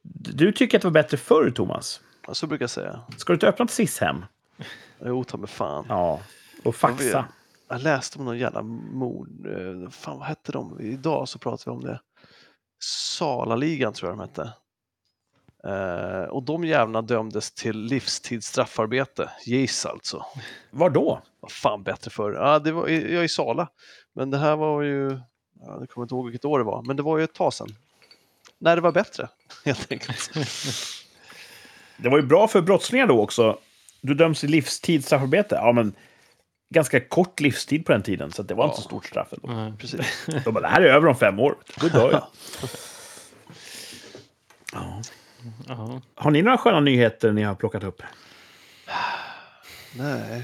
Du 0.03 0.51
tycker 0.51 0.77
att 0.77 0.81
det 0.81 0.87
var 0.87 0.93
bättre 0.93 1.17
förr, 1.17 1.51
Thomas. 1.51 2.01
Ja, 2.27 2.33
Så 2.33 2.47
brukar 2.47 2.63
jag 2.63 2.69
säga. 2.69 2.99
Ska 3.17 3.33
du 3.33 3.35
inte 3.35 3.47
öppna 3.47 3.65
ett 3.65 3.71
SIS-hem? 3.71 4.25
Jo, 5.05 5.23
ta 5.23 5.37
mig 5.37 5.49
fan. 5.49 5.85
Ja. 5.89 6.19
Och 6.63 6.75
faxa? 6.75 7.25
Jag 7.69 7.81
läste 7.81 8.19
om 8.19 8.25
någon 8.25 8.37
jävla 8.37 8.61
mord. 8.61 9.29
eh, 9.45 9.89
Fan, 9.89 10.17
vad 10.19 10.27
hette 10.27 10.51
de? 10.51 10.79
Idag 10.81 11.27
så 11.29 11.39
pratar 11.39 11.71
vi 11.71 11.77
om 11.77 11.83
det. 11.83 11.99
Salaligan 12.83 13.93
tror 13.93 14.11
jag 14.11 14.17
de 14.17 14.21
hette. 14.21 14.53
Eh, 15.67 16.29
och 16.29 16.43
de 16.43 16.65
jävlarna 16.65 17.01
dömdes 17.01 17.51
till 17.51 17.77
livstids 17.77 18.47
straffarbete. 18.47 19.29
Gis 19.45 19.85
alltså. 19.85 20.25
Var 20.71 20.89
då? 20.89 21.21
Vad 21.39 21.51
fan 21.51 21.83
bättre 21.83 22.11
för. 22.11 22.33
Ja, 22.33 22.59
det 22.59 22.71
var 22.71 22.87
jag 22.87 23.03
är 23.03 23.23
i 23.23 23.29
Sala. 23.29 23.67
Men 24.13 24.31
det 24.31 24.37
här 24.37 24.55
var 24.55 24.81
ju, 24.81 25.09
ja, 25.59 25.77
jag 25.79 25.89
kommer 25.89 26.05
inte 26.05 26.15
ihåg 26.15 26.25
vilket 26.25 26.45
år 26.45 26.59
det 26.59 26.65
var, 26.65 26.81
men 26.81 26.95
det 26.95 27.03
var 27.03 27.17
ju 27.17 27.23
ett 27.23 27.33
tag 27.33 27.53
sedan. 27.53 27.75
När 28.57 28.75
det 28.75 28.81
var 28.81 28.91
bättre, 28.91 29.29
helt 29.65 29.91
enkelt. 29.91 30.31
Det 31.97 32.09
var 32.09 32.17
ju 32.17 32.23
bra 32.23 32.47
för 32.47 32.61
brottslingar 32.61 33.07
då 33.07 33.21
också. 33.21 33.59
Du 34.01 34.13
döms 34.13 34.39
till 34.39 34.49
livstidsstraffarbete. 34.49 35.55
Ja, 35.55 35.71
men 35.71 35.93
ganska 36.73 36.99
kort 36.99 37.39
livstid 37.39 37.85
på 37.85 37.91
den 37.91 38.03
tiden, 38.03 38.31
så 38.31 38.43
det 38.43 38.53
var 38.53 38.65
inte 38.65 38.77
så 38.77 38.81
stort 38.83 39.05
straff 39.05 39.33
ändå. 39.33 39.53
Nej. 39.53 39.73
Precis. 39.79 40.25
De 40.45 40.53
bara, 40.53 40.61
det 40.61 40.67
här 40.67 40.81
är 40.81 40.85
över 40.85 41.07
om 41.07 41.15
fem 41.15 41.39
år. 41.39 41.55
Då 41.81 41.87
dör 41.87 42.11
jag. 42.11 42.27
Ja. 45.67 46.01
Har 46.15 46.31
ni 46.31 46.41
några 46.41 46.57
sköna 46.57 46.79
nyheter 46.79 47.31
ni 47.31 47.41
har 47.41 47.55
plockat 47.55 47.83
upp? 47.83 48.01
Nej, 49.97 50.43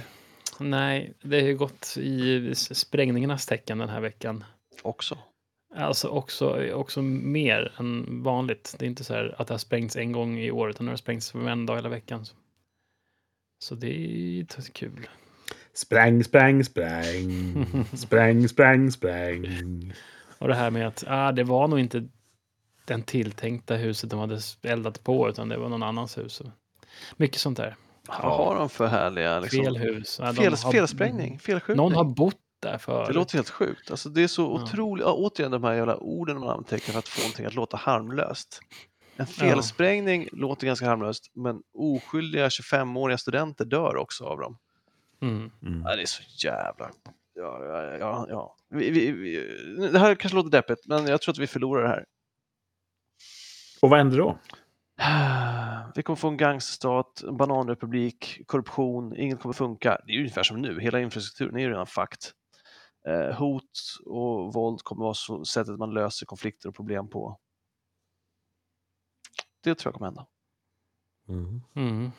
Nej, 0.59 1.13
det 1.21 1.41
har 1.41 1.47
ju 1.47 1.57
gått 1.57 1.97
i 1.97 2.55
sprängningarnas 2.55 3.45
tecken 3.45 3.77
den 3.77 3.89
här 3.89 4.01
veckan. 4.01 4.43
också. 4.81 5.17
Alltså 5.75 6.07
också, 6.07 6.71
också 6.73 7.01
mer 7.01 7.73
än 7.77 8.23
vanligt. 8.23 8.75
Det 8.79 8.85
är 8.85 8.87
inte 8.87 9.03
så 9.03 9.13
här 9.13 9.35
att 9.37 9.47
det 9.47 9.53
har 9.53 9.59
sprängts 9.59 9.95
en 9.95 10.11
gång 10.11 10.39
i 10.39 10.51
år, 10.51 10.69
utan 10.69 10.85
det 10.85 10.91
har 10.91 10.97
sprängts 10.97 11.33
en 11.35 11.65
dag 11.65 11.75
hela 11.75 11.89
veckan. 11.89 12.25
Så 13.59 13.75
det 13.75 13.87
är 13.87 14.71
kul. 14.73 15.07
Spräng, 15.79 16.23
spräng, 16.23 16.63
spräng. 16.63 17.65
Spräng, 17.93 18.49
spräng, 18.49 18.91
spräng. 18.91 19.93
Och 20.39 20.47
det 20.47 20.55
här 20.55 20.71
med 20.71 20.87
att 20.87 21.03
ah, 21.07 21.31
det 21.31 21.43
var 21.43 21.67
nog 21.67 21.79
inte 21.79 22.07
den 22.85 23.03
tilltänkta 23.03 23.75
huset 23.75 24.09
de 24.09 24.19
hade 24.19 24.39
eldat 24.63 25.03
på, 25.03 25.29
utan 25.29 25.49
det 25.49 25.57
var 25.57 25.69
någon 25.69 25.83
annans 25.83 26.17
hus. 26.17 26.41
Mycket 27.17 27.41
sånt 27.41 27.57
där. 27.57 27.75
Vad 28.07 28.17
har 28.37 28.55
de 28.55 28.69
för 28.69 28.87
härliga... 28.87 29.39
Liksom, 29.39 29.63
Fel 29.63 29.77
hus. 29.77 30.19
Ja, 30.21 30.33
fel, 30.33 30.53
har- 30.63 30.71
felsprängning, 30.71 31.39
felskjutning. 31.39 31.77
Någon 31.77 31.93
har 31.95 32.03
bott 32.03 32.35
där 32.59 32.77
för. 32.77 33.07
Det 33.07 33.13
låter 33.13 33.35
helt 33.35 33.49
sjukt. 33.49 33.91
Alltså, 33.91 34.09
det 34.09 34.23
är 34.23 34.27
så 34.27 34.41
Ja. 34.41 34.63
otroligt. 34.63 35.05
Ja, 35.05 35.13
återigen 35.13 35.51
de 35.51 35.63
här 35.63 35.73
jävla 35.73 35.97
orden 35.97 36.39
man 36.39 36.49
antecknar 36.49 36.91
för 36.93 36.99
att 36.99 37.07
få 37.07 37.21
någonting 37.21 37.45
att 37.45 37.55
låta 37.55 37.77
harmlöst. 37.77 38.59
En 39.15 39.27
felsprängning 39.27 40.27
låter 40.31 40.67
ganska 40.67 40.85
harmlöst, 40.85 41.31
men 41.35 41.61
oskyldiga 41.73 42.49
25-åriga 42.49 43.17
studenter 43.17 43.65
dör 43.65 43.95
också 43.97 44.23
av 44.25 44.39
dem. 44.39 44.57
Mm. 45.21 45.51
Mm. 45.61 45.81
Ja, 45.85 45.95
det 45.95 46.01
är 46.01 46.05
så 46.05 46.23
jävla... 46.47 46.91
Ja, 47.33 47.65
ja, 47.65 47.97
ja, 47.97 48.25
ja. 48.29 48.55
Vi, 48.69 48.89
vi, 48.89 49.11
vi, 49.11 49.87
det 49.91 49.99
här 49.99 50.15
kanske 50.15 50.35
låter 50.35 50.49
deppigt, 50.49 50.87
men 50.87 51.07
jag 51.07 51.21
tror 51.21 51.33
att 51.33 51.39
vi 51.39 51.47
förlorar 51.47 51.83
det 51.83 51.89
här. 51.89 52.05
Och 53.81 53.89
vad 53.89 53.99
händer 53.99 54.17
då? 54.17 54.39
Vi 55.95 56.03
kommer 56.03 56.15
få 56.15 56.27
en 56.27 56.37
gangsterstat, 56.37 57.21
en 57.21 57.37
bananrepublik, 57.37 58.41
korruption, 58.45 59.15
inget 59.15 59.39
kommer 59.39 59.53
funka. 59.53 60.01
Det 60.05 60.13
är 60.13 60.17
ungefär 60.17 60.43
som 60.43 60.61
nu, 60.61 60.79
hela 60.79 60.99
infrastrukturen 60.99 61.55
är 61.55 61.59
ju 61.59 61.69
redan 61.69 61.87
fucked. 61.87 62.19
Eh, 63.07 63.35
hot 63.35 63.99
och 64.05 64.53
våld 64.53 64.81
kommer 64.81 65.03
vara 65.03 65.13
så 65.13 65.45
sättet 65.45 65.77
man 65.77 65.93
löser 65.93 66.25
konflikter 66.25 66.69
och 66.69 66.75
problem 66.75 67.09
på. 67.09 67.39
Det 69.63 69.75
tror 69.75 69.89
jag 69.91 69.93
kommer 69.93 70.07
hända. 70.07 70.27
Mm. 71.75 72.11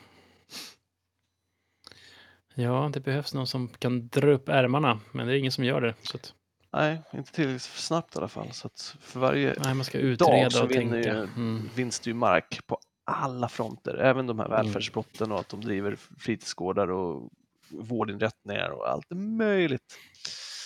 Ja, 2.61 2.89
det 2.93 2.99
behövs 2.99 3.33
någon 3.33 3.47
som 3.47 3.67
kan 3.67 4.07
dra 4.07 4.31
upp 4.31 4.49
ärmarna, 4.49 4.99
men 5.11 5.27
det 5.27 5.33
är 5.33 5.37
ingen 5.37 5.51
som 5.51 5.63
gör 5.63 5.81
det. 5.81 5.93
Så 6.03 6.17
att, 6.17 6.33
Nej, 6.73 7.01
inte 7.13 7.31
tillräckligt 7.31 7.61
snabbt 7.61 8.15
i 8.15 8.17
alla 8.17 8.27
fall. 8.27 8.51
Så 8.51 8.67
att 8.67 8.95
för 9.01 9.19
varje 9.19 9.55
nej, 9.63 9.73
man 9.73 9.85
ska 9.85 9.97
dag 9.97 10.07
utreda 10.07 10.49
så 10.49 10.63
och 10.63 10.71
vinner 10.71 11.03
tänka. 11.03 11.17
ju, 11.17 11.23
Mm. 11.23 11.69
vinns 11.75 11.99
det 11.99 12.09
ju 12.09 12.13
mark 12.13 12.59
på 12.67 12.77
alla 13.05 13.49
fronter. 13.49 13.95
Även 13.97 14.27
de 14.27 14.39
här 14.39 14.45
Mm. 14.45 14.57
välfärdsbrotten 14.57 15.31
och 15.31 15.39
att 15.39 15.49
de 15.49 15.61
driver 15.61 15.97
fritidsgårdar 16.19 16.91
och 16.91 17.29
vårdinrättningar 17.69 18.69
och 18.69 18.89
allt 18.89 19.05
möjligt. 19.15 19.97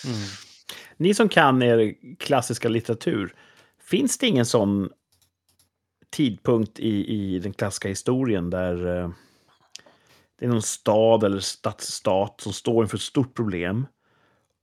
Mm. 0.04 0.16
Ni 0.96 1.14
som 1.14 1.28
kan 1.28 1.62
er 1.62 1.94
klassiska 2.18 2.68
litteratur, 2.68 3.34
finns 3.80 4.18
det 4.18 4.26
ingen 4.26 4.46
sån 4.46 4.90
tidpunkt 6.10 6.78
i, 6.78 7.06
i 7.14 7.38
den 7.38 7.52
klassiska 7.52 7.88
historien 7.88 8.50
där 8.50 8.98
eh, 9.02 9.10
det 10.38 10.44
är 10.44 10.48
någon 10.48 10.62
stad 10.62 11.24
eller 11.24 11.40
stadsstat 11.40 12.40
som 12.40 12.52
står 12.52 12.84
inför 12.84 12.96
ett 12.96 13.02
stort 13.02 13.34
problem 13.34 13.86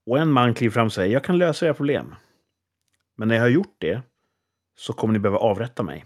och 0.06 0.18
en 0.18 0.32
man 0.32 0.54
kliver 0.54 0.72
fram 0.72 0.86
och 0.86 0.92
säger 0.92 1.12
jag 1.12 1.24
kan 1.24 1.38
lösa 1.38 1.66
era 1.66 1.74
problem. 1.74 2.14
Men 3.16 3.28
när 3.28 3.34
jag 3.34 3.42
har 3.42 3.48
gjort 3.48 3.76
det 3.78 4.02
så 4.76 4.92
kommer 4.92 5.12
ni 5.12 5.18
behöva 5.18 5.38
avrätta 5.38 5.82
mig. 5.82 6.04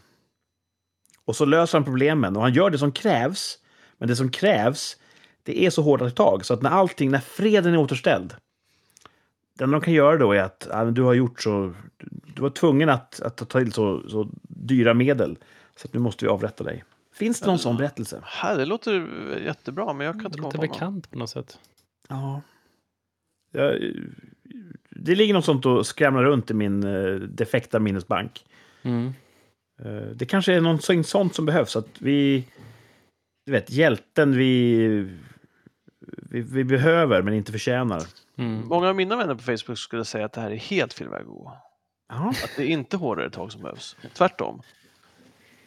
Och 1.25 1.37
så 1.37 1.45
löser 1.45 1.79
han 1.79 1.85
problemen 1.85 2.37
och 2.37 2.43
han 2.43 2.53
gör 2.53 2.71
det 2.71 2.79
som 2.79 2.93
krävs. 2.93 3.59
Men 3.99 4.09
det 4.09 4.17
som 4.17 4.31
krävs, 4.31 4.97
det 5.43 5.67
är 5.67 5.71
så 5.71 5.83
hårda 5.83 6.11
tag 6.11 6.45
så 6.45 6.55
att 6.55 6.63
när 6.63 6.71
allting, 6.71 7.11
när 7.11 7.21
freden 7.21 7.75
är 7.75 7.79
återställd 7.79 8.37
det 9.59 9.65
enda 9.65 9.79
de 9.79 9.85
kan 9.85 9.95
göra 9.95 10.17
då 10.17 10.33
är 10.33 10.43
att 10.43 10.67
ja, 10.71 10.85
du 10.85 11.03
har 11.03 11.15
gjort 11.15 11.43
så... 11.43 11.75
Du 12.35 12.43
var 12.43 12.51
tvungen 12.51 12.89
att, 12.89 13.21
att 13.21 13.37
ta 13.37 13.45
till 13.45 13.73
så, 13.73 14.09
så 14.09 14.31
dyra 14.43 14.95
medel. 14.95 15.39
Så 15.77 15.87
att 15.87 15.95
nu 15.95 16.01
måste 16.01 16.25
vi 16.25 16.31
avrätta 16.31 16.65
dig. 16.65 16.85
Finns 17.19 17.41
det 17.41 17.47
någon 17.47 17.59
sån 17.59 17.77
berättelse? 17.77 18.23
Här, 18.25 18.57
det 18.59 18.65
låter 18.65 18.93
jättebra, 19.45 19.93
men 19.93 20.07
jag 20.07 20.15
kan 20.15 20.23
Det 20.23 20.27
inte 20.27 20.39
komma 20.39 20.51
på 20.51 20.57
någon. 20.57 20.69
bekant 20.69 21.11
på 21.11 21.19
något 21.19 21.31
sätt. 21.31 21.59
Ja. 22.09 22.43
ja. 23.53 23.73
Det 24.91 25.15
ligger 25.15 25.35
något 25.35 25.45
sånt 25.45 25.67
och 25.67 25.87
skramlar 25.87 26.25
runt 26.25 26.51
i 26.51 26.55
min 26.55 26.85
eh, 26.85 27.15
defekta 27.15 27.79
minnesbank. 27.79 28.45
Mm. 28.83 29.15
Eh, 29.85 30.07
det 30.15 30.27
kanske 30.27 30.55
är 30.55 30.61
någonting 30.61 31.05
sånt 31.05 31.35
som 31.35 31.47
behövs. 31.47 31.77
Att 31.77 31.89
vi... 32.01 32.45
Du 33.47 33.53
vet, 33.53 33.71
hjälten 33.71 34.37
vi, 34.37 35.17
vi, 36.31 36.41
vi 36.41 36.65
behöver 36.65 37.23
men 37.23 37.35
inte 37.35 37.53
förtjänar. 37.53 38.03
Mm. 38.37 38.69
Många 38.69 38.89
av 38.89 38.97
mina 38.97 39.17
vänner 39.17 39.35
på 39.35 39.43
Facebook 39.43 39.79
skulle 39.79 40.05
säga 40.05 40.25
att 40.25 40.33
det 40.33 40.41
här 40.41 40.51
är 40.51 40.57
helt 40.57 40.93
fel 40.93 41.09
väg 41.09 41.21
att 41.21 41.27
gå. 41.27 41.57
Ja. 42.09 42.29
Att 42.45 42.51
det 42.57 42.63
är 42.63 42.67
inte 42.69 42.97
hårdare 42.97 43.31
tag 43.31 43.53
som 43.53 43.63
behövs. 43.63 43.97
Tvärtom. 44.15 44.63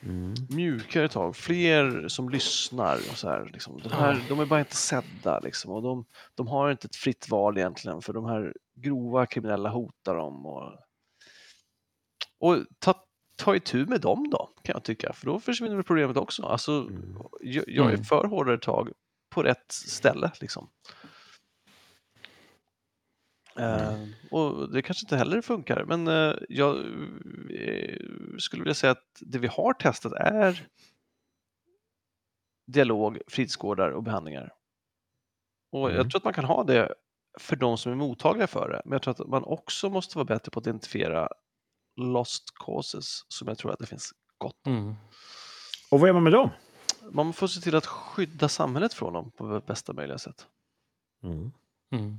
Mm. 0.03 0.33
Mjukare 0.49 1.07
tag, 1.07 1.35
fler 1.35 2.07
som 2.07 2.29
lyssnar. 2.29 2.95
Och 2.95 3.17
så 3.17 3.29
här, 3.29 3.49
liksom. 3.53 3.79
de, 3.83 3.89
här, 3.91 4.21
de 4.29 4.39
är 4.39 4.45
bara 4.45 4.59
inte 4.59 4.75
sedda. 4.75 5.39
Liksom. 5.39 5.71
Och 5.71 5.81
de, 5.81 6.05
de 6.35 6.47
har 6.47 6.71
inte 6.71 6.85
ett 6.85 6.95
fritt 6.95 7.29
val 7.29 7.57
egentligen 7.57 8.01
för 8.01 8.13
de 8.13 8.25
här 8.25 8.53
grova 8.75 9.25
kriminella 9.25 9.69
hotar 9.69 10.15
dem. 10.15 10.45
Och, 10.45 10.73
och 12.39 12.57
ta, 12.79 12.93
ta 13.37 13.55
itu 13.55 13.85
med 13.85 14.01
dem 14.01 14.29
då, 14.29 14.49
kan 14.63 14.73
jag 14.73 14.83
tycka. 14.83 15.13
För 15.13 15.25
då 15.25 15.39
försvinner 15.39 15.81
problemet 15.83 16.17
också. 16.17 16.43
Alltså, 16.43 16.71
Mm. 16.71 17.17
jag, 17.41 17.63
jag 17.67 17.85
är 17.85 17.93
Mm. 17.93 18.03
för 18.03 18.25
hårdare 18.25 18.57
tag, 18.57 18.91
på 19.29 19.43
rätt 19.43 19.71
ställe. 19.71 20.31
Liksom. 20.41 20.69
Eh, 23.57 24.03
och 24.31 24.71
det 24.71 24.81
kanske 24.81 25.05
inte 25.05 25.17
heller 25.17 25.41
funkar, 25.41 25.85
men 25.85 26.07
eh, 26.07 26.33
jag 26.49 26.77
eh, 27.49 27.97
skulle 28.39 28.63
vilja 28.63 28.73
säga 28.73 28.91
att 28.91 29.17
det 29.19 29.39
vi 29.39 29.47
har 29.47 29.73
testat 29.73 30.13
är 30.13 30.67
dialog, 32.67 33.21
fritidsgårdar 33.27 33.89
och 33.91 34.03
behandlingar. 34.03 34.53
Och 35.71 35.85
Mm. 35.89 35.97
jag 35.97 36.11
tror 36.11 36.19
att 36.19 36.23
man 36.23 36.33
kan 36.33 36.45
ha 36.45 36.63
det 36.63 36.93
för 37.39 37.55
de 37.55 37.77
som 37.77 37.91
är 37.91 37.95
mottagliga 37.95 38.47
för 38.47 38.69
det, 38.69 38.81
men 38.85 38.91
jag 38.91 39.01
tror 39.01 39.11
att 39.11 39.27
man 39.29 39.43
också 39.43 39.89
måste 39.89 40.17
vara 40.17 40.25
bättre 40.25 40.51
på 40.51 40.59
att 40.59 40.67
identifiera 40.67 41.29
lost 41.95 42.43
causes 42.65 43.25
som 43.27 43.47
jag 43.47 43.57
tror 43.57 43.71
att 43.71 43.79
det 43.79 43.85
finns 43.85 44.11
gott 44.37 44.67
om. 44.67 44.73
Mm. 44.77 44.95
Och 45.91 45.99
vad 45.99 46.07
gör 46.07 46.13
man 46.13 46.23
med 46.23 46.33
dem? 46.33 46.49
Man 47.11 47.33
får 47.33 47.47
se 47.47 47.61
till 47.61 47.75
att 47.75 47.85
skydda 47.85 48.49
samhället 48.49 48.93
från 48.93 49.13
dem 49.13 49.31
på 49.31 49.61
bästa 49.67 49.93
möjliga 49.93 50.17
sätt. 50.17 50.47
Mm. 51.91 52.17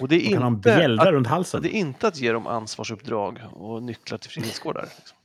Och 0.00 0.08
det 0.08 0.16
är, 0.26 0.30
Man 0.30 0.32
kan 0.32 0.42
ha 0.42 0.48
en 0.48 0.54
inte 0.54 0.76
bjällra 0.76 1.02
att, 1.02 1.08
runt 1.12 1.26
halsen. 1.26 1.62
det 1.62 1.76
är 1.76 1.78
inte 1.78 2.08
att 2.08 2.16
ge 2.20 2.32
dem 2.32 2.46
ansvarsuppdrag 2.46 3.40
och 3.52 3.82
nycklar 3.82 4.18
till 4.18 4.30
fritidsgårdar. 4.30 4.82
Liksom. 4.82 5.16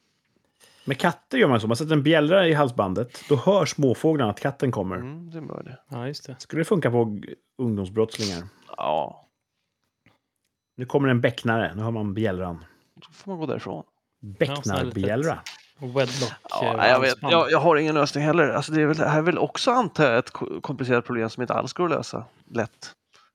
Med 0.85 0.98
katter 0.99 1.38
gör 1.38 1.48
man 1.48 1.61
så. 1.61 1.68
Man 1.68 1.77
sätter 1.77 1.93
en 1.93 2.03
bjällra 2.03 2.48
i 2.48 2.53
halsbandet. 2.53 3.23
Då 3.30 3.35
hör 3.35 3.65
småfåglarna 3.65 4.31
att 4.31 4.39
katten 4.39 4.72
kommer. 4.72 4.95
Mm, 4.95 5.31
det 5.31 5.38
är 5.38 5.41
bra 5.41 5.61
det. 5.64 5.77
Ja, 5.89 6.07
just 6.07 6.26
det. 6.27 6.35
Skulle 6.39 6.60
det 6.61 6.65
funka 6.65 6.91
på 6.91 7.22
ungdomsbrottslingar? 7.57 8.43
Ja, 8.77 9.27
Nu 10.77 10.85
kommer 10.85 11.10
en 11.10 11.22
becknare. 11.22 11.76
Nu 11.76 11.81
har 11.81 11.91
man 11.91 12.14
bjällran. 12.14 12.65
då 12.95 13.07
får 13.14 13.31
man 13.31 13.39
gå 13.39 13.45
därifrån. 13.45 13.84
Becknarbjällra. 14.22 15.39
Wedlock. 15.80 16.31
Ja, 16.49 16.65
eh, 16.68 16.77
nej, 16.77 16.91
jag, 16.91 16.99
vet, 16.99 17.15
jag, 17.22 17.52
jag 17.52 17.60
har 17.60 17.76
ingen 17.76 17.95
lösning 17.95 18.23
heller. 18.23 18.49
Alltså 18.49 18.72
det, 18.72 18.81
är 18.81 18.85
väl, 18.85 18.98
det 18.98 19.07
här 19.10 19.18
är 19.18 19.22
väl 19.22 19.38
också 19.38 19.72
antar 19.72 20.03
jag 20.06 20.18
ett 20.18 20.31
ko- 20.31 20.61
komplicerat 20.61 21.06
problem 21.06 21.30
som 21.30 21.41
inte 21.41 21.53
alls 21.53 21.73
går 21.73 21.85
att 21.85 21.91
lösa 21.91 22.26
lätt. 22.49 22.91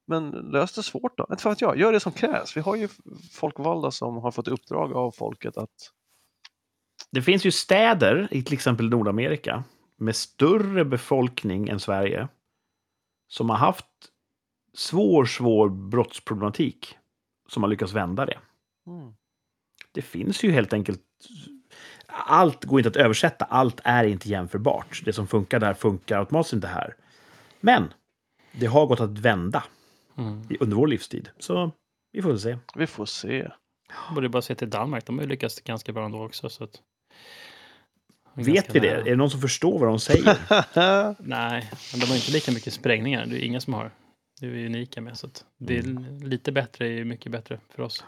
Men 0.07 0.31
lös 0.31 0.73
det 0.73 0.83
svårt 0.83 1.19
då. 1.19 1.27
Inte 1.31 1.43
fan 1.43 1.53
vet 1.53 1.61
jag. 1.61 1.79
Gör 1.79 1.93
det 1.93 2.01
som 2.01 2.13
krävs. 2.13 2.57
Vi 2.57 2.61
har 2.61 2.77
ju 2.77 2.89
folkvalda 3.33 3.91
som 3.91 4.17
har 4.17 4.31
fått 4.31 4.49
uppdrag 4.49 4.93
av 4.93 5.11
folket 5.11 5.57
att... 5.57 5.93
Det 7.11 7.23
finns 7.23 7.45
ju 7.45 7.51
städer 7.51 8.29
i 8.31 8.43
till 8.43 8.55
exempel 8.55 8.89
Nordamerika 8.89 9.65
med 9.97 10.17
större 10.17 10.85
befolkning 10.85 11.69
än 11.69 11.81
Sverige 11.81 12.29
som 13.29 13.51
har 13.51 13.57
haft 13.57 13.87
svår, 14.75 15.25
svår 15.25 15.69
brottsproblematik 15.69 16.99
som 17.49 17.63
har 17.63 17.71
lyckats 17.71 17.93
vända 17.93 18.27
det. 18.27 18.39
Mm. 18.87 19.15
Det 19.93 20.03
finns 20.03 20.45
ju 20.45 20.51
helt 20.51 20.73
enkelt... 20.73 21.03
Allt 22.07 22.65
går 22.65 22.81
inte 22.81 22.89
att 22.89 22.97
översätta. 22.97 23.45
Allt 23.45 23.81
är 23.85 24.05
inte 24.05 24.29
jämförbart. 24.29 25.03
Det 25.05 25.13
som 25.13 25.27
funkar 25.27 25.61
där 25.61 25.75
funkar 25.75 26.19
automatiskt 26.19 26.53
inte 26.53 26.69
här. 26.69 26.95
Men 27.61 27.93
det 28.53 28.67
har 28.67 28.87
gått 28.87 29.01
att 29.01 29.19
vända 29.19 29.65
Mm. 30.19 30.43
i- 30.51 30.57
under 30.61 30.77
vår 30.77 30.87
livstid. 30.87 31.29
Så 31.39 31.71
vi 32.13 32.23
får 32.23 32.37
se. 32.37 32.59
Vi 32.75 32.87
får 32.87 33.07
se. 33.07 33.49
Borde 34.15 34.29
bara 34.29 34.43
se 34.43 34.55
till 34.55 34.71
Danmark. 34.71 35.07
De 35.07 35.19
har 35.19 35.23
ju 35.23 35.29
lyckats 35.29 35.61
ganska 35.61 35.93
bra 35.93 36.05
ändå 36.05 36.25
också. 36.25 36.49
Så 36.49 36.65
att... 36.65 36.71
Vet 38.35 38.75
vi 38.75 38.81
det? 38.81 38.89
nära. 38.91 39.01
Är 39.01 39.05
det 39.05 39.17
någon 39.17 39.31
som 39.31 39.41
förstår 39.41 39.79
vad 39.79 39.89
de 39.89 39.99
säger? 39.99 40.25
Nej, 41.23 41.71
men 41.93 42.01
de 42.01 42.07
har 42.07 42.15
inte 42.15 42.33
lika 42.33 42.53
mycket 42.53 42.73
sprängningar. 42.73 43.27
Det 43.27 43.37
är 43.37 43.45
ingen 43.45 43.61
som 43.61 43.75
har. 43.75 43.91
Det 44.41 44.47
är 44.47 44.51
vi 44.51 44.67
unika 44.67 45.01
med. 45.01 45.17
Så 45.19 45.27
att 45.27 45.45
det 45.59 45.79
är 45.79 45.83
Mm. 45.85 46.23
lite 46.23 46.53
bättre 46.53 46.87
är 46.87 46.91
ju 46.91 47.05
mycket 47.05 47.33
bättre 47.33 47.61
för 47.77 47.83
oss. 47.83 48.05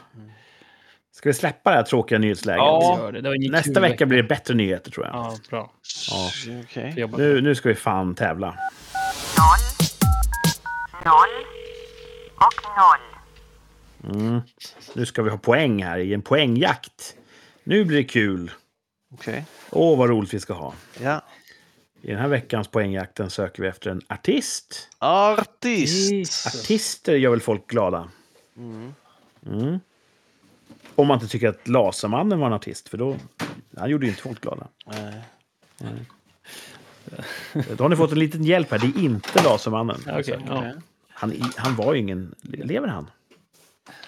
Ska 1.17 1.29
vi 1.29 1.35
släppa 1.35 1.71
det 1.71 1.77
här 1.77 1.83
tråkiga 1.83 2.19
nyhetsläget? 2.19 2.59
Ja. 2.59 3.11
Det. 3.13 3.21
Det 3.21 3.51
Nästa 3.51 3.73
kul 3.75 3.83
vecka 3.83 4.07
blir 4.07 4.23
det 4.23 4.29
bättre 4.29 4.55
nyheter 4.55 4.91
tror 4.91 5.07
jag. 5.07 5.15
Ja, 5.15 5.37
bra. 5.51 5.73
Ja. 6.75 6.91
Jobba 6.97 7.17
Nu, 7.19 7.41
nu 7.41 7.55
ska 7.55 7.69
vi 7.69 7.75
fan 7.75 8.15
tävla. 8.15 8.47
noll, 8.47 8.59
noll 11.05 11.45
och 12.41 12.63
noll. 12.77 14.21
Mm. 14.21 14.41
Nu 14.95 15.07
ska 15.07 15.23
vi 15.23 15.31
ha 15.31 15.39
poäng 15.39 15.83
här 15.83 15.99
i 15.99 16.15
en 16.15 16.23
poängjakt. 16.23 17.17
Nu 17.65 17.85
blir 17.85 17.97
det 17.97 18.05
kul. 18.05 18.51
Okej. 19.15 19.45
Åh, 19.71 19.99
vad 19.99 20.09
roligt 20.09 20.35
vi 20.35 20.41
ska 20.41 20.53
ha. 20.53 20.75
Ja. 21.01 21.23
I 22.03 22.11
den 22.11 22.21
här 22.21 22.29
veckans 22.29 22.69
poängjakten 22.69 23.31
söker 23.31 23.63
vi 23.63 23.69
efter 23.69 23.91
en 23.91 24.03
artist. 24.09 24.89
Artist! 24.99 26.47
Artister 26.47 27.17
gör 27.17 27.31
väl 27.31 27.41
folk 27.41 27.67
glada? 27.67 28.09
Mm. 28.57 28.95
Mm. 29.47 29.81
Om 30.95 31.07
man 31.07 31.17
inte 31.17 31.29
tycker 31.29 31.49
att 31.49 31.69
Lasermannen 31.69 32.39
var 32.39 32.47
en 32.47 32.53
artist, 32.53 32.89
för 32.89 32.99
då... 32.99 33.17
Han 33.77 33.91
gjorde 33.91 34.07
ju 34.07 34.11
inte 34.11 34.23
folk 34.23 34.41
glada. 34.41 34.67
Nej. 34.87 35.23
Då 37.77 37.85
har 37.85 37.89
ni 37.89 37.97
fått 37.97 38.13
en 38.13 38.19
liten 38.19 38.45
hjälp 38.45 38.71
här. 38.71 38.79
Det 38.79 38.87
är 38.87 39.05
inte 39.05 39.43
Lasermannen. 39.43 40.01
Ja. 40.07 40.73
Han, 41.21 41.33
han 41.57 41.77
var 41.77 41.95
ju 41.95 42.01
ingen... 42.01 42.35
Lever 42.43 42.89
han? 42.89 43.11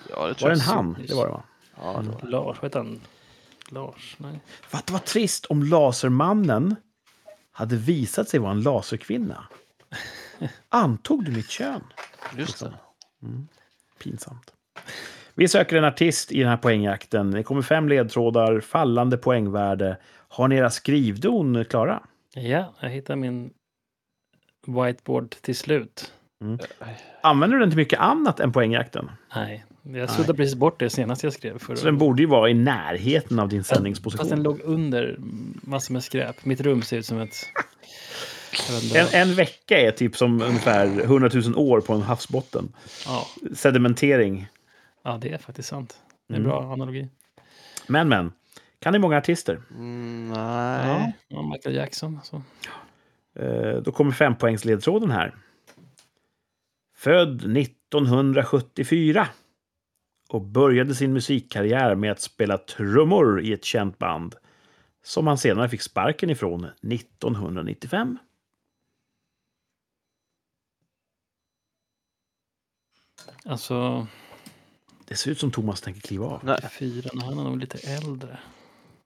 Ja, 0.09 0.27
det 0.27 0.35
tror 0.35 0.49
Var 0.49 0.55
det 0.55 0.61
en 0.63 0.67
han? 0.67 0.97
Det 1.09 1.15
var 1.15 1.27
det 1.27 1.33
va? 1.33 1.43
Ja, 1.77 2.03
det 2.03 2.09
var. 2.09 2.31
Lars, 2.31 2.57
vad 2.63 2.65
heter 2.65 2.79
han? 2.79 3.01
Lars? 3.69 4.17
Nej. 4.19 4.41
Vad 4.71 4.83
det 4.87 4.93
var 4.93 5.01
trist 5.01 5.47
om 5.47 5.63
Lasermannen 5.63 6.77
hade 7.51 7.77
visat 7.77 8.29
sig 8.29 8.41
vara 8.41 8.51
en 8.51 8.63
laserkvinna. 8.63 9.45
Antog 10.69 11.25
du 11.25 11.31
mitt 11.33 11.51
kön? 11.51 11.83
Just 12.37 12.61
det. 12.61 12.73
Pinsamt. 14.03 14.53
Vi 15.35 15.49
söker 15.49 15.77
en 15.77 15.85
artist 15.85 16.33
i 16.33 16.39
den 16.39 16.49
här 16.49 16.57
poängjakten. 16.57 17.31
Det 17.31 17.43
kommer 17.43 17.63
fem 17.63 17.89
ledtrådar, 17.89 18.61
fallande 18.61 19.17
poängvärde. 19.17 19.97
Har 20.29 20.49
ni 20.49 20.57
era 20.57 20.71
skrivdon 20.71 21.65
klara? 21.65 22.03
Ja, 22.35 22.75
jag 22.81 22.89
hittade 22.89 23.17
min 23.17 23.53
whiteboard 24.67 25.31
till 25.31 25.57
slut. 25.57 26.13
Använder 27.23 27.57
du 27.57 27.61
den 27.61 27.71
till 27.71 27.77
mycket 27.77 27.99
annat 28.01 28.41
än 28.41 28.53
poängjakten? 28.53 29.11
Nej, 29.37 29.65
jag 29.83 30.11
suddade 30.11 30.35
precis 30.37 30.55
bort 30.55 30.81
det 30.81 30.91
senaste 30.91 31.27
jag 31.27 31.33
skrev. 31.35 31.59
För 31.59 31.77
Så 31.77 31.85
den 31.87 31.99
borde 31.99 32.23
ju 32.23 32.29
vara 32.29 32.51
i 32.51 32.55
närheten 32.55 33.39
av 33.39 33.49
din 33.49 33.61
Fast 33.61 33.71
den 33.71 33.77
sändningsposition. 33.77 34.43
låg 34.43 34.61
under 34.65 35.17
massor 35.63 35.93
med 35.93 36.05
skräp. 36.05 36.45
Mitt 36.45 36.61
rum 36.61 36.83
ser 36.83 36.99
ut 36.99 37.07
som 37.07 37.21
ett... 37.21 37.35
En, 38.95 39.07
en 39.29 39.35
vecka 39.35 39.79
är 39.81 39.91
typ 39.91 40.17
som 40.17 40.43
ungefär 40.43 41.01
100 41.01 41.31
000 41.35 41.57
år 41.57 41.81
på 41.81 41.93
en 41.95 42.03
havsbotten. 42.03 42.73
Ja, 43.07 43.27
Sedimentering. 43.55 44.47
ja, 45.05 45.19
det 45.23 45.33
är 45.33 45.39
faktiskt 45.39 45.69
sant. 45.69 45.97
Det 46.29 46.35
är 46.35 46.39
en 46.39 46.45
Mm. 46.45 46.51
bra 46.57 46.73
analogi. 46.73 47.09
Men, 47.87 48.09
men. 48.09 48.33
Kan 48.81 48.93
ni 48.93 48.99
många 48.99 49.17
artister? 49.19 49.63
Mm, 49.71 50.29
nej. 50.29 51.13
ja, 51.29 51.43
Michael 51.43 51.75
Jackson. 51.77 52.21
Så. 52.25 52.43
Eh, 53.43 53.77
Då 53.83 53.93
kommer 53.93 54.13
fempoängsledtråden 54.13 55.11
här. 55.11 55.35
Född 57.01 57.57
1974 57.57 59.29
och 60.29 60.43
började 60.43 60.95
sin 60.95 61.13
musikkarriär 61.13 61.95
med 61.95 62.13
att 62.13 62.21
spela 62.21 62.59
trummor 62.59 63.41
i 63.41 63.53
ett 63.53 63.65
känt 63.65 63.99
band 63.99 64.35
som 65.03 65.27
han 65.27 65.39
senare 65.39 65.69
fick 65.69 65.83
sparken 65.83 66.31
ifrån 66.31 66.65
1995. 66.65 68.19
Alltså, 73.45 74.07
Det 75.05 75.17
ser 75.17 75.31
ut 75.31 75.39
som 75.41 75.51
Thomas 75.51 75.81
tänker 75.81 76.01
kliva 76.01 76.27
av. 76.27 76.45
nej. 76.45 76.59
94, 76.63 77.11
han 77.15 77.39
är 77.39 77.45
nog 77.45 77.59
lite 77.59 77.79
äldre. 77.79 78.39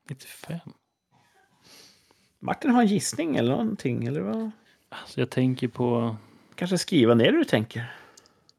95. 0.08 0.58
Martin 2.38 2.70
har 2.70 2.82
en 2.82 2.88
gissning 2.88 3.36
eller 3.36 3.50
någonting? 3.50 4.06
Eller 4.06 4.20
vad? 4.20 4.50
Alltså, 4.88 5.20
jag 5.20 5.30
tänker 5.30 5.68
på... 5.68 6.16
Kanske 6.56 6.78
skriva 6.78 7.14
ner 7.14 7.32
det 7.32 7.38
du 7.38 7.44
tänker. 7.44 7.96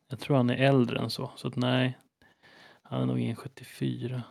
Jag 0.07 0.19
tror 0.19 0.37
han 0.37 0.49
är 0.49 0.55
äldre 0.57 0.99
än 0.99 1.09
så. 1.09 1.31
Så 1.35 1.47
att 1.47 1.55
nej, 1.55 1.97
han 2.81 3.01
är 3.01 3.05
nog 3.05 3.19
ingen 3.19 3.35
74. 3.35 4.23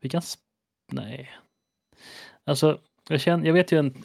Vi 0.00 0.08
kan... 0.08 0.22
Nej. 0.92 1.30
Alltså, 2.44 2.80
jag, 3.08 3.20
känner, 3.20 3.46
jag 3.46 3.52
vet 3.54 3.72
ju 3.72 3.78
en, 3.78 4.04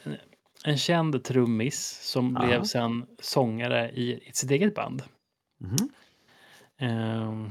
en 0.64 0.78
känd 0.78 1.24
trummis 1.24 2.00
som 2.02 2.36
Ja. 2.40 2.46
blev 2.46 2.64
sen 2.64 3.06
sångare 3.18 3.90
i, 3.90 4.28
i 4.28 4.32
sitt 4.32 4.50
eget 4.50 4.74
band. 4.74 5.02
Mhm. 5.60 5.88
Ehm. 6.76 7.50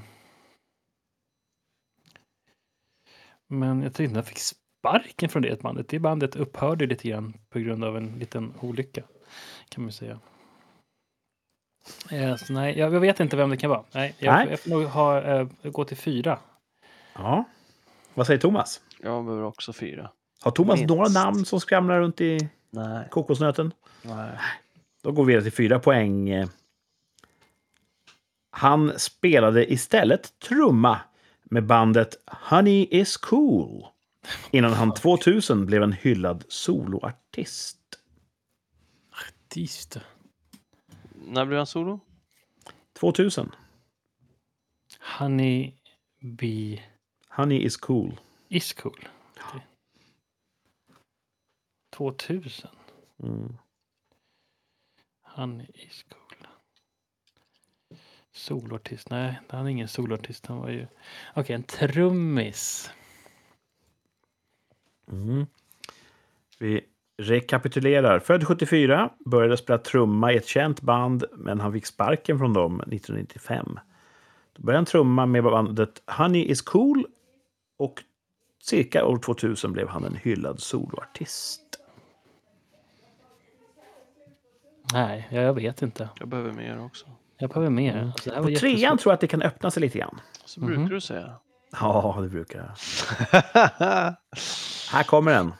men 3.48 3.82
jag 3.82 3.94
tror 3.94 4.06
inte 4.06 4.18
han 4.18 4.26
fick 4.26 4.40
sparken 4.40 5.30
från 5.30 5.42
det 5.42 5.62
bandet. 5.62 5.90
Det 5.90 6.00
bandet 6.00 6.36
upphörde 6.36 6.86
lite 6.86 7.08
grann 7.08 7.34
på 7.50 7.60
grund 7.60 7.84
av 7.84 7.98
en 7.98 8.20
liten 8.20 8.54
olycka. 8.62 9.04
Kan 9.70 9.84
man 9.84 9.92
säga. 9.92 10.20
Eh, 12.12 12.36
så 12.36 12.54
nej, 12.54 12.80
jag, 12.80 12.94
jag 12.94 13.00
vet 13.00 13.20
inte 13.20 13.38
vem 13.38 13.50
det 13.50 13.58
kan 13.58 13.70
vara. 13.70 13.84
Nej, 13.92 14.16
jag, 14.20 14.34
Nej. 14.34 14.48
jag 14.50 14.60
får 14.60 14.70
nog 14.70 14.84
ha, 14.84 15.22
eh, 15.22 15.48
gå 15.64 15.86
till 15.86 15.98
fyra. 15.98 16.40
Ja. 17.14 17.44
Vad 18.14 18.28
säger 18.28 18.40
Thomas? 18.40 18.82
Jag 19.00 19.26
behöver 19.26 19.44
också 19.44 19.74
fyra. 19.74 20.10
Har 20.42 20.52
Thomas 20.52 20.80
Minst. 20.80 20.96
några 20.96 21.10
namn 21.10 21.46
som 21.46 21.60
skramlar 21.60 22.00
runt 22.00 22.22
i 22.22 22.50
Nej. 22.70 23.08
kokosnöten? 23.12 23.74
nej. 24.02 24.30
Då 25.04 25.12
går 25.12 25.26
vi 25.26 25.28
vidare 25.28 25.44
till 25.44 25.54
fyra 25.58 25.80
poäng. 25.80 26.48
Han 28.52 29.00
spelade 29.00 29.74
istället 29.74 30.40
trumma 30.40 31.00
med 31.44 31.66
bandet 31.66 32.16
Honey 32.50 32.88
is 32.92 33.18
cool 33.18 33.86
innan 34.52 34.74
han 34.74 34.94
2000 34.94 35.66
blev 35.66 35.84
en 35.84 35.94
hyllad 35.94 36.44
soloartist. 36.48 37.77
Artist. 39.48 39.98
När 41.14 41.46
blev 41.46 41.58
han 41.58 41.68
solo? 41.68 42.00
2000. 42.94 43.52
Honey 45.00 45.74
Bee 46.20 46.84
Honey 47.30 47.66
is 47.66 47.78
cool. 47.78 48.20
is 48.50 48.74
cool. 48.74 49.08
Okej. 49.40 49.68
2000. 51.90 52.70
Mm. 53.24 53.58
Honey 55.22 55.68
is 55.74 56.06
cool. 56.10 56.48
Soloartist. 58.32 59.10
Nej, 59.10 59.40
han 59.50 59.66
är 59.66 59.70
ingen 59.70 59.88
soloartist. 59.88 60.46
Han 60.46 60.58
var 60.58 60.70
ju... 60.70 60.88
Okej, 61.36 61.56
en 61.56 61.64
trummis. 61.64 62.92
Mm. 65.12 65.46
Vi 66.60 66.86
rekapitulerar. 67.18 68.20
Född 68.20 68.48
74, 68.48 69.10
började 69.26 69.58
spela 69.58 69.78
trumma 69.80 70.34
i 70.34 70.38
ett 70.38 70.48
känt 70.48 70.82
band, 70.82 71.24
men 71.34 71.60
han 71.60 71.74
fick 71.74 71.86
sparken 71.86 72.38
från 72.40 72.54
dem 72.54 72.82
1995. 72.82 73.80
Då 74.58 74.64
började 74.64 74.78
han 74.78 74.86
trumma 74.86 75.26
med 75.26 75.44
bandet 75.44 76.02
Honey 76.18 76.44
is 76.46 76.62
cool 76.62 77.06
och 77.80 78.04
cirka 78.64 79.06
år 79.06 79.18
2000 79.18 79.74
blev 79.74 79.88
han 79.88 80.04
en 80.06 80.16
hyllad 80.16 80.60
soloartist. 80.60 81.62
Nej, 84.94 85.28
jag, 85.32 85.44
jag 85.44 85.54
vet 85.54 85.82
inte. 85.82 86.10
Jag 86.20 86.28
behöver 86.28 86.52
mer 86.52 86.86
också. 86.86 87.06
Jag 87.38 87.50
behöver 87.50 87.70
mer. 87.70 87.98
Alltså, 88.04 88.30
det 88.30 88.36
här 88.36 88.44
På 88.44 88.50
var 88.50 88.56
trean 88.56 88.74
jättesvårt. 88.74 89.00
tror 89.00 89.12
jag 89.12 89.14
att 89.14 89.22
det 89.22 89.28
kan 89.28 89.42
öppna 89.42 89.72
sig 89.72 89.82
lite 89.82 89.98
grann. 89.98 90.20
Så 90.46 90.60
brukar 90.60 90.94
du 90.94 91.02
säga. 91.02 91.34
Ja, 91.72 92.18
det 92.22 92.30
brukar 92.30 92.60
jag. 92.60 92.70
Här 94.92 95.04
kommer 95.04 95.32
den. 95.34 95.54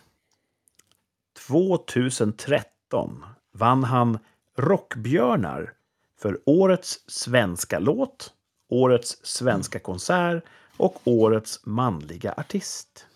2013 1.48 3.26
vann 3.52 3.84
han 3.84 4.20
Rockbjörnar 4.56 5.74
för 6.16 6.42
Årets 6.46 7.10
svenska 7.10 7.80
låt, 7.80 8.34
Årets 8.70 9.26
svenska 9.26 9.80
konsert 9.80 10.44
och 10.78 11.02
Årets 11.08 11.66
manliga 11.66 12.34
artist. 12.38 13.08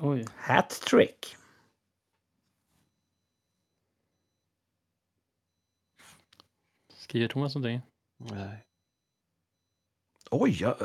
Oj. 0.00 0.26
Hattrick. 0.36 1.36
Skriver 6.94 7.28
Thomas 7.28 7.54
någonting? 7.54 7.80
Nej. 8.16 8.64
Oj, 10.30 10.56
jag, 10.60 10.76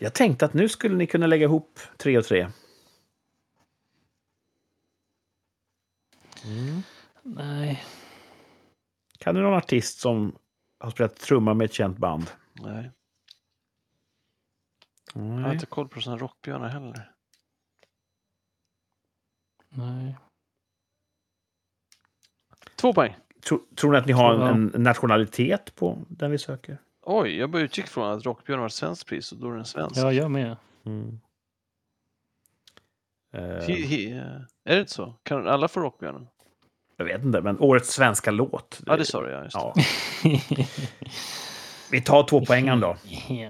jag 0.00 0.14
tänkte 0.14 0.44
att 0.44 0.54
nu 0.54 0.68
skulle 0.68 0.96
ni 0.96 1.06
kunna 1.06 1.26
lägga 1.26 1.44
ihop 1.44 1.80
tre 1.96 2.18
och 2.18 2.24
tre. 2.24 2.48
Nej. 7.22 7.84
Kan 9.18 9.34
du 9.34 9.42
någon 9.42 9.54
artist 9.54 10.00
som 10.00 10.38
har 10.78 10.90
spelat 10.90 11.16
trumma 11.16 11.54
med 11.54 11.64
ett 11.64 11.72
känt 11.72 11.98
band? 11.98 12.30
Nej. 12.52 12.90
Jag 15.14 15.22
har 15.22 15.40
Nej. 15.40 15.52
inte 15.52 15.66
koll 15.66 15.88
på 15.88 16.00
sådana 16.00 16.22
rockbjörnar 16.22 16.68
heller. 16.68 17.12
Nej. 19.68 20.16
Två 22.76 22.94
poäng. 22.94 23.16
Tror, 23.40 23.60
tror 23.76 23.92
ni 23.92 23.98
att 23.98 24.06
ni 24.06 24.12
har 24.12 24.34
en, 24.34 24.74
en 24.74 24.82
nationalitet 24.82 25.74
på 25.74 25.98
den 26.08 26.30
vi 26.30 26.38
söker? 26.38 26.78
Oj, 27.02 27.36
jag 27.38 27.50
bara 27.50 27.62
utgick 27.62 27.86
från 27.86 28.10
att 28.18 28.24
rockbjörn 28.26 28.60
var 28.60 28.66
ett 28.66 28.72
svenskt 28.72 29.06
pris 29.06 29.32
och 29.32 29.38
då 29.38 29.50
är 29.50 29.56
den 29.56 29.64
svensk. 29.64 29.96
Ja, 30.00 30.12
jag 30.12 30.30
med. 30.30 30.56
Mm. 30.86 31.20
Eh, 33.34 33.66
Hi, 33.66 33.72
hi, 33.86 34.12
eh, 34.12 34.18
är 34.64 34.74
det 34.74 34.80
inte 34.80 34.92
så? 34.92 35.14
Kan 35.22 35.48
alla 35.48 35.68
få 35.68 35.80
rockbjörnen? 35.80 36.26
jag 36.96 37.04
vet 37.04 37.22
inte, 37.24 37.40
men 37.40 37.58
årets 37.60 37.92
svenska 37.92 38.30
låt. 38.30 38.80
Ja, 38.86 38.96
det 38.96 39.04
sa 39.04 39.22
du 39.22 39.30
ja. 39.30 39.42
Just 39.44 39.56
det. 39.56 39.60
Ja. 39.60 39.74
Vi 41.90 42.00
tar 42.02 42.22
två 42.22 42.44
poängen 42.46 42.80
då. 42.80 42.96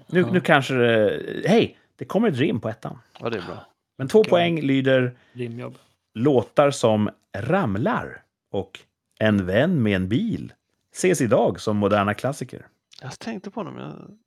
Nu, 0.06 0.26
nu 0.32 0.40
kanske 0.40 0.74
det... 0.74 1.42
Hej! 1.48 1.76
Det 1.96 2.04
kommer 2.04 2.28
ett 2.28 2.36
rim 2.36 2.60
på 2.60 2.68
ettan. 2.68 2.98
ja, 3.20 3.30
det 3.30 3.38
är 3.38 3.42
bra. 3.42 3.66
Men 3.98 4.08
två 4.08 4.24
poäng 4.24 4.60
lyder 4.60 5.16
Rimjobb. 5.32 5.74
låtar 6.14 6.70
som 6.70 7.10
Ramlar 7.38 8.22
och 8.52 8.80
En 9.18 9.46
vän 9.46 9.82
med 9.82 9.96
en 9.96 10.08
bil 10.08 10.52
ses 10.94 11.20
idag 11.20 11.60
som 11.60 11.76
moderna 11.76 12.14
klassiker. 12.14 12.66
Jag 13.00 13.18
tänkte 13.18 13.50
på 13.50 13.60
honom. 13.60 13.76
Jag... 13.76 14.18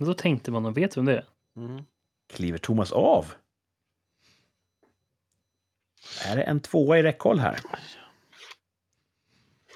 Och 0.00 0.06
då 0.06 0.14
tänkte 0.14 0.50
man, 0.50 0.66
och 0.66 0.76
vet 0.76 0.96
vem 0.96 1.04
det 1.04 1.16
är? 1.16 1.26
Mm. 1.56 1.84
Kliver 2.32 2.58
Thomas 2.58 2.92
av? 2.92 3.34
Är 6.24 6.36
det 6.36 6.42
en 6.42 6.60
tvåa 6.60 6.98
i 6.98 7.02
räckhåll 7.02 7.38
här? 7.38 7.60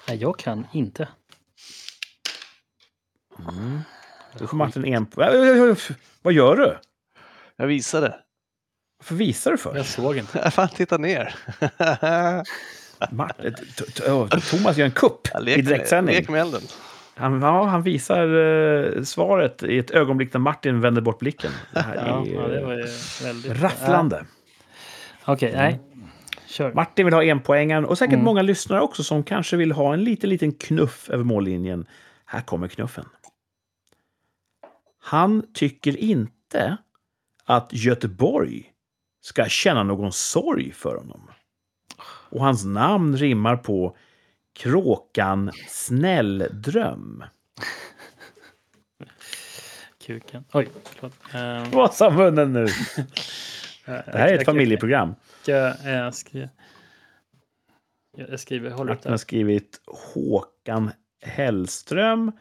Nej, 0.07 0.17
jag 0.17 0.39
kan 0.39 0.67
inte. 0.73 1.07
Mm. 3.39 3.79
Då 4.37 4.47
får 4.47 4.57
Martin 4.57 4.85
en... 4.85 5.07
Vad 6.21 6.33
gör 6.33 6.55
du? 6.55 6.79
Jag 7.55 7.67
visade. 7.67 8.23
Varför 8.97 9.15
visar 9.15 9.51
du 9.51 9.57
för? 9.57 9.75
Jag 9.75 9.85
såg 9.85 10.17
inte. 10.17 10.37
Jag 10.43 10.53
fan, 10.53 10.69
titta 10.69 10.97
ner. 10.97 11.35
Martin, 13.11 13.55
Thomas 14.49 14.77
gör 14.77 14.85
en 14.85 14.91
kupp 14.91 15.27
i 15.47 15.61
direktsändning. 15.61 16.15
lek 16.15 16.29
med 16.29 16.41
elden. 16.41 16.61
Han, 17.15 17.41
ja, 17.41 17.63
han 17.65 17.83
visar 17.83 18.27
eh, 18.97 19.03
svaret 19.03 19.63
i 19.63 19.77
ett 19.77 19.91
ögonblick 19.91 20.33
när 20.33 20.39
Martin 20.39 20.81
vänder 20.81 21.01
bort 21.01 21.19
blicken. 21.19 21.51
Det 21.73 21.79
här 21.79 21.95
Ja, 21.95 22.01
är 22.25 22.33
ja, 22.33 22.47
det 22.47 22.65
var 22.65 22.73
ju 22.73 22.85
väldigt... 23.23 23.61
rafflande. 23.61 24.25
Ja. 25.25 25.33
Okej, 25.33 25.51
nej. 25.55 25.79
Kör. 26.47 26.73
Martin 26.73 27.05
vill 27.05 27.13
ha 27.13 27.23
en 27.23 27.39
poängen 27.39 27.85
och 27.85 27.97
säkert 27.97 28.13
Mm. 28.13 28.25
många 28.25 28.41
lyssnare 28.41 28.81
också 28.81 29.03
som 29.03 29.23
kanske 29.23 29.57
vill 29.57 29.71
ha 29.71 29.93
en 29.93 30.03
liten, 30.03 30.29
liten 30.29 30.51
knuff 30.51 31.09
över 31.09 31.23
mållinjen. 31.23 31.85
Här 32.25 32.41
kommer 32.41 32.67
knuffen. 32.67 33.05
Han 35.01 35.43
tycker 35.53 35.97
inte 35.97 36.77
att 37.45 37.69
Göteborg 37.71 38.63
ska 39.21 39.45
känna 39.45 39.83
någon 39.83 40.11
sorg 40.11 40.71
för 40.71 40.95
honom. 40.95 41.28
Och 42.03 42.43
hans 42.43 42.65
namn 42.65 43.17
rimmar 43.17 43.55
på 43.57 43.95
kråkan 44.59 45.51
Snälldröm. 45.67 47.23
Kuken. 50.05 50.43
Oj, 50.53 50.69
förlåt. 50.83 51.13
Um, 51.33 51.71
Vad 51.71 51.93
sa 51.93 52.09
munnen 52.09 52.53
nu? 52.53 52.67
Det 53.85 54.17
här 54.17 54.27
är 54.27 54.37
ett 54.37 54.45
familjeprogram. 54.45 55.15
Jag, 55.45 55.75
jag, 55.85 56.13
skriver, 56.13 56.49
jag 58.17 58.39
skriver, 58.39 58.69
håller 58.69 58.91
upp 58.91 58.97
Martin 58.97 59.11
har 59.11 59.17
skrivit 59.17 59.81
Håkan 60.13 60.91
Hellström. 61.21 62.31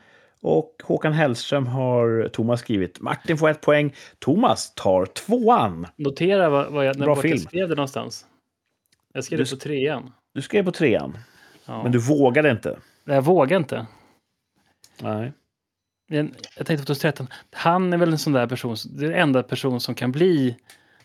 Och 0.41 0.83
Håkan 0.85 1.13
Hellström 1.13 1.67
har 1.67 2.29
Thomas 2.33 2.61
skrivit. 2.61 3.01
Martin 3.01 3.39
får 3.39 3.49
ett 3.49 3.61
poäng. 3.61 3.95
Thomas 4.19 4.75
tar 4.75 5.07
tvåan. 5.07 5.87
Notera 5.97 6.49
vad, 6.49 6.73
vad 6.73 6.87
jag, 6.87 6.99
när 6.99 7.05
Bra 7.07 7.21
jag 7.25 7.41
skrev 7.41 7.69
det 7.69 7.75
någonstans. 7.75 8.27
Jag 9.15 9.25
skrev 9.25 9.39
Du 9.39 9.45
det 9.45 9.51
på 9.51 9.57
trean. 9.57 10.13
Du 10.35 10.43
skrev 10.43 10.65
på 10.65 10.73
trean, 10.73 11.19
Ja. 11.65 11.83
men 11.83 11.93
du 11.93 11.99
vågade 11.99 12.51
inte. 12.51 12.79
Jag 13.05 13.23
vågar 13.23 13.57
inte. 13.57 13.87
Nej. 15.01 15.33
Men 16.11 16.35
jag 16.57 16.67
tänkte 16.67 16.83
på 16.83 16.87
2013. 16.95 17.29
Han 17.53 17.93
är 17.93 17.97
väl 17.97 18.13
en 18.13 18.19
sån 18.19 18.33
där 18.33 18.47
person, 18.47 18.77
det 18.85 19.05
är 19.07 19.11
den 19.11 19.19
enda 19.21 19.43
person 19.43 19.81
som 19.81 19.95
kan 19.95 20.13
bli 20.13 20.57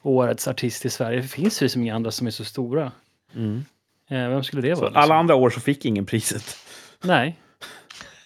årets 0.02 0.48
artist 0.48 0.86
i 0.86 0.90
Sverige. 0.90 1.22
Det 1.22 1.28
finns 1.28 1.64
ju 1.64 1.70
så 1.70 1.80
många 1.80 1.96
andra 1.96 2.12
som 2.12 2.28
är 2.28 2.32
så 2.32 2.46
stora. 2.46 2.92
Mm. 3.36 3.66
Eh, 4.10 4.30
vem 4.30 4.44
skulle 4.44 4.62
det 4.62 4.74
vara? 4.74 4.86
liksom? 4.88 5.02
alla 5.04 5.16
andra 5.16 5.36
år 5.36 5.50
så 5.50 5.60
fick 5.60 5.86
ingen 5.86 6.06
priset. 6.06 6.58
Nej. 7.04 7.40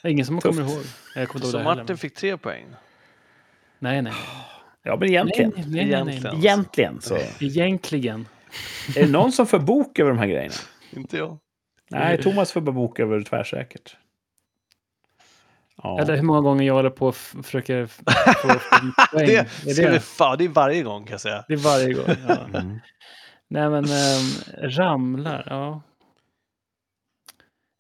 Ingen 0.04 0.26
som 0.26 0.36
man 0.36 0.41
kommer 0.41 0.62
ihåg. 0.62 0.84
Jag 1.16 1.30
kommer 1.30 1.45
Så 1.45 1.58
det 1.58 1.64
heller. 1.64 1.76
Martin 1.76 1.98
fick 1.98 2.16
tre 2.16 2.38
poäng. 2.38 2.66
Nej, 3.80 4.02
nej. 4.02 4.14
Ja, 4.84 4.91
men 4.91 4.99
Nej, 4.99 5.10
egentligen. 5.10 5.52
nej, 5.56 5.66
nej, 5.66 5.86
nej, 5.86 6.04
nej. 6.04 6.16
Egentligen. 6.16 6.38
Egentligen 6.38 7.02
så. 7.02 7.18
Egentligen. 7.40 8.28
Är 8.96 9.06
det 9.06 9.12
någon 9.12 9.32
som 9.32 9.48
får 9.48 9.60
bok 9.60 10.00
över 10.00 10.12
de 10.12 10.20
här 10.20 10.28
grejerna? 10.28 10.54
Inte 10.92 11.18
jag. 11.18 11.40
Nej, 11.90 12.22
Thomas 12.24 12.52
får 12.52 12.62
bara 12.62 12.72
bok 12.72 13.00
över 13.00 13.22
tvärsäkert. 13.22 13.98
Ja. 15.84 16.02
Eller 16.02 16.16
hur 16.16 16.24
många 16.24 16.42
gånger 16.42 16.68
jag 16.68 16.74
håller 16.74 16.90
på 16.90 17.08
och 17.08 17.16
försöker 17.16 17.86
få 17.86 18.04
poäng. 19.12 19.28
Det, 19.28 19.36
är 19.36 19.74
ska 19.74 19.90
det? 19.90 20.00
fan, 20.00 20.38
det 20.38 20.44
är 20.44 20.50
varje 20.50 20.84
gång 20.84 21.04
kan 21.04 21.12
jag 21.12 21.22
säga. 21.22 21.46
det 21.48 21.54
är 21.54 21.58
varje 21.58 21.94
gång. 21.94 22.06
Ja. 22.28 22.38
Mm. 22.60 22.80
Nej, 23.50 23.70
men 23.70 23.86
ehm, 23.86 24.70
ramlar. 24.70 25.44
Ja. 25.50 25.82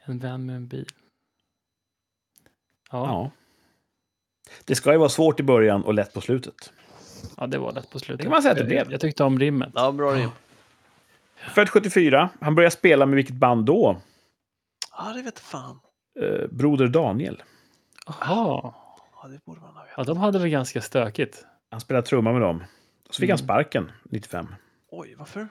En 0.05 0.19
vän 0.19 0.45
med 0.45 0.55
en 0.55 0.67
bil. 0.67 0.87
Ja, 2.91 3.05
ja. 3.07 3.31
Det 4.65 4.75
ska 4.75 4.91
ju 4.91 4.97
vara 4.97 5.09
svårt 5.09 5.39
i 5.39 5.43
början 5.43 5.83
och 5.83 5.93
lätt 5.93 6.13
på 6.13 6.21
slutet. 6.21 6.73
ja, 7.37 7.47
det 7.47 7.57
var 7.57 7.71
lätt 7.71 7.89
på 7.89 7.99
slutet. 7.99 8.17
Det 8.17 8.23
kan 8.23 8.31
man 8.31 8.41
säga 8.41 8.51
att 8.51 8.57
det 8.57 8.75
jag, 8.75 8.85
blev. 8.85 8.91
jag 8.91 9.01
tyckte 9.01 9.23
om 9.23 9.39
rimmet. 9.39 9.69
Ja, 9.75 9.91
bra 9.91 10.11
rim. 10.15 10.29
Född 11.55 11.69
74. 11.69 12.29
Han 12.41 12.55
började 12.55 12.71
spela 12.75 13.05
med 13.05 13.15
vilket 13.15 13.35
band 13.35 13.65
då? 13.65 14.01
Ja, 14.97 15.13
det 15.13 15.21
vet 15.21 15.39
fan. 15.39 15.79
Eh, 16.21 16.47
Broder 16.51 16.87
Daniel. 16.87 17.43
Jaha. 18.07 18.73
Ja, 19.21 19.27
det 19.29 19.45
borde 19.45 19.61
man 19.61 19.75
ha 19.75 19.81
vetat. 19.83 19.93
Ja, 19.97 20.03
de 20.03 20.17
hade 20.17 20.39
väl 20.39 20.49
ganska 20.49 20.81
stökigt. 20.81 21.45
Han 21.71 21.79
spelade 21.81 22.07
trumma 22.07 22.31
med 22.31 22.41
dem. 22.41 22.63
Så 23.09 23.19
fick 23.19 23.29
han 23.29 23.37
Mm. 23.39 23.45
sparken 23.45 23.91
95. 24.03 24.47
Oj, 24.91 25.15
varför? 25.17 25.47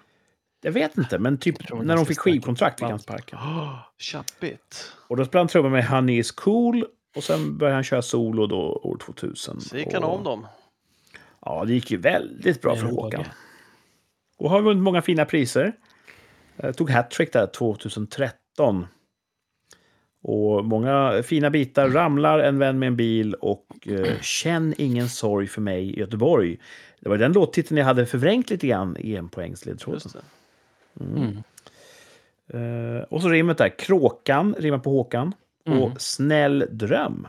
Jag 0.62 0.72
vet 0.72 0.98
inte, 0.98 1.18
men 1.18 1.38
typ 1.38 1.70
när 1.82 1.96
de 1.96 2.06
fick 2.06 2.18
skivkontrakt 2.18 2.80
fick 2.80 2.88
han 2.88 2.98
sparken. 2.98 3.38
Oh, 3.38 3.78
Tjappigt. 3.98 4.92
Och 5.08 5.16
då 5.16 5.24
spelade 5.24 5.40
han 5.40 5.48
trummor 5.48 5.70
med 5.70 5.86
Honey 5.88 6.18
is 6.18 6.30
cool. 6.30 6.86
Och 7.16 7.24
sen 7.24 7.58
började 7.58 7.74
han 7.74 7.84
köra 7.84 8.02
solo 8.02 8.46
då 8.46 8.58
år 8.82 8.96
2000. 8.98 9.60
Så 9.60 9.76
gick 9.76 9.92
han 9.94 10.04
och, 10.04 10.14
om 10.14 10.24
dem. 10.24 10.46
Ja, 11.40 11.64
det 11.64 11.72
gick 11.72 11.90
ju 11.90 11.96
väldigt 11.96 12.62
bra 12.62 12.76
för 12.76 12.86
Håkan. 12.86 13.24
Och 14.38 14.50
har 14.50 14.62
vunnit 14.62 14.82
många 14.82 15.02
fina 15.02 15.24
priser. 15.24 15.72
Eh, 16.56 16.72
tog 16.72 16.90
hattrick 16.90 17.32
där 17.32 17.46
2013. 17.46 18.86
Och 20.22 20.64
många 20.64 21.22
fina 21.22 21.50
bitar. 21.50 21.88
Ramlar, 21.88 22.38
En 22.38 22.58
vän 22.58 22.78
med 22.78 22.86
en 22.86 22.96
bil 22.96 23.34
och 23.34 23.66
eh, 23.88 24.20
Känn 24.20 24.74
ingen 24.78 25.08
sorg 25.08 25.46
för 25.46 25.60
mig 25.60 25.90
i 25.90 25.98
Göteborg. 26.00 26.58
Det 27.00 27.08
var 27.08 27.16
den 27.18 27.32
låttiteln 27.32 27.78
jag 27.78 27.84
hade 27.84 28.06
förvrängt 28.06 28.50
lite 28.50 28.66
grann 28.66 28.96
i 29.00 29.16
en 29.16 29.28
poängsledtråden. 29.28 30.00
Just 30.04 30.16
det. 30.16 31.04
Mm. 31.04 31.42
Eh, 32.48 33.02
och 33.02 33.22
så 33.22 33.28
rimmet 33.28 33.58
där. 33.58 33.78
Kråkan 33.78 34.54
rimmar 34.58 34.78
på 34.78 34.90
Håkan. 34.90 35.34
Mm. 35.66 35.82
Och 35.82 36.00
Snäll 36.00 36.64
dröm. 36.70 37.28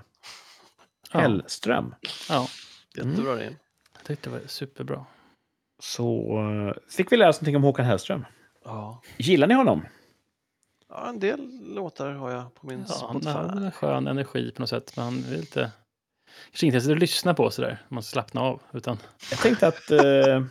Ja. 1.13 1.19
Hellström. 1.19 1.95
ja, 2.29 2.47
Jättebra 2.95 3.35
rim. 3.35 3.55
jag 3.97 4.03
tyckte 4.03 4.29
det 4.29 4.33
var 4.33 4.41
superbra. 4.47 5.05
Så 5.79 6.37
eh, 6.39 6.83
fick 6.91 7.11
vi 7.11 7.17
lära 7.17 7.29
oss 7.29 7.41
någonting 7.41 7.55
om 7.55 7.63
Håkan 7.63 7.85
Hellström. 7.85 8.25
Ja. 8.63 9.01
Gillar 9.17 9.47
ni 9.47 9.53
honom? 9.53 9.85
ja, 10.89 11.09
en 11.09 11.19
del 11.19 11.59
låtar 11.75 12.11
har 12.11 12.31
jag 12.31 12.53
på 12.53 12.67
min 12.67 12.85
Ja, 12.89 12.95
han 13.07 13.21
Spotify. 13.21 13.29
har 13.29 13.43
en 13.65 13.71
skön 13.71 14.07
energi 14.07 14.51
på 14.51 14.61
något 14.61 14.69
sätt, 14.69 14.93
men 14.95 15.05
han 15.05 15.23
är 15.23 15.37
lite... 15.37 15.71
Kanske 16.51 16.65
inte 16.65 16.75
ens 16.75 16.89
att 16.89 16.99
lyssna 16.99 17.33
på 17.33 17.51
sådär, 17.51 17.81
man 17.89 18.03
ska 18.03 18.11
slappna 18.11 18.41
av, 18.41 18.61
utan... 18.73 18.97
Jag 19.31 19.39
tänkte 19.39 19.67
att 19.67 19.91
eh, 19.91 20.43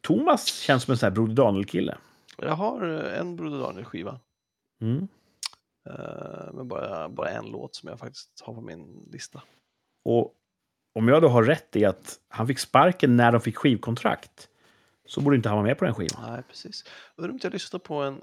Thomas 0.00 0.46
känns 0.46 0.82
som 0.82 0.92
en 0.92 0.98
sån 0.98 1.06
här 1.06 1.10
Broder 1.14 1.34
Daniel-kille. 1.34 1.98
Jag 2.38 2.54
har 2.54 2.88
eh, 3.12 3.20
en 3.20 3.36
Broder 3.36 3.58
Daniel-skiva. 3.58 4.20
Mm. 4.82 5.08
eh, 5.90 6.52
Men 6.52 6.68
bara, 6.68 7.08
bara 7.08 7.30
en 7.30 7.44
låt 7.46 7.74
som 7.74 7.88
jag 7.88 7.98
faktiskt 7.98 8.40
har 8.42 8.54
på 8.54 8.60
min 8.60 9.08
lista. 9.12 9.42
Och 10.04 10.32
om 10.94 11.08
jag 11.08 11.22
då 11.22 11.28
har 11.28 11.42
rätt 11.42 11.76
i 11.76 11.84
att 11.84 12.18
han 12.28 12.46
fick 12.46 12.58
sparken 12.58 13.16
när 13.16 13.32
de 13.32 13.40
fick 13.40 13.56
skivkontrakt 13.56 14.48
så 15.12 15.20
borde 15.20 15.36
inte 15.36 15.48
han 15.48 15.56
vara 15.58 15.66
med 15.66 15.78
på 15.78 15.84
den 15.84 15.94
skivan. 15.94 16.32
Nej, 16.32 16.42
precis. 16.48 16.84
Undrar 17.16 17.28
om 17.30 17.34
inte 17.36 17.46
jag 17.46 17.52
lyssnar 17.52 17.80
på 17.80 17.94
en 18.02 18.22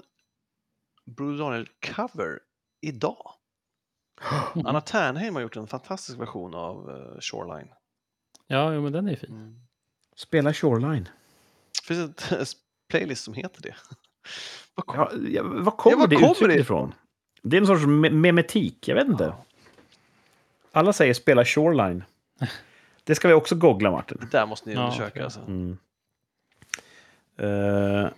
Broder 1.06 1.38
Daniel-cover 1.44 2.38
idag. 2.80 3.32
Anna 4.64 4.80
Ternheim 4.80 5.34
har 5.34 5.42
gjort 5.42 5.56
en 5.56 5.66
fantastisk 5.66 6.18
version 6.18 6.54
av 6.54 6.90
eh, 6.90 7.20
Shoreline. 7.20 7.68
Ja, 8.46 8.74
jo, 8.74 8.82
men 8.82 8.92
den 8.92 9.08
är 9.08 9.16
fin. 9.16 9.30
Mm. 9.30 9.60
Spela 10.16 10.52
Shoreline. 10.54 11.08
Det 11.80 11.94
finns 11.94 12.32
en 12.32 12.44
playlist 12.88 13.24
som 13.24 13.34
heter 13.34 13.62
det. 13.62 13.74
Vad 14.74 14.86
kom- 14.86 14.96
Ja, 14.98 15.10
ja, 15.30 15.42
vad 15.44 15.76
kommer 15.76 15.96
var 15.96 16.06
det 16.06 16.16
kommer 16.16 16.30
uttrycket 16.30 16.54
det 16.56 16.60
ifrån? 16.60 16.94
Det 17.42 17.56
är 17.56 17.60
en 17.60 17.66
sorts 17.66 17.86
me 17.86 18.10
memetik, 18.10 18.88
jag 18.88 18.94
vet 18.94 19.06
inte. 19.08 19.24
Ja. 19.24 19.44
Alla 20.72 20.92
säger 20.92 21.14
spela 21.14 21.44
Shoreline. 21.44 22.04
Det 23.04 23.14
ska 23.14 23.28
vi 23.28 23.34
också 23.34 23.54
googla, 23.54 23.90
Martin. 23.90 24.28
Där 24.30 24.46
måste 24.46 24.68
ni 24.68 24.74
Ja, 24.74 24.82
undersöka. 24.82 25.24
Alltså. 25.24 25.40
Mm. 25.40 25.78
Eh, 27.40 28.08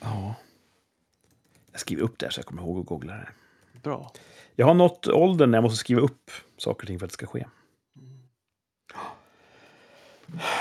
ja. 0.00 0.34
Jag 1.72 1.80
skriver 1.80 2.02
upp 2.02 2.18
det 2.18 2.26
här 2.26 2.30
så 2.30 2.38
jag 2.38 2.46
kommer 2.46 2.62
ihåg 2.62 2.80
att 2.80 2.86
googla 2.86 3.12
det. 3.14 3.28
Bra. 3.82 4.12
Jag 4.56 4.66
har 4.66 4.74
nått 4.74 5.06
åldern 5.08 5.50
när 5.50 5.58
jag 5.58 5.62
måste 5.62 5.78
skriva 5.78 6.00
upp 6.00 6.30
saker 6.56 6.82
och 6.82 6.86
ting 6.86 6.98
för 6.98 7.06
att 7.06 7.10
det 7.10 7.14
ska 7.14 7.26
ske. 7.26 7.46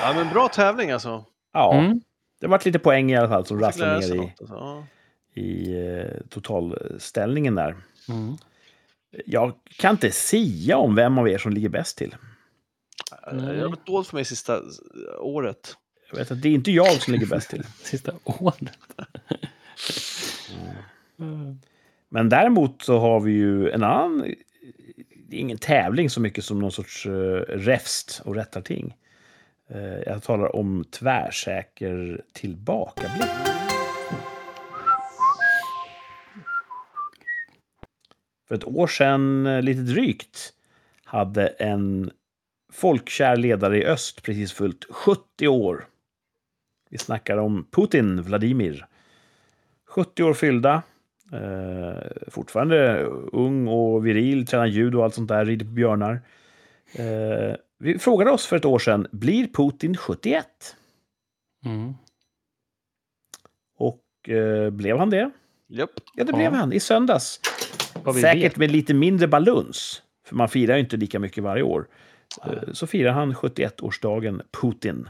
Ja, 0.01 0.13
men 0.15 0.29
bra 0.29 0.47
tävling 0.47 0.91
alltså. 0.91 1.25
Ja, 1.53 1.73
Mm. 1.73 2.01
det 2.39 2.47
varit 2.47 2.65
lite 2.65 2.79
poäng 2.79 3.11
i 3.11 3.15
alla 3.17 3.27
fall 3.27 3.45
som 3.45 3.59
rasslade 3.59 3.99
ner 3.99 4.15
i, 4.15 4.33
alltså. 4.39 4.85
i 5.33 5.73
eh, 5.87 6.21
totalställningen 6.29 7.55
där. 7.55 7.75
Mm. 8.09 8.37
Jag 9.25 9.53
kan 9.65 9.91
inte 9.91 10.11
sia 10.11 10.77
om 10.77 10.95
vem 10.95 11.17
av 11.17 11.29
er 11.29 11.37
som 11.37 11.51
ligger 11.51 11.69
bäst 11.69 11.97
till. 11.97 12.15
Nej. 13.33 13.55
Det 13.55 13.61
har 13.61 13.69
gått 13.69 13.85
dåligt 13.85 14.07
för 14.07 14.15
mig 14.15 14.25
sista 14.25 14.61
året. 15.19 15.77
Jag 16.09 16.17
vet 16.17 16.31
att 16.31 16.41
det 16.41 16.49
är 16.49 16.53
inte 16.53 16.71
jag 16.71 17.01
som 17.01 17.13
ligger 17.13 17.27
bäst 17.27 17.49
till. 17.49 17.63
Sista 17.83 18.13
året. 18.23 18.77
Mm. 21.19 21.59
Men 22.09 22.29
däremot 22.29 22.81
så 22.81 22.99
har 22.99 23.19
vi 23.19 23.31
ju 23.31 23.69
en 23.69 23.83
annan... 23.83 24.33
Det 25.29 25.35
är 25.35 25.39
ingen 25.39 25.57
tävling 25.57 26.09
så 26.09 26.21
mycket 26.21 26.43
som 26.43 26.59
någon 26.59 26.71
sorts 26.71 27.05
uh, 27.05 27.39
räfst 27.39 28.21
och 28.25 28.35
rättarting. 28.35 28.95
Uh, 29.75 29.99
jag 30.05 30.23
talar 30.23 30.55
om 30.55 30.85
tvärsäker 30.91 32.21
tillbakablick. 32.33 33.29
För 38.47 38.55
ett 38.55 38.67
år 38.67 38.87
sedan, 38.87 39.47
eh, 39.47 39.61
lite 39.61 39.81
drygt, 39.81 40.53
hade 41.03 41.47
en 41.47 42.11
folkkär 42.71 43.35
ledare 43.35 43.77
i 43.77 43.85
öst 43.85 44.23
precis 44.23 44.53
fyllt 44.53 44.85
70 44.89 45.47
år. 45.47 45.87
Vi 46.89 46.97
snackar 46.97 47.37
om 47.37 47.67
Putin, 47.71 48.21
Vladimir. 48.21 48.85
70 49.87 50.23
år 50.23 50.33
fyllda. 50.33 50.81
Eh, 51.33 52.07
fortfarande 52.27 53.03
ung 53.31 53.67
och 53.67 54.05
viril, 54.05 54.45
tränar 54.47 54.65
judo 54.65 54.97
och 54.97 55.03
allt 55.03 55.13
sånt 55.15 55.27
där, 55.29 55.45
rider 55.45 55.65
på 55.65 55.71
björnar. 55.71 56.21
Eh, 56.93 57.55
vi 57.79 57.99
frågade 57.99 58.31
oss 58.31 58.45
för 58.45 58.55
ett 58.55 58.65
år 58.65 58.79
sedan, 58.79 59.07
blir 59.11 59.47
Putin 59.47 59.97
71? 59.97 60.45
Mm. 61.65 61.93
Och 63.77 64.29
eh, 64.29 64.69
blev 64.69 64.97
han 64.97 65.09
det? 65.09 65.31
Japp. 65.67 65.89
Ja, 66.15 66.23
det 66.23 66.31
Ja. 66.31 66.37
blev 66.37 66.51
han 66.53 66.73
i 66.73 66.79
söndags. 66.79 67.39
Säkert 68.21 68.43
vet. 68.43 68.57
med 68.57 68.71
lite 68.71 68.93
mindre 68.93 69.27
baluns, 69.27 70.01
för 70.25 70.35
man 70.35 70.49
firar 70.49 70.75
ju 70.75 70.79
inte 70.79 70.97
lika 70.97 71.19
mycket 71.19 71.43
varje 71.43 71.63
år. 71.63 71.87
Eh, 72.45 72.73
Så 72.73 72.87
firar 72.87 73.11
han 73.11 73.33
71-årsdagen 73.33 74.41
Putin. 74.61 75.09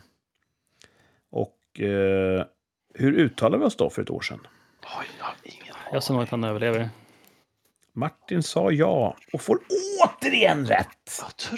Eh, 1.80 2.46
hur 2.94 3.14
uttalade 3.14 3.58
vi 3.58 3.66
oss 3.66 3.76
då 3.78 3.90
för 3.90 4.02
ett 4.02 4.10
år 4.10 4.22
sedan? 4.22 4.48
Oj, 5.00 5.06
jag 5.20 5.26
har 5.26 5.36
ingen 5.44 5.76
Jag 5.94 6.04
sa 6.04 6.14
nog 6.14 6.24
att 6.24 6.30
han 6.30 6.44
överlever. 6.44 6.90
Martin 7.94 8.44
sa 8.44 8.72
ja 8.72 9.16
och 9.34 9.42
får 9.42 9.60
återigen 10.04 10.66
rätt. 10.66 11.22
Alltså. 11.24 11.56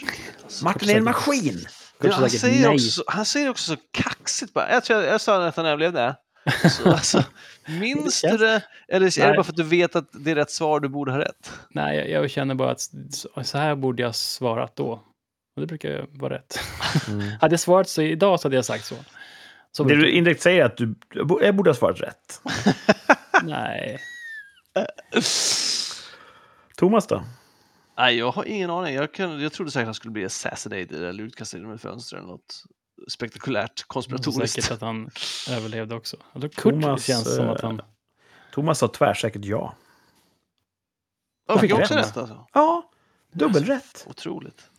Martin 0.66 0.90
är 0.90 0.96
en 0.96 1.04
maskin. 1.04 1.66
Ja, 2.02 2.12
han, 2.14 2.30
säger 2.30 2.68
nej. 2.68 2.76
också, 2.76 2.90
så- 2.90 3.04
han 3.08 3.26
säger 3.26 3.50
också 3.50 3.76
så 3.76 3.82
kaxigt 3.92 4.54
bara. 4.54 4.72
Jag, 4.72 4.84
tror 4.84 5.02
jag, 5.02 5.14
jag 5.14 5.22
sa 5.22 5.48
att 5.48 5.56
han 5.56 5.66
överlevde. 5.66 6.16
Så, 6.70 6.90
alltså, 6.92 7.24
minns 7.66 8.22
du 8.22 8.38
det? 8.38 8.64
Eller 8.88 9.06
är 9.08 9.12
det 9.22 9.28
Nej. 9.28 9.36
bara 9.36 9.44
för 9.44 9.52
att 9.52 9.58
du 9.58 9.64
vet 9.64 9.96
att 9.96 10.06
det 10.12 10.32
är 10.32 10.36
rätt 10.36 10.52
svar, 10.52 10.80
du 10.80 10.88
borde 10.88 11.12
ha 11.12 11.20
rätt? 11.20 11.52
Nej, 11.70 11.98
jag, 11.98 12.10
jag 12.10 12.30
känner 12.32 12.56
bara 12.56 12.72
att 12.72 12.82
så 13.48 13.58
här 13.58 13.76
borde 13.76 14.02
jag 14.04 14.16
svarat 14.16 14.76
då. 14.76 14.92
Och 15.56 15.62
det 15.62 15.66
brukar 15.68 15.90
ju 15.90 16.06
vara 16.10 16.34
rätt. 16.34 16.60
hade 17.42 17.54
jag 17.54 17.60
svarat 17.60 17.90
så 17.90 18.02
idag 18.02 18.40
så 18.40 18.48
hade 18.48 18.56
jag 18.56 18.66
sagt 18.66 18.86
så. 18.86 18.96
Så 19.72 19.84
Det 19.84 19.96
du 19.96 20.12
indirekt 20.12 20.42
säger 20.42 20.62
är 20.62 20.66
att 20.66 20.78
du 20.78 20.96
jag 21.42 21.56
borde 21.56 21.70
ha 21.70 21.76
svarat 21.76 22.02
rätt. 22.02 22.42
Nej. 23.44 24.00
Thomas 26.78 27.08
då? 27.08 27.24
Nej, 27.98 28.18
jag 28.18 28.32
har 28.32 28.46
ingen 28.46 28.70
aning. 28.70 28.96
Jag, 28.96 29.14
kan, 29.14 29.42
jag 29.42 29.54
trodde 29.54 29.72
säkert 29.72 29.82
att 29.82 29.88
han 29.88 29.94
skulle 29.94 30.12
bli 30.12 30.26
assassinated 30.26 31.04
eller 31.04 31.24
utkastad 31.24 31.58
genom 31.58 31.74
ett 31.74 31.82
fönster 31.82 32.18
eller 32.18 32.28
något 32.28 32.64
spektakulärt 33.08 33.84
konspiratoriskt. 33.88 34.56
Säkert 34.56 34.72
att 34.72 34.82
han 34.82 35.10
överlevde 35.50 35.96
också. 35.96 36.18
Jag 36.34 36.42
Kurt 36.42 36.56
Thomas, 36.56 37.06
känns 37.06 37.36
som 37.36 37.46
eh, 37.46 37.52
att 37.52 37.62
han... 37.62 37.82
Thomas 38.54 38.80
sa 38.80 38.88
tvärsäkert 38.88 39.46
ja. 39.46 39.76
Jag 41.48 41.62
fick 41.62 41.70
fick 41.72 41.80
också 41.80 41.94
rätt. 41.94 42.18
alltså. 42.18 42.48
Ja, 42.54 42.90
dubbelrätt. 43.32 44.06
Otroligt. 44.10 44.70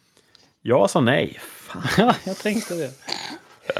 Jag 0.60 0.90
sa 0.90 1.00
nej. 1.00 1.38
Fan. 1.40 1.82
Ja, 1.98 2.14
jag 2.24 2.36
tänkte 2.36 2.74
det. 2.74 2.92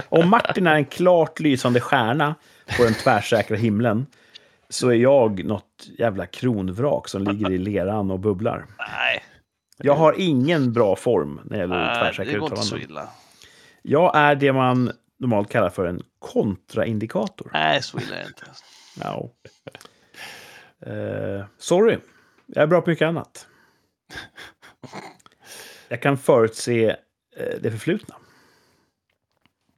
Om 0.08 0.30
Martin 0.30 0.66
är 0.66 0.74
en 0.74 0.84
klart 0.84 1.40
lysande 1.40 1.80
stjärna 1.80 2.34
på 2.76 2.84
den 2.84 2.94
tvärsäkra 2.94 3.56
himlen 3.56 4.06
så 4.68 4.88
är 4.88 4.94
jag 4.94 5.44
något 5.44 5.88
jävla 5.98 6.26
kronvrak 6.26 7.08
som 7.08 7.22
ligger 7.24 7.50
i 7.50 7.58
leran 7.58 8.10
och 8.10 8.18
bubblar. 8.18 8.66
Nej, 8.78 9.24
Jag 9.76 9.94
har 9.94 10.14
ingen 10.18 10.72
bra 10.72 10.96
form 10.96 11.40
när 11.44 11.56
det 11.56 11.60
gäller 11.60 11.76
nej 11.86 12.00
tvärsäkra 12.00 12.32
det 12.32 12.38
går 12.38 12.50
inte 12.50 12.62
så 12.62 12.76
uttalanden. 12.76 12.90
illa. 12.90 13.08
Jag 13.82 14.16
är 14.16 14.34
det 14.34 14.52
man 14.52 14.92
normalt 15.18 15.50
kallar 15.50 15.70
för 15.70 15.86
en 15.86 16.02
kontraindikator. 16.18 17.50
Nej, 17.52 17.82
så 17.82 17.98
illa 17.98 18.16
är 18.16 18.20
det 18.22 18.26
inte. 18.26 18.46
Ja. 19.02 19.30
Eh, 20.86 21.44
sorry, 21.58 21.98
jag 22.46 22.62
är 22.62 22.66
bra 22.66 22.80
på 22.80 22.90
mycket 22.90 23.06
annat. 23.08 23.46
Jag 25.88 26.02
kan 26.02 26.18
förutse 26.18 26.88
eh, 27.36 27.54
det 27.60 27.70
förflutna. 27.70 28.14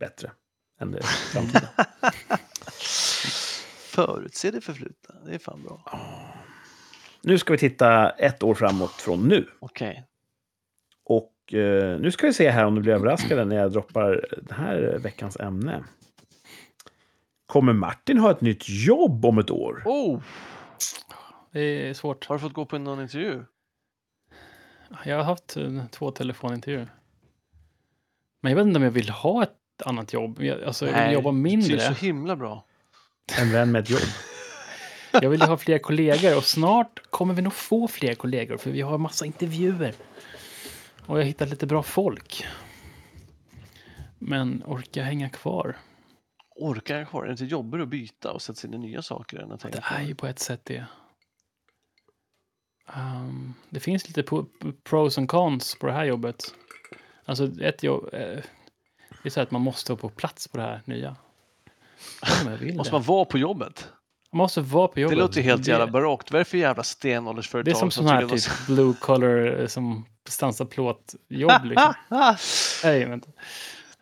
Bättre 0.03 0.31
än 0.81 0.91
det 0.91 1.03
framtida. 1.33 1.69
Förutse 3.79 4.51
det 4.51 4.61
förflutna, 4.61 5.15
det 5.27 5.35
är 5.35 5.39
fan 5.39 5.63
bra. 5.63 6.01
nu 7.23 7.39
ska 7.39 7.53
vi 7.53 7.59
titta 7.59 8.11
ett 8.11 8.43
år 8.43 8.55
framåt 8.55 8.93
från 8.93 9.29
nu. 9.29 9.49
Okej. 9.61 10.05
Och 11.05 11.33
Och 11.45 11.55
eh, 11.55 12.01
nu 12.01 12.11
ska 12.11 12.27
vi 12.27 12.33
se 12.33 12.51
här 12.51 12.65
om 12.65 12.75
du 12.75 12.81
blir 12.81 12.93
överraskade 12.93 13.45
när 13.45 13.57
jag 13.57 13.73
droppar 13.73 14.25
den 14.43 14.57
här 14.59 14.99
veckans 14.99 15.37
ämne. 15.37 15.85
Kommer 17.47 17.73
Martin 17.73 18.19
ha 18.19 18.31
ett 18.31 18.41
nytt 18.41 18.65
jobb 18.69 19.25
om 19.25 19.39
ett 19.39 19.51
år? 19.51 19.83
Oh, 19.85 20.21
Det 21.53 21.61
är 21.89 21.95
svårt. 21.95 22.27
har 22.27 22.35
du 22.37 22.41
fått 22.41 22.53
gå 22.53 22.67
på 22.67 22.79
någon 22.79 23.01
intervju? 23.03 23.45
Jag 25.05 25.17
har 25.17 25.25
haft 25.25 25.57
två 25.91 26.11
telefonintervjuer. 26.11 26.89
Men 28.41 28.53
jag 28.53 28.57
vet 28.57 28.67
inte 28.67 28.77
om 28.79 28.83
jag 28.85 28.91
vill 28.91 29.11
ha 29.11 29.43
ett 29.43 29.57
annat 29.85 30.13
jobb. 30.13 30.43
Jag, 30.43 30.63
alltså, 30.63 30.87
jag 30.89 31.05
vill 31.05 31.13
jobba 31.15 31.31
Det 31.31 31.39
är 31.39 31.43
mindre. 31.43 31.81
så 31.81 31.93
himla 31.93 32.37
bra. 32.37 32.65
En 33.39 33.53
vän 33.53 33.73
med 33.73 33.83
ett 33.83 33.91
jobb. 33.91 34.01
Jag 35.13 35.31
vill 35.31 35.43
ha 35.43 35.57
fler 35.57 35.79
kollegor 35.79 36.37
och 36.37 36.45
snart 36.45 37.11
kommer 37.11 37.35
vi 37.35 37.43
nog 37.43 37.53
få 37.53 37.89
fler 37.89 38.15
kollegor 38.15 38.57
för 38.57 38.71
vi 38.71 38.81
har 38.81 38.99
massa 38.99 39.27
intervjuer. 39.27 39.95
Och 41.07 41.17
jag 41.17 41.23
har 41.23 41.27
hittat 41.27 41.49
lite 41.49 41.67
bra 41.67 41.83
folk. 41.83 42.47
Men 44.19 44.63
orkar 44.67 45.01
jag 45.01 45.07
hänga 45.07 45.29
kvar? 45.29 45.77
Orkar 46.57 46.99
jag 46.99 47.09
kvar? 47.09 47.23
Är 47.23 47.27
det 47.27 47.33
inte 47.33 47.45
jobbigare 47.45 47.83
att 47.83 47.89
byta 47.89 48.33
och 48.33 48.43
sätta 48.43 48.57
sig 48.57 48.69
in 48.69 48.75
i 48.75 48.79
nya 48.79 49.03
saker 49.03 49.39
än 49.39 49.53
att 49.53 49.61
tänka 49.61 49.79
Det 49.79 49.85
är 50.03 50.03
ju 50.03 50.15
på 50.15 50.27
ett 50.27 50.39
sätt 50.39 50.61
det. 50.65 50.85
Ehm, 52.95 53.55
det 53.71 53.81
finns 53.81 54.09
lite 54.09 54.25
pros 54.85 55.19
and 55.19 55.29
cons 55.29 55.75
på 55.81 55.87
det 55.87 55.93
här 55.93 56.05
jobbet. 56.05 56.55
Alltså 57.25 57.61
ett 57.61 57.83
jobb, 57.83 58.09
eh, 58.13 58.39
det 59.23 59.29
är 59.29 59.31
så 59.31 59.41
att 59.41 59.51
man 59.51 59.61
måste 59.63 59.93
vara 59.93 60.01
på 60.01 60.09
plats 60.09 60.49
på 60.49 60.57
det 60.59 60.63
här 60.63 60.83
nya. 60.85 61.17
Vill 62.61 62.77
Måste 62.77 62.91
det. 62.91 62.95
man 62.95 63.03
vara 63.03 63.25
på 63.25 63.39
jobbet? 63.39 63.89
Man 64.33 64.39
måste 64.39 64.61
vara 64.61 64.89
på 64.89 65.01
jobbet. 65.01 65.17
Det 65.19 65.23
låter 65.23 65.37
ju 65.37 65.43
helt 65.43 65.65
Det- 65.65 65.71
jävla 65.71 65.87
barockt. 65.87 66.31
Vad 66.31 66.41
är 66.41 66.45
det 66.45 66.51
för 66.51 66.59
jävla 66.59 66.83
stenåldersföretag 66.83 67.65
Det 67.65 67.71
är 67.71 67.81
som 67.81 67.91
sån 67.91 68.07
här 68.07 68.21
tydligen 68.21 68.39
typ 68.39 68.67
blue 68.67 68.95
collar 69.01 69.61
eh, 69.61 69.67
som 69.67 70.07
stansar 70.29 70.65
plåtjobb. 70.65 71.21
Liksom. 71.65 71.95
Nej, 72.85 73.03
inte. 73.03 73.29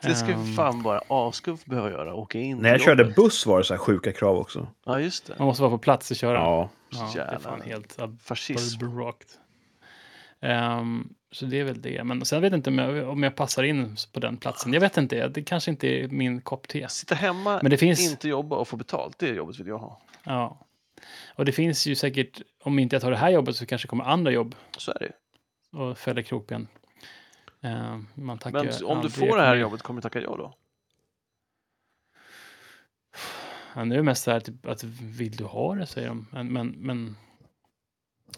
Det 0.02 0.14
ska 0.14 0.26
Ehm, 0.32 0.54
fan 0.56 0.82
bara 0.82 1.00
askuff 1.08 1.64
behöva 1.64 1.90
göra. 1.90 2.14
Åka 2.14 2.38
in 2.38 2.58
När 2.58 2.68
jag 2.68 2.78
till 2.78 2.84
körde 2.84 3.02
jobbet. 3.02 3.16
buss 3.16 3.46
var 3.46 3.58
det 3.58 3.64
så 3.64 3.74
här 3.74 3.78
sjuka 3.78 4.12
krav 4.12 4.36
också. 4.36 4.68
Ja, 4.86 5.00
just 5.00 5.26
det. 5.26 5.34
Man 5.38 5.46
måste 5.46 5.62
vara 5.62 5.70
på 5.70 5.78
plats 5.78 6.10
och 6.10 6.16
köra. 6.16 6.38
Ja. 6.38 6.68
Ja, 6.90 7.10
det 7.14 7.20
är 7.20 7.38
fan 7.38 7.60
helt 7.62 7.98
Fascism. 8.24 8.84
abrupt. 8.86 9.38
Um, 10.42 11.14
så 11.32 11.46
det 11.46 11.60
är 11.60 11.64
väl 11.64 11.82
det. 11.82 12.04
Men 12.04 12.24
sen 12.24 12.42
vet 12.42 12.52
jag 12.52 12.58
inte 12.58 12.70
om 12.70 12.78
jag, 12.78 13.08
om 13.08 13.22
jag 13.22 13.36
passar 13.36 13.62
in 13.62 13.96
på 14.12 14.20
den 14.20 14.36
platsen. 14.36 14.72
Jag 14.72 14.80
vet 14.80 14.96
inte. 14.96 15.28
Det 15.28 15.42
kanske 15.42 15.70
inte 15.70 15.86
är 15.88 16.08
min 16.08 16.40
kopp 16.40 16.68
te. 16.68 16.88
Sitta 16.88 17.14
hemma, 17.14 17.60
Men 17.62 17.70
det 17.70 17.78
finns- 17.78 18.10
inte 18.10 18.28
jobba 18.28 18.56
och 18.56 18.68
få 18.68 18.76
betalt. 18.76 19.18
Det 19.18 19.28
jobbet 19.28 19.58
vill 19.58 19.66
jag 19.66 19.78
ha. 19.78 20.00
Ja. 20.24 20.66
Och 21.34 21.44
det 21.44 21.52
finns 21.52 21.86
ju 21.86 21.94
säkert, 21.94 22.42
om 22.62 22.78
inte 22.78 22.94
jag 22.96 23.02
tar 23.02 23.10
det 23.10 23.16
här 23.16 23.30
jobbet 23.30 23.56
så 23.56 23.66
kanske 23.66 23.88
kommer 23.88 24.04
andra 24.04 24.30
jobb 24.30 24.54
Så 24.78 24.90
är 24.90 24.98
det 24.98 25.12
och 25.78 25.98
fäller 25.98 26.22
krokben. 26.22 26.68
Ehm, 27.60 28.06
man 28.14 28.38
tackar 28.38 28.64
Men 28.64 28.84
om 28.84 29.02
du 29.02 29.10
får 29.10 29.36
det 29.36 29.42
här 29.42 29.56
jobbet, 29.56 29.82
kommer 29.82 30.00
du 30.00 30.02
tacka 30.02 30.20
ja 30.20 30.36
då? 30.36 30.54
Ja, 33.74 33.84
nu 33.84 33.94
är 33.94 33.98
det 33.98 34.04
mest 34.04 34.24
så 34.24 34.30
här 34.30 34.40
typ, 34.40 34.66
att 34.66 34.84
vill 35.02 35.36
du 35.36 35.44
ha 35.44 35.74
det, 35.74 35.86
säger 35.86 36.08
de. 36.08 36.26
Men, 36.32 36.52
men, 36.52 36.68
men 36.68 37.16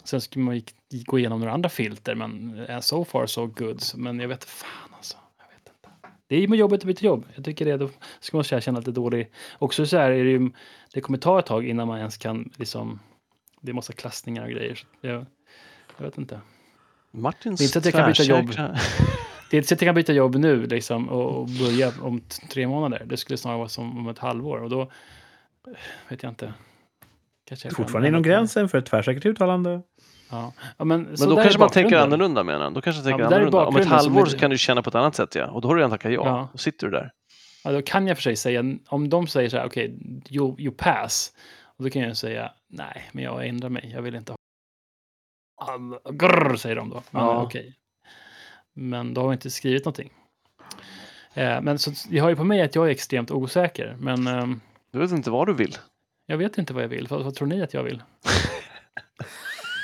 sen 0.04 0.20
ska 0.20 0.40
man 0.40 0.62
gå 0.90 1.18
igenom 1.18 1.40
några 1.40 1.52
andra 1.52 1.68
filter, 1.68 2.14
men 2.14 2.58
eh, 2.68 2.80
so 2.80 3.04
far 3.04 3.26
so 3.26 3.46
good. 3.46 3.82
Men 3.94 4.20
jag 4.20 4.28
vet 4.28 4.44
fan 4.44 4.94
alltså. 4.96 5.16
Jag 5.38 5.44
vet 5.44 5.68
inte. 5.68 6.08
Det 6.26 6.36
är 6.36 6.48
med 6.48 6.58
jobbet 6.58 6.80
att 6.80 6.86
byta 6.86 7.06
jobb. 7.06 7.26
Jag 7.34 7.44
tycker 7.44 7.64
det, 7.64 7.76
då 7.76 7.88
ska 8.20 8.36
man 8.36 8.44
känna 8.44 8.78
lite 8.78 8.90
dålig. 8.90 9.30
Också 9.58 9.86
så 9.86 9.96
här 9.96 10.10
är 10.10 10.24
det 10.24 10.30
ju, 10.30 10.50
det 10.92 11.00
kommer 11.00 11.18
ta 11.18 11.38
ett 11.38 11.46
tag 11.46 11.68
innan 11.68 11.88
man 11.88 11.98
ens 11.98 12.16
kan 12.16 12.50
liksom, 12.56 13.00
det 13.60 13.70
är 13.70 13.74
massa 13.74 13.92
klassningar 13.92 14.44
och 14.44 14.50
grejer. 14.50 14.74
Så 14.74 14.86
jag, 15.00 15.26
jag 15.96 16.04
vet 16.04 16.18
inte. 16.18 16.40
Martins 17.10 17.60
Det 17.60 17.64
är 17.64 17.66
inte 17.66 17.78
att 17.78 17.84
jag 17.84 17.94
kan 17.94 18.08
byta 18.08 18.22
jobb. 18.22 18.50
Det 19.50 19.56
är 19.56 19.58
inte 19.58 19.68
så 19.68 19.74
att 19.74 19.82
jag 19.82 19.88
kan 19.88 19.94
byta 19.94 20.12
jobb 20.12 20.36
nu 20.36 20.66
liksom, 20.66 21.08
och, 21.08 21.48
börja 21.48 21.92
om 22.00 22.20
tre 22.50 22.66
månader. 22.66 23.02
Det 23.06 23.16
skulle 23.16 23.36
snarare 23.36 23.58
vara 23.58 23.68
som 23.68 23.98
om 23.98 24.08
ett 24.08 24.18
halvår 24.18 24.62
och 24.62 24.70
då 24.70 24.90
vet 26.08 26.22
jag 26.22 26.30
inte. 26.30 26.52
Kanske 27.44 27.68
jag 27.68 27.76
Fortfarande 27.76 28.08
inom 28.08 28.22
gränsen 28.22 28.68
för 28.68 28.78
ett 28.78 28.86
tvärsäkert 28.86 29.26
uttalande. 29.26 29.82
Ja. 30.32 30.52
Ja, 30.76 30.84
men 30.84 31.02
Men 31.02 31.28
då 31.28 31.36
kanske 31.36 31.58
man 31.58 31.68
tänker 31.70 31.96
annorlunda 31.96 32.44
menar. 32.44 32.70
Då 32.70 32.80
kanske 32.80 33.02
tänker 33.02 33.24
är 33.24 33.26
annorlunda. 33.26 33.66
Om 33.66 33.76
ett 33.76 33.86
halvår 33.86 34.26
så 34.26 34.38
kan 34.38 34.50
du 34.50 34.58
känna 34.58 34.82
på 34.82 34.88
ett 34.88 34.94
annat 34.94 35.14
sätt 35.14 35.34
ja. 35.34 35.46
Och 35.50 35.60
då 35.60 35.68
har 35.68 35.74
du 35.74 35.78
redan 35.80 35.90
tackat 35.90 36.12
ja. 36.12 36.26
Ja. 36.26 36.48
Då 36.52 36.58
sitter 36.58 36.86
du 36.86 36.92
där. 36.92 37.12
Ja, 37.64 37.72
då 37.72 37.82
kan 37.82 38.06
jag 38.06 38.16
för 38.16 38.22
sig 38.22 38.36
säga, 38.36 38.64
om 38.88 39.08
de 39.08 39.26
säger 39.26 39.48
så 39.48 39.56
här, 39.56 39.66
okej, 39.66 39.94
you, 40.30 40.60
you 40.60 40.74
pass. 40.74 41.32
Och 41.76 41.84
då 41.84 41.90
kan 41.90 42.02
jag 42.02 42.16
säga, 42.16 42.52
nej, 42.68 43.08
men 43.12 43.24
jag 43.24 43.46
ändrar 43.46 43.68
mig, 43.68 43.90
jag 43.94 44.02
vill 44.02 44.14
inte 44.14 44.32
ha... 44.32 44.38
Grrr, 46.12 46.56
säger 46.56 46.76
de 46.76 46.90
då. 46.90 47.02
Men 47.10 47.22
Ja. 47.24 47.42
okej. 47.42 47.74
Men 48.74 49.14
då 49.14 49.20
har 49.20 49.28
vi 49.28 49.32
inte 49.32 49.50
skrivit 49.50 49.84
någonting. 49.84 50.10
Eh, 51.34 51.60
men 51.60 51.78
så, 51.78 51.92
jag 52.10 52.24
har 52.24 52.30
ju 52.30 52.36
på 52.36 52.44
mig 52.44 52.62
att 52.62 52.74
jag 52.74 52.86
är 52.86 52.90
extremt 52.90 53.30
osäker, 53.30 53.96
men 53.98 54.26
ehm, 54.26 54.60
Du 54.92 54.98
vet 54.98 55.10
inte 55.10 55.30
vad 55.30 55.46
du 55.46 55.54
vill. 55.54 55.76
jag 56.26 56.36
vet 56.36 56.58
inte 56.58 56.74
vad 56.74 56.82
jag 56.82 56.88
vill. 56.88 57.06
Vad, 57.08 57.24
vad 57.24 57.34
tror 57.34 57.48
ni 57.48 57.62
att 57.62 57.74
jag 57.74 57.82
vill? 57.82 58.02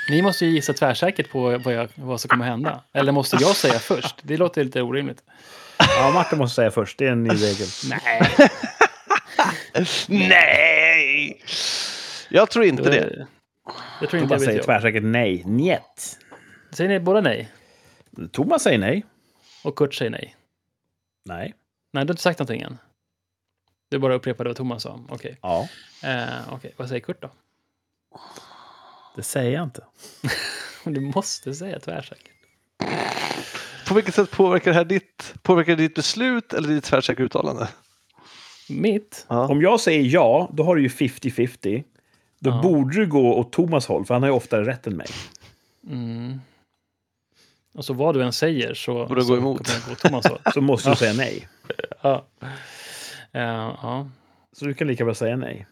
ni 0.09 0.21
måste 0.21 0.45
ju 0.45 0.51
gissa 0.51 0.73
tvärsäkert 0.73 1.29
på 1.29 1.57
vad, 1.57 1.73
jag, 1.73 1.89
vad 1.95 2.21
som 2.21 2.29
kommer 2.29 2.45
hända. 2.45 2.83
Eller 2.93 3.11
måste 3.11 3.37
jag 3.39 3.55
säga 3.55 3.79
först? 3.79 4.15
Det 4.23 4.37
låter 4.37 4.63
lite 4.63 4.81
orimligt. 4.81 5.23
Ja, 5.77 6.11
Martin 6.13 6.37
måste 6.39 6.55
säga 6.55 6.71
först. 6.71 6.97
Det 6.97 7.07
är 7.07 7.11
en 7.11 7.23
ny 7.23 7.29
regel. 7.29 7.67
Nej, 7.89 8.49
Nej! 10.29 11.43
Jag 12.29 12.49
tror 12.49 12.65
inte 12.65 12.83
det. 12.83 13.27
Jag 14.01 14.09
tror 14.09 14.21
inte 14.21 14.27
Thomas 14.29 14.31
jag 14.31 14.41
säger 14.41 14.63
tvärsäkert 14.63 15.03
nej. 15.03 15.43
Njet. 15.45 16.17
Säger 16.71 16.89
ni 16.89 16.99
båda 16.99 17.21
nej? 17.21 17.51
Thomas 18.31 18.63
säger 18.63 18.77
nej. 18.77 19.05
Och 19.63 19.75
Kurt 19.75 19.93
säger 19.95 20.11
nej? 20.11 20.35
Nej. 21.25 21.53
Nej, 21.91 22.05
du 22.05 22.09
har 22.09 22.13
inte 22.13 22.21
sagt 22.21 22.39
någonting 22.39 22.61
än. 22.61 22.77
Du 23.89 23.99
bara 23.99 24.13
upprepade 24.13 24.49
vad 24.49 24.57
Thomas 24.57 24.83
sa. 24.83 24.99
Okej. 25.09 25.37
Ja, 25.41 25.67
Eh, 26.03 26.53
okej. 26.53 26.73
Vad 26.77 26.87
säger 26.87 27.01
Kurt 27.01 27.21
då? 27.21 27.29
Det 29.19 29.23
säger 29.23 29.51
jag 29.51 29.63
inte. 29.63 29.83
Du 30.83 30.99
måste 31.01 31.53
säga 31.53 31.79
tvärsäkert. 31.79 32.31
På 33.87 33.93
vilket 33.93 34.15
sätt 34.15 34.31
påverkar 34.31 34.71
det 34.71 34.77
här 34.77 34.85
ditt, 34.85 35.33
påverkar 35.41 35.75
ditt 35.75 35.95
beslut 35.95 36.53
eller 36.53 36.69
ditt 36.69 36.83
tvärsäkra 36.83 37.25
uttalande? 37.25 37.67
Mitt? 38.69 39.25
Ja. 39.29 39.47
Om 39.47 39.61
jag 39.61 39.79
säger 39.79 40.01
ja, 40.13 40.49
då 40.53 40.63
har 40.63 40.75
du 40.75 40.81
ju 40.81 40.87
50-50. 40.87 41.83
Då 42.39 42.49
Ja. 42.49 42.61
borde 42.61 42.95
du 42.99 43.07
gå 43.07 43.33
åt 43.35 43.51
Thomas 43.51 43.87
håll, 43.87 44.05
för 44.05 44.13
han 44.13 44.23
har 44.23 44.29
ju 44.29 44.35
oftare 44.35 44.65
rätt 44.65 44.87
än 44.87 44.97
mig. 44.97 45.07
Mm. 45.87 46.39
Och 47.73 47.85
så 47.85 47.93
vad 47.93 48.15
du 48.15 48.23
än 48.23 48.33
säger 48.33 48.73
så... 48.73 49.05
Borde 49.07 49.21
gå 49.21 49.27
så 49.27 49.37
emot. 49.37 49.57
kommer 49.67 49.79
jag 49.79 49.89
gå 49.89 49.95
Thomas 49.95 50.27
håll. 50.27 50.39
Så 50.53 50.61
måste 50.61 50.89
du 50.89 50.95
säga 50.95 51.13
nej. 51.13 51.47
Ja. 52.01 52.25
Eh, 53.31 53.41
ja. 53.81 54.09
Så 54.53 54.65
du 54.65 54.73
kan 54.73 54.87
lika 54.87 55.05
bra 55.05 55.13
säga 55.13 55.35
nej. 55.35 55.67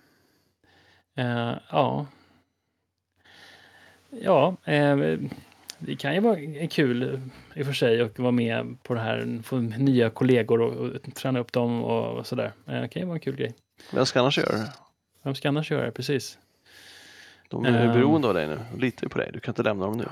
Eh, 1.18 1.53
ja. 1.72 2.06
Ja, 4.09 4.55
eh, 4.65 4.97
det 5.79 5.95
kan 5.95 6.13
ju 6.13 6.19
vara 6.19 6.67
kul 6.67 7.19
i 7.55 7.61
och 7.61 7.65
för 7.65 7.73
sig 7.73 8.01
att 8.01 8.19
vara 8.19 8.31
med 8.31 8.84
på 8.84 8.93
det 8.93 8.99
här, 8.99 9.39
få 9.43 9.57
nya 9.57 10.09
kollegor 10.09 10.61
och, 10.61 10.73
och 10.95 11.15
träna 11.15 11.39
upp 11.39 11.51
dem 11.51 11.84
och, 11.84 12.17
och 12.17 12.27
sådär. 12.27 12.51
Eh, 12.67 12.81
det 12.81 12.88
kan 12.88 13.01
ju 13.01 13.05
vara 13.05 13.15
en 13.15 13.19
kul 13.19 13.35
grej. 13.35 13.55
Vem 13.93 14.05
ska 14.05 14.19
annars 14.19 14.38
göra 14.38 14.57
det? 14.57 14.73
Vem 15.23 15.35
ska 15.35 15.47
annars 15.49 15.71
göra 15.71 15.85
det? 15.85 15.91
Precis. 15.91 16.38
De 17.49 17.65
är 17.65 17.85
Ehm. 17.85 17.93
beroende 17.93 18.27
av 18.27 18.34
dig 18.34 18.47
nu. 18.47 18.59
Litar 18.77 19.03
ju 19.03 19.09
på 19.09 19.17
dig. 19.17 19.29
Du 19.34 19.39
kan 19.39 19.51
inte 19.51 19.63
lämna 19.63 19.85
dem 19.85 19.97
nu. 19.97 20.05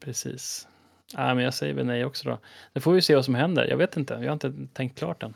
Precis. 0.00 0.68
Ja, 1.14 1.34
men 1.34 1.44
jag 1.44 1.54
säger 1.54 1.74
väl 1.74 1.86
nej 1.86 2.04
också 2.04 2.28
då. 2.28 2.38
Det 2.72 2.80
får 2.80 2.92
vi 2.92 3.02
se 3.02 3.14
vad 3.14 3.24
som 3.24 3.34
händer. 3.34 3.66
Jag 3.66 3.76
vet 3.76 3.96
inte. 3.96 4.14
Jag 4.14 4.26
har 4.26 4.32
inte 4.32 4.52
tänkt 4.72 4.98
klart 4.98 5.22
än. 5.22 5.34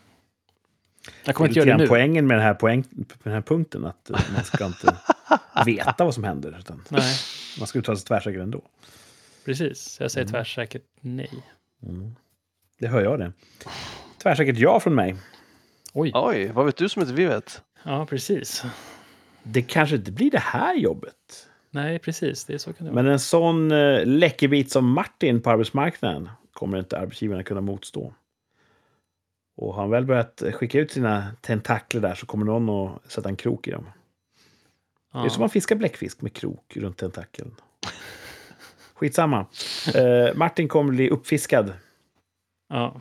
Jag 1.24 1.34
kommer 1.34 1.48
inte 1.48 1.60
göra 1.60 1.70
det 1.70 1.76
nu. 1.76 1.86
poängen 1.88 2.26
med 2.26 2.36
den 2.36 2.44
här, 2.44 2.54
poäng, 2.54 2.84
den 3.22 3.32
här 3.32 3.40
punkten, 3.40 3.84
att 3.84 4.10
man 4.34 4.44
ska 4.44 4.66
inte 4.66 4.96
veta 5.66 6.04
vad 6.04 6.14
som 6.14 6.24
händer. 6.24 6.56
Utan 6.58 6.82
Nej, 6.88 7.14
man 7.58 7.66
ska 7.66 7.78
uttala 7.78 7.96
sig 7.96 8.06
tvärsäkert 8.06 8.40
ändå. 8.42 8.62
precis. 9.44 9.96
Jag 10.00 10.04
Mm. 10.04 10.10
säger 10.10 10.26
tvärsäkert 10.26 10.82
nej. 11.00 11.30
Det 12.78 12.86
hör 12.88 13.00
jag 13.02 13.18
det. 13.18 13.32
Tvärsäkert 14.22 14.56
ja 14.58 14.80
från 14.80 14.94
mig. 14.94 15.16
Oj, 15.92 16.10
Oj, 16.14 16.50
vad 16.54 16.66
vet 16.66 16.76
du 16.76 16.88
som 16.88 17.02
inte 17.02 17.14
vi 17.14 17.24
vet? 17.24 17.62
ja 17.82 18.06
precis. 18.06 18.62
Det 19.42 19.62
kanske 19.62 19.96
inte 19.96 20.12
blir 20.12 20.30
det 20.30 20.38
här 20.38 20.74
jobbet. 20.74 21.48
Nej, 21.70 21.98
precis. 21.98 22.44
Det 22.44 22.54
är 22.54 22.58
så 22.58 22.72
kan 22.72 22.86
det 22.86 22.92
vara. 22.92 23.02
Men 23.02 23.12
en 23.12 23.20
sån 23.20 23.72
eh, 23.72 24.06
läckerbit 24.06 24.70
som 24.72 24.90
Martin 24.92 25.40
på 25.42 25.50
arbetsmarknaden 25.50 26.28
kommer 26.52 26.78
inte 26.78 26.98
arbetsgivarna 26.98 27.42
kunna 27.42 27.60
motstå. 27.60 28.14
Och 29.56 29.74
har 29.74 29.82
han 29.82 29.90
väl 29.90 30.04
börjat 30.06 30.42
skicka 30.52 30.78
ut 30.80 30.90
sina 30.92 31.26
tentakler 31.40 32.00
där 32.00 32.14
så 32.14 32.26
kommer 32.26 32.44
någon 32.46 32.86
att 32.88 33.12
sätta 33.12 33.28
en 33.28 33.36
krok 33.36 33.68
i 33.68 33.70
dem. 33.70 33.86
Det 35.14 35.18
är 35.20 35.22
Ja. 35.24 35.30
som 35.30 35.40
man 35.40 35.50
fiskar 35.50 35.76
bläckfisk 35.76 36.20
med 36.22 36.32
krok 36.32 36.76
runt 36.76 36.96
tentakeln. 36.98 37.54
Skitsamma. 38.94 39.46
Eh, 39.94 40.34
Martin 40.34 40.68
kommer 40.68 40.92
bli 40.92 41.10
uppfiskad 41.10 41.72
Ja. 42.68 43.00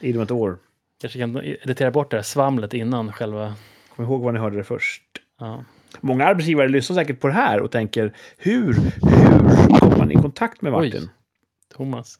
inom 0.00 0.22
ett 0.22 0.30
år. 0.30 0.58
Kanske 1.00 1.18
kan 1.18 1.36
editera 1.44 1.90
bort 1.90 2.10
det 2.10 2.16
här 2.16 2.22
svamlet 2.22 2.74
innan 2.74 3.12
själva... 3.12 3.54
Kom 3.96 4.04
ihåg 4.04 4.22
var 4.22 4.32
ni 4.32 4.38
hörde 4.38 4.56
det 4.56 4.64
först. 4.64 5.02
Ja. 5.38 5.64
Många 6.00 6.24
arbetsgivare 6.26 6.68
lyssnar 6.68 6.96
säkert 6.96 7.20
på 7.20 7.26
det 7.26 7.32
här 7.34 7.60
och 7.60 7.70
tänker 7.70 8.14
hur, 8.36 8.74
hur 8.74 9.78
kommer 9.78 9.96
man 9.98 10.10
i 10.10 10.14
kontakt 10.14 10.62
med 10.62 10.74
Oj. 10.74 10.86
Martin? 10.86 11.10
Thomas. 11.74 12.18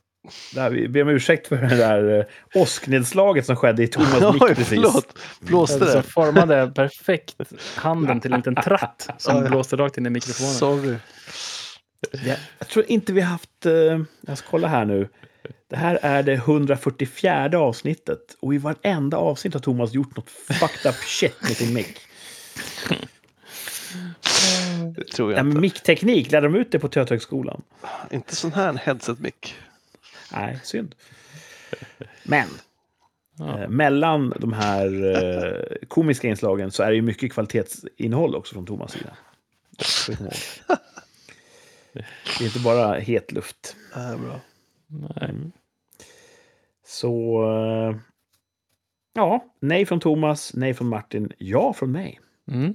Där, 0.55 0.71
vi 0.71 0.89
ber 0.89 1.03
om 1.03 1.09
ursäkt 1.09 1.47
för 1.49 1.57
det 1.57 1.77
där 1.77 2.19
eh, 2.19 2.25
åsknedslaget 2.63 3.47
som 3.47 3.57
skedde 3.57 3.83
i 3.83 3.89
Thomas 3.89 4.21
mick 4.35 4.43
precis. 4.43 4.69
förlåt. 4.69 5.19
Blåste 5.41 5.79
Som 5.79 5.87
det? 5.87 6.03
formade 6.03 6.73
perfekt 6.75 7.37
handen 7.77 8.21
till 8.21 8.33
en 8.33 8.39
liten 8.39 8.55
tratt 8.55 9.09
som 9.19 9.37
Ja, 9.37 9.43
ja. 9.43 9.49
blåste 9.49 9.77
rakt 9.77 9.99
in 9.99 10.07
i 10.07 10.11
mikrofonen. 10.11 10.53
Sorry. 10.55 10.97
Ja, 12.27 12.35
jag 12.59 12.69
tror 12.69 12.85
inte 12.89 13.13
vi 13.13 13.21
har 13.21 13.31
haft... 13.31 13.67
Eh, 13.67 13.73
jag 14.27 14.39
ska 14.39 14.49
kolla 14.51 14.69
här 14.69 14.85
nu. 14.85 15.09
Det 15.71 15.77
här 15.77 15.99
är 16.03 16.23
det 16.23 16.33
144 16.33 17.59
avsnittet. 17.59 18.19
Och 18.41 18.55
i 18.55 18.59
varenda 18.59 19.17
avsnitt 19.17 19.55
har 19.55 19.61
Thomas 19.61 19.93
gjort 19.95 20.17
något 20.17 20.31
fucked 20.31 20.91
up 20.91 20.97
shit 20.97 21.37
med 21.43 21.51
sin 21.57 21.75
mick. 21.75 21.99
Det 24.97 25.05
tror 25.05 25.33
Ja, 25.33 25.37
jag 25.39 25.45
men 25.45 25.53
inte. 25.53 25.61
mickteknik, 25.61 26.31
lärde 26.31 26.47
de 26.47 26.55
ut 26.55 26.73
det 26.73 26.79
på 26.79 26.89
Töthögskolan? 26.89 27.63
Inte 28.11 28.37
sån 28.37 28.53
här 28.53 28.73
headset-mick. 28.85 29.55
Nej, 30.33 30.61
synd. 30.65 30.95
Men 32.25 32.49
Ja. 33.41 33.63
eh, 33.63 33.69
mellan 33.69 34.35
de 34.39 34.53
här 34.53 35.17
eh, 35.17 35.87
komiska 35.89 36.29
inslagen 36.29 36.71
så 36.71 36.83
är 36.83 36.91
det 36.91 36.97
ju 36.97 37.03
mycket 37.03 37.33
kvalitetsinnehåll 37.33 38.35
också 38.37 38.55
från 38.55 38.67
Thomas 38.67 38.93
sida. 38.93 39.17
Det 42.39 42.45
är 42.45 42.47
inte 42.47 42.61
bara 42.61 42.95
het 42.99 43.33
luft. 43.33 43.77
Äh, 43.97 44.17
bra. 44.21 44.41
Nej. 44.87 45.35
Så... 46.87 47.43
eh, 47.91 47.97
Ja, 49.13 49.45
nej 49.61 49.87
från 49.87 50.01
Thomas, 50.01 50.55
nej 50.55 50.75
från 50.75 50.89
Martin, 50.89 51.33
ja 51.39 51.73
från 51.73 51.93
mig. 51.93 52.21
Mm. 52.51 52.75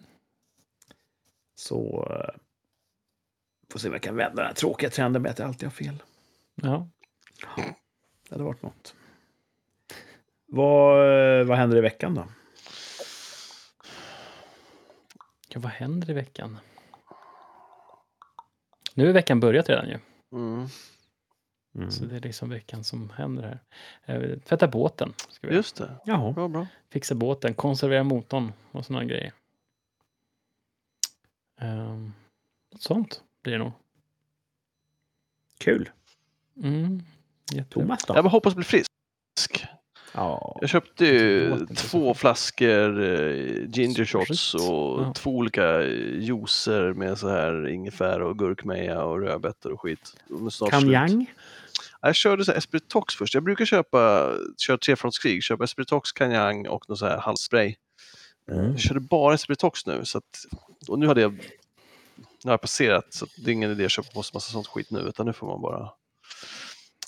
Så... 1.56 2.08
Får 3.72 3.80
se 3.80 3.88
om 3.88 3.94
jag 3.94 4.02
kan 4.02 4.16
vända 4.16 4.36
den 4.36 4.46
här 4.46 4.54
tråkiga 4.54 4.90
trenden 4.90 5.22
med 5.22 5.32
att 5.32 5.40
jag 5.40 5.48
alltid 5.48 5.64
har 5.68 5.72
fel. 5.74 6.04
Ja. 6.56 6.88
Det 7.56 8.36
hade 8.36 8.44
varit 8.44 8.61
något. 8.61 8.95
Vad, 10.45 10.99
eh, 11.40 11.45
vad 11.45 11.57
händer 11.57 11.78
i 11.78 11.82
veckan 11.82 12.15
då? 12.15 12.28
ja, 15.53 15.60
vad 15.60 15.72
händer 15.72 16.10
i 16.10 16.14
veckan? 16.14 16.57
Nu 18.94 19.10
är 19.10 19.14
veckan 19.14 19.40
börjat 19.40 19.70
redan 19.70 19.90
ju. 19.90 19.99
Mm. 20.32 20.68
Mm. 21.76 21.91
Så 21.91 22.06
det 22.06 22.15
är 22.15 22.20
liksom 22.20 22.49
veckan 22.49 22.84
som 22.84 23.10
händer 23.10 23.60
här. 24.02 24.22
Eh, 24.22 24.40
Tvätta 24.40 24.68
båten. 24.68 25.14
Ska 25.30 25.48
vi. 25.48 25.56
Just 25.56 25.76
det. 25.76 25.95
Jaha. 26.06 26.32
Bra, 26.32 26.48
bra. 26.48 26.68
Fixa 26.90 27.15
båten, 27.15 27.53
konservera 27.53 28.03
motorn 28.03 28.53
och 28.72 28.86
sådana 28.86 29.06
grejer. 29.06 29.34
Um, 31.61 32.14
något 32.72 32.82
sånt 32.82 33.24
blir 33.41 33.53
det 33.53 33.60
nog. 33.60 33.72
Kul. 35.57 35.90
Mm. 36.64 37.03
Thomas 37.70 38.06
då? 38.06 38.15
Jag 38.15 38.24
hoppas 38.24 38.56
bli 38.56 38.65
frisk. 38.65 38.88
Ja. 40.14 40.57
Jag 40.61 40.70
köpte 40.70 41.06
ju 41.06 41.57
två 41.76 42.14
flaskor 42.14 43.03
eh, 43.03 43.70
ginger 43.70 44.06
shots 44.06 44.53
och 44.53 45.02
Ja. 45.02 45.14
två 45.15 45.32
olika 45.32 45.82
juicer 45.84 46.94
med 46.94 47.18
så 47.18 47.30
här 47.30 47.68
ingefära 47.68 48.28
och 48.28 48.40
gurkmeja 48.40 49.03
och 49.03 49.20
rödbetor 49.22 49.72
och 49.72 49.82
skit. 49.82 50.15
Kanjang? 50.70 51.34
Jag 52.02 52.15
körde 52.15 52.45
så 52.45 52.52
här 52.52 52.57
Espritox 52.57 53.15
först. 53.15 53.34
Jag 53.34 53.44
brukar 53.44 53.65
köpa, 53.65 54.32
köra 54.57 54.78
trefrontskrig, 54.78 55.44
köpa 55.44 55.64
Espritox, 55.64 56.11
kanjang 56.11 56.68
och 56.68 56.90
någon 56.90 56.98
så 56.98 57.06
här 57.06 57.18
halsspray. 57.18 57.76
Mm. 58.52 58.72
Jag 58.72 58.80
körde 58.80 58.99
bara 58.99 59.34
Espritox 59.34 59.86
nu. 59.86 60.06
Så 60.06 60.18
att, 60.18 60.45
och 60.88 60.99
nu 60.99 61.07
hade 61.07 61.22
jag, 61.22 61.34
nu 62.15 62.24
har 62.44 62.52
jag 62.52 62.61
passerat 62.61 63.14
så 63.14 63.26
att 63.26 63.32
det 63.38 63.52
är 63.52 63.53
ingen 63.53 63.72
idé 63.72 63.86
att 63.86 63.91
köpa 63.91 64.10
på 64.14 64.24
sig 64.24 64.32
massa 64.34 64.52
sånt 64.52 64.68
skit 64.68 64.91
nu 64.91 64.99
utan 64.99 65.26
nu 65.26 65.34
får 65.34 65.48
man 65.48 65.61
bara... 65.61 65.90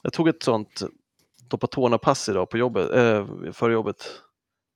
Jag 0.06 0.14
tog 0.14 0.27
ett 0.27 0.44
sånt 0.44 0.84
doppa 1.49 1.68
tårna-pass 1.68 2.30
idag 2.30 2.49
på 2.49 2.57
jobbet, 2.57 2.91
äh, 2.91 3.52
före 3.52 3.73
jobbet 3.73 4.22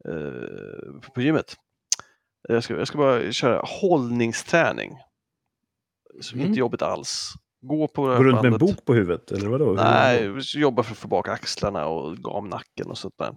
eh, 0.06 1.12
på 1.14 1.22
gymmet. 1.22 1.56
Jag 2.48 2.64
ska, 2.64 2.78
jag 2.78 2.88
ska 2.88 2.98
bara 2.98 3.32
köra 3.32 3.62
hållningsträning. 3.66 4.92
Så 6.22 6.36
Mm. 6.36 6.48
Inte 6.48 6.60
jobbigt 6.60 6.82
alls. 6.82 7.34
Gå 7.62 7.88
på 7.88 8.02
Går 8.02 8.24
runt 8.24 8.42
med 8.42 8.54
en 8.54 8.60
bok 8.60 8.86
på 8.86 8.94
huvudet? 8.94 9.32
Eller 9.32 9.48
vadå? 9.48 9.74
Nej, 9.74 10.34
jobba 10.56 10.84
för 10.84 10.92
att 10.92 10.98
få 10.98 11.08
bak 11.08 11.28
axlarna 11.28 11.86
och 11.86 12.18
gamnacken 12.18 12.90
och 12.90 12.98
sånt 12.98 13.18
där. 13.18 13.36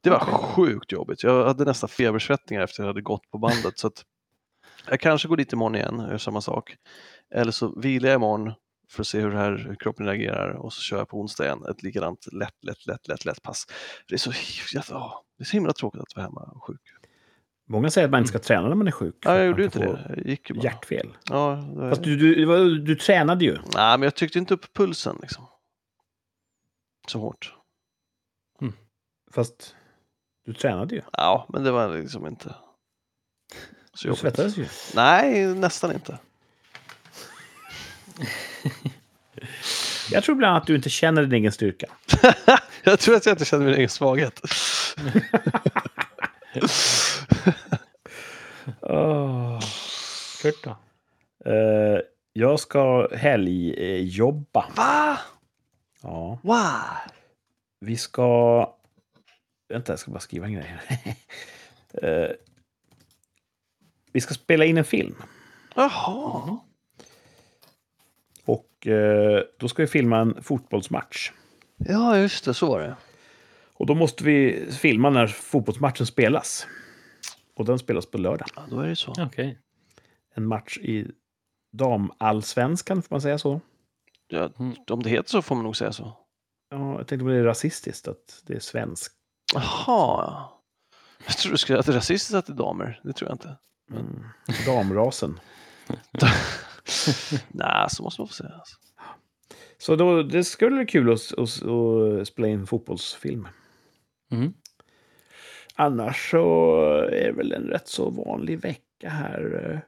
Det 0.00 0.10
var 0.10 0.20
sjukt 0.20 0.92
jobbigt. 0.92 1.22
Jag 1.22 1.44
hade 1.44 1.64
nästan 1.64 1.88
febersvettningar 1.88 2.62
efter 2.62 2.82
att 2.82 2.86
jag 2.86 2.92
hade 2.92 3.02
gått 3.02 3.30
på 3.30 3.38
bandet. 3.38 3.78
Så 3.78 3.86
att 3.86 4.04
jag 4.88 5.00
kanske 5.00 5.28
går 5.28 5.36
dit 5.36 5.52
imorgon 5.52 5.74
igen 5.74 6.00
och 6.00 6.10
gör 6.10 6.18
samma 6.18 6.40
sak. 6.40 6.76
Eller 7.34 7.52
så 7.52 7.80
vilar 7.80 8.08
jag 8.08 8.16
imorgon 8.16 8.52
för 8.90 9.00
att 9.02 9.06
se 9.06 9.20
hur, 9.20 9.30
här, 9.30 9.56
hur 9.68 9.74
kroppen 9.74 10.06
reagerar 10.06 10.50
och 10.50 10.72
så 10.72 10.80
kör 10.80 10.98
jag 10.98 11.08
på 11.08 11.20
onsdag 11.20 11.44
igen 11.44 11.64
ett 11.70 11.82
likadant 11.82 12.26
lätt, 12.32 12.64
lätt, 12.64 12.86
lätt, 12.86 13.08
lätt, 13.08 13.24
lätt 13.24 13.42
pass. 13.42 13.66
Det 14.08 14.14
är 14.14 14.18
så, 14.18 14.32
ja, 14.90 15.24
det 15.38 15.42
är 15.42 15.46
så 15.46 15.52
himla 15.52 15.72
tråkigt 15.72 16.00
att 16.00 16.16
vara 16.16 16.26
hemma 16.26 16.40
och 16.54 16.64
sjuk. 16.64 16.80
Många 17.70 17.90
säger 17.90 18.04
att 18.04 18.10
man 18.10 18.18
inte 18.20 18.28
ska 18.28 18.38
träna 18.38 18.68
när 18.68 18.74
man 18.74 18.86
är 18.86 18.90
sjuk. 18.90 19.14
Ja, 19.20 19.36
jag 19.38 19.46
gjorde 19.46 19.58
ju 19.60 19.64
inte 19.64 19.78
det. 19.78 20.14
Jag 20.16 20.26
gick 20.26 20.50
ju 20.50 20.56
bara. 20.56 20.62
Hjärtfel. 20.64 21.16
Ja, 21.30 21.72
det, 21.76 21.88
Fast 21.90 22.02
du, 22.02 22.16
du, 22.16 22.44
var- 22.44 22.84
du 22.86 22.94
tränade 22.96 23.44
ju. 23.44 23.52
Nej, 23.74 23.98
men 23.98 24.02
jag 24.02 24.14
tryckte 24.14 24.38
inte 24.38 24.54
upp 24.54 24.72
pulsen 24.74 25.18
liksom. 25.22 25.46
Så 27.08 27.18
hårt. 27.18 27.54
Fast 29.30 29.76
du 30.44 30.54
tränade 30.54 30.94
ju. 30.94 31.02
Ja, 31.12 31.46
men 31.48 31.64
det 31.64 31.70
var 31.70 31.96
liksom 31.98 32.26
inte 32.26 32.54
så 33.94 34.02
Du 34.02 34.08
jobbigt. 34.08 34.20
svettades 34.20 34.56
ju. 34.56 34.66
Nej, 34.94 35.54
nästan 35.54 35.92
inte. 35.92 36.18
Jag 40.10 40.24
tror 40.24 40.34
bland 40.34 40.50
annat 40.50 40.62
att 40.62 40.66
du 40.66 40.74
inte 40.76 40.90
känner 40.90 41.22
din 41.22 41.32
egen 41.32 41.52
styrka. 41.52 41.86
jag 42.82 43.00
tror 43.00 43.16
att 43.16 43.26
jag 43.26 43.32
inte 43.32 43.44
känner 43.44 43.64
min 43.64 43.74
egen 43.74 43.88
svaghet. 43.88 44.40
Kurt 50.42 50.64
då? 50.64 50.70
Eh, 51.50 52.00
jag 52.32 52.60
ska 52.60 53.08
helgjobba. 53.16 54.66
Va? 54.76 55.18
Ja, 56.02 56.38
Wow! 56.42 57.12
vi 57.80 57.96
ska... 57.96 58.74
Vänta, 59.68 59.92
jag 59.92 59.98
ska 59.98 60.10
bara 60.10 60.20
skriva 60.20 60.46
en 60.46 60.52
grej 60.52 60.64
här. 60.86 61.14
Eh, 62.02 62.30
vi 64.12 64.20
ska 64.20 64.34
spela 64.34 64.64
in 64.64 64.76
en 64.78 64.84
film. 64.84 65.14
Jaha. 65.74 66.58
Eh, 68.88 69.42
då 69.58 69.68
ska 69.68 69.82
vi 69.82 69.86
filma 69.86 70.18
en 70.18 70.42
fotbollsmatch. 70.42 71.32
Ja, 71.76 72.18
just 72.18 72.44
det. 72.44 72.54
Så 72.54 72.66
var 72.66 72.80
det. 72.80 72.96
Och 73.74 73.86
då 73.86 73.94
måste 73.94 74.24
vi 74.24 74.66
filma 74.70 75.10
när 75.10 75.26
fotbollsmatchen 75.26 76.06
spelas. 76.06 76.66
Och 77.56 77.64
den 77.64 77.78
spelas 77.78 78.06
på 78.06 78.18
lördag. 78.18 78.48
Ja, 78.56 78.62
då 78.70 78.80
är 78.80 78.88
det 78.88 78.96
så. 78.96 79.14
Okej. 79.18 79.58
En 80.34 80.46
match 80.46 80.78
i 80.78 81.06
damallsvenskan, 81.72 83.02
får 83.02 83.14
man 83.14 83.20
säga 83.20 83.38
så? 83.38 83.60
Ja, 84.28 84.50
om 84.90 85.02
det 85.02 85.10
heter 85.10 85.30
så 85.30 85.42
får 85.42 85.54
man 85.54 85.64
nog 85.64 85.76
säga 85.76 85.92
så. 85.92 86.12
Ja, 86.70 86.98
jag 86.98 87.06
tänkte 87.06 87.24
på 87.24 87.30
det 87.30 87.36
är 87.36 87.44
rasistiskt 87.44 88.08
att 88.08 88.42
det 88.46 88.54
är 88.54 88.60
svensk. 88.60 89.12
Jaha. 89.54 90.44
Jag 91.26 91.36
tror 91.36 91.52
du 91.52 91.58
skulle 91.58 91.78
att 91.78 91.86
det 91.86 91.92
är 91.92 91.96
rasistiskt 91.96 92.34
att 92.34 92.46
det 92.46 92.52
är 92.52 92.56
damer. 92.56 93.00
Det 93.04 93.12
tror 93.12 93.30
jag 93.30 93.34
inte. 93.34 93.56
Mm. 93.90 94.24
Damrasen. 94.66 95.40
Nej, 97.48 97.86
så 97.90 98.02
måste 98.02 98.20
man 98.20 98.28
få 98.28 98.34
säga. 98.34 98.50
Alltså. 98.54 98.76
Så 99.78 99.96
då, 99.96 100.22
det 100.22 100.44
skulle 100.44 100.76
bli 100.76 100.86
kul 100.86 101.12
att, 101.12 101.32
att, 101.38 101.62
att 101.62 102.28
spela 102.28 102.48
in 102.48 102.66
fotbollsfilm. 102.66 103.48
Mm. 104.30 104.52
Annars 105.74 106.30
så 106.30 106.80
är 107.12 107.24
det 107.26 107.32
väl 107.32 107.52
en 107.52 107.66
rätt 107.66 107.88
så 107.88 108.10
vanlig 108.10 108.60
vecka 108.60 109.08
här. 109.08 109.82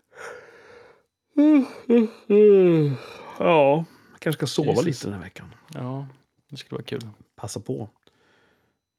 Ja, 3.38 3.84
jag 4.10 4.20
kanske 4.20 4.38
ska 4.38 4.46
sova 4.46 4.70
Jesus. 4.70 4.86
lite 4.86 5.06
den 5.06 5.14
här 5.14 5.22
veckan. 5.22 5.54
Ja, 5.74 6.06
det 6.50 6.56
skulle 6.56 6.76
vara 6.76 6.84
kul. 6.84 7.08
Passa 7.36 7.60
på. 7.60 7.90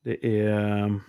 Det 0.03 0.39
är... 0.39 0.99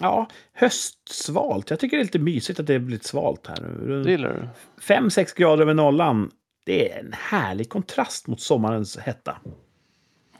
Ja, 0.00 0.28
höstsvalt. 0.52 1.70
Jag 1.70 1.78
tycker 1.80 1.96
det 1.96 2.02
är 2.02 2.04
lite 2.04 2.18
mysigt 2.18 2.60
att 2.60 2.66
det 2.66 2.74
är 2.74 2.78
blivit 2.78 3.04
svalt 3.04 3.46
här 3.46 3.56
nu. 3.62 4.02
Det 4.02 4.10
gillar 4.10 4.32
du? 4.34 4.48
5-6 4.94 5.36
grader 5.36 5.62
över 5.62 5.74
nollan. 5.74 6.30
Det 6.66 6.92
är 6.92 7.00
en 7.00 7.12
härlig 7.12 7.68
kontrast 7.68 8.26
mot 8.26 8.40
sommarens 8.40 8.98
hetta. 8.98 9.36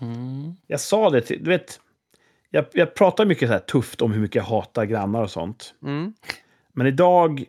Mm. 0.01 0.55
Jag 0.67 0.81
sa 0.81 1.11
det 1.11 1.21
till, 1.21 1.45
du 1.45 1.51
vet, 1.51 1.81
jag, 2.51 2.65
jag 2.73 2.95
pratar 2.95 3.25
mycket 3.25 3.49
så 3.49 3.53
här 3.53 3.61
tufft 3.61 4.03
om 4.03 4.13
hur 4.13 4.21
mycket 4.21 4.35
jag 4.37 4.43
hatar 4.43 4.85
grannar 4.85 5.23
och 5.23 5.31
sånt. 5.31 5.75
Mm. 5.83 6.15
Men 6.73 6.87
idag, 6.87 7.45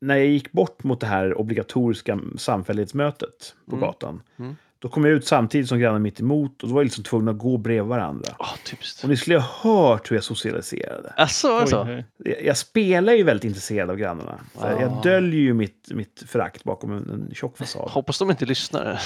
när 0.00 0.16
jag 0.16 0.26
gick 0.26 0.52
bort 0.52 0.84
mot 0.84 1.00
det 1.00 1.06
här 1.06 1.38
obligatoriska 1.38 2.20
samfällighetsmötet 2.36 3.54
på 3.70 3.76
Mm. 3.76 3.80
gatan, 3.86 4.22
Mm. 4.36 4.56
Då 4.78 4.88
kom 4.88 5.04
jag 5.04 5.14
ut 5.14 5.26
samtidigt 5.26 5.68
som 5.68 5.78
grannen 5.78 6.02
mitt 6.02 6.20
emot 6.20 6.62
och 6.62 6.68
då 6.68 6.74
var 6.74 6.80
jag 6.80 6.84
liksom 6.84 7.04
tvungen 7.04 7.28
att 7.28 7.38
gå 7.38 7.56
bredvid 7.56 7.88
varandra. 7.88 8.34
Ah, 8.38 8.56
typiskt. 8.64 9.02
Och 9.02 9.08
ni 9.08 9.16
skulle 9.16 9.38
ha 9.38 9.70
hört 9.70 10.10
hur 10.10 10.16
jag 10.16 10.24
socialiserade. 10.24 11.12
Asså, 11.16 11.58
alltså? 11.58 11.86
Oj. 11.88 12.04
Jag, 12.18 12.44
jag 12.44 12.56
spelar 12.56 13.12
ju 13.12 13.22
väldigt 13.22 13.44
intresserad 13.44 13.90
av 13.90 13.96
grannarna. 13.96 14.40
Ah. 14.58 14.80
Jag 14.80 15.02
döljer 15.02 15.40
ju 15.40 15.54
mitt, 15.54 15.88
mitt 15.90 16.22
förakt 16.26 16.64
bakom 16.64 16.92
en, 16.92 17.10
en 17.10 17.34
tjock 17.34 17.58
fasad. 17.58 17.90
Hoppas 17.90 18.18
de 18.18 18.30
inte 18.30 18.46
lyssnar. 18.46 19.00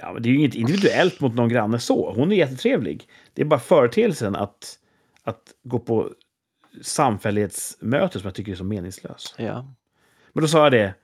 Ja, 0.00 0.12
men 0.12 0.22
det 0.22 0.28
är 0.28 0.30
ju 0.30 0.38
inget 0.38 0.54
individuellt 0.54 1.20
mot 1.20 1.34
någon 1.34 1.48
granne 1.48 1.78
så. 1.78 2.12
Hon 2.16 2.32
är 2.32 2.36
jättetrevlig. 2.36 3.08
Det 3.34 3.42
är 3.42 3.46
bara 3.46 3.60
företeelsen 3.60 4.36
att, 4.36 4.78
att 5.22 5.42
gå 5.64 5.78
på 5.78 6.10
samfällighetsmöte 6.82 8.18
som 8.18 8.26
jag 8.26 8.34
tycker 8.34 8.52
är 8.52 8.56
så 8.56 8.64
meningslös. 8.64 9.34
Ja. 9.38 9.74
Men 10.32 10.42
då 10.42 10.48
sa 10.48 10.62
jag 10.62 10.72
det. 10.72 10.94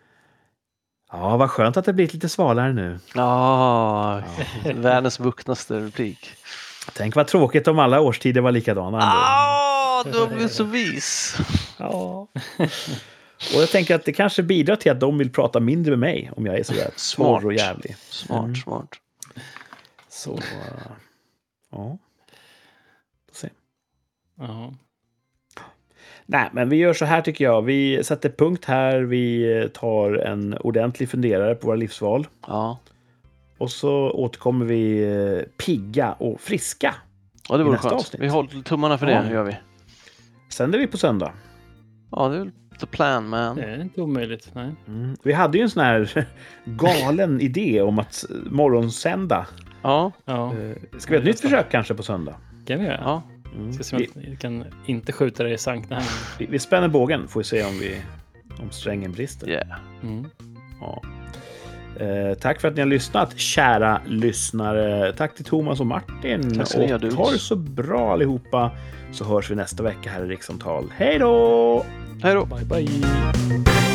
Ja, 1.12 1.36
vad 1.36 1.50
skönt 1.50 1.76
att 1.76 1.84
det 1.84 1.92
blivit 1.92 2.14
lite 2.14 2.28
svalare 2.28 2.72
nu. 2.72 2.98
Ah, 3.14 4.20
världens 4.74 5.20
vuxnaste 5.20 5.80
replik. 5.80 6.30
Tänk 6.92 7.16
vad 7.16 7.26
tråkigt 7.26 7.68
om 7.68 7.78
alla 7.78 8.00
årstider 8.00 8.40
var 8.40 8.52
likadana. 8.52 8.98
Ah, 9.02 10.04
du 10.04 10.18
har 10.18 10.26
blivit 10.26 10.52
så 10.52 10.64
vis. 10.64 11.36
Ja. 11.78 12.28
Och 13.54 13.60
jag 13.62 13.70
tänker 13.70 13.94
att 13.94 14.04
det 14.04 14.12
kanske 14.12 14.42
bidrar 14.42 14.76
till 14.76 14.92
att 14.92 15.00
de 15.00 15.18
vill 15.18 15.32
prata 15.32 15.60
mindre 15.60 15.90
med 15.90 15.98
mig 15.98 16.30
om 16.36 16.46
jag 16.46 16.58
är 16.58 16.62
sådär 16.64 16.90
Smart. 16.96 17.44
och 17.44 17.54
jävlig. 17.54 17.96
Smart, 18.10 18.40
Mm. 18.44 18.56
smart. 18.56 18.88
Så, 20.08 20.40
ja. 21.70 21.98
Får 23.28 23.34
se. 23.34 23.48
Ja. 24.38 24.72
Nej, 26.26 26.50
men 26.52 26.68
vi 26.68 26.76
gör 26.76 26.92
så 26.92 27.04
här 27.04 27.22
tycker 27.22 27.44
jag. 27.44 27.62
Vi 27.62 28.04
sätter 28.04 28.28
punkt 28.30 28.64
här. 28.64 29.00
Vi 29.00 29.68
tar 29.74 30.12
en 30.12 30.54
ordentlig 30.60 31.08
funderare 31.08 31.54
på 31.54 31.66
våra 31.66 31.76
livsval. 31.76 32.26
Ja, 32.46 32.78
Och 33.58 33.70
så 33.70 34.10
återkommer 34.10 34.66
vi 34.66 35.02
eh, 35.04 35.64
pigga 35.66 36.12
och 36.12 36.40
friska. 36.40 36.94
ja 37.48 37.56
det 37.56 37.64
vore 37.64 37.78
skönt. 37.78 37.94
avsnitt. 37.94 38.22
Vi 38.22 38.28
håller 38.28 38.62
tummarna 38.62 38.98
för 38.98 39.06
det, 39.06 39.12
Ja. 39.26 39.32
gör 39.32 39.44
vi. 39.44 39.56
Sänder 40.52 40.78
vi 40.78 40.86
på 40.86 40.98
söndag. 40.98 41.32
Ja, 42.10 42.28
det 42.28 42.34
är 42.34 42.38
väl 42.38 42.50
the 42.80 42.86
plan 42.86 43.28
man. 43.28 43.56
Det 43.56 43.62
är 43.62 43.80
inte 43.82 44.00
omöjligt. 44.02 44.50
Nej. 44.54 44.74
Mm. 44.88 45.16
Vi 45.22 45.32
hade 45.32 45.58
ju 45.58 45.62
en 45.62 45.70
sån 45.70 45.82
här 45.82 46.26
galen 46.64 47.40
idé 47.40 47.82
om 47.82 47.98
att 47.98 48.24
morgonsända. 48.50 49.46
Ja, 49.82 50.12
Ja, 50.24 50.54
Eh, 50.54 50.98
Ska 50.98 51.10
vi 51.10 51.16
ha 51.16 51.20
ett 51.20 51.26
nytt 51.26 51.40
försök 51.40 51.70
kanske 51.70 51.94
på 51.94 52.02
söndag? 52.02 52.34
kan 52.66 52.78
vi 52.78 52.84
göra. 52.84 53.00
ja. 53.04 53.22
Mm. 53.56 53.72
Ska 53.72 53.84
se 53.84 53.96
om 53.96 54.02
Vi, 54.14 54.28
jag 54.30 54.38
kan 54.38 54.64
inte 54.86 55.12
skjuta 55.12 55.42
dig 55.42 55.52
i 55.52 55.58
sank 55.58 55.88
den 55.88 55.98
här 55.98 56.10
vi, 56.38 56.46
vi 56.46 56.58
spänner 56.58 56.88
bågen, 56.88 57.28
får 57.28 57.40
vi 57.40 57.44
se 57.44 57.64
om, 57.64 57.78
vi, 57.78 58.02
om 58.58 58.70
strängen 58.70 59.12
brister. 59.12 59.48
Yeah. 59.48 59.78
mm. 60.02 60.26
Ja. 60.80 61.02
Eh, 62.00 62.34
tack 62.34 62.60
för 62.60 62.68
att 62.68 62.74
ni 62.74 62.80
har 62.80 62.88
lyssnat, 62.88 63.38
kära 63.38 64.00
lyssnare. 64.06 65.12
Tack 65.12 65.34
till 65.34 65.44
Thomas 65.44 65.80
och 65.80 65.86
Martin. 65.86 66.54
Tack 66.54 66.68
ska 66.68 66.78
ni 66.78 66.92
ha, 66.92 66.96
och 66.96 67.12
ha 67.12 67.30
det 67.30 67.38
så 67.38 67.56
bra 67.56 68.12
allihopa, 68.12 68.70
så 69.12 69.24
hörs 69.24 69.50
vi 69.50 69.54
nästa 69.54 69.82
vecka 69.82 70.10
här 70.10 70.24
i 70.24 70.28
Rikssamtal. 70.28 70.92
Hej 70.96 71.18
då! 71.18 71.84
Hej 72.22 72.34
då! 72.34 72.44
Bye, 72.44 72.64
bye. 72.64 73.85